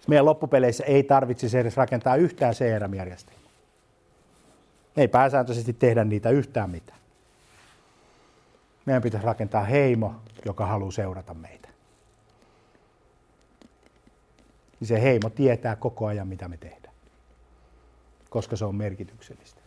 Meidän 0.06 0.24
loppupeleissä 0.24 0.84
ei 0.84 1.02
tarvitsisi 1.02 1.58
edes 1.58 1.76
rakentaa 1.76 2.16
yhtään 2.16 2.54
CRM-järjestelmää. 2.54 3.50
Ei 4.96 5.08
pääsääntöisesti 5.08 5.72
tehdä 5.72 6.04
niitä 6.04 6.30
yhtään 6.30 6.70
mitään. 6.70 6.98
Meidän 8.86 9.02
pitäisi 9.02 9.26
rakentaa 9.26 9.64
heimo, 9.64 10.14
joka 10.44 10.66
haluaa 10.66 10.90
seurata 10.90 11.34
meitä. 11.34 11.68
Niin 14.80 14.88
se 14.88 15.02
heimo 15.02 15.30
tietää 15.30 15.76
koko 15.76 16.06
ajan, 16.06 16.28
mitä 16.28 16.48
me 16.48 16.56
tehdään, 16.56 16.79
koska 18.30 18.56
se 18.56 18.64
on 18.64 18.74
merkityksellistä. 18.74 19.60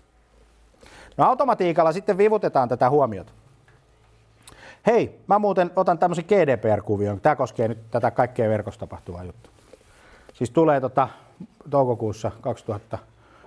No 1.17 1.25
automatiikalla 1.25 1.91
sitten 1.91 2.17
vivutetaan 2.17 2.69
tätä 2.69 2.89
huomiota. 2.89 3.31
Hei, 4.85 5.19
mä 5.27 5.39
muuten 5.39 5.71
otan 5.75 5.99
tämmöisen 5.99 6.25
GDPR-kuvion. 6.25 7.21
Tämä 7.21 7.35
koskee 7.35 7.67
nyt 7.67 7.91
tätä 7.91 8.11
kaikkea 8.11 8.49
verkossa 8.49 8.79
tapahtuvaa 8.79 9.23
juttua. 9.23 9.53
Siis 10.33 10.49
tulee 10.49 10.81
tota, 10.81 11.09
toukokuussa 11.69 12.31
2000 12.41 12.97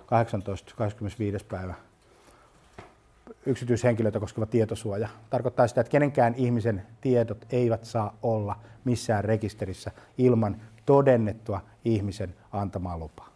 18. 0.06 0.74
25. 0.76 1.44
päivä 1.44 1.74
yksityishenkilöitä 3.46 4.20
koskeva 4.20 4.46
tietosuoja. 4.46 5.08
Tarkoittaa 5.30 5.66
sitä, 5.66 5.80
että 5.80 5.90
kenenkään 5.90 6.34
ihmisen 6.34 6.82
tiedot 7.00 7.46
eivät 7.50 7.84
saa 7.84 8.16
olla 8.22 8.56
missään 8.84 9.24
rekisterissä 9.24 9.90
ilman 10.18 10.56
todennettua 10.86 11.60
ihmisen 11.84 12.34
antamaa 12.52 12.98
lupaa. 12.98 13.35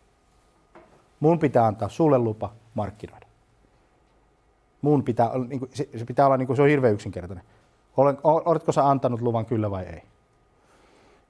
Mun 1.21 1.39
pitää 1.39 1.67
antaa 1.67 1.89
sulle 1.89 2.19
lupa 2.19 2.53
markkinoida. 2.75 3.27
Mun 4.83 5.05
pitää, 5.05 5.31
niin 5.49 5.61
se, 5.73 5.89
se 5.97 6.05
pitää 6.05 6.27
olla, 6.27 6.37
niin 6.37 6.47
kuin, 6.47 6.57
se 6.57 6.63
on 6.63 6.69
hirveän 6.69 6.95
yksinkertainen. 6.95 7.45
Olen, 7.97 8.19
oletko 8.25 8.73
sä 8.73 8.89
antanut 8.89 9.21
luvan 9.21 9.47
kyllä 9.47 9.71
vai 9.71 9.85
ei? 9.85 10.03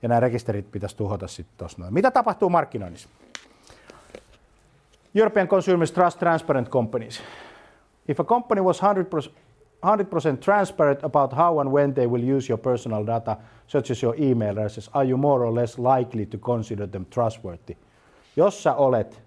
Ja 0.03 0.09
nämä 0.09 0.21
rekisterit 0.21 0.71
pitäisi 0.71 0.97
tuhota 0.97 1.29
sitten 1.29 1.59
tuossa 1.59 1.79
noin. 1.79 1.95
Mitä 1.95 2.11
tapahtuu 2.11 2.51
markkinoinnissa? 2.51 3.09
European 5.15 5.49
consumers 5.49 5.93
trust 5.93 6.19
transparent 6.19 6.69
companies. 6.69 7.23
If 8.09 8.21
a 8.21 8.25
company 8.25 8.63
was 8.63 8.81
100%, 8.83 9.31
100% 9.87 10.37
transparent 10.37 11.05
about 11.05 11.33
how 11.33 11.59
and 11.59 11.71
when 11.71 11.95
they 11.95 12.07
will 12.07 12.37
use 12.37 12.53
your 12.53 12.59
personal 12.59 13.07
data, 13.07 13.37
such 13.67 13.91
as 13.91 14.03
your 14.03 14.15
email 14.19 14.51
addresses, 14.51 14.91
are 14.93 15.09
you 15.09 15.17
more 15.17 15.45
or 15.45 15.55
less 15.55 15.79
likely 15.79 16.27
to 16.27 16.39
consider 16.39 16.89
them 16.89 17.05
trustworthy? 17.05 17.77
Jos 18.37 18.63
sä 18.63 18.75
olet, 18.75 19.23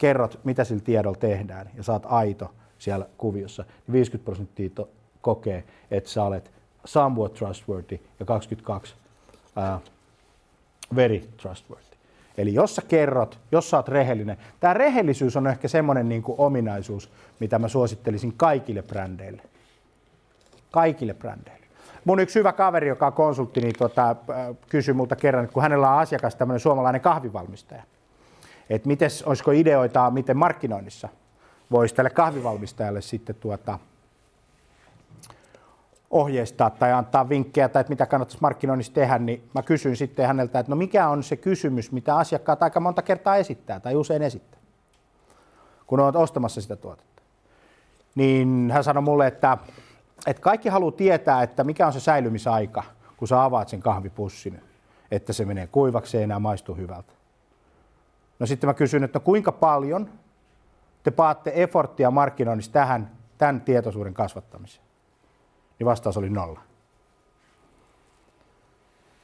kerrot, 0.00 0.40
mitä 0.44 0.64
sillä 0.64 0.82
tiedolla 0.82 1.18
tehdään, 1.18 1.70
ja 1.76 1.82
saat 1.82 2.02
aito 2.06 2.54
siellä 2.78 3.06
kuviossa, 3.18 3.62
niin 3.86 3.92
50 3.92 4.24
prosenttia 4.24 4.70
to- 4.74 4.88
kokee, 5.20 5.64
että 5.90 6.10
sä 6.10 6.24
olet 6.24 6.50
somewhat 6.84 7.34
trustworthy, 7.34 8.00
ja 8.20 8.26
22 8.26 8.94
uh, 9.56 9.82
very 10.96 11.18
trustworthy. 11.42 11.96
Eli 12.38 12.54
jos 12.54 12.76
sä 12.76 12.82
kerrot, 12.88 13.38
jos 13.52 13.70
sä 13.70 13.76
oot 13.76 13.88
rehellinen, 13.88 14.36
tämä 14.60 14.74
rehellisyys 14.74 15.36
on 15.36 15.46
ehkä 15.46 15.68
semmoinen 15.68 16.08
niin 16.08 16.22
kuin 16.22 16.40
ominaisuus, 16.40 17.10
mitä 17.40 17.58
mä 17.58 17.68
suosittelisin 17.68 18.34
kaikille 18.36 18.82
brändeille. 18.82 19.42
Kaikille 20.70 21.14
brändeille. 21.14 21.66
Mun 22.04 22.20
yksi 22.20 22.38
hyvä 22.38 22.52
kaveri, 22.52 22.88
joka 22.88 23.06
on 23.06 23.12
konsultti, 23.12 23.60
niin 23.60 23.74
tuota, 23.78 24.16
kysyi 24.68 24.94
multa 24.94 25.16
kerran, 25.16 25.44
että 25.44 25.54
kun 25.54 25.62
hänellä 25.62 25.90
on 25.90 25.98
asiakas 25.98 26.34
tämmöinen 26.34 26.60
suomalainen 26.60 27.00
kahvivalmistaja, 27.00 27.82
että 28.70 28.88
mites, 28.88 29.22
olisiko 29.22 29.50
ideoita, 29.50 30.10
miten 30.10 30.36
markkinoinnissa 30.36 31.08
voisi 31.70 31.94
tälle 31.94 32.10
kahvivalmistajalle 32.10 33.00
sitten 33.00 33.34
tuota, 33.34 33.78
ohjeistaa 36.10 36.70
tai 36.70 36.92
antaa 36.92 37.28
vinkkejä 37.28 37.68
tai 37.68 37.80
että 37.80 37.90
mitä 37.90 38.06
kannattaisi 38.06 38.40
markkinoinnissa 38.40 38.92
tehdä, 38.92 39.18
niin 39.18 39.50
mä 39.54 39.62
kysyin 39.62 39.96
sitten 39.96 40.26
häneltä, 40.26 40.58
että 40.58 40.72
no 40.72 40.76
mikä 40.76 41.08
on 41.08 41.22
se 41.22 41.36
kysymys, 41.36 41.92
mitä 41.92 42.16
asiakkaat 42.16 42.62
aika 42.62 42.80
monta 42.80 43.02
kertaa 43.02 43.36
esittää 43.36 43.80
tai 43.80 43.96
usein 43.96 44.22
esittää, 44.22 44.60
kun 45.86 46.00
olet 46.00 46.16
ostamassa 46.16 46.60
sitä 46.60 46.76
tuotetta. 46.76 47.22
Niin 48.14 48.70
hän 48.72 48.84
sanoi 48.84 49.02
mulle, 49.02 49.26
että, 49.26 49.58
että 50.26 50.42
kaikki 50.42 50.68
haluaa 50.68 50.92
tietää, 50.92 51.42
että 51.42 51.64
mikä 51.64 51.86
on 51.86 51.92
se 51.92 52.00
säilymisaika, 52.00 52.82
kun 53.16 53.28
sä 53.28 53.44
avaat 53.44 53.68
sen 53.68 53.80
kahvipussin, 53.80 54.60
että 55.10 55.32
se 55.32 55.44
menee 55.44 55.66
kuivaksi, 55.66 56.16
ei 56.16 56.22
enää 56.22 56.38
maistu 56.38 56.74
hyvältä. 56.74 57.19
No 58.40 58.46
sitten 58.46 58.68
mä 58.68 58.74
kysyin, 58.74 59.04
että 59.04 59.20
kuinka 59.20 59.52
paljon 59.52 60.10
te 61.02 61.10
paatte 61.10 61.52
efforttia 61.54 62.10
markkinoinnissa 62.10 62.72
tähän, 62.72 63.10
tämän 63.38 63.60
tietoisuuden 63.60 64.14
kasvattamiseen 64.14 64.90
niin 65.80 65.86
vastaus 65.86 66.16
oli 66.16 66.30
nolla. 66.30 66.60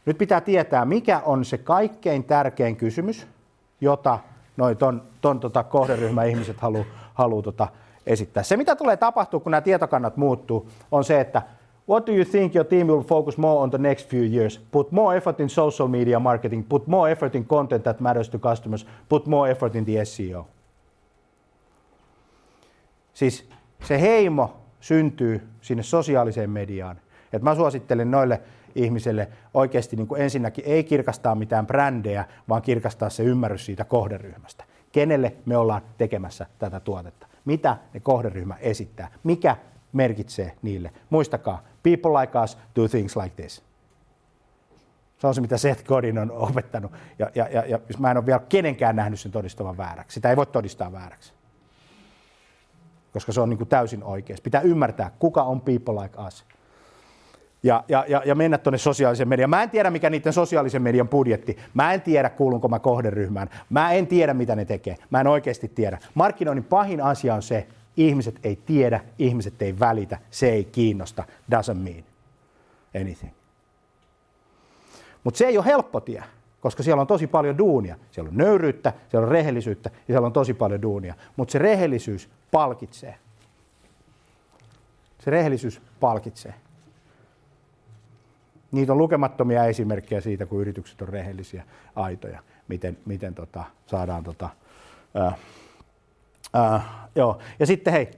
Nyt 0.06 0.18
pitää 0.18 0.40
tietää, 0.40 0.84
mikä 0.84 1.20
on 1.24 1.44
se 1.44 1.58
kaikkein 1.58 2.24
tärkein 2.24 2.76
kysymys, 2.76 3.26
jota 3.80 4.18
noin 4.56 4.76
ton, 4.76 5.02
ton 5.20 5.40
tota 5.40 5.62
kohderyhmän 5.62 6.28
ihmiset 6.28 6.60
haluaa 6.60 6.84
haluu 7.14 7.42
tota 7.42 7.68
esittää. 8.06 8.42
Se, 8.42 8.56
mitä 8.56 8.76
tulee 8.76 8.96
tapahtua, 8.96 9.40
kun 9.40 9.50
nämä 9.50 9.60
tietokannat 9.60 10.16
muuttuu, 10.16 10.68
on 10.92 11.04
se, 11.04 11.20
että 11.20 11.42
What 11.88 12.06
do 12.06 12.12
you 12.12 12.24
think 12.24 12.54
your 12.54 12.66
team 12.66 12.86
will 12.86 13.02
focus 13.02 13.38
more 13.38 13.62
on 13.62 13.70
the 13.70 13.78
next 13.78 14.08
few 14.08 14.22
years? 14.22 14.60
Put 14.70 14.92
more 14.92 15.16
effort 15.16 15.40
in 15.40 15.50
social 15.50 15.88
media 15.88 16.18
marketing, 16.18 16.64
put 16.68 16.86
more 16.86 17.10
effort 17.12 17.34
in 17.34 17.44
content 17.44 17.82
that 17.82 18.00
matters 18.00 18.28
to 18.28 18.38
customers, 18.38 18.86
put 19.08 19.26
more 19.26 19.50
effort 19.50 19.76
in 19.76 19.84
the 19.84 20.04
SEO. 20.04 20.46
Siis 23.14 23.48
se 23.84 24.00
heimo 24.00 24.56
syntyy 24.80 25.48
sinne 25.60 25.82
sosiaaliseen 25.82 26.50
mediaan. 26.50 26.96
Et 27.32 27.42
mä 27.42 27.54
suosittelen 27.54 28.10
noille 28.10 28.40
ihmisille 28.74 29.28
oikeasti 29.54 29.96
niin 29.96 30.06
kuin 30.06 30.22
ensinnäkin 30.22 30.64
ei 30.66 30.84
kirkastaa 30.84 31.34
mitään 31.34 31.66
brändejä, 31.66 32.24
vaan 32.48 32.62
kirkastaa 32.62 33.10
se 33.10 33.22
ymmärrys 33.22 33.66
siitä 33.66 33.84
kohderyhmästä. 33.84 34.64
kenelle 34.92 35.32
me 35.46 35.56
ollaan 35.56 35.82
tekemässä 35.98 36.46
tätä 36.58 36.80
tuotetta, 36.80 37.26
mitä 37.44 37.76
ne 37.94 38.00
kohderyhmä 38.00 38.56
esittää, 38.60 39.08
mikä 39.24 39.56
merkitsee 39.92 40.52
niille. 40.62 40.90
Muistakaa, 41.10 41.62
people 41.86 42.20
like 42.20 42.38
us 42.38 42.58
do 42.76 42.88
things 42.88 43.16
like 43.16 43.42
this. 43.42 43.62
Se 45.18 45.26
on 45.26 45.34
se, 45.34 45.40
mitä 45.40 45.58
Seth 45.58 45.84
Godin 45.84 46.18
on 46.18 46.30
opettanut. 46.30 46.92
Ja, 47.18 47.30
ja, 47.34 47.48
ja, 47.48 47.62
ja 47.66 47.78
mä 47.98 48.10
en 48.10 48.16
ole 48.16 48.26
vielä 48.26 48.40
kenenkään 48.48 48.96
nähnyt 48.96 49.20
sen 49.20 49.32
todistavan 49.32 49.76
vääräksi. 49.76 50.14
Sitä 50.14 50.30
ei 50.30 50.36
voi 50.36 50.46
todistaa 50.46 50.92
vääräksi. 50.92 51.32
Koska 53.12 53.32
se 53.32 53.40
on 53.40 53.48
niin 53.48 53.58
kuin 53.58 53.68
täysin 53.68 54.04
oikein. 54.04 54.38
Pitää 54.42 54.60
ymmärtää, 54.60 55.10
kuka 55.18 55.42
on 55.42 55.60
people 55.60 56.02
like 56.02 56.20
us. 56.26 56.44
Ja, 57.62 57.84
ja, 57.88 58.04
ja, 58.08 58.22
ja 58.24 58.34
mennä 58.34 58.58
tuonne 58.58 58.78
sosiaalisen 58.78 59.28
median. 59.28 59.50
Mä 59.50 59.62
en 59.62 59.70
tiedä, 59.70 59.90
mikä 59.90 60.10
niiden 60.10 60.32
sosiaalisen 60.32 60.82
median 60.82 61.08
budjetti. 61.08 61.56
Mä 61.74 61.92
en 61.92 62.00
tiedä, 62.00 62.30
kuulunko 62.30 62.68
mä 62.68 62.78
kohderyhmään. 62.78 63.48
Mä 63.70 63.92
en 63.92 64.06
tiedä, 64.06 64.34
mitä 64.34 64.56
ne 64.56 64.64
tekee. 64.64 64.96
Mä 65.10 65.20
en 65.20 65.26
oikeasti 65.26 65.68
tiedä. 65.68 65.98
Markkinoinnin 66.14 66.64
pahin 66.64 67.00
asia 67.00 67.34
on 67.34 67.42
se, 67.42 67.66
ihmiset 67.96 68.40
ei 68.42 68.56
tiedä, 68.56 69.00
ihmiset 69.18 69.62
ei 69.62 69.78
välitä, 69.78 70.18
se 70.30 70.50
ei 70.50 70.64
kiinnosta, 70.64 71.24
doesn't 71.54 71.74
mean 71.74 72.04
anything. 73.00 73.32
Mutta 75.24 75.38
se 75.38 75.46
ei 75.46 75.58
ole 75.58 75.66
helppo 75.66 76.00
tie, 76.00 76.22
koska 76.60 76.82
siellä 76.82 77.00
on 77.00 77.06
tosi 77.06 77.26
paljon 77.26 77.58
duunia. 77.58 77.96
Siellä 78.10 78.28
on 78.28 78.36
nöyryyttä, 78.36 78.92
siellä 79.08 79.26
on 79.26 79.32
rehellisyyttä 79.32 79.90
ja 79.94 80.12
siellä 80.12 80.26
on 80.26 80.32
tosi 80.32 80.54
paljon 80.54 80.82
duunia. 80.82 81.14
Mutta 81.36 81.52
se 81.52 81.58
rehellisyys 81.58 82.28
palkitsee. 82.50 83.18
Se 85.24 85.30
rehellisyys 85.30 85.80
palkitsee. 86.00 86.54
Niitä 88.72 88.92
on 88.92 88.98
lukemattomia 88.98 89.64
esimerkkejä 89.64 90.20
siitä, 90.20 90.46
kun 90.46 90.60
yritykset 90.60 91.02
on 91.02 91.08
rehellisiä, 91.08 91.64
aitoja, 91.96 92.42
miten, 92.68 92.98
miten 93.06 93.34
tota, 93.34 93.64
saadaan 93.86 94.24
tota, 94.24 94.48
ää, 95.14 95.36
ää, 96.56 97.08
joo. 97.14 97.38
Ja 97.58 97.66
sitten 97.66 97.92
hei, 97.92 98.10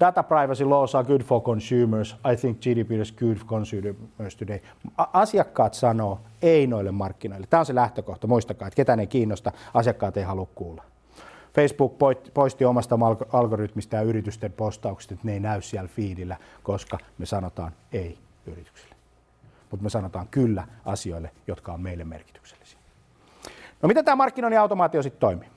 Data 0.00 0.22
privacy 0.22 0.64
laws 0.64 0.94
are 0.94 1.06
good 1.06 1.22
for 1.22 1.40
consumers. 1.40 2.16
I 2.32 2.36
think 2.36 2.60
GDPR 2.60 3.00
is 3.00 3.12
good 3.12 3.36
for 3.36 3.46
consumers 3.46 4.36
today. 4.38 4.60
Asiakkaat 4.96 5.74
sanoo 5.74 6.20
ei 6.42 6.66
noille 6.66 6.90
markkinoille. 6.90 7.46
Tämä 7.46 7.60
on 7.60 7.66
se 7.66 7.74
lähtökohta. 7.74 8.26
Muistakaa, 8.26 8.68
että 8.68 8.76
ketään 8.76 9.00
ei 9.00 9.06
kiinnosta, 9.06 9.52
asiakkaat 9.74 10.16
ei 10.16 10.22
halua 10.22 10.48
kuulla. 10.54 10.84
Facebook 11.54 11.98
poisti 12.34 12.64
omasta 12.64 12.98
algoritmista 13.32 13.96
ja 13.96 14.02
yritysten 14.02 14.52
postauksista, 14.52 15.14
että 15.14 15.26
ne 15.26 15.32
ei 15.32 15.40
näy 15.40 15.62
siellä 15.62 15.88
feedillä, 15.88 16.36
koska 16.62 16.98
me 17.18 17.26
sanotaan 17.26 17.72
ei 17.92 18.18
yrityksille. 18.46 18.94
Mutta 19.70 19.84
me 19.84 19.90
sanotaan 19.90 20.28
kyllä 20.28 20.68
asioille, 20.84 21.30
jotka 21.46 21.72
on 21.72 21.80
meille 21.80 22.04
merkityksellisiä. 22.04 22.78
No 23.82 23.86
miten 23.86 24.04
tämä 24.04 24.16
markkinoinnin 24.16 24.60
automaatio 24.60 25.02
sitten 25.02 25.20
toimii? 25.20 25.53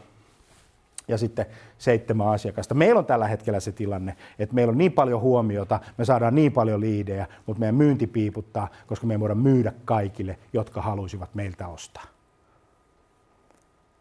ja 1.07 1.17
sitten 1.17 1.45
seitsemän 1.77 2.27
asiakasta. 2.27 2.75
Meillä 2.75 2.99
on 2.99 3.05
tällä 3.05 3.27
hetkellä 3.27 3.59
se 3.59 3.71
tilanne, 3.71 4.15
että 4.39 4.55
meillä 4.55 4.71
on 4.71 4.77
niin 4.77 4.91
paljon 4.91 5.21
huomiota, 5.21 5.79
me 5.97 6.05
saadaan 6.05 6.35
niin 6.35 6.51
paljon 6.51 6.81
liidejä, 6.81 7.27
mutta 7.45 7.59
meidän 7.59 7.75
myynti 7.75 8.07
piiputtaa, 8.07 8.67
koska 8.87 9.07
me 9.07 9.13
ei 9.13 9.19
voida 9.19 9.35
myydä 9.35 9.73
kaikille, 9.85 10.37
jotka 10.53 10.81
haluaisivat 10.81 11.35
meiltä 11.35 11.67
ostaa. 11.67 12.03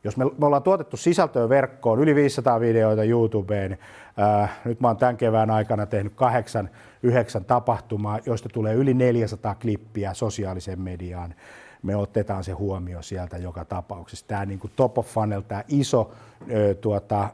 Jos 0.04 0.16
me, 0.16 0.24
me 0.24 0.46
ollaan 0.46 0.62
tuotettu 0.62 0.96
sisältöä 0.96 1.48
verkkoon, 1.48 1.98
yli 1.98 2.14
500 2.14 2.60
videoita 2.60 3.04
YouTubeen, 3.04 3.78
ää, 4.16 4.48
nyt 4.64 4.80
mä 4.80 4.88
oon 4.88 4.96
tämän 4.96 5.16
kevään 5.16 5.50
aikana 5.50 5.86
tehnyt 5.86 6.12
kahdeksan, 6.16 6.70
yhdeksän 7.02 7.44
tapahtumaa, 7.44 8.18
joista 8.26 8.48
tulee 8.48 8.74
yli 8.74 8.94
400 8.94 9.54
klippiä 9.54 10.14
sosiaaliseen 10.14 10.80
mediaan 10.80 11.34
me 11.82 11.96
otetaan 11.96 12.44
se 12.44 12.52
huomio 12.52 13.02
sieltä 13.02 13.38
joka 13.38 13.64
tapauksessa. 13.64 14.26
Tämä 14.28 14.46
niin 14.46 14.58
kuin 14.58 14.72
top 14.76 14.98
of 14.98 15.06
funnel, 15.06 15.40
tämä 15.40 15.64
iso 15.68 16.12
tuota, 16.80 17.28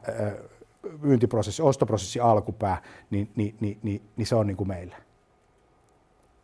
myyntiprosessi, 1.01 1.63
ostoprosessi 1.63 2.21
alkupää, 2.21 2.83
niin, 3.11 3.31
niin, 3.37 3.57
niin, 3.61 3.79
niin, 3.83 4.03
niin 4.17 4.27
se 4.27 4.35
on 4.35 4.47
niin 4.47 4.57
kuin 4.57 4.69
meillä. 4.69 4.97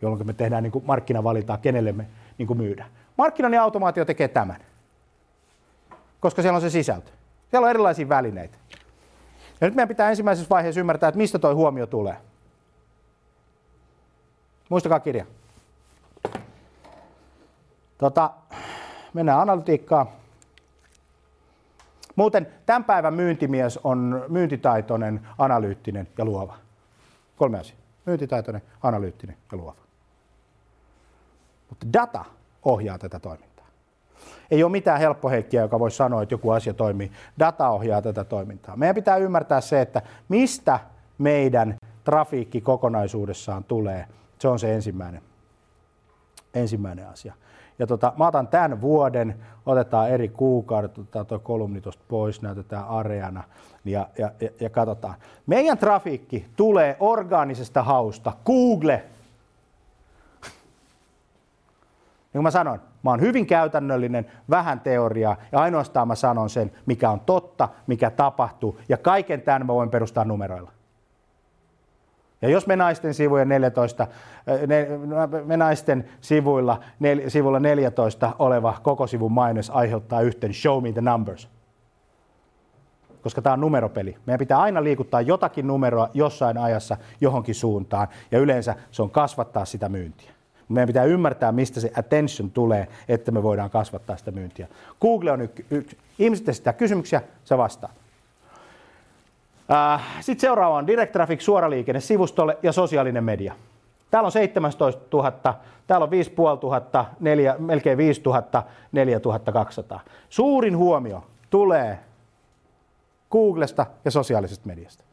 Jolloin 0.02 0.26
me 0.26 0.32
tehdään 0.32 0.62
niin 0.62 0.72
markkinavalintaa, 0.85 1.59
kenelle 1.59 1.93
me 1.93 2.06
niin 2.39 2.47
kuin 2.47 2.56
myydään. 2.56 2.90
Markkinoinnin 3.18 3.60
automaatio 3.60 4.05
tekee 4.05 4.28
tämän, 4.28 4.60
koska 6.20 6.43
siellä 6.43 6.56
on 6.56 6.62
se 6.62 6.70
sisältö. 6.70 7.10
Siellä 7.51 7.64
on 7.64 7.70
erilaisia 7.70 8.09
välineitä. 8.09 8.59
Ja 9.60 9.66
nyt 9.66 9.74
meidän 9.74 9.89
pitää 9.89 10.10
ensimmäisessä 10.10 10.51
vaiheessa 10.51 10.81
ymmärtää, 10.81 11.09
että 11.09 11.18
mistä 11.18 11.39
tuo 11.39 11.55
huomio 11.55 11.86
tulee. 11.86 12.16
Muistakaa 14.68 15.01
kirja. 15.01 15.26
Tota, 17.99 18.31
mennään 19.15 19.41
analytiikkaan. 19.41 20.07
Muuten 22.16 22.47
tämän 22.66 22.85
päivän 22.85 23.15
myyntimies 23.15 23.81
on 23.85 24.25
myyntitaitoinen, 24.29 25.21
analyyttinen 25.39 26.09
ja 26.19 26.25
luova. 26.25 26.57
Kolme 27.37 27.59
asiaa. 27.59 27.79
Myyntitaitoinen, 28.07 28.62
analyyttinen 28.83 29.37
ja 29.53 29.59
luova. 29.59 29.85
Mutta 31.69 31.87
data 31.93 32.25
ohjaa 32.65 32.99
tätä 32.99 33.19
toimintaa. 33.19 33.66
Ei 34.51 34.65
ole 34.65 34.73
mitään 34.73 35.01
helppoheikkiä, 35.01 35.62
joka 35.62 35.79
voisi 35.79 35.97
sanoa, 35.97 36.23
että 36.23 36.35
joku 36.35 36.51
asia 36.51 36.75
toimii. 36.75 37.12
Data 37.39 37.69
ohjaa 37.69 38.03
tätä 38.03 38.25
toimintaa. 38.25 38.77
Meidän 38.77 38.95
pitää 38.95 39.16
ymmärtää 39.16 39.61
se, 39.61 39.81
että 39.81 40.03
mistä 40.29 40.81
meidän 41.19 41.77
trafiikki 42.05 42.61
kokonaisuudessaan 42.61 43.65
tulee. 43.65 44.07
Se 44.39 44.49
on 44.49 44.59
se 44.59 44.75
ensimmäinen, 44.75 45.23
ensimmäinen 46.55 47.09
asia. 47.09 47.35
Ja 47.78 47.86
tota, 47.86 48.12
mä 48.16 48.26
otan 48.26 48.48
tämän 48.48 48.80
vuoden, 48.80 49.34
otetaan 49.66 50.10
eri 50.10 50.28
kuukaudet, 50.28 50.98
otetaan 50.98 51.26
tuo 51.26 51.38
kolumni 51.38 51.80
tuosta 51.80 52.05
pois, 52.09 52.42
näytetään 52.42 52.88
areana 52.88 53.44
ja, 53.84 54.09
ja, 54.18 54.30
ja, 54.40 54.48
ja 54.60 54.70
katsotaan. 54.70 55.14
Meidän 55.46 55.78
trafiikki 55.78 56.46
tulee 56.56 56.96
orgaanisesta 57.01 57.82
hausta. 57.82 58.32
Google! 58.46 59.05
Niin 62.32 62.38
kuin 62.38 62.42
mä 62.42 62.51
sanoin, 62.51 62.80
mä 63.02 63.10
oon 63.10 63.20
hyvin 63.20 63.46
käytännöllinen, 63.46 64.26
vähän 64.51 64.80
teoriaa 64.80 65.36
ja 65.52 65.60
ainoastaan 65.60 66.09
mä 66.09 66.14
sanon 66.14 66.51
sen, 66.51 66.72
mikä 66.86 67.10
on 67.10 67.20
totta, 67.20 67.68
mikä 67.86 68.10
tapahtuu 68.10 68.80
ja 68.88 68.96
kaiken 68.96 69.42
tämän 69.42 69.66
mä 69.66 69.74
voin 69.74 69.90
perustaa 69.90 70.24
numeroilla. 70.24 70.73
Ja 72.45 72.51
jos 72.51 72.66
me 72.66 72.77
naisten 72.77 73.15
sivujen 73.15 73.49
14, 73.49 74.03
äh, 74.03 74.66
ne, 74.66 74.89
me 75.45 75.57
naisten 75.57 76.05
sivuilla, 76.21 76.81
nel, 77.01 77.21
sivulla 77.29 77.61
14 77.61 78.33
oleva 78.39 78.79
koko 78.83 79.07
sivun 79.07 79.33
mainos 79.33 79.71
aiheuttaa 79.71 80.21
yhteen 80.21 80.55
show 80.55 80.83
me 80.83 80.93
the 80.93 81.01
numbers. 81.01 81.49
Koska 83.23 83.43
tämä 83.43 83.53
on 83.53 83.61
numeropeli. 83.61 84.16
Meidän 84.27 84.39
pitää 84.39 84.61
aina 84.61 84.85
liikuttaa 84.85 85.21
jotakin 85.21 85.66
numeroa 85.66 86.09
jossain 86.15 86.59
ajassa 86.59 86.97
johonkin 87.21 87.55
suuntaan 87.55 88.09
ja 88.31 88.39
yleensä 88.39 88.75
se 88.91 89.03
on 89.03 89.11
kasvattaa 89.11 89.65
sitä 89.65 89.89
myyntiä. 89.89 90.31
Meidän 90.69 90.87
pitää 90.87 91.05
ymmärtää, 91.05 91.53
mistä 91.53 91.81
se 91.81 91.93
attention 91.99 92.51
tulee, 92.51 92.89
että 93.09 93.31
me 93.33 93.43
voidaan 93.43 93.71
kasvattaa 93.71 94.16
sitä 94.16 94.31
myyntiä. 94.31 94.69
Google 95.01 95.31
on 95.31 95.41
yksi. 95.41 95.66
Y- 95.71 95.85
ihmiset 96.19 96.49
esittää 96.49 96.73
kysymyksiä, 96.73 97.23
sä 97.45 97.59
vastaat. 97.59 98.03
Äh, 99.70 100.03
Sitten 100.20 100.41
seuraava 100.41 100.77
on 100.77 100.86
Direct 100.86 101.12
Traffic, 101.12 101.41
suoraliikenne 101.41 102.01
sivustolle 102.01 102.59
ja 102.62 102.73
sosiaalinen 102.73 103.24
media. 103.24 103.55
Täällä 104.11 104.27
on 104.27 104.32
17 104.32 105.03
000, 105.12 105.32
täällä 105.86 106.05
on 106.05 106.11
5 106.11 106.31
500, 106.31 107.15
4, 107.20 107.55
melkein 107.59 107.99
5 107.99 108.20
000, 108.24 108.62
4200. 108.93 110.01
Suurin 110.28 110.77
huomio 110.77 111.24
tulee 111.51 111.99
Googlesta 113.31 113.86
ja 114.05 114.11
sosiaalisesta 114.11 114.66
mediasta. 114.66 115.05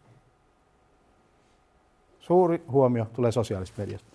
Suuri 2.20 2.64
huomio 2.72 3.08
tulee 3.14 3.32
sosiaalisesta 3.32 3.82
mediasta. 3.82 4.08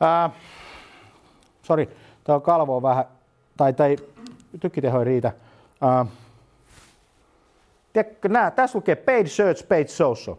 Ää, 0.00 0.30
sori, 1.62 1.88
on 2.28 2.42
kalvo 2.42 2.82
vähän, 2.82 3.04
tai, 3.56 3.72
tai 3.72 3.96
tykkiteho 4.60 4.98
ei 4.98 5.04
riitä. 5.04 5.32
Ää, 5.80 6.06
tiedätkö, 7.92 8.28
nää, 8.28 8.50
tässä 8.50 8.78
lukee 8.78 8.96
paid 8.96 9.26
search, 9.26 9.68
paid 9.68 9.86
social. 9.86 10.36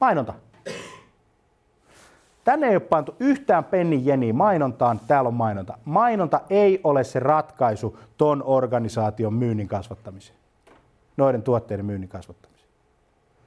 Mainonta. 0.00 0.34
Tänne 2.44 2.66
ei 2.66 2.76
ole 2.76 2.80
pantu 2.80 3.14
yhtään 3.20 3.64
pennin 3.64 4.06
jeniä 4.06 4.32
mainontaan, 4.32 5.00
täällä 5.06 5.28
on 5.28 5.34
mainonta. 5.34 5.78
Mainonta 5.84 6.40
ei 6.50 6.80
ole 6.84 7.04
se 7.04 7.20
ratkaisu 7.20 7.98
ton 8.16 8.42
organisaation 8.42 9.34
myynnin 9.34 9.68
kasvattamiseen. 9.68 10.38
Noiden 11.16 11.42
tuotteiden 11.42 11.86
myynnin 11.86 12.08
kasvattamiseen. 12.08 12.70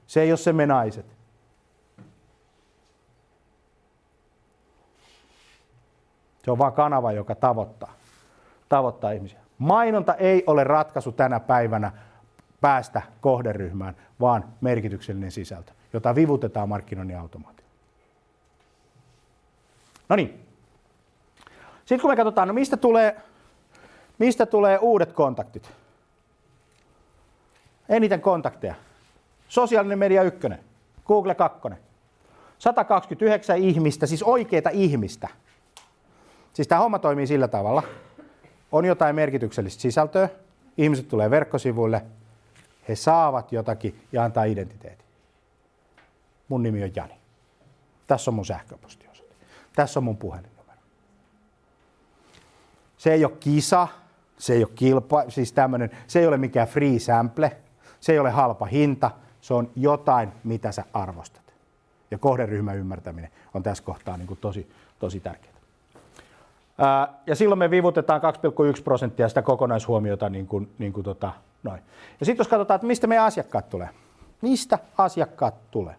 Se 0.08 0.22
ei 0.22 0.32
ole 0.32 0.38
se 0.38 0.54
me 0.54 0.66
naiset. 0.66 1.06
Se 6.44 6.52
on 6.52 6.58
vain 6.58 6.74
kanava, 6.74 7.12
joka 7.12 7.36
tavoittaa, 7.36 7.94
tavoittaa 8.70 9.12
ihmisiä. 9.12 9.40
Mainonta 9.60 10.14
ei 10.14 10.44
ole 10.48 10.64
ratkaisu 10.64 11.12
tänä 11.12 11.40
päivänä 11.40 11.92
päästä 12.62 13.02
kohderyhmään, 13.22 13.96
vaan 14.20 14.46
merkityksellinen 14.62 15.32
sisältö, 15.32 15.72
jota 15.94 16.16
vivutetaan 16.16 16.70
markkinoinnin 16.70 17.18
automaatio. 17.18 17.66
No 20.10 20.16
niin. 20.16 20.46
Sitten 21.80 22.02
kun 22.02 22.10
me 22.12 22.16
katsotaan, 22.16 22.48
no 22.48 22.54
mistä 22.54 22.78
tulee, 22.78 23.22
mistä 24.18 24.46
tulee 24.46 24.78
uudet 24.78 25.14
kontaktit? 25.14 25.72
Eniten 27.90 28.22
kontakteja. 28.22 28.76
Sosiaalinen 29.48 30.00
media 30.00 30.24
ykkönen, 30.24 30.60
Google 31.06 31.36
2. 31.36 31.60
129 32.58 33.58
ihmistä, 33.58 34.06
siis 34.06 34.24
oikeita 34.24 34.70
ihmistä. 34.70 35.28
Siis 36.54 36.68
tämä 36.68 36.82
homma 36.82 37.00
toimii 37.00 37.28
sillä 37.28 37.48
tavalla. 37.48 37.84
On 38.72 38.86
jotain 38.86 39.16
merkityksellistä 39.16 39.82
sisältöä, 39.82 40.30
ihmiset 40.78 41.08
tulee 41.08 41.30
verkkosivuille, 41.30 42.06
he 42.88 42.96
saavat 42.96 43.52
jotakin 43.52 44.02
ja 44.12 44.24
antaa 44.24 44.44
identiteetin. 44.44 45.06
Mun 46.48 46.64
nimi 46.64 46.84
on 46.84 46.96
Jani. 46.96 47.14
Tässä 48.08 48.32
on 48.32 48.36
mun 48.36 48.46
sähköpostiosoite. 48.46 49.36
Tässä 49.76 50.00
on 50.00 50.04
mun 50.04 50.18
puhelinnumero. 50.18 50.80
Se 52.98 53.14
ei 53.14 53.26
ole 53.26 53.34
kisa, 53.40 53.88
se 54.38 54.54
ei 54.54 54.64
ole 54.64 54.72
kilpa, 54.76 55.24
siis 55.30 55.54
tämmönen, 55.54 55.90
se 56.08 56.20
ei 56.20 56.28
ole 56.28 56.38
mikään 56.38 56.68
free 56.68 57.00
sample, 57.00 57.58
se 58.00 58.12
ei 58.12 58.20
ole 58.20 58.30
halpa 58.30 58.66
hinta, 58.66 59.12
se 59.42 59.54
on 59.54 59.72
jotain, 59.76 60.32
mitä 60.44 60.72
sä 60.72 60.84
arvostat. 60.94 61.54
Ja 62.12 62.18
kohderyhmän 62.18 62.78
ymmärtäminen 62.78 63.32
on 63.54 63.64
tässä 63.64 63.84
kohtaa 63.84 64.18
niin 64.18 64.28
kuin 64.28 64.40
tosi, 64.40 64.72
tosi 65.00 65.20
tärkeää. 65.20 65.59
Ja 67.26 67.36
silloin 67.36 67.60
me 67.60 67.72
vivutetaan 67.72 68.22
2,1 68.22 68.84
prosenttia 68.84 69.30
sitä 69.30 69.42
kokonaishuomiota 69.42 70.30
niin 70.30 70.48
kuin, 70.48 70.72
niin 70.78 70.94
kuin 70.94 71.04
tota, 71.04 71.32
noin. 71.64 71.82
Ja 72.20 72.26
sitten 72.26 72.42
jos 72.44 72.48
katsotaan, 72.48 72.76
että 72.76 72.88
mistä 72.88 73.08
meidän 73.08 73.26
asiakkaat 73.26 73.70
tulee. 73.70 73.90
Mistä 74.42 74.80
asiakkaat 74.98 75.72
tulee? 75.72 75.96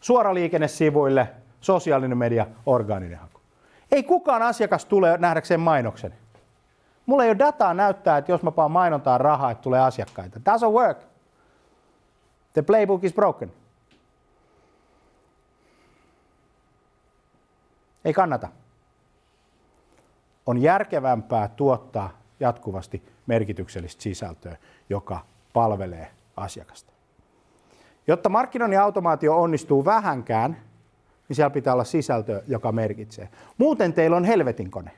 Suora 0.00 0.34
liikenne 0.34 0.68
sivuille, 0.68 1.28
sosiaalinen 1.60 2.18
media, 2.18 2.46
orgaaninen 2.66 3.18
haku. 3.18 3.40
Ei 3.92 4.02
kukaan 4.02 4.42
asiakas 4.42 4.84
tule 4.84 5.18
nähdäkseen 5.18 5.60
mainoksen. 5.60 6.14
Mulla 7.06 7.24
ei 7.24 7.30
ole 7.30 7.38
dataa 7.38 7.74
näyttää, 7.74 8.18
että 8.18 8.32
jos 8.32 8.42
mä 8.42 8.50
paan 8.50 8.70
mainontaa 8.70 9.18
rahaa, 9.18 9.50
että 9.50 9.62
tulee 9.62 9.80
asiakkaita. 9.80 10.40
Doesn't 10.50 10.72
work. 10.72 10.98
The 12.52 12.62
playbook 12.62 13.04
is 13.04 13.12
broken. 13.12 13.52
Ei 18.06 18.12
kannata. 18.12 18.48
On 20.46 20.58
järkevämpää 20.62 21.48
tuottaa 21.48 22.10
jatkuvasti 22.40 23.02
merkityksellistä 23.26 24.02
sisältöä, 24.02 24.56
joka 24.90 25.24
palvelee 25.52 26.10
asiakasta. 26.36 26.92
Jotta 28.06 28.28
markkinoinnin 28.28 28.80
automaatio 28.80 29.40
onnistuu 29.42 29.84
vähänkään, 29.84 30.56
niin 31.28 31.36
siellä 31.36 31.50
pitää 31.50 31.72
olla 31.72 31.84
sisältö, 31.84 32.42
joka 32.46 32.72
merkitsee. 32.72 33.28
Muuten 33.58 33.92
teillä 33.92 34.16
on 34.16 34.24
helvetin 34.24 34.70
kone. 34.70 34.90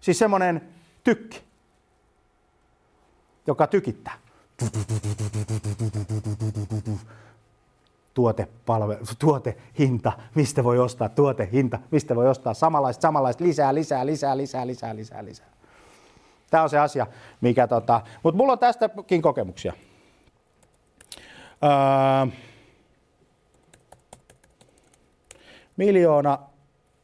Siis 0.00 0.18
semmoinen 0.18 0.68
tykki, 1.04 1.44
joka 3.46 3.66
tykittää 3.66 4.14
tuote, 8.14 8.48
palve, 8.66 8.98
tuote, 9.18 9.56
hinta, 9.78 10.12
mistä 10.34 10.64
voi 10.64 10.78
ostaa, 10.78 11.08
tuote, 11.08 11.48
hinta, 11.52 11.78
mistä 11.90 12.16
voi 12.16 12.28
ostaa, 12.28 12.54
samanlaista, 12.54 13.02
samanlaista, 13.02 13.44
lisää, 13.44 13.74
lisää, 13.74 14.06
lisää, 14.06 14.36
lisää, 14.36 14.66
lisää, 14.66 14.96
lisää, 14.96 15.24
lisää. 15.24 15.46
Tämä 16.50 16.62
on 16.62 16.70
se 16.70 16.78
asia, 16.78 17.06
mikä 17.40 17.66
tota, 17.66 18.00
mutta 18.22 18.36
mulla 18.36 18.52
on 18.52 18.58
tästäkin 18.58 19.22
kokemuksia. 19.22 19.72
Öö, 21.64 22.32
miljoona, 25.76 26.38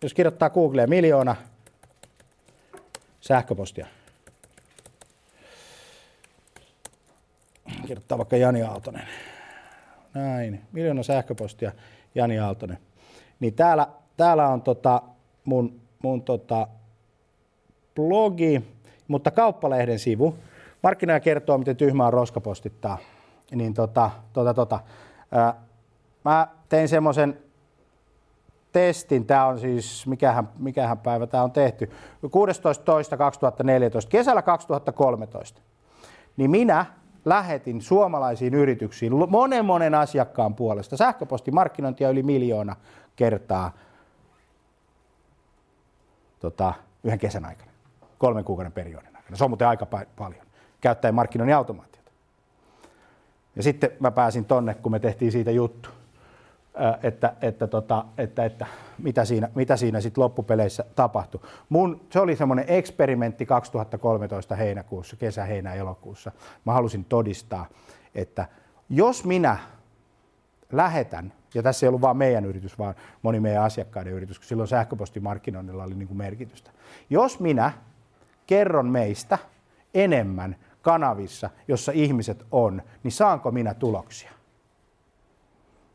jos 0.03 0.15
kirjoittaa 0.15 0.51
Googleen 0.51 0.91
miljoona 0.91 1.37
sähköpostia. 3.21 3.87
Kirjoittaa 7.87 8.19
vaikka 8.19 8.37
Jani 8.37 8.63
Aaltonen 8.63 9.09
näin, 10.15 10.61
miljoona 10.73 11.03
sähköpostia, 11.03 11.73
Jani 12.15 12.39
Aaltonen. 12.39 12.79
Niin 13.41 13.55
täällä, 13.55 13.87
täällä 14.17 14.49
on 14.49 14.63
tota 14.63 15.03
mun, 15.45 15.81
mun 16.03 16.23
tota 16.23 16.67
blogi, 17.95 18.63
mutta 19.09 19.31
kauppalehden 19.31 19.99
sivu. 19.99 20.35
Markkinoija 20.83 21.21
kertoo, 21.21 21.59
miten 21.59 21.77
tyhmä 21.77 22.07
on 22.07 22.13
roskapostittaa. 22.13 22.99
Niin 23.51 23.75
tota, 23.75 24.11
tota, 24.33 24.55
tota. 24.55 24.81
Ää, 25.33 25.55
mä 26.25 26.49
tein 26.69 26.89
semmoisen 26.89 27.39
testin, 28.73 29.27
tämä 29.27 29.47
on 29.47 29.59
siis, 29.59 30.07
mikähän, 30.07 30.49
mikähän 30.59 30.99
päivä 30.99 31.27
tämä 31.27 31.43
on 31.43 31.53
tehty, 31.53 31.91
16.2014, 32.27 34.09
kesällä 34.09 34.43
2013. 34.43 35.61
Niin 36.37 36.51
minä 36.51 36.87
lähetin 37.31 37.83
suomalaisiin 37.83 38.55
yrityksiin 38.55 39.13
monen 39.29 39.65
monen 39.65 39.95
asiakkaan 39.95 40.55
puolesta 40.55 40.97
sähköpostimarkkinointia 40.97 42.11
yli 42.11 42.23
miljoona 42.23 42.77
kertaa 43.17 43.73
tota, 46.41 46.75
yhden 47.05 47.19
kesän 47.19 47.45
aikana, 47.45 47.71
kolmen 48.19 48.45
kuukauden 48.45 48.73
periodin 48.73 49.17
aikana. 49.17 49.37
Se 49.37 49.45
on 49.45 49.51
muuten 49.51 49.69
aika 49.69 49.87
paljon, 50.17 50.47
käyttäen 50.81 51.15
markkinoinnin 51.15 51.57
automaatiota. 51.57 52.13
Ja 53.57 53.63
sitten 53.63 53.91
mä 54.01 54.11
pääsin 54.11 54.45
tonne, 54.45 54.75
kun 54.75 54.93
me 54.93 54.99
tehtiin 54.99 55.33
siitä 55.33 55.51
juttu 55.51 56.00
että, 57.03 57.35
että, 57.43 57.67
tota, 57.67 58.05
että, 58.19 58.45
että 58.45 58.67
mitä 58.99 59.25
siinä, 59.25 59.49
mitä 59.55 59.77
siinä 59.77 60.01
sitten 60.01 60.25
loppupeleissä 60.25 60.85
tapahtui. 60.97 61.41
Mun, 61.69 62.01
se 62.11 62.21
oli 62.21 62.37
semmoinen 62.37 62.65
eksperimentti 62.69 63.47
2013 63.47 64.57
heinäkuussa, 64.57 65.17
kesä, 65.17 65.45
heinä, 65.45 65.75
elokuussa. 65.75 66.33
Mä 66.65 66.73
halusin 66.73 67.05
todistaa, 67.05 67.67
että 68.15 68.49
jos 68.89 69.25
minä 69.25 69.59
lähetän, 70.73 71.33
ja 71.55 71.63
tässä 71.63 71.87
ei 71.87 71.89
ollut 71.89 72.01
vain 72.01 72.17
meidän 72.17 72.45
yritys, 72.45 72.79
vaan 72.79 72.95
moni 73.23 73.41
meidän 73.41 73.63
asiakkaiden 73.63 74.13
yritys, 74.13 74.39
kun 74.39 74.49
silloin 74.49 74.69
sähköpostimarkkinoinnilla 74.69 75.85
oli 75.85 75.95
niin 75.95 76.09
kuin 76.09 76.19
merkitystä. 76.19 76.71
Jos 77.11 77.41
minä 77.41 77.73
kerron 78.47 78.87
meistä 78.87 79.39
enemmän 79.95 80.57
kanavissa, 80.83 81.51
jossa 81.69 81.93
ihmiset 81.93 82.47
on, 82.51 82.83
niin 83.03 83.13
saanko 83.13 83.51
minä 83.51 83.75
tuloksia? 83.75 84.31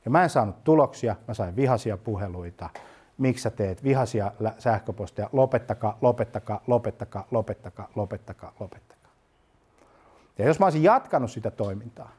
Ja 0.05 0.11
mä 0.11 0.23
en 0.23 0.29
saanut 0.29 0.63
tuloksia, 0.63 1.15
mä 1.27 1.33
sain 1.33 1.55
vihaisia 1.55 1.97
puheluita. 1.97 2.69
Miksi 3.17 3.41
sä 3.41 3.49
teet 3.49 3.83
vihaisia 3.83 4.31
sähköposteja? 4.59 5.29
Lopettakaa, 5.31 5.97
lopettakaa, 6.01 6.61
lopettakaa, 6.67 7.27
lopettakaa, 7.31 7.89
lopettakaa, 7.95 8.53
lopettakaa. 8.59 9.11
Ja 10.37 10.45
jos 10.45 10.59
mä 10.59 10.65
olisin 10.65 10.83
jatkanut 10.83 11.31
sitä 11.31 11.51
toimintaa, 11.51 12.11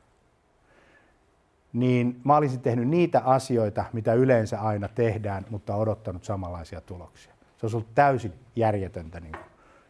niin 1.73 2.21
mä 2.25 2.37
olisin 2.37 2.61
tehnyt 2.61 2.89
niitä 2.89 3.21
asioita, 3.21 3.85
mitä 3.93 4.15
yleensä 4.15 4.61
aina 4.61 4.89
tehdään, 4.89 5.47
mutta 5.51 5.75
odottanut 5.77 6.25
samanlaisia 6.25 6.81
tuloksia. 6.81 7.33
Se 7.57 7.67
olisi 7.67 7.77
ollut 7.77 7.95
täysin 7.95 8.33
järjetöntä 8.57 9.21
niin 9.21 9.33
kuin, 9.33 9.45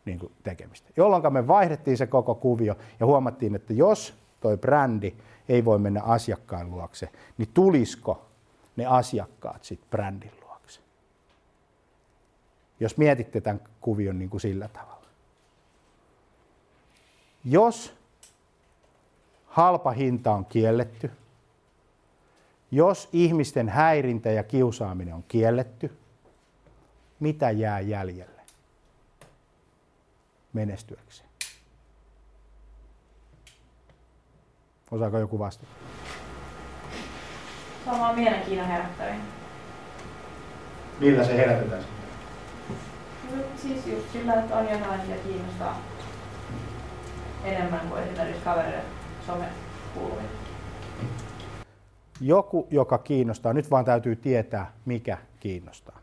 niin 0.04 0.18
kuin 0.18 0.32
tekemistä. 0.42 0.90
Jolloin 0.96 1.32
me 1.32 1.46
vaihdettiin 1.46 1.96
se 1.96 2.06
koko 2.06 2.34
kuvio 2.34 2.76
ja 3.00 3.06
huomattiin, 3.06 3.54
että 3.54 3.72
jos 3.72 4.14
toi 4.40 4.56
brändi 4.56 5.14
ei 5.48 5.64
voi 5.64 5.78
mennä 5.78 6.02
asiakkaan 6.02 6.70
luokse, 6.70 7.08
niin 7.38 7.48
tulisiko 7.54 8.26
ne 8.76 8.86
asiakkaat 8.86 9.64
sitten 9.64 9.90
brändin 9.90 10.32
luokse? 10.42 10.80
Jos 12.80 12.96
mietitte 12.96 13.40
tämän 13.40 13.60
kuvion 13.80 14.18
niin 14.18 14.30
kuin 14.30 14.40
sillä 14.40 14.68
tavalla. 14.68 15.06
Jos 17.44 17.94
halpa 19.46 19.90
hinta 19.90 20.32
on 20.32 20.44
kielletty, 20.44 21.10
Jos 22.70 23.08
ihmisten 23.12 23.68
häirintä 23.68 24.30
ja 24.30 24.42
kiusaaminen 24.42 25.14
on 25.14 25.24
kielletty, 25.28 25.98
mitä 27.20 27.50
jää 27.50 27.80
jäljelle 27.80 28.42
menestyäkseen? 30.52 31.25
Osaako 34.90 35.18
joku 35.18 35.38
vastata? 35.38 35.70
Varmaan 37.86 38.14
mielenkiinnon 38.14 38.68
herättävin. 38.68 39.20
Millä 41.00 41.24
se 41.24 41.36
herätetään? 41.36 41.82
No, 43.30 43.42
siis 43.56 43.86
just 43.86 44.12
sillä, 44.12 44.34
että 44.34 44.56
on 44.56 44.68
jotain, 44.70 45.00
mikä 45.00 45.22
kiinnostaa 45.22 45.80
enemmän 47.44 47.88
kuin 47.88 48.02
esimerkiksi 48.02 48.44
kavereiden 48.44 48.82
somekuuluminen. 49.26 50.30
Joku, 52.20 52.66
joka 52.70 52.98
kiinnostaa, 52.98 53.52
nyt 53.52 53.70
vaan 53.70 53.84
täytyy 53.84 54.16
tietää, 54.16 54.72
mikä 54.84 55.18
kiinnostaa. 55.40 55.98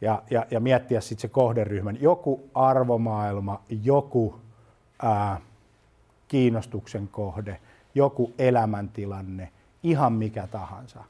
Ja, 0.00 0.22
ja, 0.30 0.46
ja 0.50 0.60
miettiä 0.60 1.00
sitten 1.00 1.22
se 1.22 1.28
kohderyhmän. 1.28 2.02
Joku 2.02 2.50
arvomaailma, 2.54 3.62
joku 3.68 4.40
ää, 5.02 5.40
kiinnostuksen 6.28 7.08
kohde, 7.08 7.60
joku 7.94 8.32
elämäntilanne, 8.38 9.52
ihan 9.82 10.12
mikä 10.12 10.46
tahansa. 10.46 11.04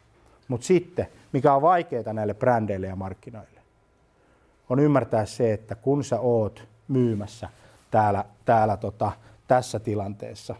Mutta 0.49 0.67
sitten, 0.67 1.09
mikä 1.33 1.55
on 1.55 1.63
vaikeaa 1.63 2.13
näille 2.13 2.35
brändeille 2.35 2.87
ja 2.87 2.97
markkinoille, 2.97 3.61
on 4.69 4.81
ymmärtää 4.81 5.27
se, 5.27 5.53
että 5.53 5.75
kun 5.75 6.05
sä 6.05 6.21
oot 6.21 6.69
myymässä 6.89 7.49
täällä, 7.91 8.25
täällä 8.45 8.77
tota, 8.77 9.13
tässä 9.49 9.81
tilanteessa, 9.81 10.55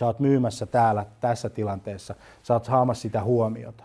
sä 0.00 0.06
oot 0.06 0.20
myymässä 0.20 0.66
täällä 0.66 1.06
tässä 1.20 1.50
tilanteessa, 1.50 2.14
sä 2.42 2.54
oot 2.54 2.64
saamassa 2.64 3.02
sitä 3.02 3.22
huomiota, 3.22 3.84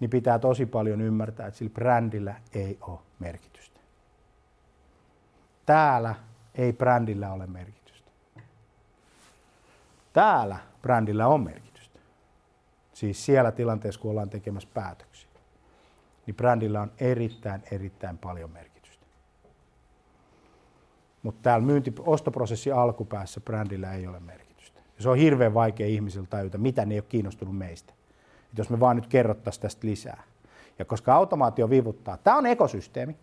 niin 0.00 0.10
pitää 0.10 0.38
tosi 0.38 0.66
paljon 0.66 1.00
ymmärtää, 1.00 1.46
että 1.46 1.58
sillä 1.58 1.74
brändillä 1.74 2.34
ei 2.54 2.78
ole 2.80 2.98
merkitystä. 3.18 3.80
Täällä 5.66 6.14
ei 6.54 6.72
brändillä 6.72 7.32
ole 7.32 7.46
merkitystä. 7.46 7.83
Täällä 10.14 10.56
brändillä 10.82 11.26
on 11.26 11.40
merkitystä. 11.40 11.98
Siis 12.92 13.26
siellä 13.26 13.52
tilanteessa, 13.52 14.00
kun 14.00 14.10
ollaan 14.10 14.30
tekemässä 14.30 14.68
päätöksiä, 14.74 15.30
niin 16.26 16.34
brändillä 16.34 16.80
on 16.80 16.92
erittäin, 17.00 17.62
erittäin 17.70 18.18
paljon 18.18 18.50
merkitystä. 18.50 19.06
Mutta 21.22 21.40
täällä 21.42 21.66
myynti, 21.66 21.94
ostoprosessi 21.98 22.72
alkupäässä 22.72 23.40
brändillä 23.40 23.94
ei 23.94 24.06
ole 24.06 24.20
merkitystä. 24.20 24.80
Ja 24.96 25.02
se 25.02 25.08
on 25.08 25.16
hirveän 25.16 25.54
vaikea 25.54 25.86
ihmisillä 25.86 26.26
tajuta, 26.30 26.58
mitä 26.58 26.84
ne 26.84 26.94
ei 26.94 26.98
ole 26.98 27.06
kiinnostunut 27.08 27.58
meistä. 27.58 27.92
Et 28.52 28.58
jos 28.58 28.70
me 28.70 28.80
vaan 28.80 28.96
nyt 28.96 29.06
kerrottaisiin 29.06 29.62
tästä 29.62 29.86
lisää. 29.86 30.22
Ja 30.78 30.84
koska 30.84 31.14
automaatio 31.14 31.70
vivuttaa, 31.70 32.16
tämä 32.16 32.36
on 32.36 32.46
ekosysteemi. 32.46 33.16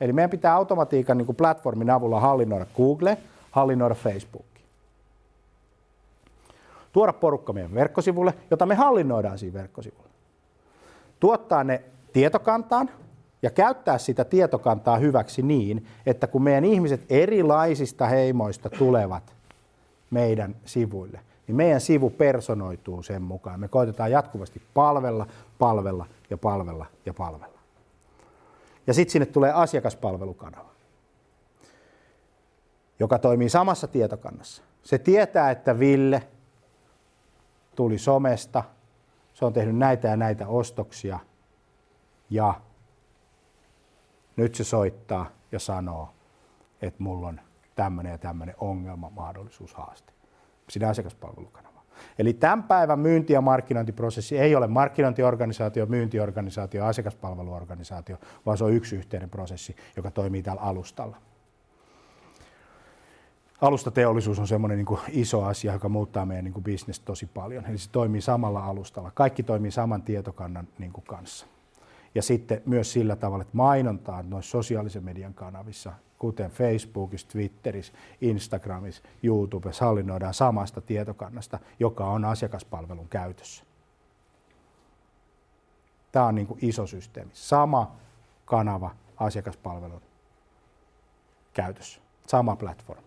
Eli 0.00 0.12
meidän 0.12 0.30
pitää 0.30 0.54
automatiikan 0.54 1.18
niin 1.18 1.36
platformin 1.36 1.90
avulla 1.90 2.20
hallinnoida 2.20 2.66
Google, 2.76 3.18
hallinnoida 3.50 3.94
Facebook 3.94 4.55
tuoda 6.96 7.12
porukka 7.12 7.52
meidän 7.52 7.74
verkkosivulle, 7.74 8.34
jota 8.50 8.66
me 8.66 8.74
hallinnoidaan 8.74 9.38
siinä 9.38 9.58
verkkosivulla. 9.58 10.08
Tuottaa 11.20 11.64
ne 11.64 11.82
tietokantaan 12.12 12.90
ja 13.42 13.50
käyttää 13.50 13.98
sitä 13.98 14.24
tietokantaa 14.24 14.98
hyväksi 14.98 15.42
niin, 15.42 15.86
että 16.06 16.26
kun 16.26 16.42
meidän 16.42 16.64
ihmiset 16.64 17.00
erilaisista 17.10 18.06
heimoista 18.06 18.70
tulevat 18.70 19.34
meidän 20.10 20.56
sivuille, 20.64 21.20
niin 21.46 21.56
meidän 21.56 21.80
sivu 21.80 22.10
personoituu 22.10 23.02
sen 23.02 23.22
mukaan. 23.22 23.60
Me 23.60 23.68
koitetaan 23.68 24.10
jatkuvasti 24.10 24.62
palvella, 24.74 25.26
palvella 25.58 26.06
ja 26.30 26.38
palvella 26.38 26.86
ja 27.06 27.14
palvella. 27.14 27.58
Ja 28.86 28.94
sitten 28.94 29.12
sinne 29.12 29.26
tulee 29.26 29.52
asiakaspalvelukanava, 29.52 30.70
joka 32.98 33.18
toimii 33.18 33.48
samassa 33.48 33.86
tietokannassa. 33.86 34.62
Se 34.82 34.98
tietää, 34.98 35.50
että 35.50 35.78
Ville 35.78 36.22
tuli 37.76 37.98
somesta, 37.98 38.64
se 39.34 39.44
on 39.44 39.52
tehnyt 39.52 39.76
näitä 39.76 40.08
ja 40.08 40.16
näitä 40.16 40.48
ostoksia 40.48 41.18
ja 42.30 42.54
nyt 44.36 44.54
se 44.54 44.64
soittaa 44.64 45.26
ja 45.52 45.58
sanoo, 45.58 46.08
että 46.82 47.02
mulla 47.02 47.28
on 47.28 47.40
tämmöinen 47.74 48.10
ja 48.10 48.18
tämmöinen 48.18 48.54
ongelma, 48.58 49.10
mahdollisuus, 49.10 49.74
haaste. 49.74 50.12
Siinä 50.70 50.88
asiakaspalvelukanava. 50.88 51.82
Eli 52.18 52.32
tämän 52.32 52.62
päivän 52.62 52.98
myynti- 52.98 53.32
ja 53.32 53.40
markkinointiprosessi 53.40 54.38
ei 54.38 54.56
ole 54.56 54.66
markkinointiorganisaatio, 54.66 55.86
myyntiorganisaatio, 55.86 56.84
asiakaspalveluorganisaatio, 56.84 58.16
vaan 58.46 58.58
se 58.58 58.64
on 58.64 58.72
yksi 58.72 58.96
yhteinen 58.96 59.30
prosessi, 59.30 59.76
joka 59.96 60.10
toimii 60.10 60.42
täällä 60.42 60.62
alustalla 60.62 61.16
alustateollisuus 63.60 64.38
on 64.38 64.46
semmoinen 64.46 64.78
niin 64.78 64.98
iso 65.08 65.44
asia, 65.44 65.72
joka 65.72 65.88
muuttaa 65.88 66.26
meidän 66.26 66.44
niin 66.44 66.64
business 66.64 67.00
tosi 67.00 67.26
paljon. 67.26 67.66
Eli 67.66 67.78
se 67.78 67.90
toimii 67.90 68.20
samalla 68.20 68.64
alustalla. 68.64 69.10
Kaikki 69.14 69.42
toimii 69.42 69.70
saman 69.70 70.02
tietokannan 70.02 70.68
niin 70.78 70.92
kuin 70.92 71.04
kanssa. 71.04 71.46
Ja 72.14 72.22
sitten 72.22 72.62
myös 72.66 72.92
sillä 72.92 73.16
tavalla, 73.16 73.42
että 73.42 73.56
mainontaa 73.56 74.22
noissa 74.22 74.50
sosiaalisen 74.50 75.04
median 75.04 75.34
kanavissa, 75.34 75.92
kuten 76.18 76.50
Facebookissa, 76.50 77.28
Twitterissä, 77.28 77.92
Instagramissa, 78.20 79.02
YouTubessa, 79.22 79.84
hallinnoidaan 79.84 80.34
samasta 80.34 80.80
tietokannasta, 80.80 81.58
joka 81.80 82.06
on 82.06 82.24
asiakaspalvelun 82.24 83.08
käytössä. 83.08 83.64
Tämä 86.12 86.26
on 86.26 86.34
niin 86.34 86.46
kuin 86.46 86.58
iso 86.62 86.86
systeemi. 86.86 87.30
Sama 87.34 87.96
kanava 88.44 88.90
asiakaspalvelun 89.16 90.02
käytössä. 91.54 92.00
Sama 92.26 92.56
platformi 92.56 93.05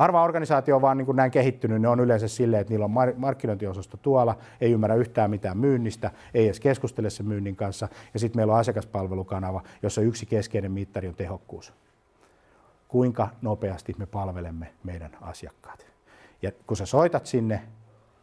harva 0.00 0.22
organisaatio 0.22 0.76
on 0.76 0.82
vaan 0.82 0.96
niin 0.96 1.06
kuin 1.06 1.16
näin 1.16 1.30
kehittynyt, 1.30 1.82
ne 1.82 1.88
on 1.88 2.00
yleensä 2.00 2.28
silleen, 2.28 2.60
että 2.60 2.72
niillä 2.72 2.84
on 2.84 3.14
markkinointiosasto 3.16 3.96
tuolla, 3.96 4.38
ei 4.60 4.72
ymmärrä 4.72 4.96
yhtään 4.96 5.30
mitään 5.30 5.58
myynnistä, 5.58 6.10
ei 6.34 6.44
edes 6.44 6.60
keskustele 6.60 7.10
sen 7.10 7.26
myynnin 7.26 7.56
kanssa, 7.56 7.88
ja 8.14 8.20
sitten 8.20 8.38
meillä 8.38 8.52
on 8.52 8.58
asiakaspalvelukanava, 8.58 9.62
jossa 9.82 10.00
yksi 10.00 10.26
keskeinen 10.26 10.72
mittari 10.72 11.08
on 11.08 11.14
tehokkuus. 11.14 11.72
Kuinka 12.88 13.28
nopeasti 13.42 13.94
me 13.98 14.06
palvelemme 14.06 14.72
meidän 14.84 15.10
asiakkaat. 15.20 15.86
Ja 16.42 16.52
kun 16.66 16.76
sä 16.76 16.86
soitat 16.86 17.26
sinne, 17.26 17.62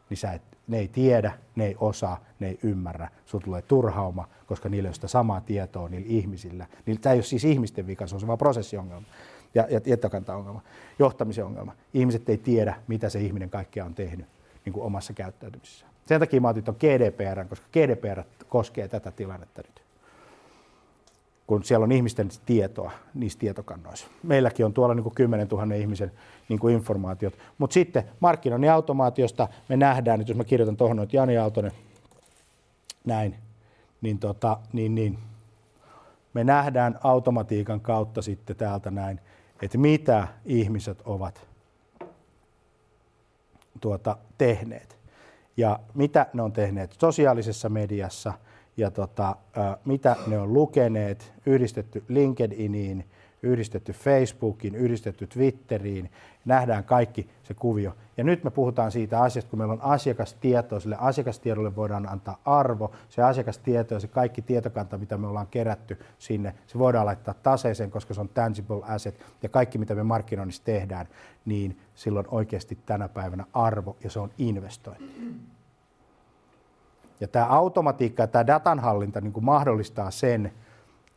niin 0.09 0.17
sä 0.17 0.31
et, 0.31 0.41
ne 0.67 0.77
ei 0.77 0.87
tiedä, 0.87 1.31
ne 1.55 1.65
ei 1.65 1.75
osaa, 1.79 2.23
ne 2.39 2.47
ei 2.47 2.59
ymmärrä. 2.63 3.09
Sulla 3.25 3.43
tulee 3.43 3.61
turhauma, 3.61 4.27
koska 4.45 4.69
niillä 4.69 4.87
ei 4.87 4.89
ole 4.89 4.95
sitä 4.95 5.07
samaa 5.07 5.41
tietoa 5.41 5.89
niillä 5.89 6.07
ihmisillä. 6.09 6.67
Tämä 7.01 7.13
ei 7.13 7.17
ole 7.17 7.23
siis 7.23 7.45
ihmisten 7.45 7.87
vika, 7.87 8.07
se 8.07 8.15
on 8.15 8.21
se 8.21 8.27
vaan 8.27 8.37
prosessiongelma 8.37 9.05
ja, 9.55 9.67
ja 9.69 9.81
tietokantaongelma, 9.81 10.61
johtamisen 10.99 11.45
ongelma. 11.45 11.73
Ihmiset 11.93 12.30
ei 12.30 12.38
tiedä, 12.38 12.75
mitä 12.88 13.09
se 13.09 13.19
ihminen 13.19 13.49
kaikkea 13.49 13.85
on 13.85 13.95
tehnyt 13.95 14.25
niin 14.65 14.73
kuin 14.73 14.85
omassa 14.85 15.13
käyttäytymisessä. 15.13 15.85
Sen 16.05 16.19
takia 16.19 16.41
mä 16.41 16.49
otin 16.49 16.63
tuon 16.63 16.77
GDPR, 16.80 17.45
koska 17.45 17.67
GDPR 17.73 18.23
koskee 18.49 18.88
tätä 18.88 19.11
tilannetta 19.11 19.61
nyt. 19.61 19.84
Kun 21.47 21.63
siellä 21.63 21.84
on 21.84 21.91
ihmisten 21.91 22.30
tietoa 22.45 22.91
niissä 23.13 23.39
tietokannoissa. 23.39 24.07
Meilläkin 24.23 24.65
on 24.65 24.73
tuolla 24.73 24.95
niin 24.95 25.03
kuin 25.03 25.15
10 25.15 25.47
000 25.47 25.75
ihmisen 25.75 26.11
niin 26.49 26.59
kuin 26.59 26.73
informaatiot. 26.73 27.34
Mutta 27.57 27.73
sitten 27.73 28.03
markkinoinnin 28.19 28.71
automaatiosta 28.71 29.47
me 29.69 29.77
nähdään, 29.77 30.19
nyt 30.19 30.27
jos 30.27 30.38
mä 30.38 30.43
kirjoitan 30.43 30.77
tuohon, 30.77 30.99
että 30.99 31.17
Jani 31.17 31.38
Aaltonen, 31.38 31.71
näin, 33.05 33.35
niin, 34.01 34.19
tota, 34.19 34.57
niin, 34.73 34.95
niin 34.95 35.17
me 36.34 36.43
nähdään 36.43 36.99
automatiikan 37.03 37.81
kautta 37.81 38.21
sitten 38.21 38.55
täältä 38.55 38.91
näin, 38.91 39.19
että 39.61 39.77
mitä 39.77 40.27
ihmiset 40.45 41.01
ovat 41.05 41.47
tuota, 43.81 44.17
tehneet. 44.38 44.97
Ja 45.57 45.80
mitä 45.93 46.27
ne 46.34 46.41
on 46.41 46.51
tehneet 46.51 46.95
sosiaalisessa 46.99 47.69
mediassa 47.69 48.34
ja 48.77 48.91
tota, 48.91 49.35
mitä 49.85 50.15
ne 50.27 50.39
on 50.39 50.53
lukeneet, 50.53 51.34
yhdistetty 51.45 52.03
LinkedIniin, 52.07 53.05
yhdistetty 53.43 53.93
Facebookiin, 53.93 54.75
yhdistetty 54.75 55.27
Twitteriin, 55.27 56.11
nähdään 56.45 56.84
kaikki 56.84 57.30
se 57.44 57.53
kuvio. 57.53 57.94
Ja 58.18 58.24
nyt 58.24 58.44
me 58.44 58.49
puhutaan 58.49 58.91
siitä 58.91 59.22
asiasta, 59.22 59.49
kun 59.49 59.60
meillä 59.60 59.74
on 59.74 59.82
asiakastieto, 59.82 60.80
sille 60.80 60.98
asiakastiedolle 60.99 61.76
voidaan 61.76 62.10
antaa 62.10 62.41
arvo, 62.45 62.91
se 63.10 63.22
asiakastieto 63.22 63.94
ja 63.94 63.99
se 63.99 64.07
kaikki 64.07 64.41
tietokanta, 64.41 64.98
mitä 64.98 65.18
me 65.18 65.28
ollaan 65.28 65.48
kerätty 65.48 65.99
sinne, 66.20 66.56
se 66.68 66.80
voidaan 66.80 67.06
laittaa 67.06 67.34
taseeseen, 67.34 67.91
koska 67.91 68.14
se 68.14 68.22
on 68.22 68.30
tangible 68.30 68.82
asset, 68.84 69.26
ja 69.44 69.49
kaikki, 69.49 69.78
mitä 69.78 69.95
me 69.95 70.03
markkinoinnissa 70.03 70.64
tehdään, 70.64 71.07
niin 71.45 71.80
silloin 71.95 72.26
oikeasti 72.30 72.78
tänä 72.86 73.10
päivänä 73.10 73.45
arvo, 73.53 73.98
ja 74.03 74.10
se 74.10 74.20
on 74.20 74.32
investointi. 74.38 75.44
Ja 77.20 77.28
tämä 77.28 77.45
automatiikka 77.45 78.24
ja 78.24 78.28
tämä 78.28 78.48
datanhallinta 78.48 79.22
niin 79.22 79.34
kuin 79.34 79.45
mahdollistaa 79.45 80.11
sen, 80.11 80.53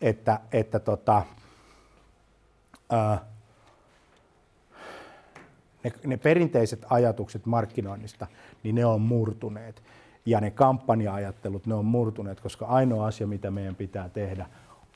että, 0.00 0.40
että 0.52 0.78
tota, 0.78 1.22
ne, 5.86 5.92
ne 6.06 6.16
perinteiset 6.16 6.86
ajatukset 6.90 7.46
markkinoinnista, 7.46 8.26
niin 8.62 8.74
ne 8.74 8.84
on 8.86 9.00
murtuneet. 9.00 9.82
ja 10.26 10.40
ne 10.40 10.50
kampanja-ajattelut, 10.50 11.66
ne 11.66 11.74
on 11.74 11.84
murtuneet, 11.84 12.40
koska 12.40 12.66
ainoa 12.66 13.06
asia, 13.06 13.26
mitä 13.26 13.50
meidän 13.50 13.74
pitää 13.74 14.08
tehdä, 14.08 14.46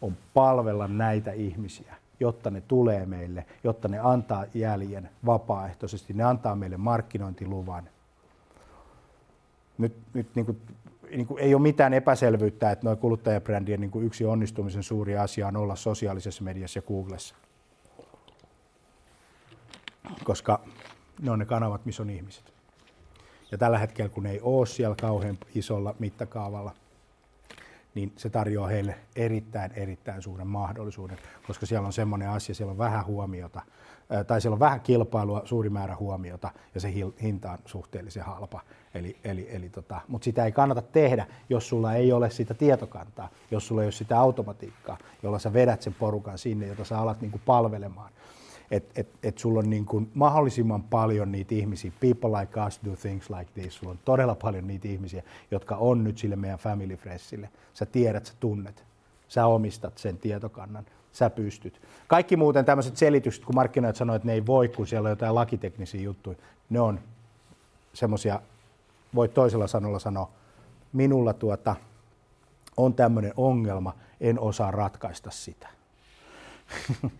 on 0.00 0.16
palvella 0.34 0.88
näitä 0.88 1.32
ihmisiä, 1.32 1.94
jotta 2.20 2.50
ne 2.50 2.60
tulee 2.60 3.06
meille, 3.06 3.46
jotta 3.64 3.88
ne 3.88 3.98
antaa 3.98 4.44
jäljen 4.54 5.10
vapaaehtoisesti, 5.26 6.12
ne 6.12 6.24
antaa 6.24 6.56
meille 6.56 6.76
markkinointiluvan. 6.76 7.88
Nyt, 9.78 9.92
nyt 10.14 10.26
niin 10.34 10.46
kuin, 10.46 10.60
niin 11.10 11.26
kuin 11.26 11.42
ei 11.42 11.54
ole 11.54 11.62
mitään 11.62 11.94
epäselvyyttä, 11.94 12.70
että 12.70 12.86
nuo 12.86 12.96
kuluttajabrändien 12.96 13.80
niin 13.80 13.90
kuin 13.90 14.06
yksi 14.06 14.24
onnistumisen 14.24 14.82
suuri 14.82 15.16
asia 15.16 15.48
on 15.48 15.56
olla 15.56 15.76
sosiaalisessa 15.76 16.44
mediassa 16.44 16.78
ja 16.78 16.82
Googlessa. 16.82 17.34
Koska 20.24 20.60
ne 21.22 21.30
on 21.30 21.38
ne 21.38 21.44
kanavat, 21.44 21.86
missä 21.86 22.02
on 22.02 22.10
ihmiset. 22.10 22.52
Ja 23.52 23.58
tällä 23.58 23.78
hetkellä, 23.78 24.08
kun 24.08 24.26
ei 24.26 24.40
ole 24.42 24.66
siellä 24.66 24.96
kauhean 25.00 25.38
isolla 25.54 25.94
mittakaavalla, 25.98 26.74
niin 27.94 28.12
se 28.16 28.30
tarjoaa 28.30 28.68
heille 28.68 28.94
erittäin, 29.16 29.72
erittäin 29.72 30.22
suuren 30.22 30.46
mahdollisuuden, 30.46 31.18
koska 31.46 31.66
siellä 31.66 31.86
on 31.86 31.92
semmoinen 31.92 32.28
asia, 32.28 32.54
siellä 32.54 32.70
on 32.70 32.78
vähän 32.78 33.06
huomiota, 33.06 33.62
tai 34.26 34.40
siellä 34.40 34.54
on 34.54 34.60
vähän 34.60 34.80
kilpailua, 34.80 35.42
suuri 35.44 35.70
määrä 35.70 35.96
huomiota, 35.96 36.50
ja 36.74 36.80
se 36.80 36.94
hinta 37.22 37.50
on 37.52 37.58
suhteellisen 37.66 38.24
halpa. 38.24 38.60
Eli, 38.94 39.16
eli, 39.24 39.48
eli 39.50 39.68
tota, 39.68 40.00
mutta 40.08 40.24
sitä 40.24 40.44
ei 40.44 40.52
kannata 40.52 40.82
tehdä, 40.82 41.26
jos 41.48 41.68
sulla 41.68 41.94
ei 41.94 42.12
ole 42.12 42.30
sitä 42.30 42.54
tietokantaa, 42.54 43.28
jos 43.50 43.66
sulla 43.66 43.82
ei 43.82 43.86
ole 43.86 43.92
sitä 43.92 44.20
automatiikkaa, 44.20 44.98
jolla 45.22 45.38
sä 45.38 45.52
vedät 45.52 45.82
sen 45.82 45.94
porukan 45.94 46.38
sinne, 46.38 46.66
jota 46.66 46.84
sä 46.84 46.98
alat 46.98 47.20
niin 47.20 47.30
kuin 47.30 47.42
palvelemaan 47.46 48.12
että 48.70 49.00
et, 49.00 49.08
et 49.22 49.38
sulla 49.38 49.58
on 49.58 49.70
niin 49.70 49.84
kuin 49.84 50.10
mahdollisimman 50.14 50.82
paljon 50.82 51.32
niitä 51.32 51.54
ihmisiä, 51.54 51.92
people 52.00 52.40
like 52.40 52.60
us 52.66 52.80
do 52.84 52.96
things 52.96 53.30
like 53.30 53.50
this, 53.54 53.74
sulla 53.74 53.90
on 53.90 53.98
todella 54.04 54.34
paljon 54.34 54.66
niitä 54.66 54.88
ihmisiä, 54.88 55.22
jotka 55.50 55.76
on 55.76 56.04
nyt 56.04 56.18
sille 56.18 56.36
meidän 56.36 56.58
family 56.58 56.96
freshille. 56.96 57.50
Sä 57.74 57.86
tiedät, 57.86 58.26
sä 58.26 58.34
tunnet, 58.40 58.84
sä 59.28 59.46
omistat 59.46 59.98
sen 59.98 60.18
tietokannan, 60.18 60.86
sä 61.12 61.30
pystyt. 61.30 61.80
Kaikki 62.06 62.36
muuten 62.36 62.64
tämmöiset 62.64 62.96
selitykset, 62.96 63.44
kun 63.44 63.54
markkinoit 63.54 63.96
sanoo, 63.96 64.16
että 64.16 64.26
ne 64.26 64.32
ei 64.32 64.46
voi, 64.46 64.68
kun 64.68 64.86
siellä 64.86 65.06
on 65.06 65.12
jotain 65.12 65.34
lakiteknisiä 65.34 66.00
juttuja, 66.00 66.36
ne 66.70 66.80
on 66.80 67.00
semmoisia, 67.92 68.40
voit 69.14 69.34
toisella 69.34 69.66
sanolla 69.66 69.98
sanoa, 69.98 70.30
minulla 70.92 71.32
tuota, 71.32 71.76
on 72.76 72.94
tämmöinen 72.94 73.32
ongelma, 73.36 73.94
en 74.20 74.40
osaa 74.40 74.70
ratkaista 74.70 75.30
sitä. 75.30 75.68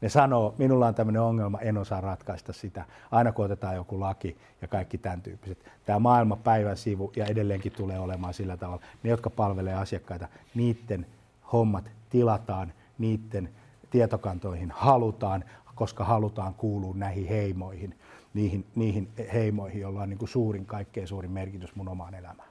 ne 0.00 0.08
sanoo, 0.08 0.54
minulla 0.58 0.86
on 0.86 0.94
tämmöinen 0.94 1.22
ongelma, 1.22 1.60
en 1.60 1.78
osaa 1.78 2.00
ratkaista 2.00 2.52
sitä. 2.52 2.84
Aina 3.10 3.32
kun 3.32 3.44
otetaan 3.44 3.76
joku 3.76 4.00
laki 4.00 4.36
ja 4.62 4.68
kaikki 4.68 4.98
tämän 4.98 5.22
tyyppiset. 5.22 5.70
Tämä 5.86 5.98
maailma 5.98 6.36
päivän 6.36 6.76
sivu 6.76 7.12
ja 7.16 7.26
edelleenkin 7.26 7.72
tulee 7.72 7.98
olemaan 7.98 8.34
sillä 8.34 8.56
tavalla. 8.56 8.82
Ne, 9.02 9.10
jotka 9.10 9.30
palvelee 9.30 9.74
asiakkaita, 9.74 10.28
niiden 10.54 11.06
hommat 11.52 11.90
tilataan, 12.10 12.72
niiden 12.98 13.48
tietokantoihin 13.90 14.70
halutaan, 14.70 15.44
koska 15.74 16.04
halutaan 16.04 16.54
kuulua 16.54 16.94
näihin 16.94 17.28
heimoihin, 17.28 17.98
niihin, 18.34 18.66
niihin 18.74 19.08
heimoihin, 19.32 19.80
joilla 19.80 20.02
on 20.02 20.08
niin 20.08 20.18
kuin 20.18 20.28
suurin, 20.28 20.66
kaikkein 20.66 21.08
suurin 21.08 21.30
merkitys 21.30 21.76
mun 21.76 21.88
omaan 21.88 22.14
elämään. 22.14 22.48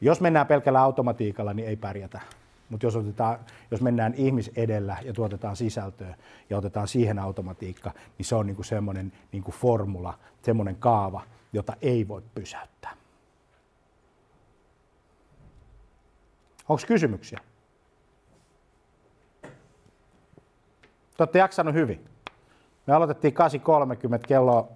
Jos 0.00 0.20
mennään 0.20 0.46
pelkällä 0.46 0.82
automatiikalla, 0.82 1.54
niin 1.54 1.68
ei 1.68 1.76
pärjätä. 1.76 2.20
Mutta 2.68 2.86
jos, 2.86 2.96
otetaan, 2.96 3.38
jos 3.70 3.80
mennään 3.80 4.14
ihmis 4.14 4.50
edellä 4.56 4.96
ja 5.04 5.12
tuotetaan 5.12 5.56
sisältöä 5.56 6.14
ja 6.50 6.58
otetaan 6.58 6.88
siihen 6.88 7.18
automatiikka, 7.18 7.92
niin 8.18 8.26
se 8.26 8.34
on 8.34 8.46
niinku 8.46 8.62
semmoinen 8.62 9.12
niinku 9.32 9.50
formula, 9.50 10.18
semmoinen 10.42 10.76
kaava, 10.76 11.22
jota 11.52 11.76
ei 11.82 12.08
voi 12.08 12.22
pysäyttää. 12.34 12.96
Onko 16.68 16.82
kysymyksiä? 16.86 17.40
Te 21.16 21.22
olette 21.22 21.38
jaksanut 21.38 21.74
hyvin. 21.74 22.04
Me 22.86 22.94
aloitettiin 22.94 23.34
8.30, 23.34 24.18
kello 24.28 24.68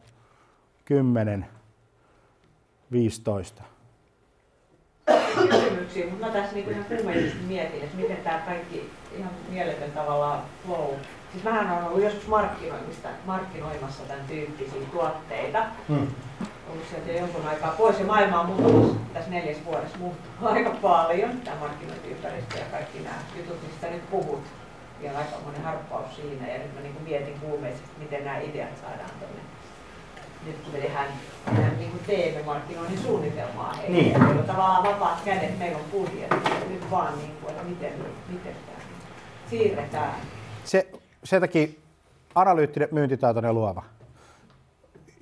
10.15 3.61 3.63
kysymyksiä, 5.93 6.11
mutta 6.11 6.27
mä 6.27 6.33
tässä 6.33 6.55
niinku 6.55 6.71
ihan 6.71 6.85
kuumeisesti 6.85 7.43
mietin, 7.43 7.83
että 7.83 7.97
miten 7.97 8.17
tämä 8.17 8.39
kaikki 8.39 8.91
ihan 9.19 9.31
mieletön 9.49 9.93
tavallaan 9.93 10.43
flow. 10.67 10.91
Siis 11.33 11.45
mähän 11.45 11.79
on 11.79 11.85
ollut 11.85 12.03
joskus 12.03 12.27
markkinoimista, 12.27 13.09
markkinoimassa 13.27 14.03
tämän 14.03 14.25
tyyppisiä 14.29 14.89
tuotteita. 14.93 15.67
Hmm. 15.89 16.07
Ollut 16.71 16.89
sieltä 16.91 17.13
jo 17.13 17.19
jonkun 17.19 17.47
aikaa 17.49 17.71
pois 17.71 17.99
ja 17.99 18.05
maailma 18.05 18.41
on 18.41 18.47
muuttunut 18.47 19.13
tässä 19.15 19.31
neljäs 19.31 19.57
vuodessa 19.65 19.99
muuttunut 19.99 20.53
aika 20.53 20.71
paljon. 20.71 21.41
Tämä 21.41 21.61
markkinointiympäristö 21.61 22.59
ja 22.59 22.65
kaikki 22.71 22.99
nämä 22.99 23.17
jutut, 23.37 23.63
mistä 23.67 23.91
nyt 23.91 24.11
puhut. 24.11 24.43
Ja 25.01 25.19
aika 25.19 25.37
monen 25.45 25.63
harppaus 25.63 26.17
siinä 26.17 26.49
ja 26.49 26.59
nyt 26.59 26.75
mä 26.75 26.81
niin 26.81 27.03
mietin 27.05 27.41
kuumeisesti, 27.41 27.89
miten 27.99 28.25
nämä 28.25 28.39
ideat 28.39 28.77
saadaan 28.81 29.11
tuonne 29.19 29.43
nyt 30.47 30.57
kun 30.65 30.73
me 30.73 30.79
tehdään, 30.79 31.09
tehdään 31.45 31.79
niin 31.79 31.91
kuin 31.91 32.03
teemme 32.07 32.43
markkinoinnin 32.43 32.99
suunnitelmaa 32.99 33.73
heille. 33.73 33.97
Niin. 33.97 34.19
Meillä 34.23 34.41
on 34.41 34.47
tavallaan 34.47 34.85
vapaat 34.85 35.21
kädet, 35.25 35.59
meillä 35.59 35.79
on 35.79 35.85
budjetti. 35.93 36.51
Nyt 36.69 36.91
vaan, 36.91 37.19
niin 37.19 37.33
kuin, 37.41 37.51
että 37.51 37.65
miten, 37.65 37.93
miten 38.29 38.55
tämä 38.67 38.79
siirretään. 39.51 40.15
Se, 40.65 40.91
sen 41.25 41.41
takia 41.41 41.69
analyyttinen, 42.35 42.89
myyntitaitoinen 42.93 43.49
ja 43.49 43.53
luova. 43.53 43.83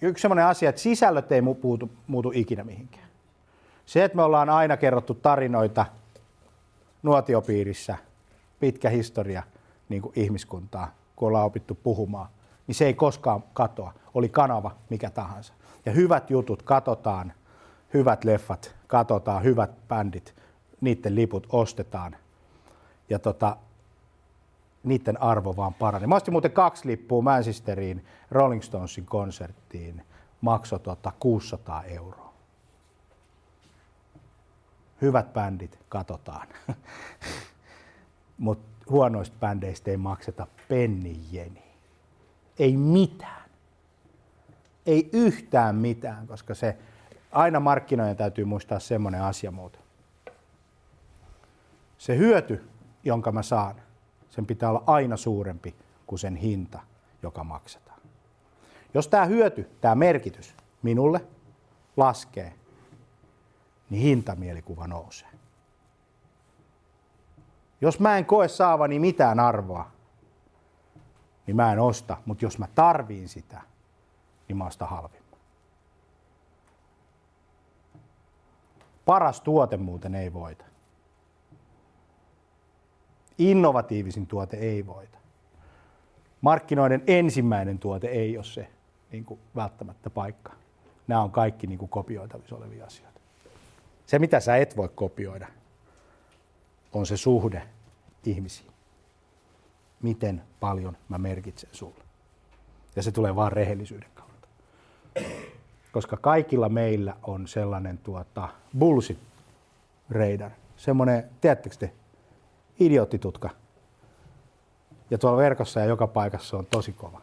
Yksi 0.03 0.23
sellainen 0.23 0.45
asia, 0.45 0.69
että 0.69 0.81
sisällöt 0.81 1.33
ei 1.33 1.41
muutu, 1.41 1.91
muutu 2.07 2.33
ikinä 2.35 2.65
mihinkään. 2.65 3.05
Se, 3.87 4.05
että 4.05 4.17
me 4.17 4.23
ollaan 4.23 4.49
aina 4.49 4.77
kerrottu 4.77 5.15
tarinoita 5.15 5.87
nuotiopiirissä, 7.03 7.97
pitkä 8.61 8.91
historia 8.91 9.43
niin 9.89 10.03
kuin 10.03 10.13
ihmiskuntaa, 10.17 10.95
kun 11.17 11.29
ollaan 11.29 11.47
opittu 11.47 11.79
puhumaan, 11.83 12.29
niin 12.67 12.75
se 12.75 12.87
ei 12.87 12.95
koskaan 12.95 13.45
katoa 13.53 13.93
oli 14.15 14.29
kanava 14.29 14.77
mikä 14.91 15.11
tahansa. 15.11 15.53
Ja 15.87 15.93
hyvät 15.93 16.31
jutut 16.31 16.63
katsotaan, 16.63 17.33
hyvät 17.95 18.25
leffat 18.25 18.75
katsotaan, 18.87 19.45
hyvät 19.45 19.89
bändit, 19.89 20.35
niiden 20.81 21.15
liput 21.15 21.47
ostetaan. 21.53 22.17
Ja 23.11 23.19
tota, 23.19 23.57
niiden 24.85 25.23
arvo 25.23 25.57
vaan 25.57 25.75
paranee. 25.75 26.07
Mä 26.07 26.17
ostin 26.17 26.35
muuten 26.35 26.53
kaksi 26.53 26.89
lippua 26.89 27.23
Manchesteriin 27.23 28.05
Rolling 28.31 28.63
Stonesin 28.63 29.07
konserttiin. 29.07 30.05
Maksoi 30.41 30.81
tota 30.81 31.13
600 31.21 31.85
euroa. 31.85 32.35
Hyvät 35.03 35.33
bändit 35.33 35.79
katsotaan. 35.89 36.49
Mutta 38.39 38.85
huonoista 38.91 39.37
bändeistä 39.41 39.91
ei 39.91 39.97
makseta 39.97 40.47
pennijeni. 40.69 41.63
Ei 42.59 42.77
mitään 42.77 43.40
ei 44.87 45.11
yhtään 45.13 45.77
mitään, 45.77 46.27
koska 46.27 46.55
se 46.55 46.77
aina 47.33 47.61
markkinoiden 47.61 48.17
täytyy 48.17 48.45
muistaa 48.45 48.79
semmoinen 48.79 49.23
asia 49.23 49.51
muuten. 49.51 49.83
Se 51.99 52.17
hyöty, 52.17 52.69
jonka 53.05 53.33
mä 53.33 53.43
saan, 53.43 53.75
sen 54.31 54.47
pitää 54.47 54.71
olla 54.71 54.85
aina 54.87 55.17
suurempi 55.17 55.75
kuin 56.07 56.19
sen 56.19 56.37
hinta, 56.37 56.81
joka 57.23 57.45
maksetaan. 57.45 58.01
Jos 58.95 59.09
tämä 59.09 59.25
hyöty, 59.25 59.71
tämä 59.81 59.95
merkitys 59.95 60.55
minulle 60.83 61.25
laskee, 61.97 62.55
niin 63.91 64.03
hintamielikuva 64.03 64.87
nousee. 64.87 65.29
Jos 67.81 68.01
mä 68.01 68.19
en 68.19 68.25
koe 68.27 68.49
saavani 68.49 68.99
mitään 68.99 69.41
arvoa, 69.41 69.91
niin 71.47 71.57
mä 71.57 71.73
en 71.73 71.79
osta, 71.79 72.17
mutta 72.27 72.45
jos 72.45 72.59
mä 72.59 72.69
tarviin 72.75 73.29
sitä, 73.29 73.63
maasta 74.55 74.87
halvimman. 74.87 75.41
Paras 79.07 79.41
tuote 79.41 79.77
muuten 79.77 80.15
ei 80.15 80.33
voita. 80.33 80.65
Innovatiivisin 83.39 84.27
tuote 84.27 84.57
ei 84.57 84.87
voita. 84.87 85.19
Markkinoiden 86.41 87.03
ensimmäinen 87.07 87.79
tuote 87.79 88.09
ei 88.09 88.37
ole 88.37 88.45
se 88.45 88.71
niin 89.13 89.25
kuin 89.25 89.41
välttämättä 89.57 90.11
paikka. 90.11 90.53
Nämä 91.07 91.23
on 91.23 91.31
kaikki 91.31 91.67
niin 91.67 91.79
kuin 91.79 91.89
kopioitavissa 91.89 92.57
olevia 92.57 92.87
asioita. 92.87 93.21
Se, 94.07 94.19
mitä 94.19 94.41
sä 94.41 94.57
et 94.57 94.77
voi 94.77 94.89
kopioida, 94.89 95.47
on 96.93 97.07
se 97.07 97.17
suhde 97.17 97.63
ihmisiin. 98.25 98.71
Miten 100.03 100.43
paljon 100.61 100.97
mä 101.09 101.19
merkitsen 101.19 101.71
sulle. 101.73 102.05
Ja 102.97 103.03
se 103.03 103.13
tulee 103.13 103.37
vaan 103.37 103.53
rehellisyyden. 103.53 104.10
Koska 105.93 106.17
kaikilla 106.17 106.69
meillä 106.69 107.17
on 107.23 107.49
sellainen 107.49 107.99
tuota, 107.99 108.49
bullshit 108.79 109.19
radar. 110.11 110.51
Semmoinen, 110.77 111.25
tiedättekö 111.41 111.77
te, 111.77 111.93
idioottitutka. 112.81 113.51
Ja 115.11 115.19
tuolla 115.19 115.37
verkossa 115.37 115.81
ja 115.81 115.87
joka 115.87 116.07
paikassa 116.07 116.57
on 116.57 116.67
tosi 116.67 116.93
kova. 116.93 117.23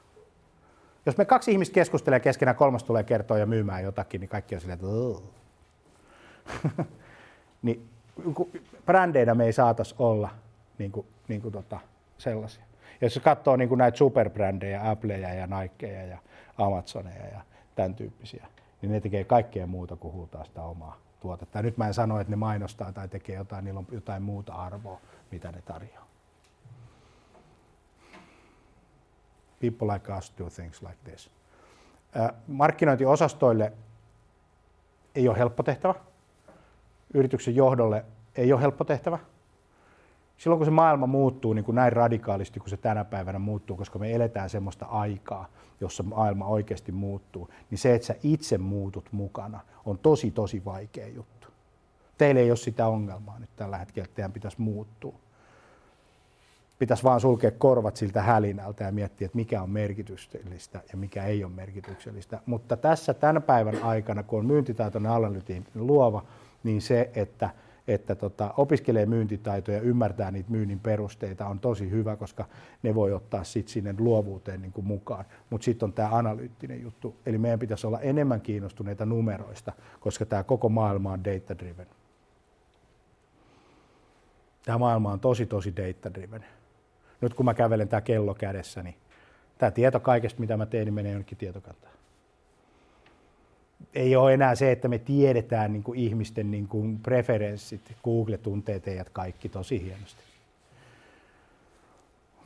Jos 1.05 1.17
me 1.17 1.25
kaksi 1.25 1.51
ihmistä 1.51 1.73
keskustelee 1.73 2.19
keskenään, 2.19 2.55
kolmas 2.55 2.83
tulee 2.83 3.03
kertoa 3.03 3.37
ja 3.37 3.45
myymään 3.45 3.83
jotakin, 3.83 4.21
niin 4.21 4.29
kaikki 4.29 4.55
on 4.55 4.61
silleen, 4.61 4.79
että 4.79 4.87
niin 7.61 7.89
brändeinä 8.85 9.35
me 9.35 9.45
ei 9.45 9.53
saatas 9.53 9.95
olla 9.99 10.29
niin 10.77 10.91
kuin, 10.91 11.07
niin 11.27 11.41
kuin 11.41 11.51
tota, 11.51 11.79
sellaisia. 12.17 12.63
Ja 13.01 13.05
jos 13.05 13.19
katsoo 13.23 13.55
niin 13.55 13.69
kuin 13.69 13.79
näitä 13.79 13.97
superbrändejä, 13.97 14.89
Appleja 14.89 15.33
ja 15.33 15.47
Nikeja 15.47 16.03
ja 16.03 16.17
Amazoneja 16.57 17.25
ja 17.25 17.41
tämän 17.77 17.95
tyyppisiä, 17.95 18.47
niin 18.81 18.91
ne 18.91 18.99
tekee 18.99 19.23
kaikkea 19.23 19.67
muuta 19.67 19.95
kuin 19.95 20.13
huutaa 20.13 20.43
sitä 20.43 20.63
omaa 20.63 20.97
tuotetta. 21.19 21.59
Ja 21.59 21.63
nyt 21.63 21.77
mä 21.77 21.87
en 21.87 21.93
sano, 21.93 22.19
että 22.19 22.31
ne 22.31 22.35
mainostaa 22.35 22.91
tai 22.91 23.07
tekee 23.07 23.35
jotain, 23.35 23.65
niillä 23.65 23.79
on 23.79 23.87
jotain 23.91 24.23
muuta 24.23 24.53
arvoa, 24.53 25.01
mitä 25.31 25.51
ne 25.51 25.61
tarjoaa. 25.61 26.07
People 29.61 29.93
like 29.93 30.13
us 30.13 30.33
do 30.37 30.49
things 30.49 30.81
like 30.81 30.97
this. 31.03 31.29
Markkinointiosastoille 32.47 33.73
ei 35.15 35.27
ole 35.27 35.37
helppo 35.37 35.63
tehtävä. 35.63 35.95
Yrityksen 37.13 37.55
johdolle 37.55 38.05
ei 38.35 38.53
ole 38.53 38.61
helppo 38.61 38.83
tehtävä. 38.83 39.19
Silloin 40.37 40.59
kun 40.59 40.65
se 40.65 40.71
maailma 40.71 41.07
muuttuu 41.07 41.53
niin 41.53 41.65
kuin 41.65 41.75
näin 41.75 41.93
radikaalisti 41.93 42.59
kuin 42.59 42.69
se 42.69 42.77
tänä 42.77 43.05
päivänä 43.05 43.39
muuttuu, 43.39 43.77
koska 43.77 43.99
me 43.99 44.15
eletään 44.15 44.49
semmoista 44.49 44.85
aikaa, 44.85 45.47
jossa 45.81 46.03
maailma 46.03 46.45
oikeasti 46.45 46.91
muuttuu, 46.91 47.49
niin 47.69 47.77
se, 47.77 47.95
että 47.95 48.07
sä 48.07 48.15
itse 48.23 48.57
muutut 48.57 49.05
mukana, 49.11 49.59
on 49.85 49.97
tosi 49.97 50.31
tosi 50.31 50.65
vaikea 50.65 51.07
juttu. 51.07 51.47
Teille 52.17 52.39
ei 52.39 52.51
ole 52.51 52.57
sitä 52.57 52.87
ongelmaa 52.87 53.39
nyt 53.39 53.49
tällä 53.55 53.77
hetkellä, 53.77 54.05
että 54.05 54.15
teidän 54.15 54.31
pitäisi 54.31 54.61
muuttua. 54.61 55.15
Pitäisi 56.79 57.03
vaan 57.03 57.21
sulkea 57.21 57.51
korvat 57.51 57.95
siltä 57.95 58.21
hälinältä 58.21 58.83
ja 58.83 58.91
miettiä, 58.91 59.25
että 59.25 59.35
mikä 59.35 59.61
on 59.61 59.69
merkityksellistä 59.69 60.81
ja 60.91 60.97
mikä 60.97 61.25
ei 61.25 61.43
ole 61.43 61.51
merkityksellistä. 61.51 62.39
Mutta 62.45 62.77
tässä 62.77 63.13
tämän 63.13 63.43
päivän 63.43 63.83
aikana, 63.83 64.23
kun 64.23 64.39
on 64.39 64.45
myyntitaitoinen 64.45 65.11
analytiikka 65.11 65.71
luova, 65.75 66.23
niin 66.63 66.81
se, 66.81 67.11
että 67.15 67.49
että 67.87 68.15
tota, 68.15 68.53
opiskelee 68.57 69.05
myyntitaitoja 69.05 69.77
ja 69.77 69.83
ymmärtää 69.83 70.31
niitä 70.31 70.51
myynnin 70.51 70.79
perusteita 70.79 71.47
on 71.47 71.59
tosi 71.59 71.89
hyvä, 71.89 72.15
koska 72.15 72.45
ne 72.83 72.95
voi 72.95 73.13
ottaa 73.13 73.43
sit 73.43 73.67
sinne 73.67 73.95
luovuuteen 73.97 74.61
niin 74.61 74.71
kuin 74.71 74.87
mukaan. 74.87 75.25
Mutta 75.49 75.65
sitten 75.65 75.87
on 75.87 75.93
tämä 75.93 76.09
analyyttinen 76.11 76.81
juttu. 76.81 77.15
Eli 77.25 77.37
meidän 77.37 77.59
pitäisi 77.59 77.87
olla 77.87 77.99
enemmän 77.99 78.41
kiinnostuneita 78.41 79.05
numeroista, 79.05 79.73
koska 79.99 80.25
tämä 80.25 80.43
koko 80.43 80.69
maailma 80.69 81.11
on 81.11 81.23
data-driven. 81.25 81.87
Tämä 84.65 84.77
maailma 84.77 85.11
on 85.11 85.19
tosi, 85.19 85.45
tosi 85.45 85.73
data-driven. 85.77 86.45
Nyt 87.21 87.33
kun 87.33 87.45
mä 87.45 87.53
kävelen 87.53 87.87
tämä 87.87 88.01
kello 88.01 88.33
kädessä, 88.33 88.83
niin 88.83 88.95
tämä 89.57 89.71
tieto 89.71 89.99
kaikesta, 89.99 90.39
mitä 90.39 90.57
mä 90.57 90.65
teen, 90.65 90.85
niin 90.85 90.93
menee 90.93 91.11
jonnekin 91.11 91.37
tietokantaan 91.37 91.96
ei 93.93 94.15
ole 94.15 94.33
enää 94.33 94.55
se, 94.55 94.71
että 94.71 94.87
me 94.87 94.99
tiedetään 94.99 95.73
niin 95.73 95.83
kuin 95.83 95.99
ihmisten 95.99 96.51
niin 96.51 96.67
kuin 96.67 96.99
preferenssit. 96.99 97.95
Google 98.03 98.37
tuntee 98.37 98.79
teidät 98.79 99.09
kaikki 99.09 99.49
tosi 99.49 99.83
hienosti. 99.83 100.21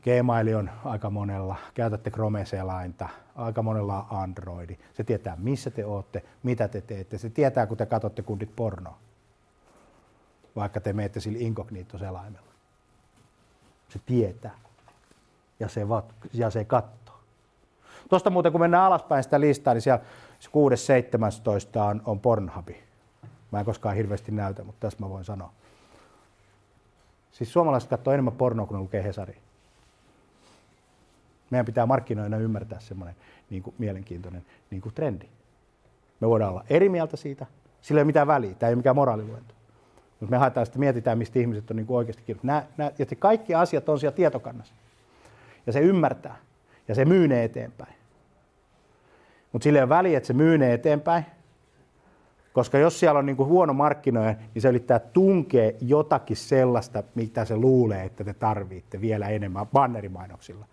Gmail 0.03 0.57
on 0.57 0.69
aika 0.85 1.09
monella, 1.09 1.55
käytätte 1.73 2.09
Chrome-selainta, 2.09 3.09
aika 3.35 3.61
monella 3.61 4.07
on 4.11 4.19
Androidi. 4.19 4.77
Se 4.93 5.03
tietää, 5.03 5.35
missä 5.39 5.69
te 5.69 5.85
olette, 5.85 6.23
mitä 6.43 6.67
te 6.67 6.81
teette. 6.81 7.17
Se 7.17 7.29
tietää, 7.29 7.67
kun 7.67 7.77
te 7.77 7.85
katsotte 7.85 8.21
kundit 8.21 8.55
pornoa, 8.55 8.97
vaikka 10.55 10.79
te 10.79 10.93
menette 10.93 11.19
sillä 11.19 11.39
inkognito-selaimella. 11.39 12.51
Se 13.89 13.99
tietää 14.05 14.59
ja 15.59 15.67
se, 15.67 15.89
vat, 15.89 16.13
ja 16.33 16.49
se 16.49 16.65
katsoo. 16.65 17.19
Tuosta 18.09 18.29
muuten, 18.29 18.51
kun 18.51 18.61
mennään 18.61 18.83
alaspäin 18.83 19.23
sitä 19.23 19.39
listaa, 19.39 19.73
niin 19.73 19.81
siellä 19.81 20.03
6.17 20.49 21.79
on, 21.79 22.01
on 22.05 22.19
Pornhubi. 22.19 22.83
Mä 23.51 23.59
en 23.59 23.65
koskaan 23.65 23.95
hirveästi 23.95 24.31
näytä, 24.31 24.63
mutta 24.63 24.79
tässä 24.79 24.99
mä 24.99 25.09
voin 25.09 25.25
sanoa. 25.25 25.51
Siis 27.31 27.53
suomalaiset 27.53 27.89
katsoo 27.89 28.13
enemmän 28.13 28.33
pornoa 28.33 28.65
kuin 28.65 28.79
lukee 28.79 29.03
Hesari. 29.03 29.37
Meidän 31.49 31.65
pitää 31.65 31.85
markkinoina 31.85 32.37
ymmärtää 32.37 32.79
semmoinen 32.79 33.15
niin 33.49 33.63
kuin, 33.63 33.75
mielenkiintoinen 33.77 34.45
niin 34.71 34.81
kuin 34.81 34.95
trendi. 34.95 35.25
Me 36.19 36.27
voidaan 36.27 36.51
olla 36.51 36.65
eri 36.69 36.89
mieltä 36.89 37.17
siitä, 37.17 37.45
sillä 37.81 37.99
ei 37.99 38.01
ole 38.01 38.07
mitään 38.07 38.27
väliä, 38.27 38.53
tämä 38.53 38.67
ei 38.67 38.73
ole 38.73 38.77
mikään 38.77 38.95
moraaliluento. 38.95 39.53
Mutta 40.19 40.31
me 40.31 40.37
haetaan 40.37 40.65
sitten, 40.65 40.79
mietitään, 40.79 41.17
mistä 41.17 41.39
ihmiset 41.39 41.71
on 41.71 41.77
niin 41.77 41.87
kuin 41.87 41.97
oikeasti 41.97 42.23
kirjoittanut. 42.23 42.67
Nämä, 42.77 42.91
nämä, 42.97 43.15
kaikki 43.19 43.55
asiat 43.55 43.89
on 43.89 43.99
siellä 43.99 44.15
tietokannassa. 44.15 44.73
Ja 45.67 45.73
se 45.73 45.79
ymmärtää. 45.79 46.35
Ja 46.87 46.95
se 46.95 47.05
myy 47.05 47.27
ne 47.27 47.43
eteenpäin. 47.43 47.93
Mutta 49.51 49.63
sillä 49.63 49.79
ei 49.79 49.83
ole 49.83 49.89
väliä, 49.89 50.17
että 50.17 50.27
se 50.27 50.33
myy 50.33 50.57
ne 50.57 50.73
eteenpäin. 50.73 51.25
Koska 52.53 52.77
jos 52.77 52.99
siellä 52.99 53.19
on 53.19 53.25
niinku 53.25 53.45
huono 53.45 53.73
markkinoija, 53.73 54.35
niin 54.53 54.61
se 54.61 54.69
yrittää 54.69 54.99
tunkea 54.99 55.71
jotakin 55.81 56.37
sellaista, 56.37 57.03
mitä 57.15 57.45
se 57.45 57.55
luulee, 57.55 58.03
että 58.03 58.23
te 58.23 58.33
tarvitte 58.33 59.01
vielä 59.01 59.29
enemmän 59.29 59.67
bannerimainoksilla 59.67 60.65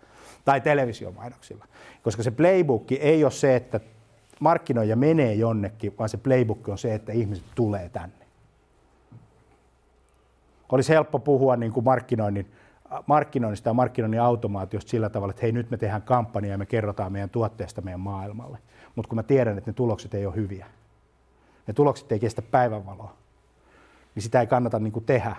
tai 0.45 0.61
televisiomainoksilla. 0.61 1.65
Koska 2.03 2.23
se 2.23 2.31
playbook 2.31 2.91
ei 2.91 3.23
ole 3.23 3.31
se, 3.31 3.55
että 3.55 3.79
markkinoija 4.39 4.95
menee 4.95 5.33
jonnekin, 5.33 5.93
vaan 5.99 6.09
se 6.09 6.17
playbook 6.17 6.69
on 6.69 6.77
se, 6.77 6.93
että 6.93 7.11
ihmiset 7.11 7.45
tulee 7.55 7.89
tänne. 7.89 8.25
Olisi 10.71 10.93
helppo 10.93 11.19
puhua 11.19 11.55
niin 11.55 11.71
kuin 11.71 11.83
markkinoinnin 11.83 12.51
markkinoinnista 13.05 13.69
ja 13.69 13.73
markkinoinnin 13.73 14.21
automaatiosta 14.21 14.89
sillä 14.89 15.09
tavalla, 15.09 15.31
että 15.31 15.41
hei 15.41 15.51
nyt 15.51 15.71
me 15.71 15.77
tehdään 15.77 16.01
kampanja 16.01 16.51
ja 16.51 16.57
me 16.57 16.65
kerrotaan 16.65 17.11
meidän 17.11 17.29
tuotteesta 17.29 17.81
meidän 17.81 17.99
maailmalle. 17.99 18.57
Mutta 18.95 19.09
kun 19.09 19.15
mä 19.15 19.23
tiedän, 19.23 19.57
että 19.57 19.69
ne 19.69 19.73
tulokset 19.73 20.13
ei 20.13 20.25
ole 20.25 20.35
hyviä, 20.35 20.65
ne 21.67 21.73
tulokset 21.73 22.11
ei 22.11 22.19
kestä 22.19 22.41
päivänvaloa, 22.41 23.13
niin 24.15 24.23
sitä 24.23 24.41
ei 24.41 24.47
kannata 24.47 24.79
niin 24.79 24.93
kuin 24.93 25.05
tehdä. 25.05 25.35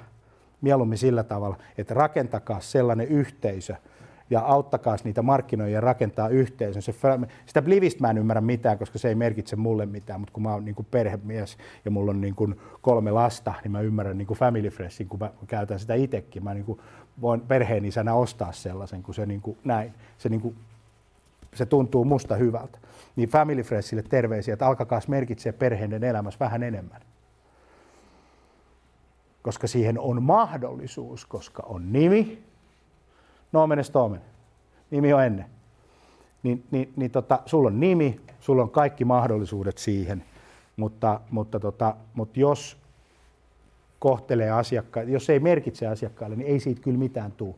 Mieluummin 0.61 0.99
sillä 0.99 1.23
tavalla, 1.23 1.57
että 1.79 1.95
rakentakaa 1.95 2.61
sellainen 2.61 3.09
yhteisö, 3.09 3.75
ja 4.31 4.41
auttakaa 4.41 4.97
niitä 5.05 5.23
markkinoijia 5.23 5.81
rakentaa 5.81 6.29
yhteisön. 6.29 6.83
Se, 6.83 6.95
sitä 7.47 7.63
Blivistä 7.63 8.01
mä 8.01 8.11
en 8.11 8.19
ymmärrä 8.19 8.41
mitään, 8.41 8.79
koska 8.79 8.99
se 8.99 9.09
ei 9.09 9.15
merkitse 9.15 9.57
mulle 9.57 9.87
mitään, 9.87 10.21
mutta 10.21 10.33
kun 10.33 10.43
mä 10.43 10.53
oon 10.53 10.65
niin 10.65 10.75
kuin 10.75 10.87
perhemies 10.91 11.59
ja 11.85 11.91
mulla 11.91 12.11
on 12.11 12.21
niin 12.21 12.35
kuin 12.35 12.61
kolme 12.81 13.11
lasta, 13.11 13.55
niin 13.65 13.73
mä 13.73 13.81
ymmärrän 13.81 14.19
niin 14.19 14.27
kuin 14.27 14.39
Family 14.39 14.69
Freshin, 14.69 15.09
kun 15.09 15.19
mä 15.19 15.31
käytän 15.47 15.79
sitä 15.79 15.95
itsekin. 15.95 16.45
Mä 16.45 16.55
niin 16.55 16.65
kuin 16.65 16.81
voin 17.21 17.41
perheen 17.41 17.85
isänä 17.85 18.15
ostaa 18.15 18.53
sellaisen, 18.53 19.03
kun 19.03 19.15
se 19.15 19.27
niin 19.27 19.41
kuin 19.41 19.59
näin. 19.65 19.95
Se, 20.19 20.29
niin 20.29 20.41
kuin, 20.41 20.57
se 21.55 21.67
tuntuu 21.67 22.05
musta 22.05 22.37
hyvältä. 22.37 22.79
Niin 23.17 23.29
Family 23.29 23.63
Freshille 23.63 24.03
terveisiä, 24.03 24.55
että 24.55 24.67
alkakaa 24.67 25.01
merkitsee 25.09 25.53
perheiden 25.53 26.05
elämässä 26.05 26.39
vähän 26.41 26.63
enemmän. 26.63 27.01
Koska 29.43 29.67
siihen 29.67 29.99
on 29.99 30.23
mahdollisuus, 30.23 31.27
koska 31.27 31.63
on 31.67 31.93
nimi, 31.93 32.50
Nomen 33.53 33.85
Stomen, 33.85 34.21
nimi 34.91 35.13
on 35.13 35.25
ennen. 35.25 35.47
Niin, 36.43 36.65
niin, 36.71 36.93
niin 36.97 37.11
tota, 37.11 37.39
sulla 37.47 37.67
on 37.67 37.81
nimi, 37.81 38.21
sulla 38.41 38.63
on 38.63 38.71
kaikki 38.71 39.05
mahdollisuudet 39.05 39.79
siihen, 39.79 40.25
mutta, 40.77 41.21
mutta, 41.31 41.61
tota, 41.61 41.97
mutta 42.15 42.41
jos 42.41 42.77
kohtelee 43.99 44.51
asiakkaita, 44.51 45.11
jos 45.11 45.31
ei 45.31 45.41
merkitse 45.41 45.87
asiakkaalle, 45.87 46.37
niin 46.37 46.49
ei 46.53 46.61
siitä 46.61 46.81
kyllä 46.81 46.99
mitään 46.99 47.33
tule. 47.33 47.55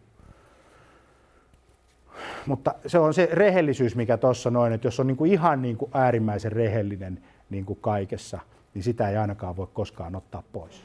Mutta 2.47 2.75
se 2.87 2.99
on 2.99 3.15
se 3.15 3.29
rehellisyys, 3.33 3.97
mikä 3.97 4.17
tuossa 4.17 4.51
noin, 4.51 4.73
että 4.73 4.87
jos 4.87 5.01
on 5.01 5.07
niin 5.07 5.17
kuin 5.17 5.33
ihan 5.33 5.63
niin 5.63 5.77
kuin 5.77 5.91
äärimmäisen 5.95 6.53
rehellinen 6.53 7.23
niin 7.51 7.65
kuin 7.65 7.79
kaikessa, 7.81 8.39
niin 8.75 8.83
sitä 8.83 9.09
ei 9.09 9.17
ainakaan 9.17 9.57
voi 9.57 9.69
koskaan 9.73 10.17
ottaa 10.17 10.43
pois. 10.53 10.85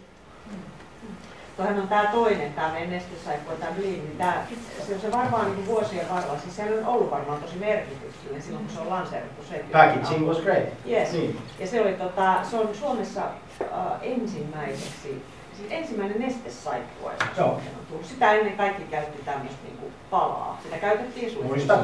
Toihan 1.58 1.80
on 1.80 1.88
tämä 1.88 2.06
toinen, 2.12 2.54
tämä 2.54 2.72
meidän 2.72 2.90
nestesaippua, 2.90 3.54
tämä 3.54 3.72
Bleed, 3.72 3.92
niin 3.92 4.18
tämä, 4.18 4.44
se 4.88 4.94
on 4.94 5.02
se 5.02 5.12
varmaan 5.12 5.56
niin 5.56 5.68
vuosien 5.68 6.10
varrella, 6.10 6.40
siis 6.40 6.56
sehän 6.56 6.74
on 6.74 6.86
ollut 6.86 7.12
varmaan 7.12 7.42
tosi 7.42 7.56
merkityksellinen 7.56 8.42
silloin, 8.42 8.66
kun 8.66 8.74
se 8.74 8.82
on 8.82 8.90
lanseerattu. 8.90 9.44
Se, 9.50 9.66
Packaging 9.72 10.28
was 10.28 10.38
great. 10.38 10.66
Yes. 10.90 11.12
Niin. 11.12 11.40
Ja 11.60 11.68
se, 11.68 11.82
oli, 11.82 11.94
tota, 11.94 12.44
se 12.44 12.58
on 12.58 12.76
Suomessa 12.76 13.22
uh, 13.62 13.68
ensimmäiseksi 14.02 15.24
siis 15.58 15.72
ensimmäinen 15.72 16.20
nestesaippua, 16.22 17.12
joka 17.12 17.44
on 17.44 17.62
tullut. 17.90 18.06
Sitä 18.06 18.32
ennen 18.32 18.58
kaikki 18.58 18.84
käytti 18.84 19.24
tämmöistä 19.26 19.60
niin 19.64 19.94
palaa. 20.10 20.60
Sitä 20.64 20.78
käytettiin 20.78 21.32
suihkussa. 21.32 21.80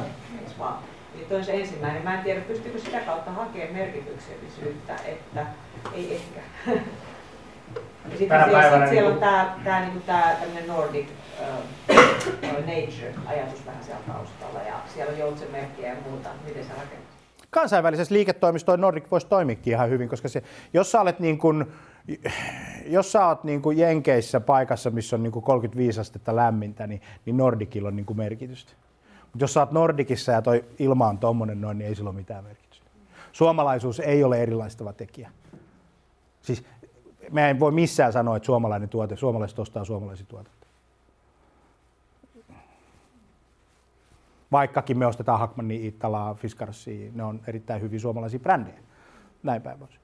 Eli 1.15 1.25
toi 1.29 1.43
se 1.43 1.53
ensimmäinen. 1.53 2.03
Mä 2.03 2.13
en 2.17 2.23
tiedä, 2.23 2.41
pystyykö 2.41 2.79
sitä 2.79 2.99
kautta 2.99 3.31
hakemaan 3.31 3.73
merkityksellisyyttä, 3.73 4.95
että 5.05 5.45
ei 5.93 6.15
ehkä. 6.15 6.41
ja 8.11 8.17
sitten 8.17 8.43
siellä, 8.43 8.79
sit 8.79 8.89
siellä 8.89 9.13
on 9.13 9.19
tämä 9.19 9.55
tää, 9.63 9.81
niinku 9.81 9.99
tää, 9.99 10.37
Nordic 10.67 11.07
uh, 11.39 11.95
nature-ajatus 12.41 13.65
vähän 13.65 13.83
siellä 13.83 14.01
taustalla 14.07 14.59
ja 14.59 14.73
siellä 14.93 15.11
on 15.13 15.19
joutsenmerkkiä 15.19 15.89
ja 15.89 15.95
muuta. 16.09 16.29
Miten 16.45 16.63
se 16.63 16.69
rakentaa? 16.69 17.13
Kansainvälisessä 17.49 18.13
liiketoimistoissa 18.13 18.81
Nordic 18.81 19.11
voisi 19.11 19.27
toimikin 19.27 19.73
ihan 19.73 19.89
hyvin, 19.89 20.09
koska 20.09 20.27
se, 20.27 20.43
jos 20.73 20.91
sä 20.91 21.01
olet 21.01 21.19
niin 21.19 21.37
kuin, 21.37 21.65
jos 22.85 23.11
sä 23.11 23.27
oot 23.27 23.43
niin 23.43 23.61
kuin 23.61 23.77
Jenkeissä 23.77 24.39
paikassa, 24.39 24.89
missä 24.89 25.15
on 25.15 25.23
niin 25.23 25.31
kuin 25.31 25.43
35 25.43 25.99
astetta 25.99 26.35
lämmintä, 26.35 26.87
niin, 26.87 27.01
niin 27.25 27.37
Nordicilla 27.37 27.87
on 27.87 27.95
niin 27.95 28.05
kuin 28.05 28.17
merkitystä. 28.17 28.73
Mutta 29.21 29.43
jos 29.43 29.53
sä 29.53 29.59
oot 29.59 29.71
Nordicissa 29.71 30.31
ja 30.31 30.41
toi 30.41 30.65
ilma 30.79 31.07
on 31.07 31.17
tommonen 31.17 31.61
noin, 31.61 31.77
niin 31.77 31.87
ei 31.87 31.95
sillä 31.95 32.09
ole 32.09 32.15
mitään 32.15 32.43
merkitystä. 32.43 32.85
Suomalaisuus 33.31 33.99
ei 33.99 34.23
ole 34.23 34.43
erilaistava 34.43 34.93
tekijä. 34.93 35.31
Siis 36.41 36.63
me 37.31 37.47
ei 37.47 37.59
voi 37.59 37.71
missään 37.71 38.13
sanoa, 38.13 38.37
että 38.37 38.45
suomalainen 38.45 38.89
tuote, 38.89 39.15
suomalaiset 39.15 39.59
ostaa 39.59 39.85
suomalaisia 39.85 40.25
tuotetta. 40.29 40.67
Vaikkakin 44.51 44.97
me 44.97 45.05
ostetaan 45.05 45.39
Hackmanni, 45.39 45.87
Italaa, 45.87 46.33
Fiskarsia, 46.33 47.11
ne 47.15 47.23
on 47.23 47.41
erittäin 47.47 47.81
hyviä 47.81 47.99
suomalaisia 47.99 48.39
brändejä. 48.39 48.79
Näin 49.43 49.61
päin 49.61 49.79
pois. 49.79 49.99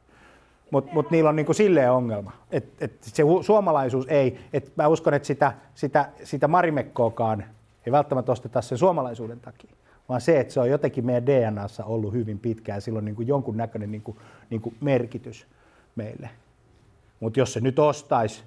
Mutta 0.72 0.94
mut 0.94 1.12
niillä 1.12 1.30
on 1.30 1.36
niinku 1.36 1.54
silleen 1.54 1.92
ongelma, 1.92 2.32
että 2.52 2.86
et 2.86 2.98
se 3.02 3.24
suomalaisuus 3.42 4.06
ei, 4.08 4.40
että 4.54 4.72
mä 4.76 4.88
uskon, 4.88 5.14
että 5.14 5.28
sitä, 5.28 5.54
sitä, 5.76 6.10
sitä 6.24 6.48
marimekkoakaan 6.48 7.46
ei 7.86 7.92
välttämättä 7.92 8.32
osteta 8.32 8.62
sen 8.62 8.78
suomalaisuuden 8.78 9.40
takia, 9.40 9.72
vaan 10.10 10.22
se, 10.22 10.40
että 10.40 10.54
se 10.54 10.60
on 10.60 10.70
jotenkin 10.70 11.06
meidän 11.06 11.26
DNAssa 11.26 11.86
ollut 11.86 12.14
hyvin 12.14 12.40
pitkään 12.40 12.78
ja 12.78 12.82
sillä 12.82 12.98
on 12.98 13.06
niinku 13.06 13.22
jonkun 13.22 13.58
näköinen 13.58 13.92
niinku, 13.92 14.18
niinku 14.50 14.74
merkitys 14.82 15.48
meille. 15.96 16.30
Mutta 17.20 17.40
jos 17.40 17.54
se 17.54 17.60
nyt 17.60 17.80
ostaisi 17.80 18.44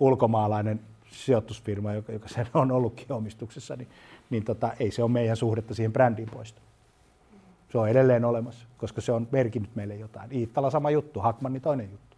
ulkomaalainen 0.00 0.80
sijoitusfirma, 1.10 1.92
joka, 1.92 2.12
joka 2.12 2.28
sen 2.28 2.46
on 2.54 2.72
ollutkin 2.72 3.12
omistuksessa, 3.12 3.76
niin, 3.76 3.88
niin 4.30 4.44
tota, 4.44 4.72
ei 4.80 4.90
se 4.90 5.02
ole 5.02 5.10
meidän 5.10 5.36
suhdetta 5.36 5.74
siihen 5.74 5.92
brändiin 5.92 6.30
poista. 6.30 6.60
Se 7.72 7.78
on 7.78 7.88
edelleen 7.88 8.24
olemassa, 8.24 8.66
koska 8.78 9.00
se 9.00 9.12
on 9.12 9.28
merkinnyt 9.30 9.76
meille 9.76 9.94
jotain. 9.94 10.32
Iittala 10.32 10.70
sama 10.70 10.90
juttu, 10.90 11.20
Hakmanni 11.20 11.60
toinen 11.60 11.90
juttu. 11.90 12.16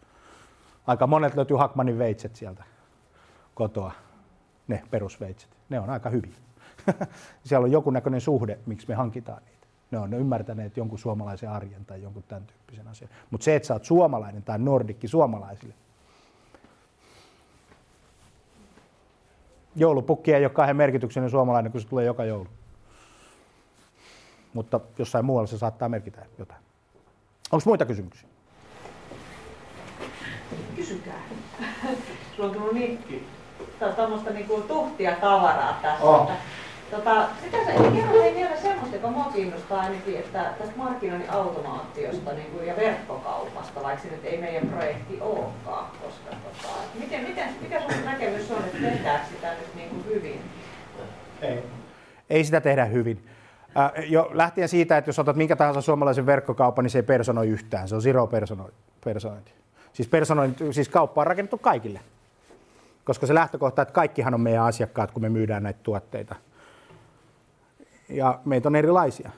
Aika 0.87 1.07
monet 1.07 1.35
löytyy 1.35 1.57
Hakmanin 1.57 1.99
veitset 1.99 2.37
sieltä 2.37 2.65
kotoa, 3.55 3.93
ne 4.69 4.83
perusveitset. 4.91 5.51
Ne 5.69 5.81
on 5.81 5.91
aika 5.91 6.11
hyviä. 6.11 6.35
Siellä 7.45 7.65
on 7.65 7.73
joku 7.73 7.91
näköinen 7.91 8.21
suhde, 8.21 8.59
miksi 8.67 8.89
me 8.89 8.95
hankitaan 8.95 9.43
niitä. 9.43 9.54
Ne 9.95 10.01
on 10.01 10.11
ne 10.11 10.17
ymmärtäneet 10.17 10.77
jonkun 10.77 10.99
suomalaisen 10.99 11.51
arjen 11.51 11.85
tai 11.85 12.03
jonkun 12.03 12.23
tämän 12.29 12.47
tyyppisen 12.47 12.89
asian. 12.89 13.11
Mutta 13.31 13.45
se, 13.45 13.57
että 13.57 13.67
sä 13.67 13.75
oot 13.75 13.85
suomalainen 13.85 14.43
tai 14.43 14.59
nordikki 14.59 15.09
suomalaisille, 15.09 15.75
joulupukki 19.77 20.35
ei 20.35 20.45
ole 20.45 20.53
kahden 20.53 20.77
merkityksinen 20.77 21.31
suomalainen, 21.31 21.73
kun 21.73 21.81
se 21.81 21.89
tulee 21.89 22.05
joka 22.05 22.25
joulu 22.25 22.49
mutta 24.55 24.81
jossain 24.99 25.25
muualla 25.25 25.47
se 25.47 25.59
saattaa 25.59 25.89
merkitä 25.89 26.27
jotain. 26.39 26.61
Onko 27.53 27.63
muita 27.67 27.85
kysymyksiä? 27.85 28.29
Kysykää. 30.77 31.23
Sulla 32.37 32.49
on 32.49 32.55
tullut 32.55 32.75
niin 32.75 33.27
tämmöistä 33.97 34.31
niinku 34.31 34.61
tuhtia 34.61 35.17
tavaraa 35.21 35.79
tässä. 35.83 36.05
Oh. 36.05 36.31
Tota, 36.97 37.29
sitä 37.43 37.57
se, 37.57 37.73
kerro 37.73 38.23
hei 38.23 38.35
vielä 38.35 38.57
semmoista, 38.57 38.97
joka 38.97 39.11
mua 39.11 39.25
kiinnostaa 39.25 39.81
ainakin, 39.81 40.19
että 40.19 40.55
tästä 40.59 40.77
markkinoinnin 40.77 41.31
automaatiosta 41.31 42.33
niin 42.33 42.51
kuin, 42.53 42.67
ja 42.67 42.77
verkkokaupasta, 42.77 43.83
vaikka 43.83 44.03
se 44.03 44.11
nyt 44.11 44.25
ei 44.25 44.41
meidän 44.41 44.69
projekti 44.69 45.19
olekaan. 45.21 45.91
Koska, 46.05 46.31
tota, 46.31 46.75
miten, 46.99 47.25
miten, 47.29 47.49
mikä 47.61 47.81
sun 47.81 48.05
näkemys 48.05 48.51
on, 48.51 48.65
että 48.65 48.79
tehdään 48.79 49.21
sitä 49.35 49.51
nyt 49.51 49.75
niin 49.75 49.89
kuin 49.89 50.05
hyvin? 50.05 50.41
Ei. 51.43 51.63
Ei 52.31 52.45
sitä 52.45 52.61
tehdä 52.61 52.85
hyvin. 52.85 53.29
Äh, 53.77 53.93
jo 54.11 54.31
lähtien 54.33 54.69
siitä, 54.69 54.99
että 54.99 55.09
jos 55.09 55.19
otat 55.19 55.37
minkä 55.37 55.57
tahansa 55.57 55.81
suomalaisen 55.81 56.27
verkkokaupan, 56.27 56.85
niin 56.85 56.91
se 56.91 56.99
ei 56.99 57.03
personoi 57.03 57.49
yhtään. 57.49 57.89
Se 57.89 57.95
on 57.95 58.03
zero 58.03 58.27
personointi. 59.05 59.53
Siis, 59.93 60.09
personointi, 60.09 60.73
siis 60.73 60.89
kauppa 60.89 61.21
on 61.21 61.27
rakennettu 61.27 61.59
kaikille. 61.59 62.01
Koska 63.05 63.27
se 63.27 63.35
lähtökohta, 63.35 63.83
että 63.83 63.95
kaikkihan 63.95 64.35
on 64.35 64.41
meidän 64.41 64.65
asiakkaat, 64.65 65.11
kun 65.11 65.23
me 65.23 65.29
myydään 65.29 65.63
näitä 65.63 65.81
tuotteita. 65.83 66.35
Ja 68.09 68.41
meitä 68.45 68.69
on 68.69 68.77
erilaisia. 68.77 69.31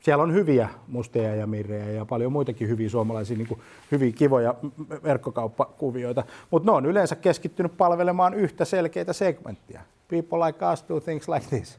Siellä 0.00 0.22
on 0.22 0.32
hyviä 0.32 0.68
musteja 0.88 1.34
ja 1.34 1.46
mirrejä 1.46 1.90
ja 1.90 2.04
paljon 2.04 2.32
muitakin 2.32 2.68
hyviä 2.68 2.88
suomalaisia, 2.88 3.36
niin 3.36 3.48
kuin 3.48 3.60
hyviä 3.92 4.12
kivoja 4.12 4.54
verkkokauppakuvioita, 5.02 6.24
mutta 6.50 6.70
ne 6.70 6.76
on 6.76 6.86
yleensä 6.86 7.16
keskittynyt 7.16 7.76
palvelemaan 7.76 8.34
yhtä 8.34 8.64
selkeitä 8.64 9.12
segmenttiä. 9.12 9.80
People 10.08 10.46
like 10.46 10.66
us 10.72 10.84
do 10.88 11.00
things 11.00 11.28
like 11.28 11.46
this. 11.48 11.78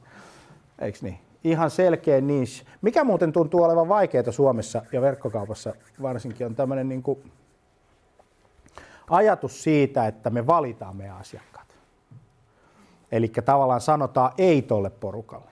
Eikö 0.79 0.97
niin? 1.01 1.19
Ihan 1.43 1.71
selkeä 1.71 2.21
niche. 2.21 2.65
Mikä 2.81 3.03
muuten 3.03 3.33
tuntuu 3.33 3.63
olevan 3.63 3.89
vaikeaa 3.89 4.31
Suomessa 4.31 4.81
ja 4.91 5.01
verkkokaupassa 5.01 5.73
varsinkin 6.01 6.47
on 6.47 6.55
tämmöinen 6.55 6.89
niin 6.89 7.03
kuin 7.03 7.31
ajatus 9.09 9.63
siitä, 9.63 10.07
että 10.07 10.29
me 10.29 10.47
valitaan 10.47 10.95
meidän 10.95 11.17
asiakkaat. 11.17 11.72
Eli 13.13 13.27
tavallaan 13.27 13.81
sanotaan 13.81 14.31
ei 14.37 14.61
tolle 14.61 14.89
porukalle. 14.89 15.51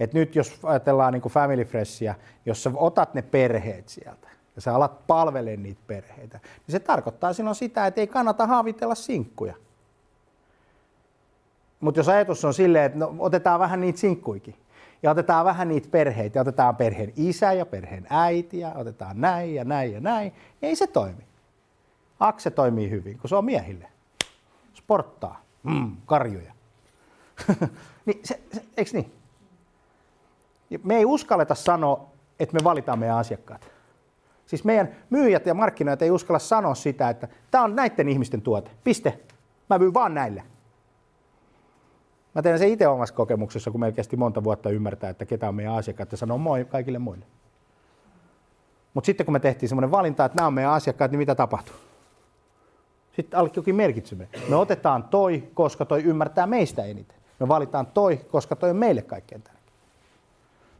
Et 0.00 0.14
nyt 0.14 0.34
jos 0.36 0.58
ajatellaan 0.62 1.12
niin 1.12 1.22
kuin 1.22 1.32
Family 1.32 1.64
Freshia, 1.64 2.14
jos 2.46 2.62
sä 2.62 2.70
otat 2.74 3.14
ne 3.14 3.22
perheet 3.22 3.88
sieltä 3.88 4.28
ja 4.56 4.62
sä 4.62 4.74
alat 4.74 5.06
palvelemaan 5.06 5.62
niitä 5.62 5.80
perheitä, 5.86 6.40
niin 6.42 6.72
se 6.72 6.78
tarkoittaa 6.80 7.32
silloin 7.32 7.56
sitä, 7.56 7.86
että 7.86 8.00
ei 8.00 8.06
kannata 8.06 8.46
haavitella 8.46 8.94
sinkkuja. 8.94 9.54
Mutta 11.80 12.00
jos 12.00 12.08
ajatus 12.08 12.44
on 12.44 12.54
silleen, 12.54 12.84
että 12.84 12.98
no, 12.98 13.14
otetaan 13.18 13.60
vähän 13.60 13.80
niitä 13.80 13.98
sinkkuikin, 13.98 14.54
ja 15.02 15.10
otetaan 15.10 15.44
vähän 15.44 15.68
niitä 15.68 15.88
perheitä, 15.90 16.38
ja 16.38 16.40
otetaan 16.40 16.76
perheen 16.76 17.12
isä 17.16 17.52
ja 17.52 17.66
perheen 17.66 18.06
äiti, 18.10 18.58
ja 18.58 18.72
otetaan 18.74 19.20
näin 19.20 19.54
ja 19.54 19.64
näin 19.64 19.92
ja 19.92 20.00
näin, 20.00 20.32
niin 20.32 20.68
ei 20.68 20.76
se 20.76 20.86
toimi. 20.86 21.24
Akse 22.20 22.50
toimii 22.50 22.90
hyvin, 22.90 23.18
kun 23.18 23.28
se 23.28 23.36
on 23.36 23.44
miehille. 23.44 23.86
Sporttaa, 24.74 25.42
mm, 25.62 25.96
karjuja. 26.06 26.52
niin 28.06 28.20
se, 28.24 28.40
se, 28.52 28.64
eikö 28.76 28.90
niin? 28.92 29.12
Me 30.84 30.96
ei 30.96 31.04
uskalleta 31.04 31.54
sanoa, 31.54 32.10
että 32.40 32.54
me 32.54 32.64
valitaan 32.64 32.98
meidän 32.98 33.16
asiakkaat. 33.16 33.72
Siis 34.46 34.64
meidän 34.64 34.88
myyjät 35.10 35.46
ja 35.46 35.54
markkinoijat 35.54 36.02
ei 36.02 36.10
uskalla 36.10 36.38
sanoa 36.38 36.74
sitä, 36.74 37.10
että 37.10 37.28
tämä 37.50 37.64
on 37.64 37.76
näiden 37.76 38.08
ihmisten 38.08 38.42
tuote. 38.42 38.70
Piste. 38.84 39.20
Mä 39.70 39.78
myyn 39.78 39.94
vaan 39.94 40.14
näille. 40.14 40.42
Mä 42.34 42.42
teen 42.42 42.58
se 42.58 42.68
itse 42.68 42.88
omassa 42.88 43.14
kokemuksessa, 43.14 43.70
kun 43.70 43.80
meillä 43.80 43.96
kesti 43.96 44.16
monta 44.16 44.44
vuotta 44.44 44.70
ymmärtää, 44.70 45.10
että 45.10 45.26
ketä 45.26 45.48
on 45.48 45.54
meidän 45.54 45.74
asiakkaat 45.74 46.12
ja 46.12 46.18
sanoo 46.18 46.38
moi 46.38 46.64
kaikille 46.64 46.98
muille. 46.98 47.26
Mutta 48.94 49.06
sitten 49.06 49.26
kun 49.26 49.32
me 49.32 49.40
tehtiin 49.40 49.68
semmoinen 49.68 49.90
valinta, 49.90 50.24
että 50.24 50.36
nämä 50.36 50.46
on 50.46 50.54
meidän 50.54 50.72
asiakkaat, 50.72 51.10
niin 51.10 51.18
mitä 51.18 51.34
tapahtuu? 51.34 51.74
Sitten 53.16 53.40
alkoi 53.40 53.52
jokin 53.56 53.74
merkitseminen. 53.74 54.28
Me 54.48 54.56
otetaan 54.56 55.04
toi, 55.04 55.50
koska 55.54 55.84
toi 55.84 56.02
ymmärtää 56.02 56.46
meistä 56.46 56.84
eniten. 56.84 57.21
Me 57.40 57.48
valitaan 57.48 57.86
toi, 57.86 58.16
koska 58.16 58.56
toi 58.56 58.70
on 58.70 58.76
meille 58.76 59.02
kaikkein 59.02 59.42
tärkein. 59.42 59.62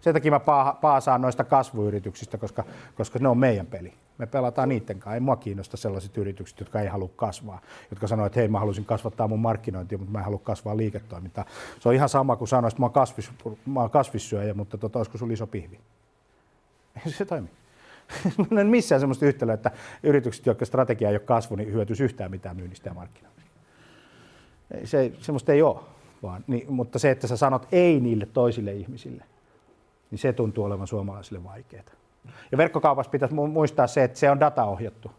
Sen 0.01 0.15
takia 0.15 0.31
mä 0.31 0.41
paasaan 0.81 1.23
noista 1.23 1.45
kasvuyrityksistä, 1.45 2.39
koska, 2.39 2.65
koska 2.95 3.19
ne 3.19 3.29
on 3.29 3.39
meidän 3.39 3.67
peli. 3.67 3.95
Me 4.19 4.27
pelataan 4.27 4.69
niiden 4.69 4.99
kanssa. 4.99 5.15
Ei 5.15 5.21
mua 5.21 5.37
kiinnosta 5.37 5.77
sellaiset 5.77 6.17
yritykset, 6.17 6.61
jotka 6.61 6.81
ei 6.81 6.89
halua 6.89 7.11
kasvaa. 7.17 7.61
Jotka 7.91 8.07
sanoo, 8.07 8.27
että 8.27 8.41
hei 8.41 8.49
mä 8.49 8.59
haluaisin 8.59 8.85
kasvattaa 8.85 9.29
mun 9.29 9.41
markkinointia, 9.41 9.99
mutta 9.99 10.13
mä 10.13 10.19
en 10.19 10.25
halua 10.25 10.41
kasvaa 10.43 10.77
liiketoimintaa. 10.77 11.45
Se 11.81 11.89
on 11.89 11.95
ihan 11.95 12.09
sama 12.09 12.37
kuin 12.37 12.49
sanoisit, 12.49 12.75
että 12.75 12.83
mä 12.83 12.87
oon, 12.87 12.93
kasvis, 12.93 13.31
mä 13.67 13.81
oon 13.81 13.91
kasvissyöjä, 13.91 14.55
mutta 14.55 14.79
tota, 14.79 14.99
olisiko 14.99 15.19
sulla 15.19 15.33
iso 15.33 15.47
pihvi? 15.47 15.81
Ei 17.07 17.13
se 17.13 17.25
toimi. 17.25 17.49
Mä 18.51 18.61
en 18.61 18.67
missään 18.67 19.01
sellaista 19.01 19.27
yhtälöä, 19.27 19.55
että 19.55 19.71
yritykset, 20.03 20.47
jotka 20.47 20.65
strategia 20.65 21.09
ei 21.09 21.15
ole 21.15 21.21
kasvu, 21.21 21.57
niin 21.57 21.73
hyötyisi 21.73 22.05
yhtään 22.05 22.31
mitään 22.31 22.57
myynnistä 22.57 22.91
ja 22.91 22.95
markkinoinnista. 22.95 23.51
Se, 24.85 25.13
semmoista 25.19 25.53
ei 25.53 25.63
ole. 25.63 25.81
Vaan, 26.23 26.45
niin, 26.47 26.73
mutta 26.73 26.99
se, 26.99 27.11
että 27.11 27.27
sä 27.27 27.37
sanot 27.37 27.69
ei 27.73 28.01
niille 28.01 28.27
toisille 28.27 28.73
ihmisille, 28.73 29.25
niin 30.11 30.19
se 30.19 30.33
tuntuu 30.33 30.65
olevan 30.65 30.87
suomalaisille 30.87 31.45
vaikeaa. 31.45 31.85
Ja 32.53 32.59
verkkokaupassa 32.59 33.11
pitäisi 33.11 33.35
muistaa 33.35 33.87
se, 33.87 34.05
että 34.05 34.19
se 34.19 34.31
on 34.31 34.41
dataohjattu. 34.41 35.11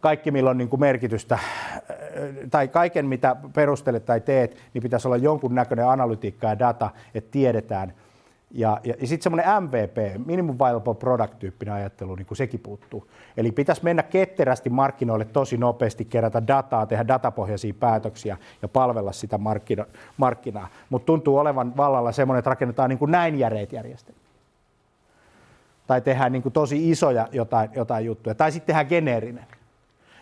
Kaikki, 0.00 0.30
millä 0.30 0.50
on 0.50 0.58
niin 0.58 0.68
kuin 0.68 0.80
merkitystä, 0.80 1.34
äh, 1.34 1.40
tai 2.50 2.68
kaiken 2.68 3.06
mitä 3.06 3.36
perustelet 3.54 4.04
tai 4.04 4.20
teet, 4.20 4.56
niin 4.74 4.82
pitäisi 4.82 5.08
olla 5.08 5.16
jonkun 5.16 5.54
näköinen 5.54 5.88
analytiikka 5.88 6.46
ja 6.46 6.58
data, 6.58 6.90
että 7.14 7.30
tiedetään– 7.30 7.92
ja, 8.50 8.80
ja, 8.84 8.94
ja 9.00 9.06
sitten 9.06 9.22
semmoinen 9.22 9.62
MVP, 9.62 10.26
minimum 10.26 10.58
viable 10.58 10.94
product-tyyppinen 10.94 11.74
ajattelu, 11.74 12.14
niin 12.14 12.26
kuin 12.26 12.38
sekin 12.38 12.60
puuttuu. 12.60 13.08
Eli 13.36 13.52
pitäisi 13.52 13.84
mennä 13.84 14.02
ketterästi 14.02 14.70
markkinoille 14.70 15.24
tosi 15.24 15.56
nopeasti, 15.56 16.04
kerätä 16.04 16.46
dataa, 16.46 16.86
tehdä 16.86 17.08
datapohjaisia 17.08 17.74
päätöksiä 17.80 18.36
ja 18.62 18.68
palvella 18.68 19.12
sitä 19.12 19.38
markkino, 19.38 19.84
markkinaa. 20.16 20.68
Mutta 20.90 21.06
tuntuu 21.06 21.38
olevan 21.38 21.76
vallalla 21.76 22.12
semmoinen, 22.12 22.38
että 22.38 22.50
rakennetaan 22.50 22.90
niin 22.90 22.98
kuin 22.98 23.10
näin 23.10 23.38
järeät 23.38 23.72
järjestelmät. 23.72 24.22
Tai 25.86 26.00
tehdään 26.00 26.32
niin 26.32 26.42
kuin 26.42 26.52
tosi 26.52 26.90
isoja 26.90 27.28
jotain, 27.32 27.70
jotain 27.76 28.04
juttuja. 28.06 28.34
Tai 28.34 28.52
sitten 28.52 28.66
tehdään 28.66 28.86
geneerinen. 28.86 29.46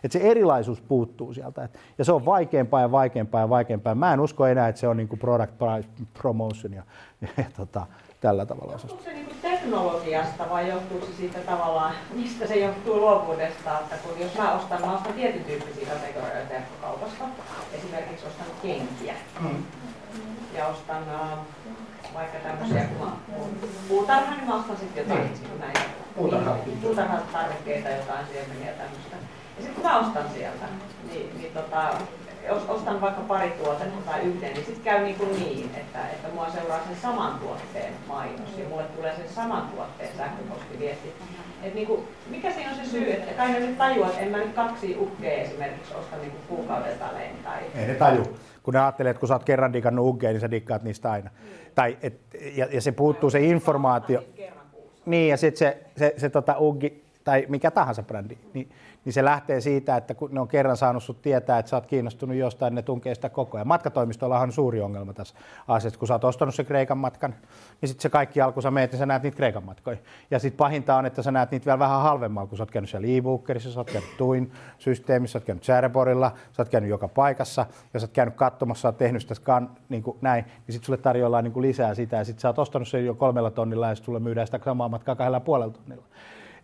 Että 0.04 0.18
se 0.18 0.24
erilaisuus 0.30 0.80
puuttuu 0.80 1.34
sieltä. 1.34 1.68
Ja 1.98 2.04
se 2.04 2.12
on 2.12 2.24
vaikeampaa 2.24 2.80
ja 2.80 2.92
vaikeampaa 2.92 3.40
ja 3.40 3.48
vaikeampaa. 3.48 3.94
Mä 3.94 4.12
en 4.12 4.20
usko 4.20 4.46
enää, 4.46 4.68
että 4.68 4.80
se 4.80 4.88
on 4.88 4.96
niin 4.96 5.08
kuin 5.08 5.18
product 5.18 5.58
price 5.58 5.88
promotion 6.18 6.72
ja, 6.72 6.82
ja, 7.20 7.28
ja 7.36 7.44
tota, 7.56 7.86
tällä 8.22 8.46
tavalla. 8.46 8.72
Johtuuko 8.72 9.02
se 9.04 9.12
niin 9.12 9.36
teknologiasta 9.42 10.50
vai 10.50 10.68
johtuuko 10.68 11.06
se 11.06 11.12
siitä 11.12 11.38
tavallaan, 11.38 11.94
mistä 12.14 12.46
se 12.46 12.56
johtuu 12.56 12.96
luovuudesta, 12.96 13.78
että 13.80 13.96
kun 13.96 14.20
jos 14.20 14.34
mä 14.38 14.52
ostan, 14.52 14.80
mä 14.80 14.94
ostan 14.94 15.12
tietyn 15.12 15.44
tyyppisiä 15.44 15.94
kategorioita 15.94 16.54
verkkokaupasta, 16.54 17.24
esimerkiksi 17.72 18.26
ostan 18.26 18.46
kenkiä 18.62 19.14
mm. 19.40 19.62
ja 20.54 20.66
ostan 20.66 21.04
vaikka 22.14 22.38
tämmöisiä, 22.38 22.84
kun 22.84 23.06
mä 23.06 23.12
puutarha, 23.88 24.34
niin 24.34 24.48
mä 24.48 24.54
ostan 24.54 24.76
sitten 24.76 25.02
jotain 25.02 25.30
mm. 25.54 25.60
näin 25.60 25.76
puutarhatarvikkeita, 26.82 27.88
jotain 27.88 28.26
siemeniä 28.32 28.72
tämmöistä. 28.72 29.16
Ja 29.56 29.62
sitten 29.62 29.74
kun 29.74 29.84
mä 29.84 29.98
ostan 29.98 30.24
sieltä, 30.34 30.64
niin, 31.12 31.38
niin 31.38 31.52
tota, 31.54 31.94
ostan 32.68 33.00
vaikka 33.00 33.20
pari 33.20 33.50
tuotetta 33.50 34.10
tai 34.10 34.22
yhden, 34.22 34.52
niin 34.54 34.64
sitten 34.64 34.84
käy 34.84 35.04
niin, 35.04 35.16
kuin 35.16 35.30
niin 35.30 35.70
että, 35.76 36.08
että 36.08 36.28
mua 36.34 36.50
seuraa 36.50 36.80
sen 36.86 36.96
saman 37.02 37.38
tuotteen 37.38 37.92
mainos 38.08 38.58
ja 38.58 38.68
mulle 38.68 38.84
tulee 38.84 39.16
sen 39.16 39.28
saman 39.28 39.68
tuotteen 39.74 40.16
sähköpostiviesti. 40.16 41.12
Et 41.62 41.74
niin 41.74 41.86
kuin, 41.86 42.02
mikä 42.30 42.50
siinä 42.50 42.70
on 42.70 42.76
se 42.76 42.84
syy, 42.84 43.12
että 43.12 43.34
kai 43.34 43.52
ne 43.52 43.60
nyt 43.60 43.78
tajua, 43.78 44.06
että 44.06 44.20
en 44.20 44.30
mä 44.30 44.38
nyt 44.38 44.54
kaksi 44.54 44.96
ukkeja 45.00 45.42
esimerkiksi 45.42 45.94
osta 45.94 46.16
niin 46.16 46.30
kuin 46.30 46.42
kuukauden 46.48 47.00
välein. 47.00 47.36
Tai... 47.44 47.60
Ei 47.74 47.86
ne 47.86 47.94
taju. 47.94 48.36
Kun 48.62 48.74
ne 48.74 48.80
ajattelee, 48.80 49.10
että 49.10 49.20
kun 49.20 49.28
sä 49.28 49.34
oot 49.34 49.44
kerran 49.44 49.72
digannut 49.72 50.08
ukkeja, 50.08 50.32
niin 50.32 50.40
sä 50.40 50.50
dikkaat 50.50 50.82
niistä 50.82 51.10
aina. 51.10 51.30
Mm. 51.30 51.48
Tai, 51.74 51.98
et, 52.02 52.20
ja, 52.56 52.66
ja, 52.72 52.80
se 52.80 52.92
puuttuu 52.92 53.30
se 53.30 53.40
informaatio. 53.40 54.24
Niin, 55.06 55.28
ja 55.28 55.36
sitten 55.36 55.58
se, 55.58 55.82
se, 55.96 56.14
se 56.16 56.28
tota, 56.28 56.58
uggi, 56.58 57.04
tai 57.24 57.46
mikä 57.48 57.70
tahansa 57.70 58.02
brändi, 58.02 58.38
niin 58.54 58.70
niin 59.04 59.12
se 59.12 59.24
lähtee 59.24 59.60
siitä, 59.60 59.96
että 59.96 60.14
kun 60.14 60.30
ne 60.32 60.40
on 60.40 60.48
kerran 60.48 60.76
saanut 60.76 61.02
sut 61.02 61.22
tietää, 61.22 61.58
että 61.58 61.70
sä 61.70 61.76
oot 61.76 61.86
kiinnostunut 61.86 62.36
jostain, 62.36 62.74
ne 62.74 62.82
tunkee 62.82 63.14
sitä 63.14 63.28
koko 63.28 63.56
ajan. 63.56 63.68
Matkatoimistolla 63.68 64.40
on 64.40 64.52
suuri 64.52 64.80
ongelma 64.80 65.12
tässä 65.12 65.34
asiassa, 65.68 65.98
kun 65.98 66.08
sä 66.08 66.14
oot 66.14 66.24
ostanut 66.24 66.54
sen 66.54 66.66
Kreikan 66.66 66.98
matkan, 66.98 67.34
niin 67.80 67.88
sitten 67.88 68.02
se 68.02 68.08
kaikki 68.08 68.40
alku 68.40 68.60
sä 68.60 68.70
meet, 68.70 68.90
niin 68.90 68.98
sä 68.98 69.06
näet 69.06 69.22
niitä 69.22 69.36
Kreikan 69.36 69.64
matkoja. 69.64 69.96
Ja 70.30 70.38
sitten 70.38 70.56
pahinta 70.56 70.96
on, 70.96 71.06
että 71.06 71.22
sä 71.22 71.30
näet 71.32 71.50
niitä 71.50 71.66
vielä 71.66 71.78
vähän 71.78 72.00
halvemmalla, 72.00 72.46
kun 72.46 72.58
sä 72.58 72.62
oot 72.62 72.70
käynyt 72.70 72.90
siellä 72.90 73.08
e-bookerissa, 73.08 73.72
sä 73.72 73.80
oot 73.80 73.90
käynyt 73.90 74.16
Tuin 74.16 74.52
systeemissä, 74.78 75.32
sä 75.32 75.38
oot 75.38 75.44
käynyt 75.44 75.64
Chareborilla, 75.64 76.32
sä 76.52 76.62
oot 76.62 76.68
käynyt 76.68 76.90
joka 76.90 77.08
paikassa, 77.08 77.66
ja 77.94 78.00
sä 78.00 78.04
oot 78.04 78.12
käynyt 78.12 78.34
katsomassa, 78.34 78.82
sä 78.82 78.88
oot 78.88 78.98
tehnyt 78.98 79.22
sitä 79.22 79.34
skan, 79.34 79.70
niin 79.88 80.02
kuin 80.02 80.18
näin, 80.20 80.44
niin 80.44 80.72
sitten 80.72 80.86
sulle 80.86 80.98
tarjoillaan 80.98 81.44
niin 81.44 81.52
kuin 81.52 81.62
lisää 81.62 81.94
sitä, 81.94 82.16
ja 82.16 82.24
sitten 82.24 82.40
sä 82.40 82.48
oot 82.48 82.58
ostanut 82.58 82.88
sen 82.88 83.06
jo 83.06 83.14
kolmella 83.14 83.50
tonnilla, 83.50 83.88
ja 83.88 83.94
sulle 83.94 84.20
myydään 84.20 84.46
sitä 84.46 84.60
samaa 84.64 84.88
matkaa 84.88 85.14
kahdella 85.14 85.40
puolella 85.40 85.72
tonnilla. 85.72 86.04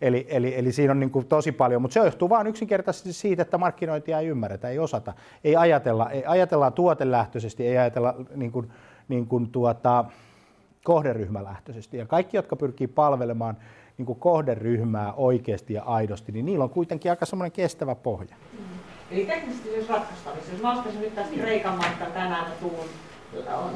Eli, 0.00 0.26
eli, 0.28 0.58
eli 0.58 0.72
siinä 0.72 0.90
on 0.90 1.00
niin 1.00 1.10
kuin 1.10 1.26
tosi 1.26 1.52
paljon, 1.52 1.82
mutta 1.82 1.94
se 1.94 2.00
johtuu 2.00 2.28
vain 2.28 2.46
yksinkertaisesti 2.46 3.12
siitä, 3.12 3.42
että 3.42 3.58
markkinointia 3.58 4.18
ei 4.18 4.26
ymmärretä, 4.26 4.68
ei 4.68 4.78
osata, 4.78 5.12
ei 5.44 5.56
ajatella, 5.56 6.10
ei 6.10 6.24
ajatella 6.26 6.70
tuotelähtöisesti, 6.70 7.66
ei 7.66 7.78
ajatella 7.78 8.14
niin 8.34 8.52
kuin, 8.52 8.72
niin 9.08 9.26
kuin 9.26 9.50
tuota, 9.50 10.04
kohderyhmälähtöisesti. 10.84 11.96
Ja 11.96 12.06
kaikki, 12.06 12.36
jotka 12.36 12.56
pyrkii 12.56 12.86
palvelemaan 12.86 13.56
niin 13.98 14.06
kuin 14.06 14.18
kohderyhmää 14.18 15.12
oikeasti 15.12 15.74
ja 15.74 15.82
aidosti, 15.82 16.32
niin 16.32 16.46
niillä 16.46 16.64
on 16.64 16.70
kuitenkin 16.70 17.10
aika 17.10 17.26
semmoinen 17.26 17.52
kestävä 17.52 17.94
pohja. 17.94 18.36
Mm. 18.52 18.58
Eli 19.10 19.26
teknisesti 19.26 19.74
jos 19.74 19.88
ratkaistavissa, 19.88 20.52
jos 20.52 20.62
mä 20.62 20.72
ostaisin 20.72 21.00
nyt 21.00 21.14
tästä 21.14 21.34
Kreikan 21.34 21.78
matka 21.78 22.06
tänään 22.06 22.50
ja 22.50 22.56
tuun 22.60 22.86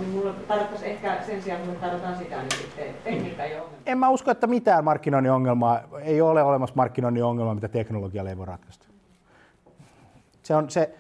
niin 0.01 0.13
sitä, 2.19 2.43
niin 2.43 3.37
En 3.87 3.99
mä 3.99 4.09
usko, 4.09 4.31
että 4.31 4.47
mitään 4.47 4.85
markkinoinnin 4.85 5.33
ongelmaa, 5.33 5.81
ei 6.01 6.21
ole 6.21 6.43
olemassa 6.43 6.77
markkinoinnin 6.77 7.25
ongelmaa, 7.25 7.55
mitä 7.55 7.69
teknologialla 7.69 8.31
ei 8.31 8.37
voi 8.37 8.47
ratkaista. 8.47 8.87
Se 10.43 10.55
on 10.55 10.71
se, 10.71 10.95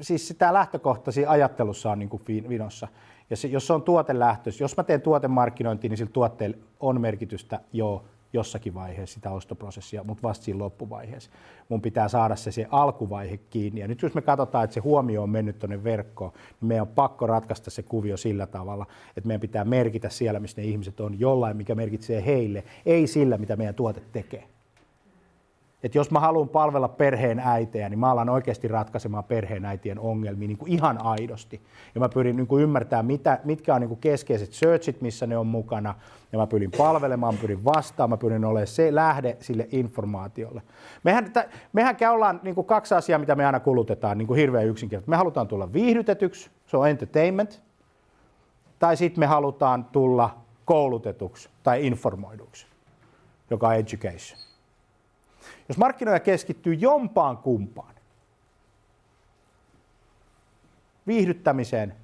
siis 0.00 0.34
tämä 0.38 0.52
lähtökohtaisia 0.52 1.30
ajattelussa 1.30 1.90
on 1.90 1.98
niin 1.98 2.08
kuin 2.08 2.22
vinossa. 2.26 2.88
Ja 3.30 3.36
se, 3.36 3.48
jos 3.48 3.66
se 3.66 3.72
on 3.72 3.82
tuotelähtöis, 3.82 4.60
jos 4.60 4.76
mä 4.76 4.82
teen 4.82 5.00
tuotemarkkinointia, 5.00 5.88
niin 5.88 5.98
sillä 5.98 6.12
tuotteella 6.12 6.56
on 6.80 7.00
merkitystä, 7.00 7.60
joo, 7.72 8.04
jossakin 8.32 8.74
vaiheessa 8.74 9.14
sitä 9.14 9.30
ostoprosessia, 9.30 10.04
mutta 10.04 10.22
vasta 10.22 10.44
siinä 10.44 10.58
loppuvaiheessa. 10.58 11.30
Mun 11.68 11.82
pitää 11.82 12.08
saada 12.08 12.36
se, 12.36 12.52
se 12.52 12.66
alkuvaihe 12.70 13.36
kiinni. 13.36 13.80
Ja 13.80 13.88
nyt 13.88 14.02
jos 14.02 14.14
me 14.14 14.22
katsotaan, 14.22 14.64
että 14.64 14.74
se 14.74 14.80
huomio 14.80 15.22
on 15.22 15.30
mennyt 15.30 15.58
tuonne 15.58 15.84
verkkoon, 15.84 16.32
niin 16.32 16.68
meidän 16.68 16.88
on 16.88 16.94
pakko 16.94 17.26
ratkaista 17.26 17.70
se 17.70 17.82
kuvio 17.82 18.16
sillä 18.16 18.46
tavalla, 18.46 18.86
että 19.16 19.28
meidän 19.28 19.40
pitää 19.40 19.64
merkitä 19.64 20.08
siellä, 20.08 20.40
missä 20.40 20.60
ne 20.60 20.66
ihmiset 20.66 21.00
on, 21.00 21.20
jollain, 21.20 21.56
mikä 21.56 21.74
merkitsee 21.74 22.26
heille, 22.26 22.64
ei 22.86 23.06
sillä, 23.06 23.38
mitä 23.38 23.56
meidän 23.56 23.74
tuote 23.74 24.02
tekee 24.12 24.48
että 25.82 25.98
jos 25.98 26.10
mä 26.10 26.20
haluan 26.20 26.48
palvella 26.48 26.88
perheen 26.88 27.38
äitejä, 27.38 27.88
niin 27.88 27.98
mä 27.98 28.10
alan 28.10 28.28
oikeasti 28.28 28.68
ratkaisemaan 28.68 29.24
perheen 29.24 29.64
äitien 29.64 29.98
ongelmia 29.98 30.48
niin 30.48 30.58
kuin 30.58 30.72
ihan 30.72 31.04
aidosti. 31.04 31.60
Ja 31.94 32.00
mä 32.00 32.08
pyrin 32.08 32.36
niin 32.36 32.46
kuin 32.46 32.62
ymmärtämään, 32.62 33.06
mitä, 33.06 33.40
mitkä 33.44 33.74
on 33.74 33.80
niin 33.80 33.88
kuin 33.88 34.00
keskeiset 34.00 34.52
searchit, 34.52 35.00
missä 35.00 35.26
ne 35.26 35.36
on 35.36 35.46
mukana. 35.46 35.94
Ja 36.32 36.38
mä 36.38 36.46
pyrin 36.46 36.70
palvelemaan, 36.78 37.34
mä 37.34 37.40
pyrin 37.40 37.64
vastaamaan, 37.64 38.18
mä 38.18 38.20
pyrin 38.20 38.44
olemaan 38.44 38.66
se 38.66 38.94
lähde 38.94 39.36
sille 39.40 39.68
informaatiolle. 39.72 40.62
Mehän, 41.04 41.32
t- 41.32 41.48
mehän 41.72 41.96
ollaan 42.12 42.40
niin 42.42 42.54
kuin 42.54 42.66
kaksi 42.66 42.94
asiaa, 42.94 43.18
mitä 43.18 43.34
me 43.34 43.46
aina 43.46 43.60
kulutetaan 43.60 44.18
niin 44.18 44.26
kuin 44.26 44.38
hirveän 44.38 44.66
yksinkertaisesti. 44.66 45.10
Me 45.10 45.16
halutaan 45.16 45.48
tulla 45.48 45.72
viihdytetyksi, 45.72 46.50
se 46.66 46.76
on 46.76 46.88
entertainment. 46.88 47.62
Tai 48.78 48.96
sitten 48.96 49.20
me 49.20 49.26
halutaan 49.26 49.84
tulla 49.84 50.36
koulutetuksi 50.64 51.48
tai 51.62 51.86
informoiduksi, 51.86 52.66
joka 53.50 53.68
on 53.68 53.74
education. 53.74 54.49
Jos 55.70 55.78
markkinoija 55.78 56.20
keskittyy 56.20 56.74
jompaan 56.74 57.38
kumpaan, 57.38 57.94
viihdyttämiseen 61.06 61.94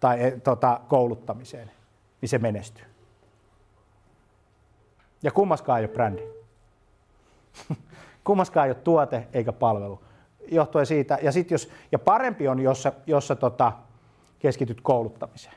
tai 0.00 0.24
e, 0.24 0.30
tota, 0.30 0.80
kouluttamiseen, 0.88 1.70
niin 2.20 2.28
se 2.28 2.38
menestyy. 2.38 2.84
Ja 5.22 5.30
kummaskaan 5.30 5.78
ei 5.78 5.84
ole 5.84 5.92
brändi. 5.92 6.22
kummaskaan 8.24 8.66
ei 8.66 8.70
ole 8.70 8.82
tuote 8.84 9.28
eikä 9.32 9.52
palvelu. 9.52 10.02
Johtuen 10.50 10.86
siitä, 10.86 11.18
ja, 11.22 11.32
sit 11.32 11.50
jos, 11.50 11.70
ja 11.92 11.98
parempi 11.98 12.48
on, 12.48 12.60
jos 12.60 12.88
jos 13.06 13.32
tota, 13.40 13.72
keskityt 14.38 14.80
kouluttamiseen. 14.80 15.56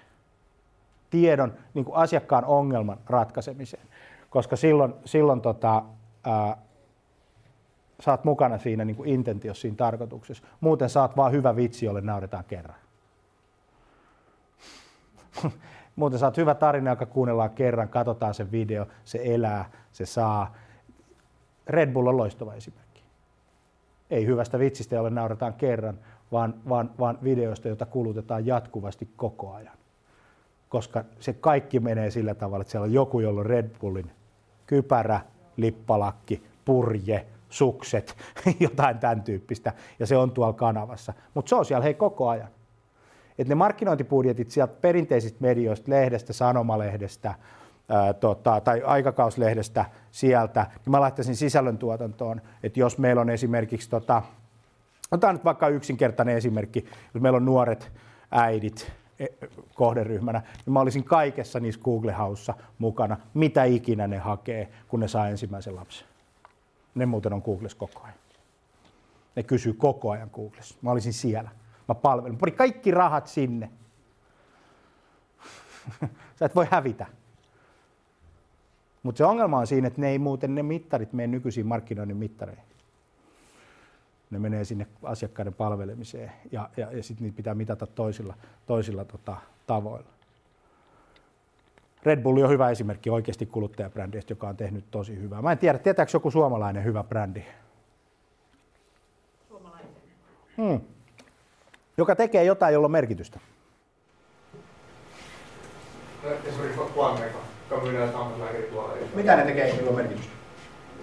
Tiedon, 1.10 1.54
niin 1.74 1.86
kuin 1.86 1.96
asiakkaan 1.96 2.46
ongelman 2.46 2.98
ratkaisemiseen. 3.06 3.88
Koska 4.30 4.56
silloin, 4.56 4.94
silloin 5.06 5.42
tota, 5.42 5.84
ää, 6.24 6.65
oot 8.08 8.24
mukana 8.24 8.58
siinä 8.58 8.86
niin 8.86 8.96
kuin 8.96 9.10
intentiossa, 9.10 9.62
siinä 9.62 9.78
tarkoituksessa. 9.78 10.44
Muuten 10.60 10.90
saat 10.90 11.18
vaan 11.18 11.32
hyvä 11.32 11.56
vitsi, 11.56 11.86
jolle 11.86 12.02
nauretaan 12.02 12.44
kerran. 12.44 12.78
Muuten 15.96 16.20
saat 16.20 16.38
hyvä 16.38 16.56
tarina, 16.56 16.90
joka 16.90 17.06
kuunnellaan 17.06 17.50
kerran, 17.50 17.90
katsotaan 17.90 18.34
se 18.34 18.52
video, 18.52 18.88
se 19.04 19.22
elää, 19.24 19.70
se 19.92 20.06
saa. 20.06 20.56
Red 21.68 21.94
Bull 21.94 22.08
on 22.08 22.18
loistava 22.18 22.54
esimerkki. 22.54 23.04
Ei 24.10 24.26
hyvästä 24.26 24.60
vitsistä, 24.60 24.96
jolle 24.96 25.10
nauretaan 25.10 25.54
kerran, 25.54 26.00
vaan, 26.32 26.54
vaan, 26.70 26.92
vaan 27.00 27.18
videoista, 27.24 27.68
jota 27.68 27.86
kulutetaan 27.86 28.46
jatkuvasti 28.46 29.10
koko 29.16 29.54
ajan. 29.54 29.78
Koska 30.70 31.04
se 31.20 31.34
kaikki 31.34 31.80
menee 31.80 32.12
sillä 32.12 32.36
tavalla, 32.36 32.62
että 32.62 32.72
siellä 32.72 32.86
on 32.86 32.94
joku, 32.94 33.20
jolla 33.20 33.40
on 33.40 33.46
Red 33.46 33.70
Bullin 33.80 34.12
kypärä, 34.66 35.22
lippalakki, 35.58 36.44
purje, 36.66 37.26
sukset, 37.56 38.18
jotain 38.60 39.00
tämän 39.00 39.24
tyyppistä, 39.24 39.74
ja 40.00 40.08
se 40.08 40.18
on 40.18 40.32
tuolla 40.32 40.54
kanavassa. 40.54 41.14
Mutta 41.34 41.50
se 41.50 41.56
on 41.56 41.66
siellä 41.66 41.84
hei 41.84 41.94
koko 41.94 42.30
ajan. 42.30 42.48
Et 43.38 43.48
ne 43.48 43.56
markkinointibudjetit 43.56 44.52
sieltä 44.52 44.74
perinteisistä 44.82 45.38
medioista, 45.42 45.92
lehdestä, 45.92 46.34
sanomalehdestä 46.34 47.36
ää, 47.90 48.14
tota, 48.14 48.62
tai 48.62 48.82
aikakauslehdestä 48.82 49.86
sieltä, 50.12 50.68
niin 50.86 50.92
mä 50.92 51.00
laittaisin 51.00 51.36
sisällöntuotantoon, 51.36 52.42
että 52.64 52.80
jos 52.80 52.98
meillä 52.98 53.22
on 53.22 53.30
esimerkiksi, 53.30 53.90
tota, 53.90 54.22
otetaan 55.12 55.36
nyt 55.36 55.46
vaikka 55.46 55.68
yksinkertainen 55.68 56.38
esimerkki, 56.38 56.86
jos 57.14 57.22
meillä 57.22 57.38
on 57.38 57.46
nuoret 57.46 57.92
äidit, 58.32 58.92
e, 59.20 59.26
kohderyhmänä, 59.74 60.42
niin 60.66 60.74
mä 60.74 60.80
olisin 60.80 61.04
kaikessa 61.04 61.60
niissä 61.60 61.82
Google 61.82 62.12
Haussa 62.12 62.54
mukana, 62.78 63.18
mitä 63.34 63.64
ikinä 63.64 64.08
ne 64.08 64.18
hakee, 64.18 64.70
kun 64.88 65.00
ne 65.00 65.08
saa 65.08 65.30
ensimmäisen 65.30 65.76
lapsen. 65.76 66.15
Ne 66.96 67.06
muuten 67.06 67.34
on 67.34 67.42
Googlessa 67.46 67.78
koko 67.78 68.02
ajan. 68.04 68.18
Ne 69.36 69.44
kysyy 69.44 69.74
koko 69.74 70.12
ajan 70.12 70.30
Googlessa. 70.34 70.76
Mä 70.82 70.92
olisin 70.92 71.14
siellä. 71.14 71.50
Mä 71.88 71.96
palvelen. 71.96 72.38
Mä 72.46 72.52
kaikki 72.52 72.92
rahat 72.92 73.28
sinne. 73.28 73.70
Sä 76.40 76.46
et 76.46 76.56
voi 76.56 76.68
hävitä. 76.72 77.06
Mutta 79.04 79.18
se 79.18 79.26
ongelma 79.26 79.58
on 79.58 79.68
siinä, 79.68 79.88
että 79.88 80.02
ne 80.02 80.10
ei 80.10 80.20
muuten 80.20 80.56
ne 80.56 80.64
mittarit 80.64 81.14
mene 81.14 81.28
nykyisiin 81.28 81.68
markkinoinnin 81.68 82.18
mittareihin. 82.18 82.64
Ne 84.30 84.40
menee 84.40 84.66
sinne 84.66 84.88
asiakkaiden 85.04 85.54
palvelemiseen 85.54 86.32
ja, 86.52 86.70
ja, 86.78 86.92
ja 86.92 87.04
sitten 87.04 87.24
niitä 87.24 87.38
pitää 87.38 87.56
mitata 87.56 87.88
toisilla, 87.88 88.34
toisilla 88.66 89.06
tota, 89.06 89.38
tavoilla. 89.68 90.15
Red 92.06 92.22
Bull 92.22 92.44
on 92.44 92.50
hyvä 92.50 92.70
esimerkki 92.70 93.10
oikeasti 93.10 93.46
kuluttajabrändistä, 93.46 94.32
joka 94.32 94.48
on 94.48 94.58
tehnyt 94.58 94.86
tosi 94.92 95.16
hyvää. 95.22 95.42
Mä 95.42 95.52
en 95.52 95.58
tiedä, 95.58 95.78
tietääkö 95.78 96.12
joku 96.14 96.32
suomalainen 96.32 96.84
hyvä 96.84 97.04
brändi? 97.04 97.44
Suomalainen. 99.48 99.90
Hmm. 100.58 100.82
Joka 101.98 102.16
tekee 102.16 102.44
jotain, 102.44 102.74
jolla 102.74 102.86
on 102.86 102.92
merkitystä. 102.92 103.40
Esimerkiksi 106.46 106.82
Planmeka, 106.94 107.38
joka 107.72 107.84
myy 107.84 108.00
näitä 108.00 108.18
hammaslääkärituoleja. 108.18 109.06
Mitä 109.16 109.36
ne 109.36 109.44
tekee, 109.46 109.76
jolla 109.76 109.90
on 109.90 109.96
merkitystä? 109.96 110.32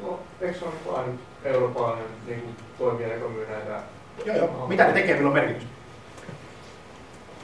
No, 0.03 0.21
eikö 0.41 0.59
se 0.59 0.65
ole 0.65 0.75
vain 0.93 1.19
eurooppalainen 1.45 2.07
niin 2.27 2.57
toimija, 2.79 3.15
joka 3.15 3.29
myy 3.29 3.47
näitä... 3.47 3.83
Joo, 4.25 4.37
joo. 4.37 4.67
Mitä 4.69 4.87
ne 4.87 4.93
tekee, 4.93 5.15
millä 5.15 5.29
on 5.29 5.35
merkitystä? 5.35 5.71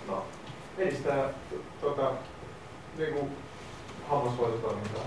No, 0.08 0.24
edistää 0.78 1.28
tota, 1.80 2.12
niin 2.98 3.14
kuin 3.14 3.32
hammashoitotoimintaa. 4.08 5.02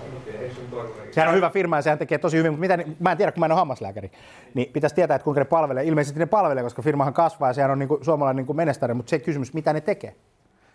Sehän 1.12 1.30
on 1.30 1.36
hyvä 1.36 1.50
firma 1.50 1.76
ja 1.76 1.82
sehän 1.82 2.00
tekee 2.00 2.18
tosi 2.18 2.38
hyvin, 2.38 2.52
mutta 2.52 2.78
mitä, 2.78 2.94
mä 3.00 3.12
en 3.12 3.18
tiedä, 3.18 3.32
kun 3.32 3.40
mä 3.40 3.46
en 3.46 3.52
ole 3.52 3.60
hammaslääkäri, 3.60 4.12
niin 4.54 4.70
pitäisi 4.74 4.96
tietää, 4.96 5.16
että 5.16 5.24
kuinka 5.24 5.42
ne 5.42 5.46
palvelee. 5.46 5.84
Ilmeisesti 5.84 6.20
ne 6.20 6.26
palvelee, 6.26 6.64
koska 6.64 6.82
firmahan 6.82 7.14
kasvaa 7.14 7.50
ja 7.50 7.54
sehän 7.54 7.72
on 7.72 7.80
niin 7.80 7.90
kuin 7.90 8.06
suomalainen 8.06 8.38
niin 8.38 8.46
kuin 8.46 8.58
menestäjä, 8.58 8.94
mutta 8.94 9.10
se 9.10 9.20
kysymys, 9.20 9.54
mitä 9.54 9.74
ne 9.74 9.82
tekee, 9.82 10.16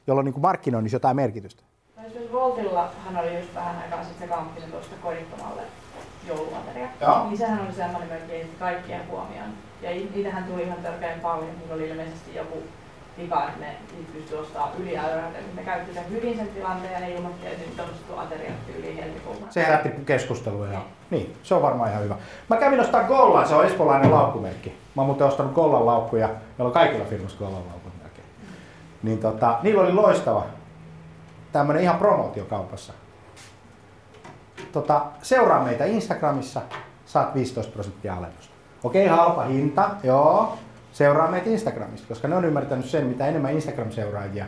jolloin 0.06 0.24
niin 0.24 0.32
kuin 0.32 0.42
markkinoinnissa 0.42 0.96
jotain 0.96 1.16
merkitystä. 1.16 1.62
No 1.96 2.02
Esimerkiksi 2.06 2.32
Voltillahan 2.32 3.16
oli 3.16 3.36
just 3.36 3.54
vähän 3.54 3.76
aikaa 3.82 4.04
sitten 4.04 4.28
se 4.28 4.34
kamppis 4.34 4.64
tuosta 4.64 4.96
kodittomalle 5.02 5.62
jouluateria. 6.26 6.88
Joo. 7.00 7.24
Niin 7.24 7.38
sehän 7.38 7.60
oli 7.66 7.72
semmoinen, 7.72 8.22
kiinnitti 8.26 8.56
kaikkien 8.58 9.08
huomioon. 9.08 9.50
Ja 9.82 9.90
niitähän 9.90 10.44
tuli 10.44 10.62
ihan 10.62 10.78
törkeän 10.82 11.20
paljon. 11.20 11.58
Niillä 11.58 11.74
oli 11.74 11.88
ilmeisesti 11.88 12.34
joku 12.34 12.62
vika, 13.18 13.44
että 13.44 13.60
ne 13.60 13.76
pystyi 14.12 14.38
ostamaan 14.38 14.70
yli. 14.78 14.96
Ne 15.54 15.62
käytti 15.64 15.94
sen 15.94 16.10
hyvin 16.10 16.36
sen 16.36 16.48
tilanteen 16.48 16.92
ja 16.92 17.00
ne 17.00 17.10
ilmoitti, 17.10 17.46
että 17.46 17.70
nyt 17.70 17.80
on 17.80 17.84
ostettu 17.84 18.18
ateriat 18.18 18.54
yli 18.78 18.96
helmikuulla. 18.96 19.46
Se 19.50 19.66
herätti 19.66 19.88
keskustelua 20.06 20.66
ja 20.66 20.80
niin, 21.10 21.36
se 21.42 21.54
on 21.54 21.62
varmaan 21.62 21.90
ihan 21.90 22.02
hyvä. 22.04 22.16
Mä 22.48 22.56
kävin 22.56 22.80
ostaa 22.80 23.04
Gollan, 23.04 23.48
se 23.48 23.54
on 23.54 23.66
espoolainen 23.66 24.10
laukkumerkki. 24.10 24.68
Mä 24.68 25.02
oon 25.02 25.06
muuten 25.06 25.26
ostanut 25.26 25.52
Gollan 25.52 25.86
laukkuja, 25.86 26.26
meillä 26.28 26.68
on 26.68 26.72
kaikilla 26.72 27.04
firmassa 27.04 27.38
Gollan 27.38 27.66
laukut 27.66 27.92
melkein. 28.02 28.28
Niin 29.02 29.18
tota, 29.18 29.58
niillä 29.62 29.82
oli 29.82 29.92
loistava 29.92 30.46
tämmönen 31.52 31.82
ihan 31.82 31.98
promootio 31.98 32.44
kaupassa. 32.44 32.92
Tota, 34.72 35.06
seuraa 35.22 35.64
meitä 35.64 35.84
Instagramissa, 35.84 36.60
saat 37.06 37.34
15 37.34 37.72
prosenttia 37.72 38.14
alennusta. 38.14 38.54
Okei, 38.84 39.06
halpa 39.06 39.42
hinta, 39.42 39.90
joo. 40.02 40.58
Seuraa 40.96 41.30
meitä 41.30 41.50
Instagramista, 41.50 42.08
koska 42.08 42.28
ne 42.28 42.36
on 42.36 42.44
ymmärtänyt 42.44 42.86
sen, 42.86 43.06
mitä 43.06 43.26
enemmän 43.26 43.52
Instagram-seuraajia, 43.52 44.44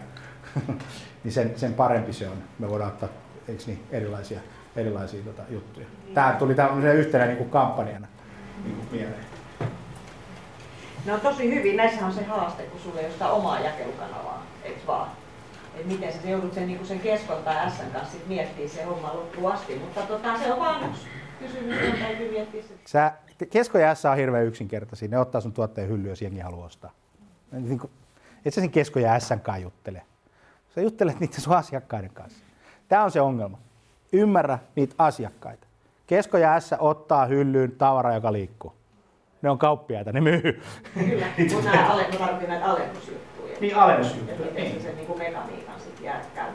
niin 1.25 1.33
sen, 1.33 1.53
sen 1.57 1.75
parempi 1.75 2.13
se 2.13 2.29
on. 2.29 2.37
Me 2.59 2.69
voidaan 2.69 2.93
ottaa 2.93 3.09
eikö 3.49 3.63
niin, 3.67 3.87
erilaisia, 3.91 4.41
erilaisia 4.77 5.23
tota, 5.25 5.43
juttuja. 5.49 5.87
Tämä 6.15 6.37
tuli 6.39 6.55
tämmöisen 6.55 6.97
yhtenä 6.97 7.27
niin 7.27 7.37
kuin 7.37 7.51
kampanjana 7.51 8.07
niin 8.65 8.77
kuin 8.77 8.89
mieleen. 8.91 9.25
Ne 11.05 11.13
on 11.13 11.21
tosi 11.21 11.55
hyvin. 11.55 11.77
Näissä 11.77 12.07
on 12.07 12.13
se 12.13 12.25
haaste, 12.25 12.63
kun 12.63 12.81
sulla 12.81 13.01
ei 13.01 13.07
ole 13.07 13.13
sitä 13.13 13.29
omaa 13.29 13.61
jakelukanavaa, 13.61 14.47
eikö 14.65 14.81
vaan? 14.87 15.11
Et 15.75 15.87
miten 15.87 16.13
sä 16.13 16.19
joudut 16.29 16.55
sen, 16.55 16.67
niin 16.67 16.87
sen 16.87 17.01
keskon 17.01 17.43
tai 17.43 17.71
Sn 17.71 17.93
kanssa 17.93 18.13
sit 18.13 18.29
miettiä 18.29 18.69
se 18.69 18.85
homma 18.85 19.15
loppuun 19.15 19.53
asti. 19.53 19.75
Mutta 19.75 20.01
tota, 20.01 20.39
se 20.39 20.53
on 20.53 20.61
vaan 20.61 20.91
yksi 20.91 21.07
kysymys, 21.39 21.81
johon 21.81 21.99
täytyy 21.99 22.31
miettiä. 22.31 22.63
Sä, 22.87 23.13
Kesko 23.47 23.79
ja 23.79 23.95
S 23.95 24.05
on 24.05 24.17
hirveän 24.17 24.47
yksinkertaisia. 24.47 25.09
Ne 25.09 25.19
ottaa 25.19 25.41
sun 25.41 25.53
tuotteen 25.53 25.89
hyllyä, 25.89 26.13
jos 26.13 26.23
jengi 26.23 26.41
haluaa 26.41 26.67
ostaa. 26.67 26.93
Niin 27.53 27.79
kuin, 27.79 27.91
et 28.45 28.55
sä 28.55 28.61
sen 28.61 28.71
Kesko 28.71 28.99
ja 28.99 29.21
S 29.21 29.29
kanssa 29.29 29.59
juttele. 29.59 30.03
Sä 30.75 30.81
juttelet 30.81 31.21
niiden 31.21 31.41
sun 31.41 31.57
asiakkaiden 31.57 32.11
kanssa. 32.15 32.45
Tämä 32.89 33.05
on 33.05 33.11
se 33.11 33.21
ongelma. 33.21 33.59
Ymmärrä 34.13 34.59
niitä 34.77 34.95
asiakkaita. 34.99 35.67
Kesko 36.07 36.39
ja 36.39 36.61
S 36.61 36.71
ottaa 36.79 37.27
hyllyyn 37.27 37.73
tavara, 37.73 38.15
joka 38.15 38.33
liikkuu. 38.33 38.73
Ne 39.43 39.51
on 39.51 39.59
kauppiaita, 39.59 40.13
ne 40.13 40.21
myy. 40.21 40.63
Kyllä, 40.95 41.27
mutta 41.55 41.71
nämä 41.71 41.93
ale, 41.93 42.07
alennusjuttuja. 42.63 43.59
Niin, 43.61 43.77
alennusjuttuja, 43.77 44.39
Ja 44.39 44.47
miten 44.47 44.73
se 44.73 44.81
sen 44.81 44.97
niin 44.97 45.07
kuin 45.07 45.19
mekaniikan 45.19 45.78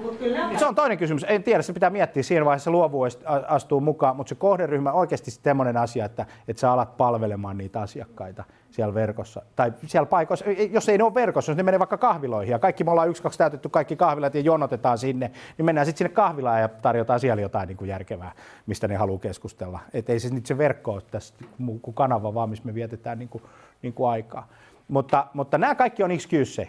Mutta 0.01 0.17
kyllä 0.17 0.43
on 0.43 0.49
Niin 0.49 0.59
Se 0.59 0.65
on 0.65 0.75
toinen 0.75 0.97
kysymys. 0.97 1.25
En 1.27 1.43
tiedä, 1.43 1.61
se 1.61 1.73
pitää 1.73 1.89
miettiä. 1.89 2.23
Siinä 2.23 2.45
vaiheessa 2.45 2.71
luovuus 2.71 3.19
astuu 3.47 3.81
mukaan, 3.81 4.15
mutta 4.15 4.29
se 4.29 4.35
kohderyhmä 4.35 4.91
on 4.91 4.99
oikeasti 4.99 5.31
semmoinen 5.31 5.77
asia, 5.77 6.05
että, 6.05 6.25
että 6.47 6.59
sä 6.59 6.71
alat 6.71 6.97
palvelemaan 6.97 7.57
niitä 7.57 7.81
asiakkaita 7.81 8.43
siellä 8.73 8.93
verkossa. 8.93 9.41
Tai 9.55 9.73
siellä 9.85 10.05
paikoissa, 10.05 10.45
jos 10.71 10.89
ei 10.89 10.97
ne 10.97 11.03
ole 11.03 11.13
verkossa, 11.13 11.51
jos 11.51 11.57
ne 11.57 11.63
menee 11.63 11.79
vaikka 11.79 11.97
kahviloihin 11.97 12.51
ja 12.51 12.59
kaikki 12.59 12.83
me 12.83 12.91
ollaan 12.91 13.09
yksi, 13.09 13.23
kaksi 13.23 13.37
täytetty 13.37 13.69
kaikki 13.69 13.95
kahvilat 13.95 14.35
ja 14.35 14.41
jonotetaan 14.41 14.97
sinne, 14.97 15.31
niin 15.57 15.65
mennään 15.65 15.85
sitten 15.85 15.97
sinne 15.97 16.15
kahvilaan 16.15 16.61
ja 16.61 16.67
tarjotaan 16.67 17.19
siellä 17.19 17.41
jotain 17.41 17.67
niin 17.67 17.77
kuin 17.77 17.89
järkevää, 17.89 18.31
mistä 18.65 18.87
ne 18.87 18.95
haluaa 18.95 19.19
keskustella. 19.19 19.79
Että 19.93 20.13
ei 20.13 20.19
se 20.19 20.33
nyt 20.33 20.45
se 20.45 20.57
verkko 20.57 20.93
ole 20.93 21.01
tässä 21.11 21.33
kuin 21.81 21.93
kanava, 21.93 22.33
vaan 22.33 22.49
missä 22.49 22.65
me 22.65 22.73
vietetään 22.73 23.19
niin 23.19 23.29
kuin, 23.29 23.43
niin 23.81 23.93
kuin 23.93 24.09
aikaa. 24.09 24.47
Mutta, 24.87 25.27
mutta 25.33 25.57
nämä 25.57 25.75
kaikki 25.75 26.03
on 26.03 26.11
excuse. 26.11 26.67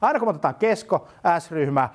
Aina 0.00 0.18
kun 0.18 0.28
otetaan 0.28 0.54
kesko, 0.54 1.08
S-ryhmä, 1.38 1.88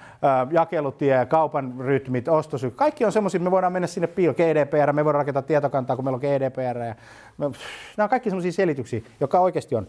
jakelutie, 0.52 1.26
kaupan 1.26 1.74
rytmit, 1.80 2.28
ostosyy, 2.28 2.72
kaikki 2.72 3.06
on 3.06 3.12
semmoisia, 3.12 3.40
me 3.40 3.52
voidaan 3.52 3.74
mennä 3.74 3.88
sinne 3.88 4.08
piilo, 4.08 4.34
GDPR, 4.34 4.94
me 4.94 5.06
voidaan 5.06 5.22
rakentaa 5.22 5.42
tietokantaa, 5.42 5.96
kun 5.96 6.06
meillä 6.06 6.16
on 6.16 6.22
GDPR. 6.22 6.78
Ja 6.78 6.96
me, 7.38 7.46
nämä 7.98 8.06
on 8.06 8.10
kaikki 8.10 8.30
semmoisia 8.30 8.52
selityksiä, 8.52 9.02
joka 9.20 9.40
oikeasti 9.40 9.76
on. 9.76 9.88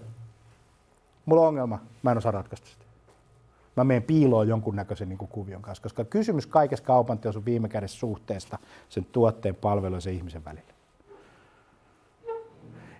Mulla 1.26 1.42
on 1.42 1.48
ongelma, 1.48 1.78
mä 2.02 2.10
en 2.10 2.18
osaa 2.18 2.32
ratkaista 2.32 2.66
sitä. 2.66 2.84
Mä 3.76 3.84
menen 3.84 4.02
piiloon 4.02 4.48
jonkunnäköisen 4.48 5.08
niin 5.08 5.18
kuin 5.18 5.28
kuvion 5.28 5.62
kanssa, 5.62 5.82
koska 5.82 6.04
kysymys 6.04 6.46
kaikessa 6.46 6.84
kaupanteossa 6.84 7.38
on 7.38 7.44
viime 7.44 7.68
kädessä 7.68 7.98
suhteesta 7.98 8.58
sen 8.88 9.06
tuotteen, 9.12 9.54
palvelun 9.54 9.96
ja 9.96 10.00
sen 10.00 10.14
ihmisen 10.14 10.44
välillä. 10.44 10.75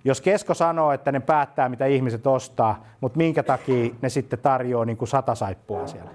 Jos 0.07 0.21
Kesko 0.21 0.55
sanoo, 0.55 0.93
että 0.93 1.13
ne 1.13 1.21
päättää, 1.21 1.69
mitä 1.69 1.87
ihmiset 1.87 2.27
ostaa, 2.27 2.85
mutta 3.01 3.17
minkä 3.17 3.43
takia 3.43 3.95
ne 4.03 4.09
sitten 4.09 4.39
tarjoaa 4.39 4.85
niin 4.85 4.97
kuin 4.97 5.09
sata 5.09 5.35
saippua 5.35 5.87
siellä? 5.87 6.11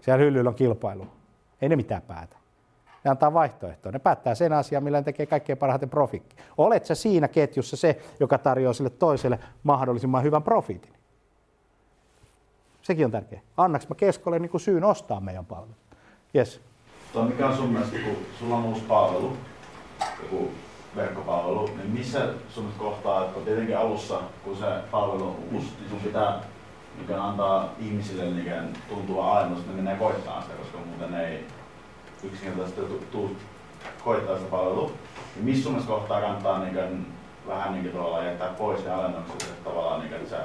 Siellä 0.00 0.24
hyllyllä 0.24 0.48
on 0.48 0.54
kilpailu. 0.54 1.06
Ei 1.62 1.68
ne 1.68 1.76
mitään 1.76 2.02
päätä. 2.02 2.36
Ne 3.04 3.10
antaa 3.10 3.34
vaihtoehtoja. 3.34 3.92
Ne 3.92 3.98
päättää 3.98 4.34
sen 4.34 4.52
asian, 4.52 4.84
millä 4.84 4.98
ne 4.98 5.04
tekee 5.04 5.26
kaikkein 5.26 5.58
parhaiten 5.58 5.90
profiikki. 5.90 6.36
Olet 6.58 6.84
sä 6.84 6.94
siinä 6.94 7.28
ketjussa 7.28 7.76
se, 7.76 8.00
joka 8.20 8.38
tarjoaa 8.38 8.72
sille 8.72 8.90
toiselle 8.90 9.38
mahdollisimman 9.62 10.22
hyvän 10.22 10.42
profiitin? 10.42 10.92
Sekin 12.82 13.04
on 13.04 13.10
tärkeää. 13.10 13.42
Annaks 13.56 13.88
mä 13.88 13.94
Keskolle 13.94 14.38
niin 14.38 14.60
syyn 14.60 14.84
ostaa 14.84 15.20
meidän 15.20 15.46
palvelu? 15.46 15.74
Yes. 16.34 16.60
Tuo 17.12 17.24
mikä 17.24 17.48
on 17.48 17.56
sun 17.56 17.68
mielestä, 17.68 17.96
kun 18.04 18.16
sulla 18.38 18.56
on 18.56 18.64
uusi 18.64 18.82
palvelu, 18.82 19.36
joku 20.22 20.50
verkkopalvelu, 20.96 21.66
niin 21.66 21.90
missä 21.90 22.28
sun 22.54 22.72
kohtaa, 22.78 23.24
että 23.24 23.40
tietenkin 23.40 23.78
alussa, 23.78 24.20
kun 24.44 24.56
se 24.56 24.66
palvelu 24.90 25.28
on 25.28 25.36
uusi, 25.52 25.68
niin 25.80 25.90
sun 25.90 26.00
pitää 26.00 26.40
niin 26.98 27.18
antaa 27.18 27.68
ihmisille 27.78 28.24
niin 28.24 28.76
tuntua 28.88 29.38
alennus, 29.38 29.58
että 29.58 29.72
ne 29.72 29.76
menee 29.82 29.96
koittaa 29.96 30.42
sitä, 30.42 30.54
koska 30.54 30.78
muuten 30.78 31.20
ei 31.20 31.44
yksinkertaisesti 32.22 32.80
tu- 32.80 33.04
tuu 33.10 33.36
koittaa 34.04 34.36
sitä 34.36 34.50
palvelua. 34.50 34.90
Niin 35.34 35.44
missä 35.44 35.62
sun 35.62 35.82
kohtaa 35.86 36.20
kannattaa 36.20 36.58
niin 36.58 36.74
kuin, 36.74 37.06
vähän 37.46 37.72
niin 37.72 37.92
tavallaan 37.92 38.26
jättää 38.26 38.48
pois 38.48 38.84
ne 38.84 38.90
alennukset, 38.90 39.42
että 39.42 39.70
tavallaan 39.70 40.00
niin 40.00 40.10
kuin, 40.10 40.22
että 40.22 40.30
sä 40.30 40.44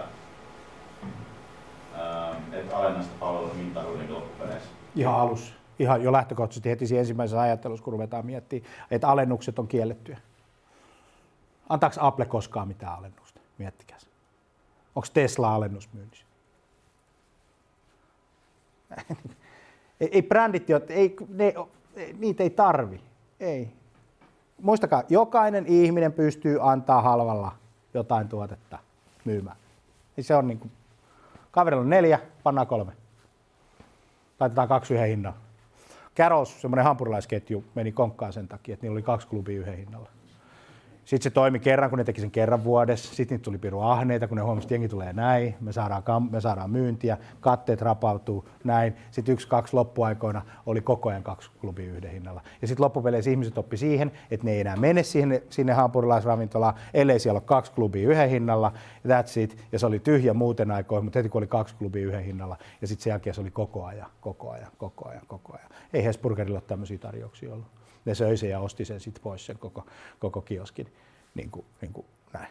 ää, 1.98 2.36
et 2.52 2.74
alenna 2.74 3.04
sitä 3.04 3.16
palvelun 3.20 3.56
hintaa 3.56 3.84
kuitenkin 3.84 4.16
loppupeleissä. 4.16 4.70
Ihan 4.96 5.16
alussa. 5.16 5.54
Ihan 5.80 6.04
jo 6.04 6.12
lähtökohtaisesti 6.12 6.70
heti 6.70 6.98
ensimmäisessä 6.98 7.42
ajattelussa, 7.42 7.84
kun 7.84 7.94
ruvetaan 7.94 8.26
miettimään, 8.26 8.72
että 8.92 9.08
alennukset 9.08 9.60
on 9.60 9.68
kiellettyjä. 9.68 10.18
Antaako 11.70 11.96
Apple 12.00 12.26
koskaan 12.26 12.68
mitään 12.68 12.98
alennusta? 12.98 13.40
Miettikää 13.58 14.00
se. 14.00 14.08
Onko 14.96 15.08
Tesla 15.14 15.56
alennusmyynnissä? 15.56 16.26
ei, 20.02 20.10
ei 20.12 20.22
brändit, 20.22 20.68
ei, 20.90 21.16
ne, 21.30 21.54
niitä 22.18 22.44
ei 22.44 22.50
tarvi. 22.50 23.02
Ei. 23.40 23.70
Muistakaa, 24.62 25.04
jokainen 25.10 25.66
ihminen 25.68 26.14
pystyy 26.14 26.72
antaa 26.72 27.02
halvalla 27.02 27.56
jotain 27.94 28.28
tuotetta 28.28 28.80
myymään. 29.26 29.58
Niin 30.16 30.24
se 30.24 30.36
on 30.36 30.48
niin 30.48 30.60
kuin, 30.60 30.72
kaverilla 31.52 31.82
on 31.82 31.90
neljä, 31.90 32.20
pannaan 32.44 32.68
kolme. 32.68 32.94
Laitetaan 34.40 34.68
kaksi 34.68 34.94
yhden 34.94 35.08
hinnalla. 35.08 35.38
Carols, 36.16 36.62
semmoinen 36.62 36.86
hampurilaisketju, 36.86 37.64
meni 37.76 37.92
konkkaan 37.92 38.34
sen 38.34 38.48
takia, 38.48 38.74
että 38.74 38.84
niillä 38.84 38.96
oli 38.96 39.02
kaksi 39.02 39.28
klubia 39.28 39.60
yhden 39.60 39.78
hinnalla. 39.78 40.10
Sitten 41.06 41.24
se 41.24 41.30
toimi 41.30 41.60
kerran, 41.60 41.90
kun 41.90 42.00
ne 42.00 42.04
teki 42.04 42.22
sen 42.22 42.32
kerran 42.32 42.64
vuodessa. 42.64 43.16
Sitten 43.16 43.36
niitä 43.36 43.44
tuli 43.44 43.58
piru 43.58 43.82
ahneita, 43.82 44.28
kun 44.28 44.38
ne 44.38 44.44
huomasi, 44.44 44.66
että 44.66 44.74
jengi 44.74 44.88
tulee 44.88 45.14
näin. 45.14 45.56
Me 45.62 45.72
saadaan, 45.72 46.04
kam- 46.04 46.32
me 46.32 46.42
saadaan 46.42 46.70
myyntiä, 46.70 47.18
katteet 47.40 47.82
rapautuu, 47.82 48.50
näin. 48.64 48.96
Sitten 49.12 49.34
yksi, 49.34 49.48
kaksi 49.48 49.74
loppuaikoina 49.74 50.42
oli 50.66 50.82
koko 50.82 51.10
ajan 51.10 51.24
kaksi 51.24 51.52
klubia 51.62 51.92
yhden 51.92 52.12
hinnalla. 52.12 52.42
Ja 52.62 52.68
sitten 52.68 52.84
loppupeleissä 52.84 53.32
ihmiset 53.32 53.58
oppi 53.58 53.78
siihen, 53.78 54.12
että 54.32 54.46
ne 54.46 54.52
ei 54.52 54.62
enää 54.62 54.76
mene 54.76 55.04
siihen, 55.04 55.42
sinne 55.50 55.74
hampurilaisravintolaan, 55.74 56.74
ellei 56.94 57.20
siellä 57.20 57.38
ole 57.38 57.44
kaksi 57.46 57.72
klubia 57.72 58.10
yhden 58.10 58.30
hinnalla. 58.30 58.72
That's 59.08 59.40
it. 59.40 59.58
Ja 59.72 59.80
se 59.80 59.86
oli 59.86 60.00
tyhjä 60.00 60.34
muuten 60.34 60.72
aikoihin, 60.72 61.04
mutta 61.04 61.20
heti 61.20 61.30
kun 61.30 61.40
oli 61.40 61.48
kaksi 61.48 61.76
klubia 61.76 62.06
yhden 62.06 62.24
hinnalla. 62.24 62.58
Ja 62.82 62.88
sitten 62.88 63.04
sen 63.04 63.12
jälkeen 63.12 63.34
se 63.34 63.42
oli 63.42 63.52
koko 63.52 63.86
ajan, 63.86 64.10
koko 64.22 64.52
ajan, 64.52 64.72
koko 64.78 65.10
ajan, 65.10 65.24
koko 65.28 65.54
ajan. 65.54 65.70
Ei 65.94 66.04
Hesburgerilla 66.04 66.58
ole 66.58 66.64
tämmöisiä 66.68 66.98
tarjouksia 66.98 67.54
ollut 67.54 67.83
ne 68.06 68.16
söi 68.16 68.38
sen 68.38 68.50
ja 68.50 68.60
osti 68.60 68.86
sen 68.86 69.00
sitten 69.00 69.24
pois 69.24 69.46
sen 69.46 69.58
koko, 69.58 69.86
koko 70.20 70.42
kioskin. 70.42 70.88
Niin 71.36 71.52
kuin, 71.52 71.66
niin 71.82 71.94
kuin 71.94 72.06
näin. 72.34 72.48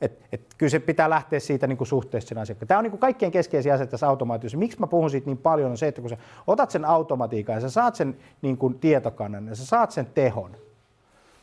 Et, 0.00 0.22
et, 0.32 0.40
kyllä 0.58 0.70
se 0.70 0.78
pitää 0.78 1.10
lähteä 1.10 1.40
siitä 1.40 1.66
niin 1.66 1.78
kuin 1.78 1.88
suhteesta 1.88 2.28
sen 2.28 2.38
asiakkaan. 2.38 2.68
Tämä 2.68 2.78
on 2.78 2.84
niin 2.84 2.90
kuin 2.90 3.00
kaikkein 3.00 3.32
keskeisin 3.32 3.72
asia 3.72 3.86
tässä 3.86 4.08
automaatiossa. 4.08 4.58
Miksi 4.58 4.80
mä 4.80 4.86
puhun 4.86 5.10
siitä 5.10 5.26
niin 5.26 5.38
paljon 5.38 5.70
on 5.70 5.76
se, 5.76 5.88
että 5.88 6.00
kun 6.00 6.10
sä 6.10 6.16
otat 6.46 6.70
sen 6.70 6.84
automatiikan 6.84 7.54
ja 7.54 7.60
sä 7.60 7.70
saat 7.70 7.94
sen 7.94 8.16
niin 8.42 8.56
kuin 8.56 8.78
tietokannan 8.78 9.46
ja 9.46 9.54
sä 9.54 9.66
saat 9.66 9.90
sen 9.90 10.06
tehon, 10.06 10.56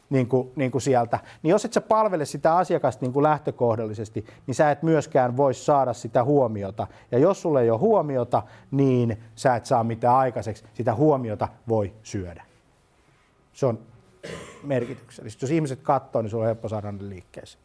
niin 0.10 0.28
kuin, 0.28 0.52
niin 0.56 0.72
kuin 0.72 0.82
sieltä, 0.82 1.20
niin 1.44 1.52
jos 1.52 1.66
et 1.66 1.74
sä 1.74 1.82
palvele 1.82 2.26
sitä 2.26 2.56
asiakasta 2.56 3.06
niin 3.06 3.14
kuin 3.14 3.24
lähtökohdallisesti, 3.24 4.26
niin 4.48 4.56
sä 4.56 4.72
et 4.72 4.84
myöskään 4.84 5.38
voi 5.38 5.54
saada 5.54 5.94
sitä 5.94 6.24
huomiota. 6.24 6.88
Ja 7.12 7.20
jos 7.20 7.42
sulle 7.42 7.62
ei 7.62 7.70
ole 7.70 7.80
huomiota, 7.80 8.44
niin 8.72 9.18
sä 9.36 9.56
et 9.56 9.66
saa 9.66 9.84
mitään 9.84 10.16
aikaiseksi. 10.16 10.64
Sitä 10.74 10.96
huomiota 10.96 11.48
voi 11.68 11.94
syödä. 12.04 12.44
Se 13.56 13.66
on 13.66 13.80
merkityksellistä. 14.64 15.44
Jos 15.44 15.52
ihmiset 15.52 15.82
katsoo, 15.82 16.22
niin 16.22 16.30
sulla 16.30 16.44
on 16.44 16.48
helppo 16.48 16.70
saada 16.70 16.92
ne 16.92 17.10
liikkeeseen. 17.10 17.64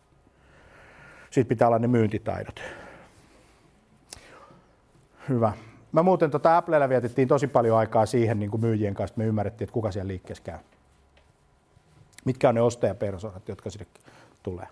Sitten 1.24 1.46
pitää 1.46 1.68
olla 1.68 1.78
ne 1.78 1.88
myyntitaidot. 1.88 2.60
Hyvä. 5.28 5.52
Mä 5.92 6.02
muuten 6.02 6.30
tota 6.30 6.56
Applella 6.56 6.88
vietettiin 6.88 7.28
tosi 7.28 7.46
paljon 7.46 7.78
aikaa 7.78 8.06
siihen 8.06 8.38
niin 8.38 8.50
kuin 8.50 8.60
myyjien 8.60 8.94
kanssa, 8.94 9.12
että 9.12 9.18
me 9.18 9.26
ymmärrettiin, 9.26 9.66
että 9.66 9.74
kuka 9.74 9.92
siellä 9.92 10.08
liikkeessä 10.08 10.44
käy. 10.44 10.58
Mitkä 12.24 12.48
on 12.48 12.54
ne 12.54 12.60
ostajapersonat, 12.60 13.48
jotka 13.48 13.70
sinne 13.70 13.86
tulee. 14.42 14.66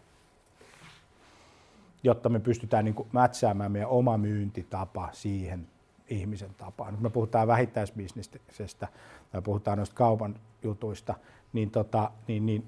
Jotta 2.02 2.28
me 2.28 2.40
pystytään 2.40 2.84
niin 2.84 2.94
kuin 2.94 3.08
mätsäämään 3.12 3.72
meidän 3.72 3.88
oma 3.88 4.18
myyntitapa 4.18 5.08
siihen 5.12 5.68
ihmisen 6.08 6.54
tapaan. 6.56 6.92
Nyt 6.92 7.00
me 7.00 7.10
puhutaan 7.10 7.48
vähittäisbisnesestä 7.48 8.88
tai 9.30 9.42
puhutaan 9.42 9.78
noista 9.78 9.96
kaupan 9.96 10.40
jutuista, 10.62 11.14
niin, 11.52 11.70
tota, 11.70 12.10
niin, 12.28 12.46
niin 12.46 12.66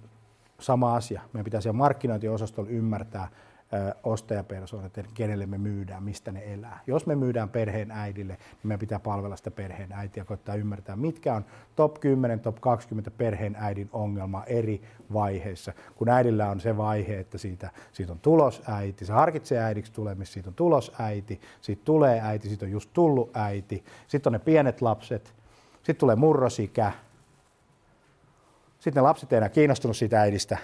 sama 0.60 0.94
asia. 0.94 1.22
Meidän 1.32 1.44
pitää 1.44 1.60
siellä 1.60 1.78
markkinointiosastolla 1.78 2.70
ymmärtää, 2.70 3.28
ostajapersoonat, 4.02 4.98
että 4.98 5.12
kenelle 5.14 5.47
me 5.47 5.59
myydään, 5.59 6.02
mistä 6.02 6.32
ne 6.32 6.52
elää. 6.55 6.80
Jos 6.86 7.06
me 7.06 7.16
myydään 7.16 7.48
perheen 7.48 7.90
äidille, 7.90 8.32
niin 8.32 8.60
meidän 8.62 8.78
pitää 8.78 9.01
palvella 9.01 9.36
sitä 9.36 9.51
perheen 9.51 9.92
äitiä 9.92 10.24
koittaa 10.24 10.55
ymmärtää, 10.55 10.97
mitkä 10.97 11.34
on 11.34 11.44
top 11.76 12.01
10, 12.01 12.40
top 12.40 12.60
20 12.60 13.10
perheen 13.10 13.56
äidin 13.59 13.90
ongelma 13.92 14.44
eri 14.44 14.82
vaiheissa. 15.12 15.72
Kun 15.97 16.09
äidillä 16.09 16.51
on 16.51 16.60
se 16.60 16.76
vaihe, 16.76 17.20
että 17.20 17.38
siitä, 17.38 17.70
siitä 17.92 18.12
on 18.12 18.18
tulos 18.18 18.62
äiti, 18.68 19.05
se 19.05 19.12
harkitsee 19.12 19.59
äidiksi 19.59 19.92
tulemista, 19.92 20.32
siitä 20.32 20.51
on 20.51 20.55
tulos 20.55 20.92
äiti, 20.98 21.40
siitä 21.60 21.82
tulee 21.84 22.20
äiti, 22.20 22.48
siitä 22.48 22.64
on 22.64 22.72
just 22.72 22.90
tullut 22.92 23.30
äiti, 23.36 23.84
sitten 24.09 24.30
on 24.30 24.32
ne 24.32 24.38
pienet 24.38 24.82
lapset, 24.82 25.34
sitten 25.74 25.97
tulee 25.97 26.16
murrosikä, 26.16 26.92
sitten 28.78 29.02
ne 29.02 29.09
lapset 29.09 29.32
ei 29.32 29.36
enää 29.36 29.48
kiinnostunut 29.48 29.97
siitä 29.97 30.20
äidistä, 30.20 30.59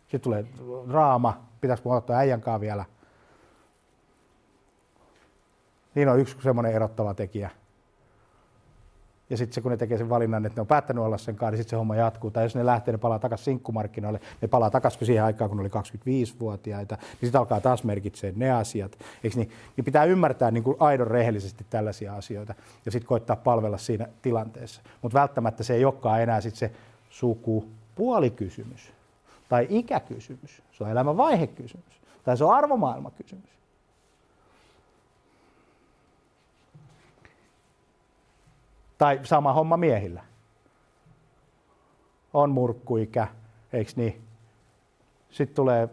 sitten 0.00 0.20
tulee 0.20 0.44
raama, 0.90 1.51
pitäisikö 1.62 1.88
mun 1.88 1.98
ottaa 1.98 2.16
äijän 2.16 2.40
kanssa 2.40 2.60
vielä. 2.60 2.84
Niin 5.94 6.08
on 6.08 6.20
yksi 6.20 6.36
semmoinen 6.42 6.72
erottava 6.72 7.14
tekijä. 7.14 7.50
Ja 9.30 9.36
sitten 9.36 9.54
se, 9.54 9.60
kun 9.60 9.70
ne 9.70 9.76
tekee 9.76 9.98
sen 9.98 10.08
valinnan, 10.08 10.46
että 10.46 10.56
ne 10.56 10.60
on 10.60 10.66
päättänyt 10.66 11.04
olla 11.04 11.18
sen 11.18 11.36
kanssa, 11.36 11.50
niin 11.50 11.58
sitten 11.58 11.70
se 11.70 11.76
homma 11.76 11.96
jatkuu. 11.96 12.30
Tai 12.30 12.44
jos 12.44 12.54
ne 12.54 12.66
lähtee, 12.66 12.92
ne 12.92 12.98
palaa 12.98 13.18
takaisin 13.18 13.44
sinkkumarkkinoille, 13.44 14.20
ne 14.42 14.48
palaa 14.48 14.70
takaisin 14.70 15.06
siihen 15.06 15.24
aikaan, 15.24 15.50
kun 15.50 15.56
ne 15.56 15.60
oli 15.60 15.68
25-vuotiaita, 15.68 16.94
niin 17.00 17.18
sitten 17.20 17.38
alkaa 17.38 17.60
taas 17.60 17.84
merkitsee 17.84 18.32
ne 18.36 18.50
asiat. 18.50 18.98
Eikö 19.24 19.36
niin? 19.36 19.50
niin 19.76 19.84
pitää 19.84 20.04
ymmärtää 20.04 20.50
niin 20.50 20.64
kuin 20.64 20.76
aidon 20.80 21.06
rehellisesti 21.06 21.66
tällaisia 21.70 22.14
asioita 22.14 22.54
ja 22.84 22.92
sitten 22.92 23.08
koittaa 23.08 23.36
palvella 23.36 23.78
siinä 23.78 24.06
tilanteessa. 24.22 24.82
Mutta 25.02 25.18
välttämättä 25.18 25.62
se 25.62 25.74
ei 25.74 25.84
olekaan 25.84 26.22
enää 26.22 26.40
sit 26.40 26.54
se 26.54 26.72
sukupuolikysymys 27.10 28.92
tai 29.52 29.66
ikäkysymys, 29.70 30.62
se 30.72 30.84
on 30.84 30.90
elämän 30.90 31.16
vaihekysymys 31.16 32.00
tai 32.24 32.36
se 32.36 32.44
on 32.44 32.54
arvomaailmakysymys. 32.54 33.50
Tai 38.98 39.20
sama 39.24 39.52
homma 39.52 39.76
miehillä. 39.76 40.24
On 42.34 42.50
murkkuikä, 42.50 43.28
eikö 43.72 43.92
niin? 43.96 44.22
Sitten 45.30 45.56
tulee 45.56 45.88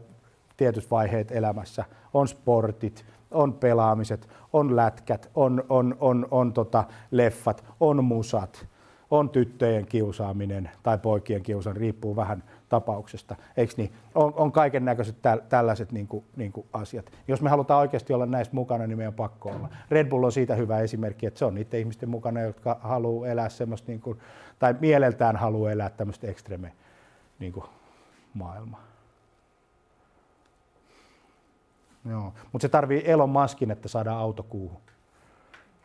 tietyt 0.57 0.91
vaiheet 0.91 1.31
elämässä. 1.31 1.85
On 2.13 2.27
sportit, 2.27 3.05
on 3.31 3.53
pelaamiset, 3.53 4.29
on 4.53 4.75
lätkät, 4.75 5.29
on, 5.35 5.63
on, 5.69 5.97
on, 5.99 6.27
on 6.31 6.53
tota 6.53 6.83
leffat, 7.11 7.63
on 7.79 8.03
musat, 8.03 8.67
on 9.11 9.29
tyttöjen 9.29 9.85
kiusaaminen 9.85 10.69
tai 10.83 10.97
poikien 10.97 11.43
kiusaaminen, 11.43 11.81
riippuu 11.81 12.15
vähän 12.15 12.43
tapauksesta, 12.69 13.35
eikö 13.57 13.73
niin? 13.77 13.93
On, 14.15 14.33
on 14.35 14.51
kaiken 14.51 14.85
näköiset 14.85 15.21
täl, 15.21 15.39
tällaiset 15.49 15.91
niin 15.91 16.07
kuin, 16.07 16.25
niin 16.35 16.51
kuin 16.51 16.67
asiat. 16.73 17.11
Jos 17.27 17.41
me 17.41 17.49
halutaan 17.49 17.79
oikeasti 17.79 18.13
olla 18.13 18.25
näistä 18.25 18.55
mukana, 18.55 18.87
niin 18.87 18.97
meidän 18.97 19.11
on 19.11 19.15
pakko 19.15 19.49
olla. 19.49 19.69
Red 19.89 20.09
Bull 20.09 20.23
on 20.23 20.31
siitä 20.31 20.55
hyvä 20.55 20.79
esimerkki, 20.79 21.25
että 21.25 21.37
se 21.37 21.45
on 21.45 21.55
niiden 21.55 21.79
ihmisten 21.79 22.09
mukana, 22.09 22.41
jotka 22.41 22.79
haluaa 22.81 23.27
elää 23.27 23.49
semmoista, 23.49 23.91
niin 23.91 24.01
kuin, 24.01 24.19
tai 24.59 24.75
mieleltään 24.79 25.35
haluaa 25.35 25.71
elää 25.71 25.89
tämmöistä 25.89 26.27
ekstreme 26.27 26.73
niin 27.39 27.53
kuin, 27.53 27.65
maailmaa. 28.33 28.83
Joo. 32.09 32.33
Mutta 32.51 32.61
se 32.61 32.69
tarvii 32.69 33.03
Elon 33.05 33.29
Muskin, 33.29 33.71
että 33.71 33.87
saadaan 33.87 34.17
auto 34.17 34.43
kuuhun. 34.43 34.81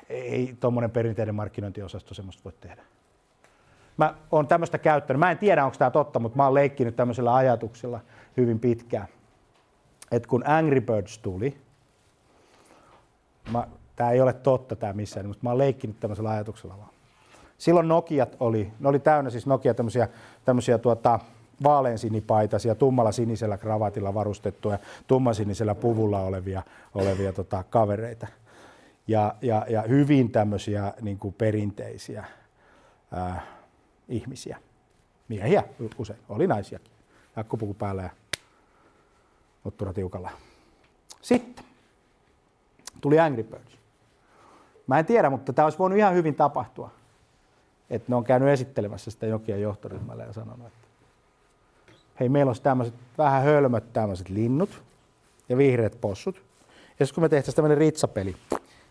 Ei 0.08 0.56
tuommoinen 0.60 0.90
perinteinen 0.90 1.34
markkinointiosasto 1.34 2.14
semmoista 2.14 2.44
voi 2.44 2.52
tehdä 2.60 2.82
mä 3.96 4.14
oon 4.30 4.46
tämmöistä 4.46 4.78
käyttänyt. 4.78 5.20
Mä 5.20 5.30
en 5.30 5.38
tiedä, 5.38 5.64
onko 5.64 5.76
tämä 5.78 5.90
totta, 5.90 6.18
mutta 6.18 6.36
mä 6.36 6.44
oon 6.44 6.54
leikkinyt 6.54 6.96
tämmöisellä 6.96 7.34
ajatuksella 7.34 8.00
hyvin 8.36 8.60
pitkään. 8.60 9.08
Että 10.10 10.28
kun 10.28 10.44
Angry 10.46 10.80
Birds 10.80 11.18
tuli, 11.18 11.58
tämä 13.96 14.10
ei 14.10 14.20
ole 14.20 14.32
totta 14.32 14.76
tämä 14.76 14.92
missään, 14.92 15.26
mutta 15.26 15.42
mä 15.42 15.50
oon 15.50 15.58
leikkinyt 15.58 16.00
tämmöisellä 16.00 16.30
ajatuksella 16.30 16.78
vaan. 16.78 16.94
Silloin 17.58 17.88
Nokiat 17.88 18.36
oli, 18.40 18.72
ne 18.80 18.88
oli 18.88 18.98
täynnä 18.98 19.30
siis 19.30 19.46
Nokia 19.46 19.74
tämmöisiä, 19.74 20.08
tämmöisiä 20.44 20.78
tuota, 20.78 21.20
vaaleansinipaitaisia, 21.62 22.74
tummalla 22.74 23.12
sinisellä 23.12 23.58
kravatilla 23.58 24.14
varustettuja, 24.14 24.78
tummansinisellä 25.06 25.74
puvulla 25.74 26.20
olevia, 26.20 26.62
olevia 26.94 27.32
tota, 27.32 27.64
kavereita. 27.70 28.26
Ja, 29.08 29.34
ja, 29.42 29.66
ja 29.68 29.82
hyvin 29.82 30.30
tämmöisiä 30.30 30.92
niin 31.00 31.18
kuin 31.18 31.34
perinteisiä 31.34 32.24
ää, 33.12 33.42
ihmisiä. 34.08 34.58
Miehiä 35.28 35.64
usein, 35.98 36.18
oli 36.28 36.46
naisiakin. 36.46 36.92
Jakkupuku 37.36 37.74
päällä 37.74 38.02
ja 38.02 38.10
ottura 39.64 39.92
tiukalla. 39.92 40.30
Sitten 41.22 41.64
tuli 43.00 43.20
Angry 43.20 43.42
Birds. 43.42 43.78
Mä 44.86 44.98
en 44.98 45.06
tiedä, 45.06 45.30
mutta 45.30 45.52
tämä 45.52 45.66
olisi 45.66 45.78
voinut 45.78 45.98
ihan 45.98 46.14
hyvin 46.14 46.34
tapahtua. 46.34 46.90
Että 47.90 48.12
ne 48.12 48.16
on 48.16 48.24
käynyt 48.24 48.48
esittelemässä 48.48 49.10
sitä 49.10 49.26
jokia 49.26 49.56
johtoryhmälle 49.56 50.24
ja 50.24 50.32
sanonut, 50.32 50.66
että 50.66 50.88
hei, 52.20 52.28
meillä 52.28 52.50
olisi 52.50 52.62
tämmöiset 52.62 52.94
vähän 53.18 53.42
hölmöt 53.42 53.92
tämmöiset 53.92 54.28
linnut 54.28 54.82
ja 55.48 55.56
vihreät 55.56 56.00
possut. 56.00 56.42
Ja 57.00 57.06
kun 57.14 57.22
me 57.24 57.28
tehtäisiin 57.28 57.56
tämmöinen 57.56 57.78
ritsapeli, 57.78 58.36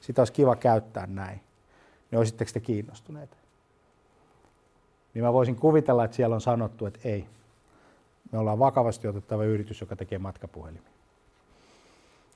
sitä 0.01 0.21
olisi 0.21 0.33
kiva 0.33 0.55
käyttää 0.55 1.07
näin. 1.07 1.41
Niin 2.11 2.19
olisitteko 2.19 2.51
te 2.53 2.59
kiinnostuneita? 2.59 3.35
Niin 5.13 5.23
mä 5.23 5.33
voisin 5.33 5.55
kuvitella, 5.55 6.03
että 6.03 6.17
siellä 6.17 6.35
on 6.35 6.41
sanottu, 6.41 6.85
että 6.85 6.99
ei. 7.03 7.25
Me 8.31 8.37
ollaan 8.37 8.59
vakavasti 8.59 9.07
otettava 9.07 9.43
yritys, 9.43 9.81
joka 9.81 9.95
tekee 9.95 10.17
matkapuhelimia. 10.17 10.91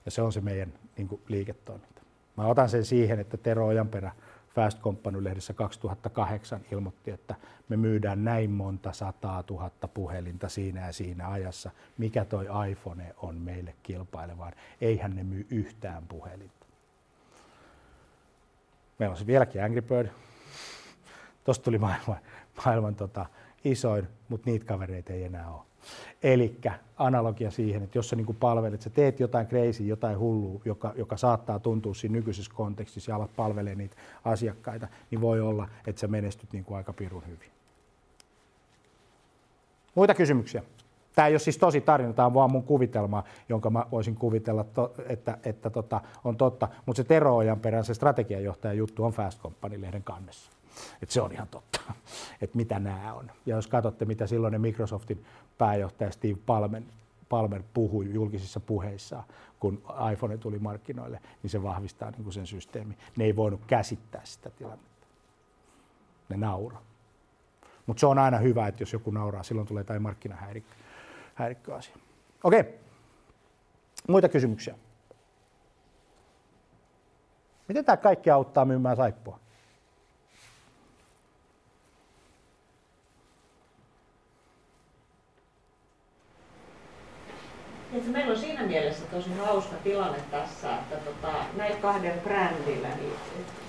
Ja 0.06 0.12
se 0.12 0.22
on 0.22 0.34
se 0.34 0.42
meidän 0.42 0.74
niin 0.98 1.08
kuin, 1.08 1.22
liiketoiminta. 1.28 2.02
Mä 2.38 2.48
otan 2.48 2.70
sen 2.70 2.86
siihen, 2.86 3.20
että 3.20 3.38
Tero 3.38 3.68
Ojanperä 3.68 4.12
Fast 4.50 4.82
Company-lehdessä 4.82 5.54
2008 5.54 6.62
ilmoitti, 6.72 7.12
että 7.12 7.36
me 7.70 7.78
myydään 7.78 8.24
näin 8.24 8.52
monta 8.52 8.94
sataa 8.94 9.44
tuhatta 9.44 9.88
puhelinta 9.88 10.50
siinä 10.50 10.86
ja 10.86 10.94
siinä 10.94 11.32
ajassa. 11.32 11.72
Mikä 11.98 12.26
toi 12.26 12.48
iPhone 12.72 13.16
on 13.18 13.36
meille 13.36 13.76
kilpailevaan? 13.84 14.54
Eihän 14.82 15.16
ne 15.16 15.24
myy 15.24 15.48
yhtään 15.50 16.08
puhelinta. 16.08 16.66
Meillä 19.00 19.14
on 19.14 19.18
se 19.18 19.28
vieläkin 19.28 19.64
Angry 19.64 19.82
Bird. 19.82 20.10
Tuosta 21.44 21.64
tuli 21.64 21.78
maailman 21.78 22.18
maailman 22.66 22.96
tota, 22.96 23.26
isoin, 23.64 24.08
mutta 24.30 24.50
niitä 24.50 24.66
kavereita 24.66 25.14
ei 25.14 25.24
enää 25.24 25.50
ole. 25.50 25.62
Eli 26.24 26.60
analogia 26.98 27.52
siihen, 27.52 27.84
että 27.84 27.98
jos 27.98 28.10
sä 28.10 28.16
niin 28.16 28.36
palvelet, 28.40 28.82
sä 28.82 28.90
teet 28.90 29.20
jotain 29.20 29.48
crazy, 29.48 29.84
jotain 29.84 30.20
hullua, 30.20 30.62
joka, 30.66 30.94
joka 30.96 31.18
saattaa 31.18 31.60
tuntua 31.60 31.94
siinä 31.94 32.14
nykyisessä 32.14 32.52
kontekstissa 32.56 33.12
ja 33.12 33.16
alat 33.16 33.36
palvelee 33.36 33.76
niitä 33.76 33.96
asiakkaita, 34.26 34.88
niin 35.12 35.22
voi 35.22 35.42
olla, 35.42 35.68
että 35.88 36.00
sä 36.00 36.08
menestyt 36.08 36.54
niin 36.54 36.64
kuin 36.64 36.78
aika 36.78 36.94
pirun 36.94 37.24
hyvin. 37.28 37.52
Muita 39.96 40.14
kysymyksiä? 40.14 40.64
Tämä 41.16 41.28
ei 41.28 41.34
ole 41.34 41.40
siis 41.40 41.58
tosi 41.58 41.82
tarina, 41.82 42.14
tämä 42.14 42.26
on 42.26 42.34
vaan 42.34 42.52
mun 42.52 42.64
kuvitelma, 42.64 43.24
jonka 43.50 43.70
mä 43.70 43.86
voisin 43.92 44.16
kuvitella, 44.16 44.66
että, 45.10 45.38
että 45.44 45.70
tota, 45.70 46.02
on 46.24 46.38
totta. 46.38 46.68
Mutta 46.86 46.98
se 46.98 47.08
Tero 47.08 47.38
perään 47.62 47.84
se 47.84 47.94
strategiajohtajan 47.94 48.78
juttu 48.78 49.04
on 49.04 49.12
Fast 49.12 49.42
Company-lehden 49.42 50.04
kannessa. 50.04 50.57
Että 51.02 51.14
se 51.14 51.22
on 51.22 51.32
ihan 51.32 51.48
totta, 51.48 51.80
että 52.42 52.58
mitä 52.58 52.80
nämä 52.80 53.14
on. 53.14 53.32
Ja 53.46 53.56
jos 53.56 53.68
katsotte, 53.68 54.06
mitä 54.06 54.28
silloin 54.28 54.62
Microsoftin 54.62 55.26
pääjohtaja 55.58 56.12
Steve 56.12 56.38
Palmer, 56.46 56.82
Palmer 57.30 57.64
puhui 57.74 58.14
julkisissa 58.14 58.60
puheissaan, 58.60 59.24
kun 59.60 59.82
iPhone 60.14 60.38
tuli 60.38 60.60
markkinoille, 60.60 61.22
niin 61.44 61.50
se 61.50 61.64
vahvistaa 61.64 62.12
niin 62.12 62.24
kuin 62.24 62.34
sen 62.34 62.48
systeemi. 62.48 62.98
Ne 63.18 63.26
ei 63.26 63.36
voinut 63.36 63.62
käsittää 63.68 64.22
sitä 64.24 64.50
tilannetta. 64.50 65.08
Ne 66.30 66.38
nauro. 66.38 66.78
Mutta 67.86 68.00
se 68.00 68.06
on 68.06 68.20
aina 68.20 68.38
hyvä, 68.38 68.68
että 68.68 68.82
jos 68.82 68.94
joku 68.94 69.12
nauraa, 69.12 69.44
silloin 69.44 69.68
tulee 69.68 69.82
jotain 69.82 70.02
markkinahäirikköasia. 70.02 71.96
Okei. 72.44 72.64
Muita 74.08 74.30
kysymyksiä? 74.30 74.76
Miten 77.68 77.86
tämä 77.86 77.98
kaikki 77.98 78.30
auttaa 78.30 78.66
myymään 78.66 78.96
saippua? 78.96 79.40
Että 87.98 88.12
meillä 88.12 88.32
on 88.32 88.40
siinä 88.40 88.64
mielessä 88.64 89.06
tosi 89.12 89.30
hauska 89.46 89.76
tilanne 89.84 90.20
tässä, 90.32 90.76
että 90.76 90.96
tota, 90.96 91.34
näillä 91.58 91.78
kahdella 91.82 92.22
brändillä, 92.24 92.88
niin 92.88 93.14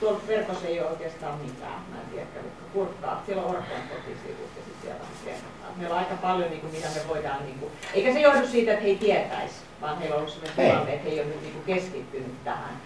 tuolla 0.00 0.20
verkossa 0.28 0.66
ei 0.66 0.80
ole 0.80 0.90
oikeastaan 0.90 1.38
mitään. 1.40 1.80
Mä 1.90 2.00
en 2.00 2.10
tiedä, 2.10 2.26
kävitkö 2.34 2.62
kurkkaa. 2.72 3.22
Siellä 3.26 3.42
on 3.42 3.50
Orpon 3.50 3.82
kotisivut 3.88 4.50
ja 4.56 4.62
sitten 4.64 4.82
siellä 4.82 5.00
on 5.00 5.08
kerrotaan. 5.24 5.78
Meillä 5.78 5.94
on 5.94 5.98
aika 5.98 6.14
paljon, 6.14 6.50
niin 6.50 6.60
kuin, 6.60 6.72
mitä 6.72 6.86
me 6.94 7.08
voidaan, 7.08 7.44
niin 7.44 7.58
kuin, 7.58 7.72
eikä 7.94 8.12
se 8.12 8.20
johdu 8.20 8.46
siitä, 8.46 8.72
että 8.72 8.82
he 8.82 8.88
ei 8.88 8.96
tietäisi, 8.96 9.54
vaan 9.80 9.98
heillä 9.98 10.14
on 10.14 10.20
ollut 10.20 10.34
sellainen 10.34 10.66
tilanne, 10.66 10.94
että 10.94 11.08
he 11.08 11.14
ei 11.14 11.20
ole 11.20 11.28
nyt 11.28 11.42
niin 11.42 11.52
kuin, 11.52 11.64
keskittynyt 11.64 12.44
tähän. 12.44 12.76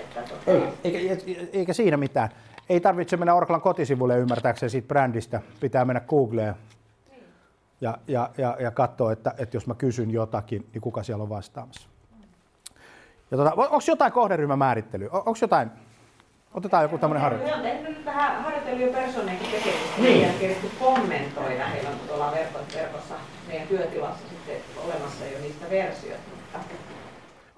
Että, 0.00 0.22
tota... 0.22 0.50
ei, 0.84 0.92
eikä, 0.98 1.22
eikä 1.52 1.72
siinä 1.72 1.96
mitään. 1.96 2.28
Ei 2.68 2.80
tarvitse 2.80 3.16
mennä 3.16 3.34
Orklan 3.34 3.60
kotisivulle 3.60 4.18
ymmärtääkseen 4.18 4.70
siitä 4.70 4.88
brändistä. 4.88 5.40
Pitää 5.60 5.84
mennä 5.84 6.00
Googleen 6.00 6.54
ja, 7.80 7.98
ja, 8.08 8.30
ja, 8.38 8.56
ja 8.60 8.70
katsoa, 8.70 9.12
että, 9.12 9.34
että 9.38 9.56
jos 9.56 9.66
mä 9.66 9.74
kysyn 9.74 10.10
jotakin, 10.10 10.66
niin 10.72 10.82
kuka 10.82 11.02
siellä 11.02 11.22
on 11.22 11.28
vastaamassa. 11.28 11.88
Ja 13.30 13.36
tota, 13.36 13.52
onko 13.54 13.84
jotain 13.88 14.12
kohderyhmämäärittelyä? 14.12 15.08
On, 15.12 15.18
onko 15.18 15.38
jotain? 15.40 15.70
Otetaan 16.54 16.82
joku 16.82 16.98
tämmöinen 16.98 17.22
harjoitus. 17.22 17.50
Me 17.50 17.56
on 17.56 17.62
tehnyt 17.62 17.96
nyt 17.96 18.04
vähän 18.04 18.42
harjoitellut 18.42 18.80
jo 18.80 18.92
persooneenkin 18.92 19.50
tekemistä. 19.50 20.00
Niin. 20.02 20.38
Keritty 20.40 20.70
kommentoida. 20.78 21.66
Heillä 21.66 21.90
on 21.90 21.96
tuolla 22.06 22.32
verkossa, 22.74 23.14
meidän 23.48 23.68
työtilassa 23.68 24.28
sitten 24.28 24.56
olemassa 24.84 25.24
jo 25.24 25.38
niistä 25.40 25.70
versiot. 25.70 26.20
Mutta 26.30 26.58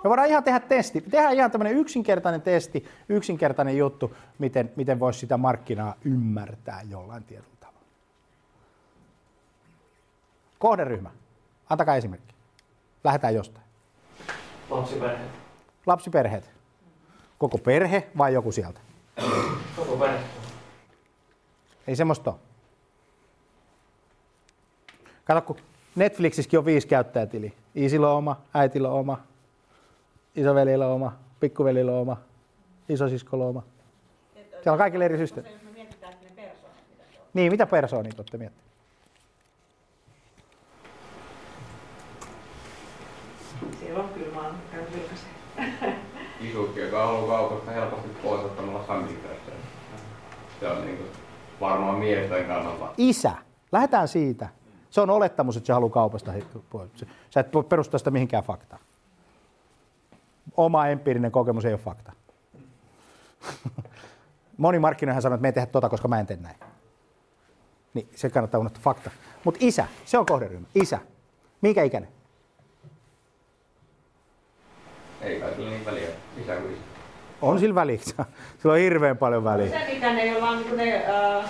Me 0.05 0.09
voidaan 0.11 0.29
ihan 0.29 0.45
tehdä 0.45 0.61
testi. 0.61 1.01
Tehdään 1.01 1.35
ihan 1.35 1.51
tämmöinen 1.51 1.77
yksinkertainen 1.77 2.43
testi, 2.43 2.85
yksinkertainen 3.09 3.77
juttu, 3.77 4.17
miten, 4.39 4.73
miten 4.77 5.01
voisi 5.01 5.19
sitä 5.19 5.37
markkinaa 5.37 5.95
ymmärtää 6.05 6.81
jollain 6.91 7.25
tietyllä 7.25 7.57
tavalla. 7.61 7.81
Kohderyhmä. 10.59 11.11
Antakaa 11.71 11.97
esimerkki. 11.97 12.35
Lähdetään 13.05 13.35
jostain. 13.35 13.67
Lapsiperheet. 14.71 15.31
Lapsiperheet. 15.87 16.51
Koko 17.39 17.59
perhe 17.59 18.09
vai 18.19 18.35
joku 18.35 18.53
sieltä? 18.53 18.81
Koko 19.77 19.97
perhe. 19.97 20.25
Ei 21.87 21.97
semmoista 21.97 22.31
ole. 22.31 22.39
Kato, 25.25 25.43
kun 25.43 25.57
Netflixissäkin 25.97 26.59
on 26.59 26.65
viisi 26.65 26.89
käyttäjätili. 26.89 27.55
Isillä 27.75 28.11
on 28.11 28.19
oma, 28.19 28.41
äitillä 28.55 28.89
on 28.91 29.01
oma, 29.01 29.21
isovelillä 30.37 30.87
on 30.87 30.93
oma, 30.93 31.13
pikkuvelillä 31.41 31.93
on 31.93 31.99
oma, 31.99 32.17
isosiskolla 32.89 33.45
on 33.45 33.51
oma. 33.51 33.63
Siellä 34.35 34.73
on 34.73 34.79
kaikille 34.79 35.05
eri 35.05 35.19
systeemi. 35.19 35.51
jos 35.53 35.63
me 35.63 35.71
mietitään 35.71 36.15
ne 36.23 36.31
persoonat, 36.37 36.85
mitä 36.91 37.05
se 37.13 37.19
on. 37.19 37.27
Niin, 37.35 37.53
mitä 37.53 37.67
persoonit 37.67 38.19
olette 38.19 38.39
miettineet? 38.39 38.69
Siellä 43.81 44.03
on 44.03 44.09
kyllä, 44.09 44.35
mä 44.35 44.43
oon 44.43 44.55
käynyt 44.71 44.93
vilkaisen. 44.93 45.31
Isukki, 46.51 46.81
joka 46.81 47.07
haluaa 47.07 47.39
kaupasta 47.39 47.71
helposti 47.71 48.09
pois 48.23 48.45
ottamalla 48.45 48.87
sammikressejä. 48.87 49.57
Se 50.61 50.69
on 50.69 50.87
niinku 50.87 51.05
varmaan 51.61 51.99
miesten 51.99 52.45
kannalta. 52.45 52.93
Isä. 52.97 53.33
Lähdetään 53.73 54.09
siitä. 54.09 54.49
Se 54.91 55.01
on 55.01 55.11
olettamus, 55.11 55.57
että 55.57 55.67
se 55.67 55.73
haluaa 55.73 55.91
kaupasta 55.91 56.33
pois. 56.71 56.91
Sä 57.31 57.41
et 57.41 57.49
perustaa 57.69 57.99
sitä 57.99 58.11
mihinkään 58.11 58.45
faktaan. 58.45 58.83
Oma 60.57 60.87
empiirinen 60.87 61.33
kokemus 61.33 61.65
ei 61.65 61.73
ole 61.73 61.81
fakta. 61.81 62.13
Moni 64.57 64.79
markkinoihan 64.79 65.23
sanoo, 65.23 65.35
että 65.35 65.43
me 65.43 65.49
ei 65.49 65.53
tehdä 65.53 65.67
tota, 65.67 65.89
koska 65.89 66.09
mä 66.09 66.21
en 66.21 66.27
tee 66.27 66.37
näin. 66.37 66.57
Niin, 67.95 68.09
se 68.15 68.31
kannattaa 68.31 68.61
unohtaa 68.61 68.83
fakta. 68.83 69.11
Mutta 69.45 69.59
isä, 69.63 69.87
se 70.05 70.19
on 70.19 70.27
kohderyhmä. 70.27 70.67
Isä. 70.75 70.99
Minkä 71.61 71.83
ikäinen? 71.83 72.11
Ei 75.21 75.41
kai 75.41 75.55
niin 75.57 75.85
väliä, 75.85 76.07
kuin. 76.07 76.08
On 77.43 77.59
sillä 77.59 77.75
väliä. 77.75 77.99
Sillä 78.59 78.73
on 78.73 78.79
hirveän 78.79 79.17
paljon 79.17 79.45
väliä. 79.45 79.69
Sen 79.69 79.97
ikäinen, 79.97 80.33
jolla 80.33 80.51
on 80.51 80.59
niin 80.59 80.77
ne 80.77 81.07
äh, 81.07 81.45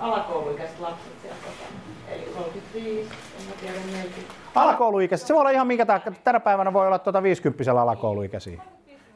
alakouluikäiset 0.00 0.80
lapset 0.80 1.12
siellä 1.22 1.36
kotona. 1.44 1.80
Eli 2.08 2.24
35, 2.34 3.10
en 3.40 3.46
mä 3.46 3.52
tiedä 3.60 3.74
40. 3.86 4.34
Alakouluikäiset, 4.54 5.26
se 5.26 5.34
voi 5.34 5.40
olla 5.40 5.50
ihan 5.50 5.66
minkä 5.66 5.86
tahansa. 5.86 6.20
Tänä 6.24 6.40
päivänä 6.40 6.72
voi 6.72 6.86
olla 6.86 6.98
tuota 6.98 7.22
50 7.22 7.80
alakouluikäisiä. 7.80 8.62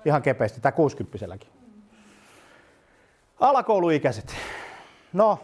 Ihan 0.04 0.22
kepeästi, 0.22 0.60
tai 0.60 0.72
60 0.72 1.46
Alakouluikäiset. 3.40 4.36
No, 5.12 5.38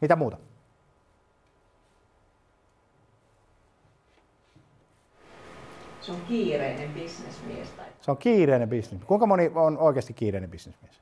mitä 0.00 0.16
muuta? 0.16 0.36
Se 6.02 6.12
on 6.12 6.20
kiireinen 6.28 6.90
bisnesmies. 6.90 7.70
Tai... 7.70 7.86
Se 8.00 8.10
on 8.10 8.16
kiireinen 8.16 8.68
bisnes. 8.68 9.00
Kuinka 9.04 9.26
moni 9.26 9.50
on 9.54 9.78
oikeasti 9.78 10.12
kiireinen 10.12 10.50
bisnesmies? 10.50 11.00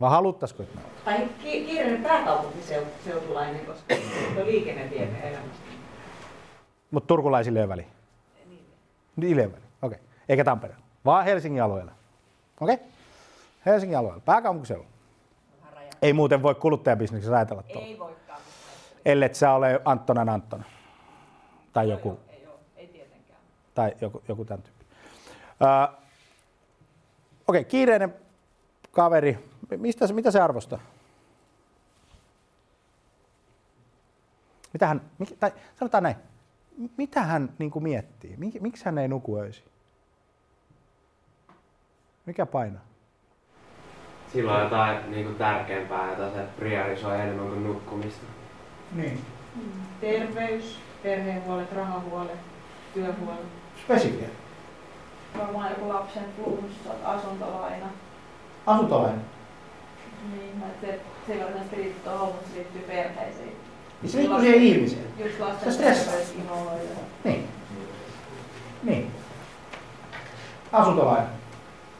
Vai 0.00 0.10
haluttaisiko, 0.10 0.62
että 0.62 0.76
me? 0.78 0.82
Tai 1.04 1.28
ki- 1.42 1.64
kiireinen 1.64 2.02
pääkaupunkiseutulainen, 2.02 3.66
koska 3.66 3.94
se 4.34 4.40
on 4.40 4.46
liikenne 4.46 4.90
vie 4.90 5.06
meidän 5.06 5.28
elämästä. 5.30 5.62
Mutta 6.90 7.06
turkulaisille 7.06 7.58
ei 7.58 7.62
ole 7.62 7.68
väliä? 7.68 7.86
Niille 9.16 9.42
ei 9.42 9.46
ole 9.46 9.54
väliä, 9.54 9.68
okei. 9.82 9.96
Okay. 9.96 10.08
Eikä 10.28 10.44
Tampereella, 10.44 10.84
vaan 11.04 11.24
Helsingin 11.24 11.62
alueella. 11.62 11.92
Okei? 12.60 12.74
Okay? 12.74 12.86
Helsingin 13.66 13.98
alueella, 13.98 14.20
pääkaupunkiseudulla. 14.20 14.94
Ei 16.02 16.12
muuten 16.12 16.42
voi 16.42 16.54
kuluttajabisneksessä 16.54 17.36
ajatella 17.36 17.62
tuolla. 17.62 17.86
Ei 17.86 17.98
voikaan. 17.98 18.40
Ellet 19.04 19.34
sä 19.34 19.52
ole 19.52 19.80
Anttonan 19.84 20.28
Anttona. 20.28 20.64
Tai 21.72 21.90
joku. 21.90 22.20
Ei, 22.28 22.46
ole, 22.46 22.54
ei 22.76 22.86
tietenkään. 22.86 23.38
Tai 23.74 23.92
joku, 24.00 24.22
joku 24.28 24.44
tämän 24.44 24.62
tyyppi. 24.62 24.84
Öö, 25.62 26.04
Okei, 27.48 27.60
okay, 27.60 27.64
kiireinen 27.64 28.14
kaveri. 28.92 29.48
Mistä, 29.76 30.06
se- 30.06 30.12
mitä 30.12 30.30
se 30.30 30.40
arvostaa? 30.40 30.78
Mitä 34.72 34.86
hän, 34.86 35.00
tai 35.40 35.52
sanotaan 35.78 36.02
näin, 36.02 36.16
mitä 36.96 37.22
hän 37.22 37.52
niin 37.58 37.70
kuin 37.70 37.82
miettii? 37.82 38.36
Mik, 38.36 38.60
miksi 38.60 38.84
hän 38.84 38.98
ei 38.98 39.08
nuku 39.08 39.38
öisin? 39.38 39.64
Mikä 42.26 42.46
painaa? 42.46 42.84
Sillä 44.32 44.54
on 44.54 44.62
jotain 44.62 45.10
niin 45.10 45.24
kuin 45.26 45.36
tärkeämpää, 45.36 46.10
jota 46.10 46.34
se 46.34 46.46
priorisoi 46.56 47.20
enemmän 47.20 47.48
kuin 47.48 47.64
nukkumista. 47.64 48.26
Niin. 48.92 49.24
Terveys, 50.00 50.78
perhehuolet, 51.02 51.72
rahahuolet, 51.72 52.38
työhuolet. 52.94 53.63
Spesifiä. 53.84 54.28
Varmaan 55.38 55.70
joku 55.70 55.88
lapsen 55.88 56.24
flunssat, 56.36 56.96
asuntolaina. 57.04 57.86
Asuntolainen. 58.66 59.20
Niin, 60.32 60.56
mä 60.56 60.64
se, 60.80 61.00
se 61.26 61.32
ei 61.32 61.40
varsinaisesti 61.40 61.76
liitty 61.76 62.00
tuohon, 62.04 62.26
mutta 62.26 62.48
se 62.48 62.54
liittyy 62.54 62.82
perheisiin. 62.82 63.56
Niin 64.02 64.10
se 64.10 64.18
liittyy 64.18 64.40
siihen 64.40 64.62
ihmiseen. 64.62 65.04
Just 65.18 65.40
lasten 65.40 65.86
ja... 65.86 65.94
Niin. 67.24 67.48
Niin. 68.82 69.10
Asuntolaina. 70.72 71.28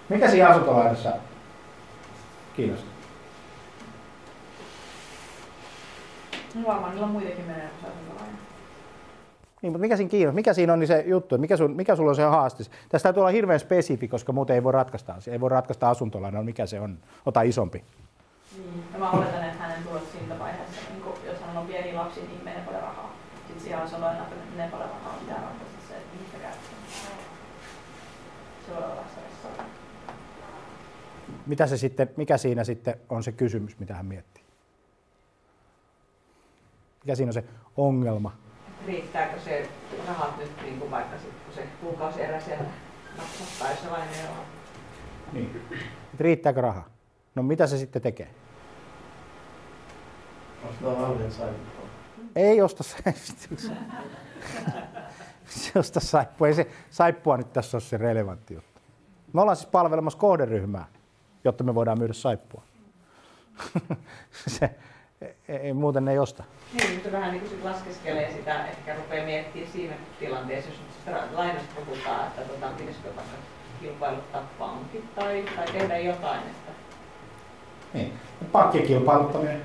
Mikä 0.09 0.31
siinä 0.31 0.49
asuntolainassa 0.49 1.13
kiinnostaa? 2.57 2.95
No 6.55 6.67
varmaan 6.67 6.91
niillä 6.91 7.07
on 7.07 7.13
muitakin 7.13 7.45
asuntolaina. 7.51 8.14
Niin, 9.65 9.73
mutta 9.73 9.81
mikä 9.81 9.97
siinä 9.97 10.11
kiinnostaa? 10.11 10.35
Mikä 10.35 10.55
siinä 10.55 10.73
on 10.73 10.79
niin 10.79 10.89
se 10.89 11.05
juttu? 11.07 11.39
Mikä, 11.39 11.57
sun, 11.57 11.77
mikä 11.77 11.97
sulla 11.97 12.11
on 12.11 12.17
se 12.17 12.23
haaste? 12.23 12.65
Tästä 12.89 13.03
täytyy 13.03 13.21
olla 13.21 13.31
hirveän 13.31 13.61
spesifi, 13.61 14.09
koska 14.09 14.33
muuten 14.33 14.55
ei 14.55 14.63
voi 14.63 14.73
ratkaista 14.73 15.13
asiaa. 15.13 15.33
Ei 15.33 15.41
voi 15.41 15.49
ratkaista 15.49 15.91
asuntolainaa, 15.91 16.43
mikä 16.43 16.67
se 16.67 16.81
on. 16.81 16.99
Ota 17.27 17.43
isompi. 17.43 17.85
Niin. 18.57 18.85
Ja 18.93 18.99
mä 18.99 19.11
oletan, 19.11 19.45
että 19.45 19.59
hänen 19.59 19.85
tulot 19.85 20.09
siinä 20.13 20.39
vaiheessa, 20.39 20.81
niin 20.91 21.03
kun, 21.03 21.13
jos 21.27 21.41
hän 21.41 21.57
on 21.57 21.67
pieni 21.67 21.93
lapsi, 21.93 22.21
niin 22.21 22.45
menee 22.45 22.63
paljon 22.67 22.83
rahaa. 22.83 23.17
Sitten 23.37 23.61
siihen 23.63 23.83
on 23.83 23.89
sellainen, 23.89 24.23
että 24.23 24.35
menee 24.51 24.71
paljon 24.71 24.89
rahaa, 24.89 25.19
pitää 25.21 25.37
ratkaista 25.37 25.89
se, 25.89 25.95
että 25.97 26.17
mistä 26.21 26.39
käyttää. 26.39 26.71
Se 28.67 28.75
voi 28.75 28.85
olla. 28.85 29.05
Mitä 31.47 31.67
se 31.67 31.77
sitten, 31.77 32.11
mikä 32.17 32.37
siinä 32.37 32.65
sitten 32.65 32.95
on 33.09 33.23
se 33.23 33.33
kysymys, 33.33 33.79
mitä 33.79 33.95
hän 33.95 34.07
miettii? 34.07 34.45
Mikä 37.05 37.15
siinä 37.15 37.29
on 37.29 37.35
se 37.35 37.45
ongelma? 37.77 38.44
Riittääkö 38.87 39.41
se 39.41 39.69
rahat 40.09 40.39
nyt 40.39 40.51
niin 40.63 40.79
kuin 40.79 40.91
vaikka 40.91 41.19
sit, 41.19 41.33
kun 41.45 41.55
se 41.55 41.67
kuukausierä 41.81 42.41
siellä 42.41 42.65
jos 43.19 43.83
se 43.83 43.91
vain 43.91 44.03
ei 44.03 44.27
ole. 44.29 44.47
Niin. 45.33 45.63
Et 46.15 46.21
riittääkö 46.21 46.61
raha? 46.61 46.83
No 47.35 47.43
mitä 47.43 47.67
se 47.67 47.79
sitten 47.79 48.03
tekee? 48.03 48.31
Ostaa 50.69 51.31
saippua. 51.31 51.89
Ei 52.37 52.63
osta 52.63 52.83
se. 52.83 52.97
se 55.47 55.79
osta 55.79 56.01
saippua. 56.01 56.47
Ei 56.47 56.55
se 56.55 56.71
saippua 56.91 57.37
nyt 57.37 57.53
tässä 57.53 57.77
ole 57.77 57.83
se 57.83 57.97
relevantti 57.97 58.55
juttu. 58.55 58.81
Me 59.33 59.41
ollaan 59.41 59.57
siis 59.57 59.69
palvelemassa 59.71 60.19
kohderyhmää, 60.19 60.87
jotta 61.45 61.65
me 61.65 61.75
voidaan 61.75 61.99
myydä 61.99 62.13
saippua. 62.13 62.63
se, 64.59 64.71
ei, 65.49 65.57
ei, 65.57 65.73
muuten 65.73 66.05
ne 66.05 66.13
ei 66.13 66.19
osta. 66.19 66.45
Niin, 66.73 66.95
mutta 66.95 67.13
vähän 67.13 67.31
niin 67.31 67.41
kuin 67.41 67.51
sit 67.51 67.65
laskeskelee 67.65 68.33
sitä, 68.33 68.67
ehkä 68.67 68.97
rupeaa 68.97 69.27
miettimään 69.27 69.73
siinä 69.73 69.95
tilanteessa, 70.19 70.71
jos 70.71 70.81
nyt 71.07 71.33
lainasta 71.33 71.75
puhutaan, 71.75 72.27
että 72.27 72.43
tota, 72.43 72.67
pitäisikö 72.79 73.09
vaikka 73.17 73.37
kilpailuttaa 73.81 74.43
pankit 74.59 75.15
tai, 75.15 75.45
tai 75.57 75.67
tehdä 75.67 75.99
jotain. 75.99 76.41
Että... 76.41 76.73
Niin. 77.95 78.13
Pankkien 78.53 78.87
kilpailuttaminen. 78.87 79.63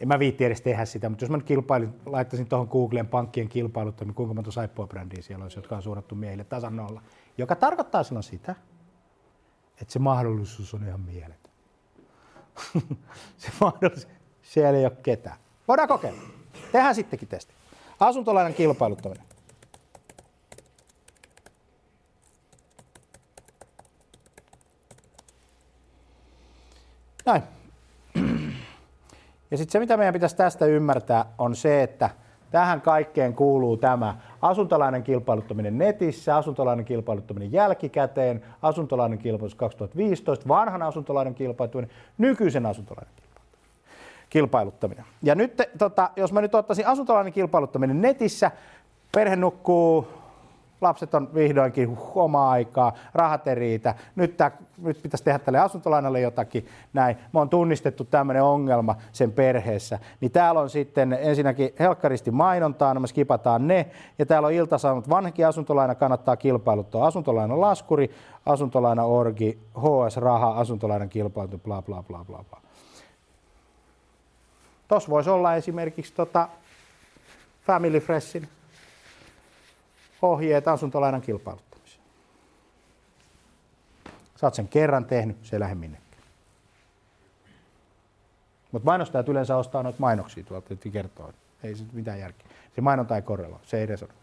En 0.00 0.08
mä 0.08 0.18
viitti 0.18 0.44
edes 0.44 0.60
tehdä 0.60 0.84
sitä, 0.84 1.08
mutta 1.08 1.24
jos 1.24 1.30
mä 1.30 1.36
nyt 1.36 1.46
kilpailin, 1.46 2.00
laittaisin 2.06 2.48
tuohon 2.48 2.68
Googleen 2.70 3.08
pankkien 3.08 3.48
kilpailuttaminen, 3.48 4.08
niin 4.08 4.16
kuinka 4.16 4.34
monta 4.34 4.50
saippua-brändiä 4.50 5.22
siellä 5.22 5.42
olisi, 5.42 5.58
jotka 5.58 5.76
on 5.76 5.82
suunnattu 5.82 6.14
miehille 6.14 6.44
tasan 6.44 6.76
nolla. 6.76 7.02
Joka 7.38 7.56
tarkoittaa 7.56 8.02
silloin 8.02 8.22
sitä, 8.22 8.54
että 9.80 9.92
se 9.92 9.98
mahdollisuus 9.98 10.74
on 10.74 10.86
ihan 10.86 11.00
mieletön. 11.00 11.52
se 13.36 13.50
mahdollisuus, 13.60 14.13
siellä 14.44 14.78
ei 14.78 14.84
ole 14.84 14.92
ketään. 15.02 15.36
Voidaan 15.68 15.88
kokeilla. 15.88 16.20
Tehdään 16.72 16.94
sittenkin 16.94 17.28
testi. 17.28 17.54
Asuntolainan 18.00 18.54
kilpailuttaminen. 18.54 19.24
Näin. 27.26 27.42
Ja 29.50 29.58
sitten 29.58 29.72
se, 29.72 29.78
mitä 29.78 29.96
meidän 29.96 30.12
pitäisi 30.12 30.36
tästä 30.36 30.66
ymmärtää, 30.66 31.24
on 31.38 31.56
se, 31.56 31.82
että 31.82 32.10
tähän 32.50 32.80
kaikkeen 32.80 33.34
kuuluu 33.34 33.76
tämä 33.76 34.16
asuntolainen 34.42 35.02
kilpailuttaminen 35.02 35.78
netissä, 35.78 36.36
asuntolainen 36.36 36.84
kilpailuttaminen 36.84 37.52
jälkikäteen, 37.52 38.42
asuntolainen 38.62 39.18
kilpailutus 39.18 39.54
2015, 39.54 40.48
vanhan 40.48 40.82
asuntolainen 40.82 41.34
kilpailuttaminen, 41.34 41.96
nykyisen 42.18 42.66
asuntolainen. 42.66 43.23
Ja 45.22 45.34
nyt, 45.34 45.62
tota, 45.78 46.10
jos 46.16 46.32
mä 46.32 46.40
nyt 46.40 46.54
ottaisin 46.54 46.86
asuntolainen 46.86 47.32
kilpailuttaminen 47.32 48.00
netissä, 48.00 48.50
perhe 49.12 49.36
nukkuu 49.36 50.08
lapset 50.84 51.14
on 51.14 51.34
vihdoinkin 51.34 51.98
omaa 52.14 52.50
aikaa, 52.50 52.92
rahat 53.14 53.46
ei 53.46 53.54
riitä, 53.54 53.94
nyt, 54.16 54.36
tää, 54.36 54.50
nyt 54.78 55.02
pitäisi 55.02 55.24
tehdä 55.24 55.38
tälle 55.38 55.58
asuntolainalle 55.58 56.20
jotakin, 56.20 56.66
näin. 56.92 57.16
Me 57.32 57.40
on 57.40 57.48
tunnistettu 57.48 58.04
tämmöinen 58.04 58.42
ongelma 58.42 58.96
sen 59.12 59.32
perheessä. 59.32 59.98
Niin 60.20 60.30
täällä 60.30 60.60
on 60.60 60.70
sitten 60.70 61.18
ensinnäkin 61.20 61.74
helkkaristi 61.78 62.30
mainontaa, 62.30 62.94
no 62.94 63.00
me 63.00 63.06
skipataan 63.06 63.68
ne, 63.68 63.86
ja 64.18 64.26
täällä 64.26 64.46
on 64.46 64.52
iltasanot, 64.52 65.08
vanhankin 65.08 65.46
asuntolaina 65.46 65.94
kannattaa 65.94 66.36
kilpailuttaa, 66.36 67.06
asuntolainan 67.06 67.60
laskuri, 67.60 68.10
asuntolaina 68.46 69.04
orgi, 69.04 69.58
HS-raha, 69.78 70.50
asuntolainan 70.50 71.08
kilpailutus, 71.08 71.60
bla 71.60 71.82
bla 71.82 72.02
bla 72.02 72.24
bla 72.24 72.44
bla. 72.50 72.63
Tuossa 74.94 75.10
voisi 75.10 75.30
olla 75.30 75.54
esimerkiksi 75.54 76.14
tota 76.14 76.48
Family 77.66 78.00
Freshin 78.00 78.48
ohjeet 80.22 80.68
asuntolainan 80.68 81.20
kilpailuttamiseen. 81.20 82.02
Sä 84.36 84.46
oot 84.46 84.54
sen 84.54 84.68
kerran 84.68 85.04
tehnyt, 85.04 85.36
se 85.42 85.56
ei 85.56 85.60
lähde 85.60 85.74
minnekään. 85.74 86.22
Mutta 88.72 88.86
mainostajat 88.86 89.28
yleensä 89.28 89.56
ostaa 89.56 89.82
noita 89.82 89.98
mainoksia 90.00 90.44
tuolta, 90.44 90.74
että 90.74 90.88
kertoo. 90.88 91.32
Ei 91.62 91.74
se 91.74 91.84
mitään 91.92 92.20
järkeä. 92.20 92.46
Se 92.74 92.80
mainonta 92.80 93.16
ei 93.16 93.22
korreloi, 93.22 93.60
se 93.62 93.78
ei 93.78 93.86
resonoi. 93.86 94.16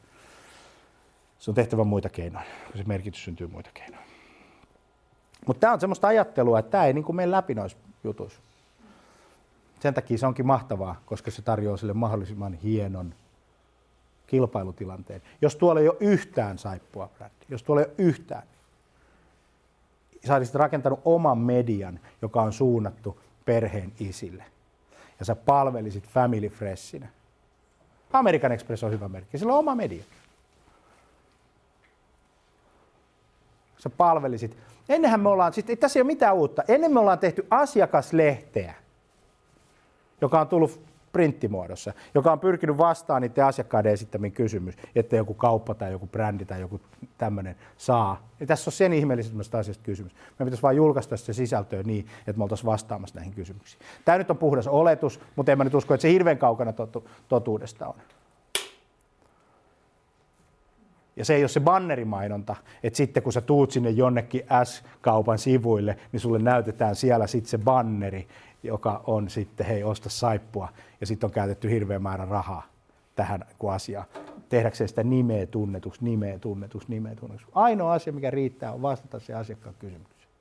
Se 1.39 1.51
on 1.51 1.55
tehtävä 1.55 1.83
muita 1.83 2.09
keinoja, 2.09 2.45
se 2.75 2.83
merkitys 2.83 3.23
syntyy 3.23 3.47
muita 3.47 3.69
keinoja. 3.73 4.03
Mutta 5.47 5.61
tämä 5.61 5.73
on 5.73 5.79
semmoista 5.79 6.07
ajattelua, 6.07 6.59
että 6.59 6.71
tämä 6.71 6.85
ei 6.85 6.93
niin 6.93 7.15
mene 7.15 7.31
läpi 7.31 7.53
noissa 7.53 7.77
jutuissa. 8.03 8.39
Sen 9.81 9.93
takia 9.93 10.17
se 10.17 10.27
onkin 10.27 10.47
mahtavaa, 10.47 11.01
koska 11.05 11.31
se 11.31 11.41
tarjoaa 11.41 11.77
sille 11.77 11.93
mahdollisimman 11.93 12.53
hienon 12.53 13.13
kilpailutilanteen. 14.27 15.21
Jos 15.41 15.55
tuolla 15.55 15.81
ei 15.81 15.89
ole 15.89 15.97
yhtään 15.99 16.57
saippua 16.57 17.09
brändi, 17.17 17.45
jos 17.49 17.63
tuolla 17.63 17.81
ei 17.81 17.87
ole 17.87 17.95
yhtään, 17.97 18.43
sä 20.27 20.35
olisit 20.35 20.55
rakentanut 20.55 20.99
oman 21.05 21.37
median, 21.37 21.99
joka 22.21 22.41
on 22.41 22.53
suunnattu 22.53 23.19
perheen 23.45 23.93
isille. 23.99 24.43
Ja 25.19 25.25
sä 25.25 25.35
palvelisit 25.35 26.07
Family 26.07 26.49
Freshinä. 26.49 27.07
American 28.13 28.51
Express 28.51 28.83
on 28.83 28.91
hyvä 28.91 29.07
merkki. 29.07 29.37
Sillä 29.37 29.53
on 29.53 29.59
oma 29.59 29.75
media. 29.75 30.03
Sä 33.77 33.89
palvelisit. 33.89 34.57
Ennenhän 34.89 35.19
me 35.19 35.29
ollaan, 35.29 35.53
siis 35.53 35.65
tässä 35.79 35.99
ei 35.99 36.01
ole 36.01 36.07
mitään 36.07 36.35
uutta. 36.35 36.63
Ennen 36.67 36.93
me 36.93 36.99
ollaan 36.99 37.19
tehty 37.19 37.47
asiakaslehteä, 37.49 38.80
joka 40.21 40.41
on 40.41 40.47
tullut 40.47 40.91
printtimuodossa, 41.11 41.93
joka 42.15 42.31
on 42.31 42.39
pyrkinyt 42.39 42.77
vastaan 42.77 43.21
niiden 43.21 43.45
asiakkaiden 43.45 43.91
esittämiin 43.91 44.33
kysymys, 44.33 44.75
että 44.95 45.15
joku 45.15 45.33
kauppa 45.33 45.73
tai 45.73 45.91
joku 45.91 46.07
brändi 46.07 46.45
tai 46.45 46.61
joku 46.61 46.81
tämmöinen 47.17 47.55
saa. 47.77 48.27
Ja 48.39 48.45
tässä 48.45 48.69
on 48.69 48.73
sen 48.73 48.93
ihmeellisemmästä 48.93 49.57
asiasta 49.57 49.83
kysymys. 49.83 50.15
Me 50.39 50.45
pitäisi 50.45 50.63
vain 50.63 50.77
julkaista 50.77 51.17
se 51.17 51.33
sisältöä 51.33 51.83
niin, 51.83 52.05
että 52.17 52.33
me 52.37 52.43
oltaisiin 52.43 52.65
vastaamassa 52.65 53.15
näihin 53.15 53.33
kysymyksiin. 53.33 53.81
Tämä 54.05 54.17
nyt 54.17 54.31
on 54.31 54.37
puhdas 54.37 54.67
oletus, 54.67 55.19
mutta 55.35 55.51
en 55.51 55.57
mä 55.57 55.63
nyt 55.63 55.73
usko, 55.73 55.93
että 55.93 56.01
se 56.01 56.11
hirveän 56.11 56.37
kaukana 56.37 56.73
totu- 56.73 57.09
totuudesta 57.27 57.87
on. 57.87 57.95
Ja 61.15 61.25
se 61.25 61.35
ei 61.35 61.43
ole 61.43 61.47
se 61.47 61.59
bannerimainonta, 61.59 62.55
että 62.83 62.97
sitten 62.97 63.23
kun 63.23 63.33
sä 63.33 63.41
tuut 63.41 63.71
sinne 63.71 63.89
jonnekin 63.89 64.43
S-kaupan 64.63 65.39
sivuille, 65.39 65.97
niin 66.11 66.19
sulle 66.19 66.39
näytetään 66.39 66.95
siellä 66.95 67.27
sitten 67.27 67.49
se 67.49 67.57
banneri, 67.57 68.27
joka 68.63 69.03
on 69.07 69.29
sitten, 69.29 69.65
hei, 69.65 69.83
osta 69.83 70.09
saippua, 70.09 70.69
ja 71.01 71.07
sitten 71.07 71.27
on 71.27 71.31
käytetty 71.31 71.69
hirveän 71.69 72.01
määrä 72.01 72.25
rahaa 72.25 72.63
tähän 73.15 73.45
asiaan, 73.71 74.07
tehdäkseen 74.49 74.87
sitä 74.87 75.03
nimeä 75.03 75.45
tunnetuksi, 75.45 76.03
nimeä 76.03 76.39
tunnetuksi, 76.39 76.87
nimeä 76.89 77.15
tunnetuksi. 77.15 77.47
Ainoa 77.55 77.93
asia, 77.93 78.13
mikä 78.13 78.31
riittää, 78.31 78.71
on 78.71 78.81
vastata 78.81 79.19
se 79.19 79.33
asiakkaan 79.33 79.75
kysymykseen. 79.79 80.31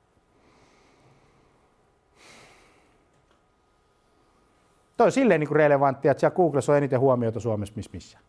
Toi 4.97 5.05
on 5.05 5.11
silleen 5.11 5.39
niin 5.39 5.51
relevanttia, 5.51 6.11
että 6.11 6.19
siellä 6.19 6.35
Googlessa 6.35 6.71
on 6.71 6.77
eniten 6.77 6.99
huomiota 6.99 7.39
Suomessa 7.39 7.75
missä. 7.93 8.19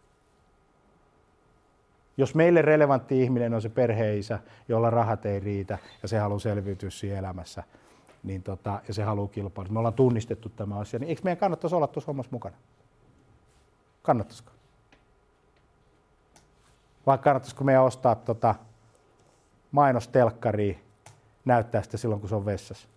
Jos 2.16 2.34
meille 2.34 2.62
relevantti 2.62 3.22
ihminen 3.22 3.54
on 3.54 3.62
se 3.62 3.68
perheisä, 3.68 4.38
jolla 4.68 4.90
rahat 4.90 5.26
ei 5.26 5.40
riitä 5.40 5.78
ja 6.02 6.08
se 6.08 6.18
haluaa 6.18 6.38
selviytyä 6.38 6.90
siinä 6.90 7.18
elämässä, 7.18 7.62
niin 8.22 8.42
tota, 8.42 8.80
ja 8.88 8.94
se 8.94 9.02
haluaa 9.02 9.28
kilpailla. 9.28 9.72
Me 9.72 9.78
ollaan 9.78 9.94
tunnistettu 9.94 10.48
tämä 10.48 10.78
asia, 10.78 10.98
niin 10.98 11.08
eikö 11.08 11.22
meidän 11.24 11.38
kannattaisi 11.38 11.76
olla 11.76 11.86
tuossa 11.86 12.06
hommassa 12.06 12.32
mukana? 12.32 12.56
Kannattaisiko? 14.02 14.52
Vai 17.06 17.18
kannattaisiko 17.18 17.64
meidän 17.64 17.82
ostaa 17.82 18.14
tota 18.14 18.54
mainostelkkaria, 19.72 20.78
näyttää 21.44 21.82
sitä 21.82 21.96
silloin, 21.96 22.20
kun 22.20 22.28
se 22.28 22.34
on 22.34 22.46
vessassa? 22.46 22.88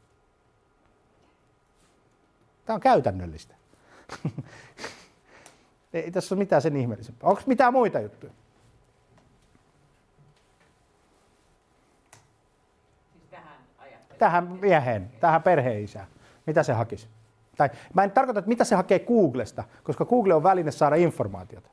Tämä 2.66 2.76
on 2.76 2.82
käytännöllistä. 2.82 3.56
Ei 5.94 6.12
tässä 6.12 6.36
ole 6.36 6.40
mitään 6.40 6.62
sen 6.62 6.78
ihmeellisempää. 6.78 7.30
Onko 7.30 7.42
mitään 7.46 7.74
muita 7.74 8.00
juttuja? 8.00 8.32
Tähän 14.18 14.58
mieheen, 14.62 15.12
tähän 15.20 15.44
perheisään. 15.44 16.08
Mitä 16.46 16.64
se 16.64 16.74
hakisi? 16.74 17.08
Tai 17.58 17.70
mä 17.94 18.04
en 18.04 18.12
tarkoita, 18.12 18.40
että 18.40 18.50
mitä 18.50 18.64
se 18.64 18.76
hakee 18.76 19.00
Googlesta, 19.00 19.64
koska 19.84 20.06
Google 20.06 20.34
on 20.34 20.44
väline 20.44 20.72
saada 20.72 20.96
informaatiota. 20.96 21.70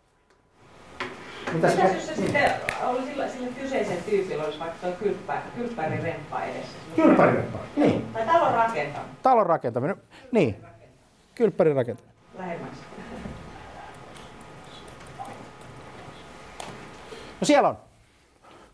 Mitä 1.53 1.71
se, 1.71 1.83
jos 1.83 2.07
se 2.07 2.15
sitten 2.15 2.53
oli 2.83 3.03
sillä, 3.03 3.29
sillä 3.29 3.49
kyseisen 3.61 3.99
tyypillä 4.11 4.45
olisi 4.45 4.59
vaikka 4.59 4.87
tuo 4.87 4.93
kylppä, 4.93 5.43
kylppäriremppa 5.57 6.43
edessä? 6.43 6.77
Kylppäriremppa, 6.97 7.59
niin. 7.77 8.12
Tai 8.12 8.27
talon 8.27 8.55
rakentaminen. 8.55 9.17
Talon 9.23 9.47
rakentaminen, 9.47 9.97
niin. 10.33 10.57
Kylppärin 11.35 11.77
rakentaminen. 11.77 12.15
Lähemmäksi. 12.39 12.81
No 17.41 17.45
siellä 17.45 17.69
on 17.69 17.77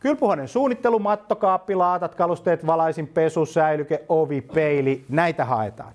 Kylpyhuoneen 0.00 0.48
suunnittelu, 0.48 0.98
mattokaappi, 0.98 1.74
laatat, 1.74 2.14
kalusteet, 2.14 2.66
valaisin, 2.66 3.08
pesu, 3.08 3.46
säilyke, 3.46 4.04
ovi, 4.08 4.40
peili, 4.40 5.04
näitä 5.08 5.44
haetaan. 5.44 5.92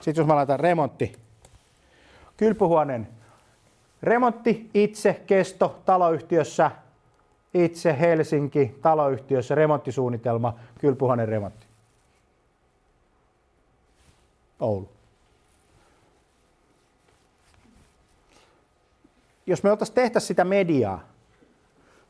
Sitten 0.00 0.22
jos 0.22 0.26
mä 0.28 0.36
laitan 0.36 0.60
remontti. 0.60 1.16
Kylpyhuoneen 2.36 3.08
remontti, 4.02 4.70
itse, 4.74 5.22
kesto, 5.26 5.80
taloyhtiössä, 5.84 6.70
itse, 7.54 8.00
Helsinki, 8.00 8.78
taloyhtiössä, 8.82 9.54
remonttisuunnitelma, 9.54 10.54
kylpyhuoneen 10.80 11.28
remontti. 11.28 11.66
Oulu. 14.60 14.95
Jos 19.46 19.62
me 19.62 19.70
oltaisiin 19.70 19.94
tehtä 19.94 20.20
sitä 20.20 20.44
mediaa, 20.44 21.08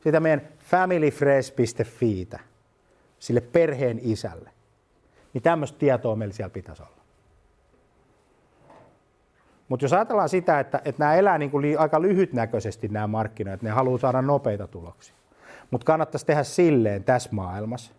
sitä 0.03 0.19
meidän 0.19 0.41
familyfresh.fiitä, 0.59 2.39
sille 3.19 3.41
perheen 3.41 3.99
isälle, 4.03 4.51
niin 5.33 5.41
tämmöistä 5.41 5.79
tietoa 5.79 6.15
meillä 6.15 6.33
siellä 6.33 6.49
pitäisi 6.49 6.83
olla. 6.83 6.97
Mutta 9.69 9.85
jos 9.85 9.93
ajatellaan 9.93 10.29
sitä, 10.29 10.59
että, 10.59 10.81
että 10.85 11.03
nämä 11.03 11.15
elää 11.15 11.37
niin 11.37 11.51
kuin 11.51 11.61
li, 11.61 11.77
aika 11.77 12.01
lyhytnäköisesti 12.01 12.87
nämä 12.87 13.07
markkinat, 13.07 13.61
ne 13.61 13.69
haluaa 13.69 13.97
saada 13.97 14.21
nopeita 14.21 14.67
tuloksia. 14.67 15.15
Mutta 15.71 15.85
kannattaisi 15.85 16.25
tehdä 16.25 16.43
silleen 16.43 17.03
tässä 17.03 17.29
maailmassa, 17.31 17.93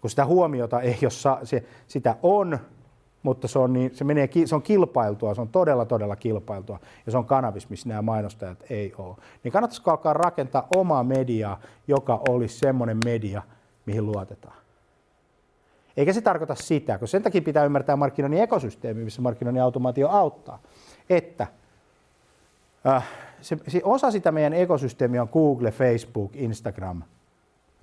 kun 0.00 0.10
sitä 0.10 0.26
huomiota 0.26 0.80
ei 0.80 0.98
se, 1.42 1.64
sitä 1.86 2.16
on, 2.22 2.58
mutta 3.24 3.48
se 3.48 3.58
on, 3.58 3.72
niin, 3.72 3.90
se, 3.94 4.04
menee, 4.04 4.28
se 4.44 4.54
on 4.54 4.62
kilpailtua, 4.62 5.34
se 5.34 5.40
on 5.40 5.48
todella 5.48 5.84
todella 5.84 6.16
kilpailtua 6.16 6.78
ja 7.06 7.12
se 7.12 7.18
on 7.18 7.24
kanavis, 7.24 7.70
missä 7.70 7.88
nämä 7.88 8.02
mainostajat 8.02 8.58
ei 8.70 8.94
ole. 8.98 9.16
Niin 9.44 9.52
kannattaisiko 9.52 9.90
alkaa 9.90 10.12
rakentaa 10.12 10.68
omaa 10.76 11.04
mediaa, 11.04 11.60
joka 11.88 12.20
olisi 12.28 12.58
semmoinen 12.58 12.98
media, 13.04 13.42
mihin 13.86 14.06
luotetaan. 14.06 14.56
Eikä 15.96 16.12
se 16.12 16.20
tarkoita 16.20 16.54
sitä, 16.54 16.92
koska 16.92 17.06
sen 17.06 17.22
takia 17.22 17.42
pitää 17.42 17.64
ymmärtää 17.64 17.96
markkinoinnin 17.96 18.42
ekosysteemi, 18.42 19.04
missä 19.04 19.22
markkinoinnin 19.22 19.62
automaatio 19.62 20.08
auttaa, 20.08 20.58
että 21.10 21.46
äh, 22.86 23.08
se, 23.40 23.56
se, 23.68 23.80
osa 23.84 24.10
sitä 24.10 24.32
meidän 24.32 24.52
ekosysteemiä 24.52 25.22
on 25.22 25.28
Google, 25.32 25.70
Facebook, 25.70 26.36
Instagram, 26.36 27.02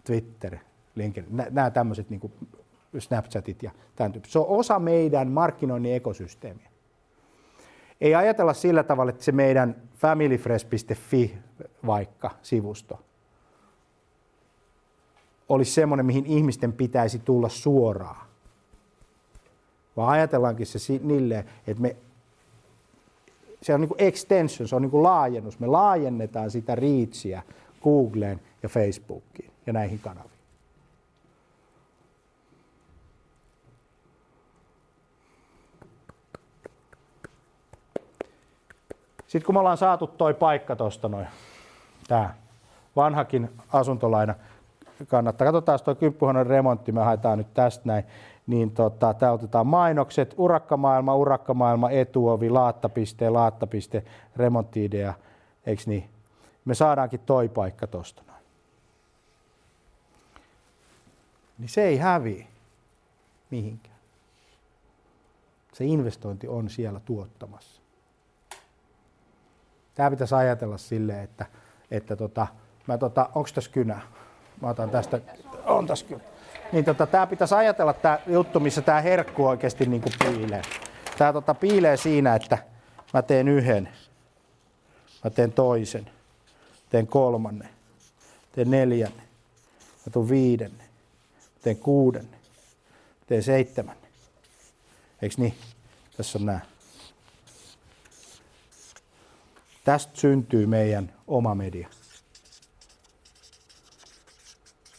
Twitter, 0.03 0.57
LinkedIn, 0.95 1.43
nämä 1.49 1.69
tämmöiset 1.69 2.09
niin 2.09 2.31
Snapchatit 2.99 3.63
ja 3.63 3.71
tämän 3.95 4.11
tyyppiset. 4.11 4.33
Se 4.33 4.39
on 4.39 4.47
osa 4.47 4.79
meidän 4.79 5.27
markkinoinnin 5.27 5.95
ekosysteemiä. 5.95 6.71
Ei 8.01 8.15
ajatella 8.15 8.53
sillä 8.53 8.83
tavalla, 8.83 9.09
että 9.09 9.23
se 9.23 9.31
meidän 9.31 9.75
familyfresh.fi 9.97 11.37
vaikka 11.85 12.31
sivusto 12.41 12.99
olisi 15.53 15.71
semmoinen, 15.71 16.05
mihin 16.05 16.25
ihmisten 16.25 16.73
pitäisi 16.73 17.19
tulla 17.19 17.49
suoraan. 17.49 18.27
Vaan 19.97 20.09
ajatellaankin 20.09 20.65
se 20.65 20.99
niille, 21.03 21.45
että 21.67 21.81
me, 21.81 21.95
se 23.61 23.73
on 23.73 23.81
niin 23.81 23.89
kuin 23.89 24.01
extension, 24.01 24.67
se 24.67 24.75
on 24.75 24.81
niin 24.81 24.91
kuin 24.91 25.03
laajennus. 25.03 25.59
Me 25.59 25.67
laajennetaan 25.67 26.51
sitä 26.51 26.75
reachia 26.75 27.41
Googleen 27.83 28.39
ja 28.63 28.69
Facebookiin 28.69 29.51
ja 29.67 29.73
näihin 29.73 29.99
kanaviin. 29.99 30.40
Sitten 39.31 39.45
kun 39.45 39.55
me 39.55 39.59
ollaan 39.59 39.77
saatu 39.77 40.07
toi 40.07 40.33
paikka 40.33 40.75
tuosta 40.75 41.09
noin, 41.09 41.27
tämä 42.07 42.33
vanhakin 42.95 43.49
asuntolaina, 43.73 44.35
kannattaa. 45.07 45.45
Katsotaan 45.45 45.79
tuo 45.85 45.95
kymppuhuoneen 45.95 46.47
remontti, 46.47 46.91
me 46.91 47.01
haetaan 47.01 47.37
nyt 47.37 47.53
tästä 47.53 47.83
näin. 47.85 48.03
Niin 48.47 48.71
tota, 48.71 49.13
tää 49.13 49.31
otetaan 49.31 49.67
mainokset, 49.67 50.33
urakkamaailma, 50.37 51.15
urakkamaailma, 51.15 51.89
etuovi, 51.89 52.49
laattapiste, 52.49 53.29
laattapiste, 53.29 54.03
remonttiidea, 54.35 55.13
eikö 55.65 55.83
niin? 55.85 56.09
Me 56.65 56.75
saadaankin 56.75 57.19
toi 57.19 57.49
paikka 57.49 57.87
tuosta 57.87 58.23
noin. 58.27 58.43
Niin 61.57 61.69
se 61.69 61.83
ei 61.83 61.97
häviä 61.97 62.45
mihinkään. 63.51 63.97
Se 65.73 65.85
investointi 65.85 66.47
on 66.47 66.69
siellä 66.69 66.99
tuottamassa. 66.99 67.80
Tämä 69.95 70.11
pitäisi 70.11 70.35
ajatella 70.35 70.77
silleen, 70.77 71.23
että, 71.23 71.45
että 71.91 72.15
tota, 72.15 72.47
mä 72.87 72.97
tota, 72.97 73.29
onko 73.35 73.49
tässä 73.55 73.71
kynää? 73.71 74.01
Mä 74.61 74.69
otan 74.69 74.89
tästä, 74.89 75.19
on 75.65 75.87
tässä 75.87 76.05
kyllä. 76.05 76.23
Niin 76.71 76.85
tota, 76.85 77.07
tää 77.07 77.27
pitäisi 77.27 77.55
ajatella 77.55 77.93
tämä 77.93 78.19
juttu, 78.27 78.59
missä 78.59 78.81
tämä 78.81 79.01
herkku 79.01 79.47
oikeasti 79.47 79.85
niin 79.85 80.01
kuin 80.01 80.13
piilee. 80.19 80.61
Tämä 81.17 81.33
tota, 81.33 81.53
piilee 81.53 81.97
siinä, 81.97 82.35
että 82.35 82.57
mä 83.13 83.21
teen 83.21 83.47
yhden, 83.47 83.89
mä 85.23 85.29
teen 85.29 85.51
toisen, 85.51 86.09
teen 86.89 87.07
kolmannen, 87.07 87.69
teen 88.51 88.71
neljännen, 88.71 89.25
mä 90.05 90.11
tuun 90.13 90.29
viidennen, 90.29 90.87
teen 91.61 91.77
kuudennen, 91.77 92.39
teen 93.27 93.43
seitsemännen. 93.43 94.11
Eiks 95.21 95.37
niin? 95.37 95.53
Tässä 96.17 96.39
on 96.39 96.45
nämä. 96.45 96.70
Tästä 99.83 100.11
syntyy 100.15 100.65
meidän 100.65 101.13
oma 101.27 101.55
media. 101.55 101.89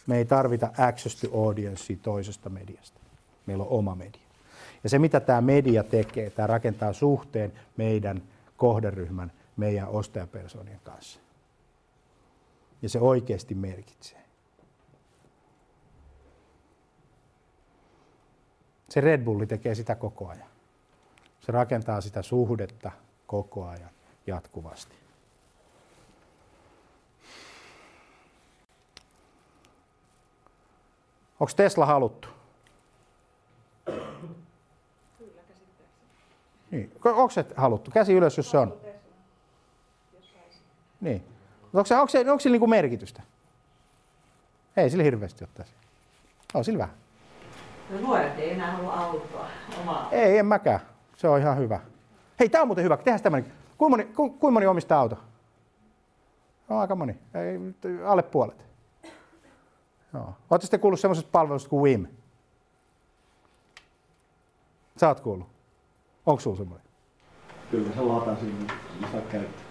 Me 0.07 0.19
ei 0.19 0.25
tarvita 0.25 0.70
access 0.78 1.17
to 1.17 1.44
audience 1.44 1.97
toisesta 2.02 2.51
mediasta. 2.51 3.01
Meillä 3.47 3.65
on 3.65 3.70
oma 3.70 3.94
media. 3.94 4.23
Ja 4.85 4.91
se, 4.91 4.99
mitä 4.99 5.20
tämä 5.20 5.41
media 5.41 5.85
tekee, 5.85 6.31
tämä 6.31 6.47
rakentaa 6.47 6.93
suhteen 6.93 7.52
meidän 7.77 8.23
kohderyhmän, 8.57 9.33
meidän 9.57 9.89
ostajapersonien 9.89 10.81
kanssa. 10.85 11.20
Ja 12.83 12.89
se 12.89 12.99
oikeasti 13.01 13.55
merkitsee. 13.55 14.23
Se 18.89 19.01
Red 19.01 19.25
Bulli 19.25 19.47
tekee 19.47 19.75
sitä 19.75 19.94
koko 19.94 20.28
ajan. 20.28 20.49
Se 21.41 21.52
rakentaa 21.52 22.01
sitä 22.01 22.23
suhdetta 22.23 22.93
koko 23.27 23.67
ajan 23.67 23.91
jatkuvasti. 24.26 24.94
Onko 31.41 31.52
Tesla 31.57 31.86
haluttu? 31.86 32.28
Niin. 36.70 36.92
Onko 37.05 37.31
se 37.31 37.44
haluttu? 37.57 37.91
Käsi 37.91 38.12
ylös, 38.12 38.36
jos 38.36 38.51
se 38.51 38.59
on. 38.59 38.76
Niin. 41.01 41.25
Onko, 41.75 41.84
se, 41.84 41.94
onko, 41.94 42.09
se, 42.09 42.18
onko 42.18 42.41
sillä 42.41 42.55
niinku 42.55 42.67
merkitystä? 42.67 43.23
Ei 44.76 44.91
sillä 44.91 45.05
hirveästi 45.05 45.44
ottaisi. 45.44 45.73
On 46.55 46.65
sillä 46.65 46.78
vähän. 46.78 46.94
No 47.91 48.01
nuoret 48.01 48.39
ei 48.39 48.51
enää 48.51 48.73
halua 48.73 48.94
autoa 48.94 49.47
omaa. 49.81 50.09
Ei, 50.12 50.39
en 50.39 50.47
mäkään. 50.47 50.81
Se 51.17 51.28
on 51.28 51.41
ihan 51.41 51.59
hyvä. 51.59 51.81
Hei, 52.41 52.49
tää 52.49 52.62
on 52.62 52.68
muuten 52.68 52.84
hyvä. 52.84 52.97
Tehdään 52.97 53.23
tämmöinen. 53.23 53.61
Kuinka 53.83 53.97
moni, 53.97 54.05
ku, 54.05 54.31
kuinka 54.31 54.51
moni 54.51 54.67
omistaa 54.67 55.01
auto? 55.01 55.19
No, 56.69 56.78
aika 56.78 56.94
moni. 56.94 57.19
Ei, 57.35 57.59
alle 58.05 58.23
puolet. 58.23 58.67
Joo. 60.15 60.35
Oletko 60.51 60.61
sitten 60.61 60.81
kuullut 60.81 61.01
semmoisesta 61.01 61.31
palvelusta 61.33 61.69
kuin 61.69 61.83
WIM? 61.83 62.07
Sä 64.97 65.09
oot 65.09 65.20
kuullut. 65.20 65.47
Onko 66.27 66.41
sulla 66.41 66.57
semmoinen? 66.57 66.86
Kyllä 67.70 67.94
se 67.94 68.01
lataa 68.01 68.36
sinne, 68.36 68.73
niin 69.01 69.12
saa 69.12 69.20
käyttää. 69.20 69.65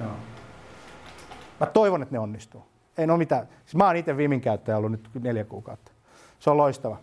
Joo. 0.00 0.12
Mä 1.60 1.66
toivon, 1.66 2.02
että 2.02 2.14
ne 2.14 2.18
onnistuu. 2.18 2.62
Ei 2.98 3.04
ole 3.04 3.18
mitään. 3.18 3.48
Siis 3.60 3.74
mä 3.74 3.86
oon 3.86 3.96
itse 3.96 4.12
Wimin 4.12 4.40
käyttäjä 4.40 4.78
ollut 4.78 4.90
nyt 4.90 5.10
neljä 5.20 5.44
kuukautta. 5.44 5.92
Se 6.38 6.50
on 6.50 6.56
loistava. 6.56 6.96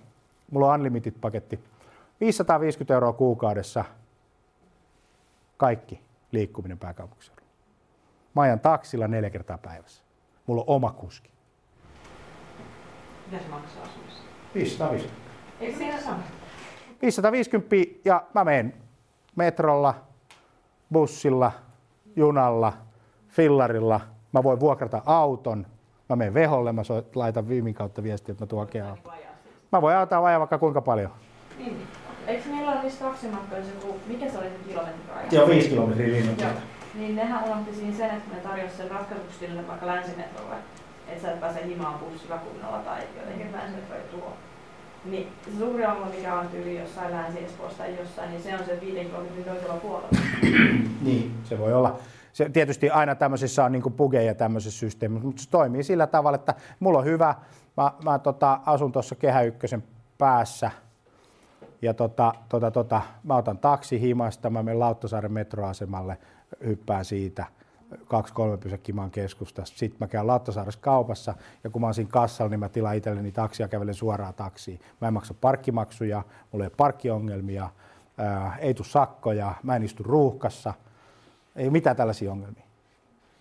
Mulla 0.51 0.73
on 0.73 0.79
Unlimited-paketti. 0.79 1.59
550 2.21 2.93
euroa 2.93 3.13
kuukaudessa 3.13 3.85
kaikki 5.57 6.03
liikkuminen 6.33 6.79
pääkaupunkiseudulla. 6.79 7.49
Mä 8.35 8.41
ajan 8.41 8.59
taksilla 8.59 9.07
neljä 9.07 9.29
kertaa 9.29 9.57
päivässä. 9.57 10.03
Mulla 10.47 10.61
on 10.61 10.75
oma 10.75 10.91
kuski. 10.91 11.31
Mitä 13.25 13.43
se 13.43 13.49
maksaa 13.49 13.83
asuissa? 13.83 14.23
550. 14.55 15.23
Eikö 15.59 15.77
siinä 15.77 16.01
sama? 16.01 16.23
550 17.01 17.75
ja 18.05 18.23
mä 18.33 18.43
menen 18.43 18.73
metrolla, 19.35 19.95
bussilla, 20.91 21.51
junalla, 22.15 22.73
fillarilla. 23.27 24.01
Mä 24.31 24.43
voin 24.43 24.59
vuokrata 24.59 25.01
auton. 25.05 25.65
Mä 26.09 26.15
menen 26.15 26.33
veholle, 26.33 26.71
mä 26.71 26.81
laitan 27.15 27.49
viimin 27.49 27.73
kautta 27.73 28.03
viestiä, 28.03 28.31
että 28.31 28.43
mä 28.43 28.47
tuon 28.47 28.65
hakea 28.65 28.97
Mä 29.71 29.81
voin 29.81 29.95
ajaa 29.95 30.21
vajaa 30.21 30.39
vaikka 30.39 30.57
kuinka 30.57 30.81
paljon. 30.81 31.11
Niin. 31.57 31.87
Eikö 32.27 32.49
niillä 32.49 32.71
ole 32.71 32.81
niissä 32.81 33.05
taksimatkoissa 33.05 33.71
joku, 33.73 33.99
mikä 34.07 34.29
se 34.29 34.37
oli 34.37 34.47
se 34.47 34.69
kilometriraja? 34.69 35.27
Joo, 35.31 35.47
viisi 35.47 35.69
kilometriä 35.69 36.07
linjaa. 36.07 36.51
Niin 36.93 37.15
nehän 37.15 37.43
unohti 37.43 37.75
siinä 37.75 37.97
sen, 37.97 38.09
että 38.09 38.35
ne 38.35 38.41
tarjosi 38.41 38.77
sen 38.77 38.91
ratkaisuksi 38.91 39.49
vaikka 39.67 39.87
länsimetrolle 39.87 40.55
että 41.07 41.21
sä 41.21 41.31
et 41.31 41.39
pääse 41.39 41.65
himaan 41.65 41.99
bussilla 41.99 42.37
kunnolla 42.37 42.79
tai 42.79 43.01
jotenkin 43.19 43.51
länsimetro 43.51 43.95
ei 43.95 44.03
tuo. 44.11 44.33
Niin 45.05 45.27
se 45.45 45.57
suuri 45.57 45.85
ongelma, 45.85 46.11
mikä 46.11 46.39
on 46.39 46.47
tyyli 46.47 46.79
jossain 46.79 47.11
Länsi-Espoossa 47.11 47.77
tai 47.77 47.95
jossain, 47.99 48.29
niin 48.29 48.43
se 48.43 48.53
on 48.53 48.65
se 48.65 48.81
viiden 48.81 49.05
kilometrin 49.05 49.43
toisella 49.43 49.73
puolella. 49.73 50.09
niin, 51.05 51.31
se 51.43 51.59
voi 51.59 51.73
olla. 51.73 51.99
Se, 52.33 52.49
tietysti 52.49 52.89
aina 52.89 53.15
tämmöisissä 53.15 53.65
on 53.65 53.71
niin 53.71 53.93
pugeja 53.97 54.35
tämmöisessä 54.35 54.79
systeemissä, 54.79 55.25
mutta 55.25 55.41
se 55.41 55.49
toimii 55.49 55.83
sillä 55.83 56.07
tavalla, 56.07 56.35
että 56.35 56.55
mulla 56.79 56.99
on 56.99 57.05
hyvä, 57.05 57.35
mä, 57.77 57.91
mä 58.03 58.19
tota, 58.19 58.59
asun 58.65 58.91
tuossa 58.91 59.15
Kehä 59.15 59.41
Ykkösen 59.41 59.83
päässä 60.17 60.71
Ja 61.83 61.93
tota, 61.93 62.33
tota, 62.49 62.71
tota, 62.71 63.01
mä 63.23 63.35
otan 63.35 63.57
taksi 63.57 64.01
himasta, 64.01 64.49
mä 64.49 64.63
menen 64.63 64.79
Lauttasaaren 64.79 65.31
metroasemalle, 65.31 66.17
hyppään 66.65 67.05
siitä 67.05 67.45
kaksi-kolme 68.05 68.57
pysäkkiä 68.57 68.95
maan 68.95 69.11
keskustasta. 69.11 69.77
Sitten 69.77 69.97
mä 69.99 70.07
käyn 70.07 70.27
Lauttasaaressa 70.27 70.81
kaupassa 70.81 71.33
ja 71.63 71.69
kun 71.69 71.81
mä 71.81 71.87
oon 71.87 71.93
siinä 71.93 72.11
kassalla, 72.11 72.49
niin 72.49 72.59
mä 72.59 72.69
tilaan 72.69 72.95
itselleni 72.95 73.31
taksia 73.31 73.63
ja 73.63 73.67
kävelen 73.67 73.93
suoraan 73.93 74.33
taksiin. 74.33 74.79
Mä 75.01 75.07
en 75.07 75.13
maksa 75.13 75.33
parkkimaksuja, 75.33 76.23
mulla 76.51 76.65
ei 76.65 76.67
ole 76.67 76.75
parkkiongelmia, 76.77 77.69
ää, 78.17 78.57
ei 78.59 78.73
tule 78.73 78.87
sakkoja, 78.87 79.53
mä 79.63 79.75
en 79.75 79.83
istu 79.83 80.03
ruuhkassa, 80.03 80.73
ei 81.55 81.69
mitään 81.69 81.95
tällaisia 81.95 82.31
ongelmia. 82.31 82.63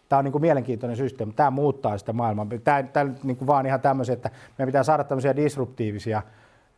Tämä 0.08 0.18
on 0.18 0.24
niin 0.24 0.32
kuin 0.32 0.42
mielenkiintoinen 0.42 0.96
systeemi. 0.96 1.32
Tämä 1.32 1.50
muuttaa 1.50 1.98
sitä 1.98 2.12
maailmaa. 2.12 2.46
Tämä, 2.64 2.82
tämä 2.82 3.10
niin 3.22 3.36
kuin 3.36 3.46
vaan 3.46 3.66
ihan 3.66 3.80
tämmöisiä, 3.80 4.12
että 4.12 4.30
meidän 4.58 4.68
pitää 4.68 4.82
saada 4.82 5.04
tämmöisiä 5.04 5.36
disruptiivisia 5.36 6.22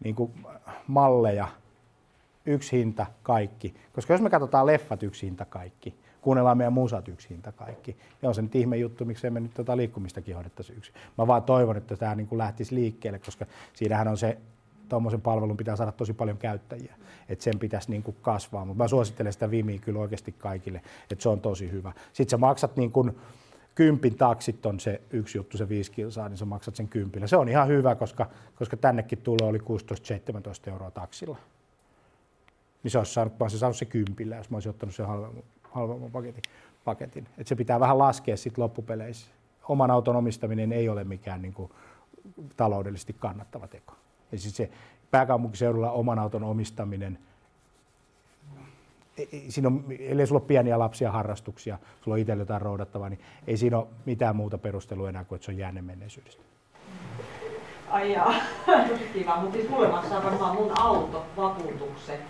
niin 0.04 0.14
kuin 0.14 0.32
malleja. 0.86 1.48
Yksi 2.46 2.78
hinta, 2.78 3.06
kaikki. 3.22 3.74
Koska 3.92 4.14
jos 4.14 4.22
me 4.22 4.30
katsotaan 4.30 4.66
leffat 4.66 5.02
yksi 5.02 5.26
hinta, 5.26 5.44
kaikki, 5.44 5.94
kuunnellaan 6.20 6.58
meidän 6.58 6.72
musat 6.72 7.08
yksi 7.08 7.28
hinta, 7.30 7.52
kaikki, 7.52 7.92
niin 7.92 8.28
on 8.28 8.34
se 8.34 8.42
nyt 8.42 8.54
ihme 8.54 8.76
juttu, 8.76 9.04
miksei 9.04 9.30
me 9.30 9.40
nyt 9.40 9.54
tota 9.54 9.76
liikkumistakin 9.76 10.34
hoidettaisi 10.34 10.72
yksi. 10.72 10.92
Mä 11.18 11.26
vaan 11.26 11.42
toivon, 11.42 11.76
että 11.76 11.96
tämä 11.96 12.14
niin 12.14 12.26
kuin 12.26 12.38
lähtisi 12.38 12.74
liikkeelle, 12.74 13.18
koska 13.18 13.46
siinähän 13.72 14.08
on 14.08 14.18
se 14.18 14.38
tuommoisen 14.88 15.20
palvelun 15.20 15.56
pitää 15.56 15.76
saada 15.76 15.92
tosi 15.92 16.12
paljon 16.12 16.38
käyttäjiä, 16.38 16.94
että 17.28 17.44
sen 17.44 17.58
pitäisi 17.58 17.90
niin 17.90 18.02
kuin 18.02 18.16
kasvaa, 18.22 18.64
mutta 18.64 18.84
mä 18.84 18.88
suosittelen 18.88 19.32
sitä 19.32 19.50
Vimiä 19.50 19.78
kyllä 19.78 20.00
oikeasti 20.00 20.32
kaikille, 20.32 20.80
että 21.10 21.22
se 21.22 21.28
on 21.28 21.40
tosi 21.40 21.70
hyvä. 21.70 21.92
Sitten 22.12 22.30
sä 22.30 22.36
maksat 22.36 22.76
niin 22.76 22.92
kuin, 22.92 23.16
kympin 23.74 24.16
taksit 24.16 24.66
on 24.66 24.80
se 24.80 25.00
yksi 25.10 25.38
juttu, 25.38 25.56
se 25.56 25.68
viisi 25.68 25.90
kilsaa, 25.90 26.28
niin 26.28 26.38
sä 26.38 26.44
maksat 26.44 26.76
sen 26.76 26.88
kympillä. 26.88 27.26
Se 27.26 27.36
on 27.36 27.48
ihan 27.48 27.68
hyvä, 27.68 27.94
koska, 27.94 28.26
koska 28.54 28.76
tännekin 28.76 29.18
tulo 29.18 29.48
oli 29.48 29.58
16-17 29.58 29.62
euroa 30.70 30.90
taksilla. 30.90 31.36
Niin 32.82 32.90
se 32.90 32.98
olisi 32.98 33.12
saanut, 33.12 33.32
mä 33.32 33.44
olisin 33.44 33.58
saanut 33.58 33.76
se 33.76 33.84
kympillä, 33.84 34.36
jos 34.36 34.50
mä 34.50 34.56
olisin 34.56 34.70
ottanut 34.70 34.94
sen 34.94 35.06
halvemman, 35.06 35.42
halvemman 35.62 36.10
paketin. 36.10 36.42
paketin. 36.84 37.28
Et 37.38 37.46
se 37.46 37.56
pitää 37.56 37.80
vähän 37.80 37.98
laskea 37.98 38.36
sitten 38.36 38.62
loppupeleissä. 38.62 39.26
Oman 39.68 39.90
auton 39.90 40.16
omistaminen 40.16 40.72
ei 40.72 40.88
ole 40.88 41.04
mikään 41.04 41.42
niin 41.42 41.54
kuin, 41.54 41.70
taloudellisesti 42.56 43.12
kannattava 43.12 43.68
teko. 43.68 43.94
Ja 44.32 44.38
siis 44.38 44.56
se 44.56 44.70
pääkaupunkiseudulla 45.10 45.90
oman 45.90 46.18
auton 46.18 46.44
omistaminen, 46.44 47.18
siinä 49.48 49.68
on, 49.68 49.84
ellei 49.98 50.26
sulla 50.26 50.40
ole 50.40 50.46
pieniä 50.46 50.78
lapsia 50.78 51.12
harrastuksia, 51.12 51.78
sulla 52.00 52.14
on 52.14 52.18
itsellä 52.18 52.42
jotain 52.42 52.62
roudattavaa, 52.62 53.08
niin 53.08 53.20
ei 53.46 53.56
siinä 53.56 53.78
ole 53.78 53.86
mitään 54.04 54.36
muuta 54.36 54.58
perustelua 54.58 55.08
enää 55.08 55.24
kuin, 55.24 55.36
että 55.36 55.44
se 55.44 55.52
on 55.52 55.58
jääne 55.58 55.82
menneisyydestä. 55.82 56.42
Ai 57.90 58.12
jaa, 58.12 58.34
tosi 58.88 59.10
kiva. 59.12 59.36
Mutta 59.36 59.56
siis 59.58 59.70
mulle 59.70 59.88
maksaa 59.88 60.24
varmaan 60.24 60.56
mun 60.56 60.80
auto 60.80 61.26
vakuutukset 61.36 62.20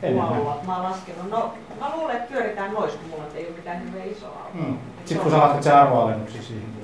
kuolua. 0.00 0.60
Mä 0.66 0.76
oon 0.76 0.84
laskenut. 0.84 1.30
No, 1.30 1.54
mä 1.80 1.96
luulen, 1.96 2.16
että 2.16 2.32
pyöritään 2.32 2.74
nois, 2.74 2.92
kun 2.92 3.10
mulla 3.10 3.24
ei 3.34 3.46
ole 3.46 3.56
mitään 3.56 3.84
hirveän 3.84 4.08
isoa 4.08 4.28
autoa. 4.28 4.62
Mm. 4.68 4.78
Sitten 5.04 5.18
kun 5.18 5.30
sä 5.30 5.38
lasket 5.38 5.62
sen 5.62 5.76
arvoalennuksen 5.76 6.42
siihen. 6.42 6.77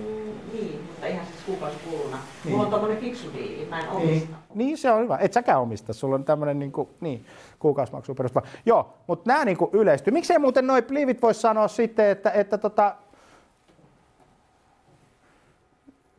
Niin, 0.64 0.82
mutta 0.86 1.06
ihan 1.06 1.26
siis 1.26 1.44
kuukausikuluna. 1.46 2.18
Niin. 2.44 2.52
Mulla 2.52 2.64
on 2.64 2.70
tommonen 2.70 2.98
fiksu 2.98 3.32
diili, 3.34 3.66
mä 3.70 3.80
en 3.80 3.88
omista. 3.88 4.28
Niin, 4.28 4.36
niin, 4.54 4.78
se 4.78 4.90
on 4.90 5.02
hyvä. 5.02 5.18
Et 5.20 5.32
säkään 5.32 5.60
omista, 5.60 5.92
sulla 5.92 6.14
on 6.14 6.24
tämmöinen 6.24 6.58
niin 6.58 6.72
kuin, 6.72 6.88
niin, 7.00 7.26
kuukausimaksu 7.58 8.14
perustuva. 8.14 8.46
Joo, 8.66 8.94
mutta 9.06 9.30
nämä 9.30 9.44
niin 9.44 9.58
yleistyy. 9.72 10.12
Miksei 10.12 10.38
muuten 10.38 10.66
noi 10.66 10.84
liivit 10.88 11.22
voisi 11.22 11.40
sanoa 11.40 11.68
sitten, 11.68 12.06
että, 12.06 12.30
että 12.30 12.58
tota, 12.58 12.94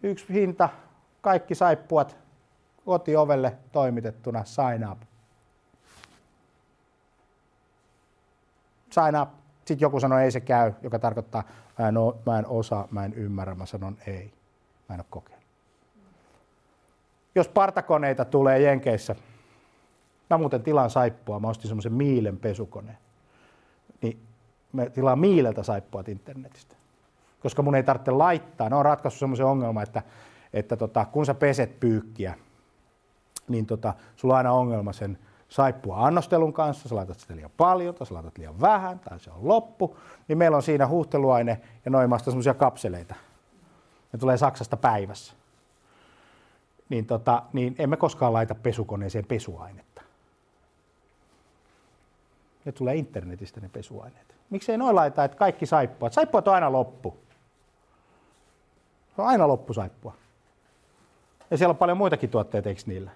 yksi 0.03 0.25
hinta, 0.33 0.69
kaikki 1.21 1.55
saippuat 1.55 2.17
kotiovelle 2.85 3.57
toimitettuna, 3.71 4.43
sign 4.43 4.89
up. 4.91 4.97
Sign 8.89 9.21
up. 9.21 9.29
Sitten 9.65 9.85
joku 9.85 9.99
sanoo, 9.99 10.19
ei 10.19 10.31
se 10.31 10.39
käy, 10.39 10.73
joka 10.81 10.99
tarkoittaa, 10.99 11.43
mä 11.79 11.87
en, 11.87 11.97
o, 11.97 12.17
mä 12.25 12.39
en 12.39 12.47
osaa, 12.47 12.87
mä 12.91 13.05
en 13.05 13.13
ymmärrä. 13.13 13.55
Mä 13.55 13.65
sanon, 13.65 13.97
ei, 14.07 14.33
mä 14.89 14.95
en 14.95 14.99
ole 14.99 15.05
kokeillut. 15.09 15.45
Jos 17.35 17.47
partakoneita 17.47 18.25
tulee 18.25 18.59
Jenkeissä, 18.59 19.15
mä 20.29 20.37
muuten 20.37 20.63
tilaan 20.63 20.89
saippua, 20.89 21.39
mä 21.39 21.47
ostin 21.47 21.67
semmoisen 21.67 21.93
Miilen 21.93 22.37
pesukoneen, 22.37 22.97
niin 24.01 24.19
mä 24.73 24.89
tilaan 24.89 25.19
Miileltä 25.19 25.63
saippuat 25.63 26.09
internetistä. 26.09 26.75
Koska 27.39 27.61
mun 27.61 27.75
ei 27.75 27.83
tarvitse 27.83 28.11
laittaa, 28.11 28.69
ne 28.69 28.75
on 28.75 28.85
ratkaissut 28.85 29.19
semmoisen 29.19 29.45
ongelman, 29.45 29.83
että, 29.83 30.03
että 30.53 30.77
tota, 30.77 31.05
kun 31.05 31.25
sä 31.25 31.33
peset 31.33 31.79
pyykkiä, 31.79 32.37
niin 33.47 33.65
tota, 33.65 33.93
sulla 34.15 34.33
on 34.33 34.37
aina 34.37 34.51
ongelma 34.51 34.93
sen 34.93 35.17
saippua 35.49 36.05
annostelun 36.05 36.53
kanssa, 36.53 36.89
sä 36.89 36.95
laitat 36.95 37.19
sitä 37.19 37.35
liian 37.35 37.51
paljon 37.57 37.95
tai 37.95 38.07
sä 38.07 38.13
laitat 38.13 38.37
liian 38.37 38.61
vähän 38.61 38.99
tai 38.99 39.19
se 39.19 39.31
on 39.31 39.47
loppu, 39.47 39.97
niin 40.27 40.37
meillä 40.37 40.57
on 40.57 40.63
siinä 40.63 40.87
huuhteluaine 40.87 41.61
ja 41.85 41.91
noin 41.91 42.09
maasta 42.09 42.31
semmoisia 42.31 42.53
kapseleita. 42.53 43.15
Ne 44.13 44.19
tulee 44.19 44.37
Saksasta 44.37 44.77
päivässä. 44.77 45.33
Niin, 46.89 47.05
tota, 47.05 47.43
niin 47.53 47.75
emme 47.79 47.97
koskaan 47.97 48.33
laita 48.33 48.55
pesukoneeseen 48.55 49.25
pesuainetta. 49.25 50.01
Ne 52.65 52.71
tulee 52.71 52.95
internetistä 52.95 53.61
ne 53.61 53.69
pesuaineet. 53.69 54.35
Miksei 54.49 54.77
noin 54.77 54.95
laita, 54.95 55.23
että 55.23 55.37
kaikki 55.37 55.65
saippuat. 55.65 56.13
Saippuat 56.13 56.47
on 56.47 56.53
aina 56.53 56.71
loppu. 56.71 57.17
Se 59.15 59.21
on 59.21 59.27
aina 59.27 59.47
loppu 59.47 59.73
saippua. 59.73 60.13
Ja 61.51 61.57
siellä 61.57 61.71
on 61.71 61.77
paljon 61.77 61.97
muitakin 61.97 62.29
tuotteita, 62.29 62.69
eikö 62.69 62.81
niillä? 62.85 63.11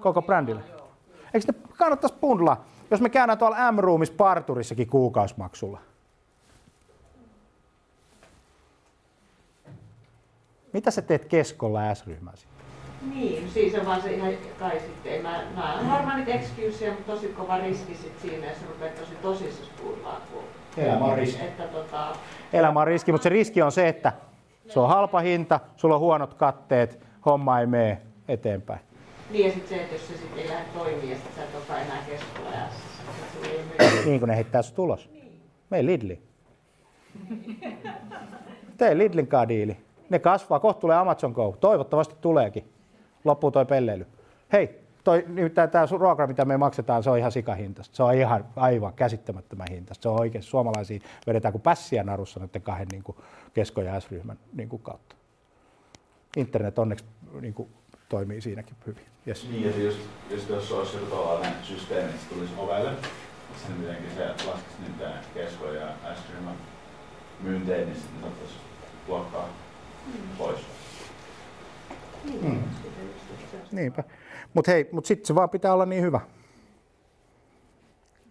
Koko 0.00 0.22
brändillä. 0.22 0.62
Eikö 1.36 1.52
ne 1.52 1.58
kannattaisi 1.76 2.16
bundlaa, 2.20 2.64
jos 2.90 3.00
me 3.00 3.08
käydään 3.08 3.38
tuolla 3.38 3.72
M-Roomissa 3.72 4.14
parturissakin 4.16 4.86
kuukausimaksulla? 4.86 5.80
Mitä 10.72 10.90
sä 10.90 11.02
teet 11.02 11.24
keskolla 11.24 11.94
S-ryhmään 11.94 12.36
Niin, 13.14 13.50
siis 13.50 13.74
on 13.74 13.86
vaan 13.86 14.02
se 14.02 14.14
ihan 14.14 14.32
kai 14.58 14.80
sitten. 14.80 15.22
Mä, 15.22 15.42
mä 15.56 15.74
olen 15.74 15.90
varmaan 15.90 16.16
niitä 16.16 16.32
excuseja, 16.32 16.92
mutta 16.92 17.12
tosi 17.12 17.28
kova 17.28 17.58
riski 17.58 17.94
sit 17.94 18.20
siinä, 18.22 18.46
jos 18.46 18.58
rupeat 18.68 18.94
tosi 18.94 19.14
tosissaan 19.22 19.70
puhutaan. 19.82 20.16
Elämä 20.76 21.04
on 21.04 21.18
riski. 21.18 21.44
Että, 21.44 21.62
tota... 21.62 22.16
Elämä 22.52 22.80
on 22.80 22.86
riski, 22.86 23.12
mutta 23.12 23.22
se 23.22 23.28
riski 23.28 23.62
on 23.62 23.72
se, 23.72 23.88
että 23.88 24.12
se 24.68 24.80
on 24.80 24.88
halpa 24.88 25.20
hinta, 25.20 25.60
sulla 25.76 25.94
on 25.94 26.00
huonot 26.00 26.34
katteet, 26.34 27.00
homma 27.26 27.60
ei 27.60 27.66
mene 27.66 28.02
eteenpäin. 28.28 28.80
Niin 29.30 29.46
ja 29.46 29.52
sitten 29.52 29.68
se, 29.68 29.82
että 29.82 29.94
jos 29.94 30.08
se 30.08 30.16
sitten 30.16 30.38
ei 30.38 30.48
lähde 30.48 30.64
toimia, 30.74 31.10
ja 31.10 31.16
sitten 31.16 31.34
sä 31.36 31.44
et 31.44 31.54
olekaan 31.54 31.80
enää 31.80 32.02
keskolla 32.06 32.50
ja 32.50 32.68
Niin 34.06 34.20
kuin 34.20 34.28
ne 34.28 34.36
heittää 34.36 34.62
sut 34.62 34.78
ulos. 34.78 35.10
Niin. 35.12 35.40
Mei 35.70 35.86
Lidli. 35.86 36.22
Tee 38.78 38.98
Lidlin 38.98 39.26
kanssa 39.26 39.48
diili. 39.48 39.76
Ne 40.10 40.18
kasvaa, 40.18 40.60
kohta 40.60 40.80
tulee 40.80 40.96
Amazon 40.96 41.32
Go. 41.32 41.56
Toivottavasti 41.60 42.14
tuleekin. 42.20 42.64
Loppuu 43.24 43.50
toi 43.50 43.66
pelleily. 43.66 44.06
Hei, 44.52 44.80
toi, 45.04 45.24
nimittäin 45.28 45.70
tämä 45.70 45.86
ruoka, 45.90 46.26
mitä 46.26 46.44
me 46.44 46.56
maksetaan, 46.56 47.02
se 47.02 47.10
on 47.10 47.18
ihan 47.18 47.32
sikahintaista. 47.32 47.96
Se 47.96 48.02
on 48.02 48.14
ihan 48.14 48.44
aivan 48.56 48.94
käsittämättömän 48.94 49.66
hintaista. 49.70 50.02
Se 50.02 50.08
on 50.08 50.20
oikein 50.20 50.44
suomalaisia 50.44 51.00
vedetään 51.26 51.52
kuin 51.52 51.62
pässiä 51.62 52.04
narussa 52.04 52.40
näiden 52.40 52.62
kahden 52.62 52.88
niin 52.92 53.02
kuin 53.02 53.16
kesko- 53.54 53.82
ja 53.82 54.00
S-ryhmän 54.00 54.38
niin 54.52 54.68
kuin 54.68 54.82
kautta. 54.82 55.16
Internet 56.36 56.78
onneksi 56.78 57.04
niin 57.40 57.54
kuin, 57.54 57.68
toimii 58.08 58.40
siinäkin 58.40 58.76
hyvin. 58.86 59.06
Yes. 59.28 59.48
Niin, 59.50 59.64
ja 59.64 59.84
just 60.30 60.48
jos 60.48 60.72
olisi 60.72 60.96
joku 60.96 61.06
tällainen 61.10 61.52
systeemi, 61.62 62.10
että 62.10 62.22
se 62.22 62.34
tulisi 62.34 62.52
ovelle, 62.58 62.90
sen 63.66 63.76
mitenkin 63.76 64.10
se 64.16 64.26
laskisi 64.28 64.82
niitä 64.88 65.12
kesko- 65.34 65.72
ja 65.72 65.88
S-ryhmän 66.14 66.56
myynteen, 67.40 67.86
niin 67.86 67.96
sitten 67.96 68.20
saattaisi 68.20 68.54
luokkaa 69.08 69.48
pois. 70.38 70.60
Mm. 72.42 72.62
Niinpä. 73.72 74.04
Mutta 74.54 74.70
hei, 74.70 74.88
mut 74.92 75.04
sitten 75.04 75.26
se 75.26 75.34
vaan 75.34 75.50
pitää 75.50 75.74
olla 75.74 75.86
niin 75.86 76.02
hyvä. 76.02 76.20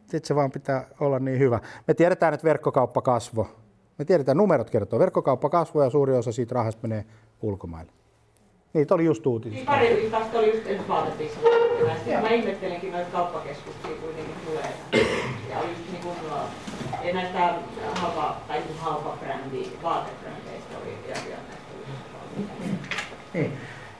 Sitten 0.02 0.26
se 0.26 0.36
vaan 0.36 0.52
pitää 0.52 0.88
olla 1.00 1.20
niin 1.20 1.40
hyvä. 1.40 1.60
Me 1.88 1.94
tiedetään, 1.94 2.34
että 2.34 2.44
verkkokauppa 2.44 3.02
kasvo. 3.02 3.48
Me 3.98 4.06
tiedetään, 4.06 4.38
numerot 4.38 4.70
kertoo. 4.70 5.00
Verkkokauppa 5.00 5.50
kasvoi 5.50 5.84
ja 5.84 5.90
suuri 5.90 6.14
osa 6.14 6.32
siitä 6.32 6.56
rahasta 6.56 6.88
menee 6.88 7.06
ulkomaille. 7.42 7.92
Niitä 8.76 8.96
oli 8.96 9.06
just 9.06 9.28
uutisissa. 9.28 9.72
Niin 9.72 9.88
pari 9.88 10.02
viikosta 10.02 10.40
oli 10.40 10.56
just 10.56 10.68
ensi 10.68 10.88
vaatetisma. 10.88 11.42
Mä 12.22 12.30
ihmettelenkin 12.30 12.92
noita 12.92 13.12
kauppakeskuksia 13.12 13.92
kuitenkin 14.02 14.36
tulee. 14.46 14.74
Ja 15.50 15.60
oli 15.60 15.70
just 15.70 15.92
niin 15.92 16.04
kuin, 16.04 16.16
ja 17.04 17.14
näistä 17.14 17.56
halpa, 17.96 18.36
tai 18.48 18.60
niin 18.60 18.78
halpa 18.80 19.18
brändi, 19.20 19.68
vaatebrändeistä 19.84 20.78
oli 20.84 20.92
ja, 21.10 21.16
ja 21.16 21.38
näistä 21.50 21.66
niin. 23.34 23.52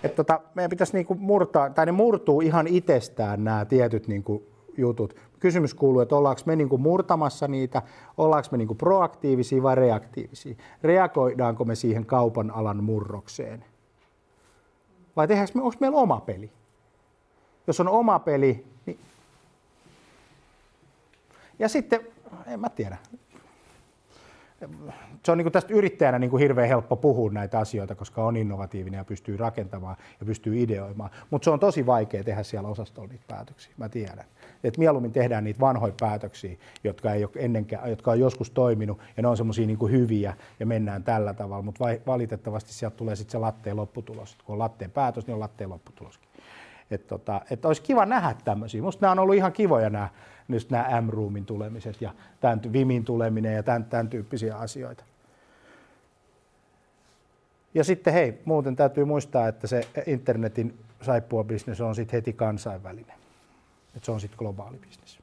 Että 0.04 0.16
tota, 0.16 0.42
meidän 0.56 0.70
pitäisi 0.70 0.94
niinku 0.94 1.16
murtaa, 1.20 1.70
tai 1.70 1.86
ne 1.86 1.92
murtuu 1.92 2.42
ihan 2.42 2.68
itsestään 2.68 3.44
nämä 3.44 3.66
tietyt 3.66 4.08
niinku 4.08 4.44
jutut. 4.78 5.16
Kysymys 5.40 5.74
kuuluu, 5.74 6.02
että 6.02 6.16
ollaanko 6.16 6.42
me 6.46 6.56
niinku 6.56 6.78
murtamassa 6.78 7.48
niitä, 7.48 7.82
ollaanko 8.18 8.48
me 8.52 8.58
niinku 8.58 8.76
proaktiivisia 8.76 9.64
vai 9.64 9.76
reaktiivisia. 9.76 10.56
Reagoidaanko 10.84 11.66
me 11.66 11.76
siihen 11.76 12.06
kaupan 12.06 12.52
alan 12.52 12.84
murrokseen? 12.84 13.66
Vai 15.16 15.28
tehdäänkö 15.28 15.52
me, 15.56 15.62
onko 15.62 15.78
meillä 15.80 15.98
oma 15.98 16.22
peli? 16.22 16.52
Jos 17.68 17.80
on 17.80 17.88
oma 17.88 18.20
peli, 18.20 18.66
niin... 18.86 19.00
Ja 21.60 21.70
sitten, 21.70 22.08
en 22.48 22.60
mä 22.60 22.70
tiedä. 22.70 22.98
Se 25.24 25.32
on 25.32 25.38
niin 25.38 25.52
tästä 25.52 25.74
yrittäjänä 25.74 26.20
niin 26.20 26.38
hirveän 26.38 26.68
helppo 26.68 26.96
puhua 26.96 27.32
näitä 27.32 27.60
asioita, 27.60 27.96
koska 27.96 28.26
on 28.26 28.38
innovatiivinen 28.38 28.98
ja 28.98 29.06
pystyy 29.06 29.38
rakentamaan 29.38 29.96
ja 30.20 30.26
pystyy 30.26 30.64
ideoimaan. 30.64 31.10
Mutta 31.30 31.44
se 31.44 31.50
on 31.50 31.60
tosi 31.60 31.86
vaikea 31.86 32.24
tehdä 32.24 32.44
siellä 32.44 32.70
osastolla 32.70 33.10
niitä 33.10 33.24
päätöksiä, 33.28 33.74
mä 33.78 33.90
tiedän. 33.90 34.26
Et 34.66 34.78
mieluummin 34.78 35.12
tehdään 35.12 35.44
niitä 35.44 35.60
vanhoja 35.60 35.94
päätöksiä, 36.00 36.58
jotka, 36.84 37.14
ei 37.14 37.24
ole 37.24 37.32
ennenkään, 37.36 37.90
jotka 37.90 38.12
on 38.12 38.20
joskus 38.20 38.50
toiminut 38.50 39.00
ja 39.18 39.24
ne 39.24 39.28
on 39.28 39.38
semmoisia 39.38 39.68
niin 39.68 39.92
hyviä 39.92 40.34
ja 40.60 40.66
mennään 40.66 41.04
tällä 41.04 41.34
tavalla, 41.34 41.64
mutta 41.64 41.86
valitettavasti 42.08 42.74
sieltä 42.74 42.98
tulee 42.98 43.16
sitten 43.16 43.32
se 43.32 43.38
latteen 43.38 43.76
lopputulos. 43.76 44.38
Kun 44.46 44.54
on 44.54 44.60
latteen 44.60 44.92
päätös, 44.92 45.28
niin 45.28 45.34
on 45.34 45.40
latteen 45.40 45.70
lopputuloskin. 45.70 46.30
Että 46.92 47.08
tota, 47.08 47.42
et 47.50 47.66
olisi 47.66 47.82
kiva 47.82 48.06
nähdä 48.06 48.36
tämmöisiä. 48.46 48.82
Musta 48.82 49.02
nämä 49.02 49.12
on 49.12 49.20
ollut 49.20 49.36
ihan 49.36 49.54
kivoja 49.54 49.90
nämä, 49.90 50.10
nämä 50.70 51.02
M-roomin 51.02 51.46
tulemiset 51.46 52.02
ja 52.02 52.12
tämän, 52.42 52.62
Vimin 52.74 53.06
tuleminen 53.06 53.56
ja 53.56 53.64
tämän, 53.64 53.86
tämän 53.86 54.10
tyyppisiä 54.10 54.56
asioita. 54.56 55.04
Ja 57.74 57.84
sitten 57.84 58.14
hei, 58.14 58.42
muuten 58.46 58.76
täytyy 58.76 59.06
muistaa, 59.06 59.48
että 59.48 59.68
se 59.68 59.88
internetin 60.08 60.80
saippua-bisnes 61.02 61.82
on 61.82 61.96
sitten 61.96 62.18
heti 62.18 62.34
kansainvälinen. 62.34 63.25
Että 63.96 64.06
se 64.06 64.12
on 64.12 64.20
sitten 64.20 64.38
globaali 64.38 64.78
bisnes. 64.78 65.20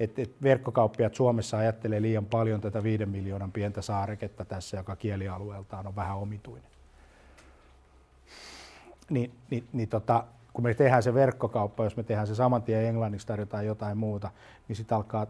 Et, 0.00 0.18
et 0.18 0.42
verkkokauppiat 0.42 1.14
Suomessa 1.14 1.58
ajattelee 1.58 2.02
liian 2.02 2.26
paljon 2.26 2.60
tätä 2.60 2.82
viiden 2.82 3.08
miljoonan 3.08 3.52
pientä 3.52 3.82
saareketta 3.82 4.44
tässä, 4.44 4.76
joka 4.76 4.96
kielialueeltaan 4.96 5.86
on 5.86 5.96
vähän 5.96 6.16
omituinen. 6.16 6.70
Niin, 9.10 9.32
niin, 9.50 9.68
niin 9.72 9.88
tota, 9.88 10.24
kun 10.52 10.64
me 10.64 10.74
tehdään 10.74 11.02
se 11.02 11.14
verkkokauppa, 11.14 11.84
jos 11.84 11.96
me 11.96 12.02
tehdään 12.02 12.26
se 12.26 12.34
saman 12.34 12.62
tien 12.62 12.84
englanniksi, 12.84 13.26
tarjotaan 13.26 13.66
jotain 13.66 13.98
muuta, 13.98 14.30
niin 14.68 14.76
sitten 14.76 14.96
alkaa, 14.96 15.26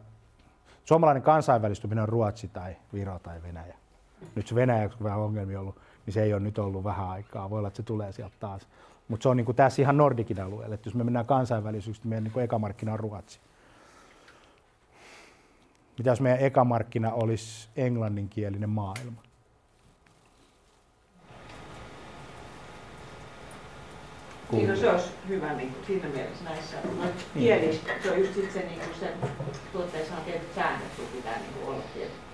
suomalainen 0.85 1.23
kansainvälistyminen 1.23 2.03
on 2.03 2.09
Ruotsi 2.09 2.49
tai 2.49 2.77
Viro 2.95 3.19
tai 3.19 3.43
Venäjä. 3.43 3.77
Nyt 4.35 4.47
se 4.47 4.55
Venäjä, 4.55 4.89
kun 4.89 5.05
vähän 5.05 5.19
ongelmia 5.19 5.61
ollut, 5.61 5.79
niin 6.07 6.15
se 6.15 6.23
ei 6.23 6.33
ole 6.33 6.41
nyt 6.41 6.59
ollut 6.59 6.85
vähän 6.85 7.09
aikaa. 7.09 7.51
Voi 7.51 7.59
olla, 7.59 7.69
että 7.69 7.77
se 7.77 7.83
tulee 7.83 8.13
sieltä 8.13 8.37
taas. 8.41 8.69
Mutta 9.11 9.23
se 9.23 9.29
on 9.29 9.37
niin 9.37 9.45
kuin 9.45 9.57
tässä 9.57 9.83
ihan 9.83 9.97
Nordikin 9.97 10.41
alueelle. 10.41 10.75
Että 10.75 10.89
jos 10.89 10.95
me 10.95 11.05
mennään 11.05 11.27
kansainvälisyydestä, 11.27 12.05
niin 12.05 12.09
meidän 12.09 12.25
niin 12.25 12.33
kuin 12.33 12.45
ekamarkkina 12.45 12.93
on 12.93 13.01
Ruotsi. 13.01 13.41
Mitä 15.99 16.11
jos 16.11 16.21
meidän 16.21 16.41
ekamarkkina 16.41 17.13
olisi 17.13 17.69
englanninkielinen 17.77 18.71
maailma? 18.71 19.23
Niin, 24.53 24.69
no 24.69 24.77
se 24.77 24.91
olisi 24.91 25.09
hyvä 25.29 25.53
niin 25.53 25.73
kuin, 25.73 25.87
siinä 25.87 26.09
mielessä 26.09 26.45
näissä 26.45 26.77
kieli, 27.35 27.81
se 28.03 28.11
on 28.11 28.19
just 28.19 28.35
sit 28.35 28.53
se, 28.53 28.59
niin 28.61 28.81
kuin 28.81 28.95
sen 29.01 29.13
tuotteessa 29.73 30.15
on 30.15 30.25
tietyt 30.25 30.55
säännöt, 30.55 30.89
sun 30.97 31.07
pitää 31.17 31.39
niin 31.39 31.53
kuin 31.55 31.69
olla 31.69 31.85
tietyt 31.95 32.30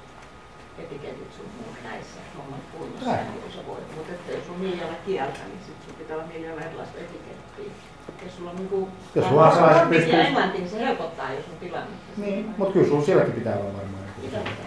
etiketit 0.78 1.32
sun 1.32 1.46
muut 1.58 1.76
näissä 1.84 2.20
hommat 2.38 2.60
kunnossa, 2.78 3.12
niin 3.12 3.42
kuin 3.42 3.52
sä 3.52 3.66
voit. 3.66 3.96
Mutta 3.96 4.12
että 4.12 4.32
jos 4.32 4.48
on 4.50 4.60
miljoona 4.60 4.96
kieltä, 5.06 5.38
niin 5.48 5.60
sit 5.66 5.76
sun 5.86 5.94
pitää 5.94 6.16
olla 6.16 6.26
miljoona 6.26 6.64
erilaista 6.64 6.98
etikettiä. 6.98 7.72
Jos 8.24 8.36
sulla 8.36 8.50
on 8.50 8.56
niin 8.56 8.68
kuin, 8.68 8.90
jos 9.14 9.28
sulla 9.28 9.55
saa 9.55 9.86
pystyy... 9.86 10.12
ja 10.12 10.26
englanti, 10.26 10.58
niin 10.58 10.70
se 10.70 10.78
helpottaa, 10.78 11.32
jos 11.32 11.44
on 11.52 11.58
tilanne. 11.60 11.96
Niin, 12.16 12.55
mutta 12.58 12.72
kyllä 12.72 12.88
sulla 12.88 13.05
sielläkin 13.05 13.34
pitää 13.34 13.56
olla 13.56 13.72
varmaan. 13.72 14.05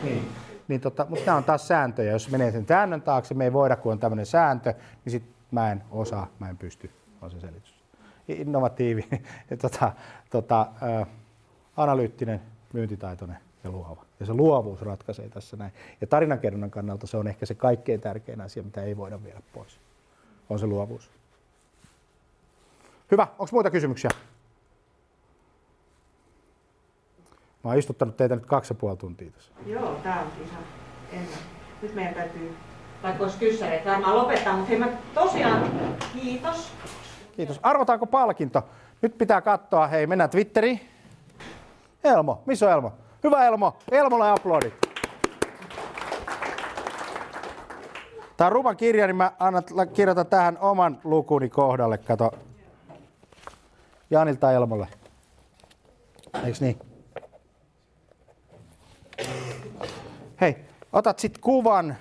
Niin. 0.04 0.28
Niin 0.68 0.82
tota, 0.82 1.06
mutta 1.10 1.26
nämä 1.26 1.38
on 1.38 1.44
taas 1.44 1.68
sääntöjä. 1.68 2.12
Jos 2.12 2.32
menee 2.32 2.52
sen 2.52 2.66
säännön 2.68 3.02
taakse, 3.02 3.34
me 3.34 3.44
ei 3.44 3.54
voida, 3.54 3.76
kun 3.76 3.92
on 3.92 4.00
tämmöinen 4.00 4.26
sääntö, 4.26 4.74
niin 5.06 5.12
sit 5.12 5.24
mä 5.52 5.72
en 5.72 5.84
osaa, 5.92 6.28
mä 6.40 6.50
en 6.50 6.58
pysty 6.58 6.92
on 7.22 7.32
se 7.32 7.40
selitys. 7.40 7.74
Innovatiivinen, 8.28 9.24
tota, 9.62 9.92
tota, 10.30 10.62
ä, 10.62 11.06
analyyttinen, 11.78 12.42
myyntitaitoinen 12.74 13.38
ja 13.64 13.70
luova. 13.72 14.06
Ja 14.20 14.26
se 14.26 14.34
luovuus 14.34 14.82
ratkaisee 14.82 15.30
tässä 15.30 15.58
näin. 15.58 15.72
Ja 16.02 16.08
tarinankerronnan 16.08 16.72
kannalta 16.72 17.08
se 17.08 17.18
on 17.18 17.28
ehkä 17.28 17.46
se 17.46 17.56
kaikkein 17.56 18.02
tärkein 18.02 18.42
asia, 18.42 18.64
mitä 18.64 18.84
ei 18.84 18.98
voida 18.98 19.24
viedä 19.24 19.42
pois. 19.54 19.80
On 20.50 20.60
se 20.60 20.66
luovuus. 20.68 21.12
Hyvä. 23.12 23.28
Onko 23.32 23.50
muita 23.52 23.72
kysymyksiä? 23.72 24.10
Mä 27.64 27.70
oon 27.70 27.78
istuttanut 27.78 28.18
teitä 28.18 28.36
nyt 28.36 28.46
kaksi 28.46 28.74
ja 28.74 28.76
puoli 28.76 28.98
tuntia 28.98 29.32
tässä. 29.32 29.52
Joo, 29.66 29.96
tää 30.04 30.22
on 30.22 30.28
ihan 30.46 30.64
ennen. 31.12 31.40
Nyt 31.82 31.96
meidän 31.96 32.14
täytyy, 32.14 32.56
vaikka 33.04 33.24
olisi 33.24 33.38
kyssäreitä, 33.38 33.92
varmaan 33.92 34.16
lopettaa, 34.16 34.54
mutta 34.54 34.70
hei 34.70 34.80
mä 34.80 34.88
tosiaan 35.14 35.72
kiitos. 36.14 36.72
Kiitos. 37.36 37.60
Arvotaanko 37.64 38.06
palkinto? 38.06 38.64
Nyt 39.02 39.18
pitää 39.18 39.42
katsoa. 39.42 39.88
Hei, 39.88 40.08
mennään 40.08 40.30
Twitteriin. 40.30 40.80
Elmo. 42.04 42.44
Missä 42.46 42.66
on 42.66 42.72
Elmo? 42.72 42.94
Hyvä 43.24 43.46
Elmo. 43.46 43.78
Elmolle 43.92 44.30
aplodit. 44.32 44.74
Tämä 48.38 48.46
on 48.48 48.52
Ruban 48.52 48.78
kirja, 48.78 49.08
niin 49.08 49.16
mä 49.16 49.32
annan, 49.40 49.64
kirjoitan 49.94 50.28
tähän 50.28 50.58
oman 50.62 51.00
lukuni 51.04 51.50
kohdalle. 51.50 51.98
Kato. 51.98 52.32
Janilta 54.10 54.52
Elmolle. 54.52 54.88
Eiks 56.46 56.62
niin? 56.62 56.80
Hei, 60.42 60.58
otat 60.94 61.20
sit 61.20 61.38
kuvan 61.38 61.98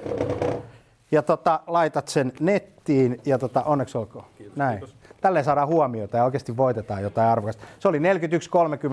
ja 1.10 1.22
tota, 1.22 1.60
laitat 1.66 2.08
sen 2.08 2.32
nettiin 2.40 3.20
ja 3.26 3.38
tota, 3.38 3.62
onneksi 3.62 3.98
olkoon. 3.98 4.24
Kiitos, 4.38 4.56
Näin. 4.56 4.78
Kiitos. 4.78 4.96
Tälleen 5.20 5.44
saadaan 5.44 5.68
huomiota 5.68 6.16
ja 6.16 6.24
oikeasti 6.24 6.56
voitetaan 6.56 7.02
jotain 7.02 7.28
arvokasta. 7.28 7.64
Se 7.78 7.88
oli 7.88 7.98
41.30 7.98 8.04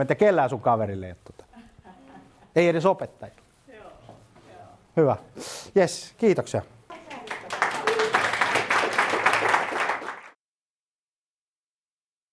ja 0.10 0.16
kellään 0.16 0.50
sun 0.50 0.62
kaverille 0.62 1.08
ei 1.08 1.16
tota. 1.24 1.45
Ei 2.56 2.67
edes 2.67 2.85
opettaja. 2.85 3.32
Hyvä. 4.98 5.17
Yes, 5.77 6.14
kiitoksia. 6.17 6.61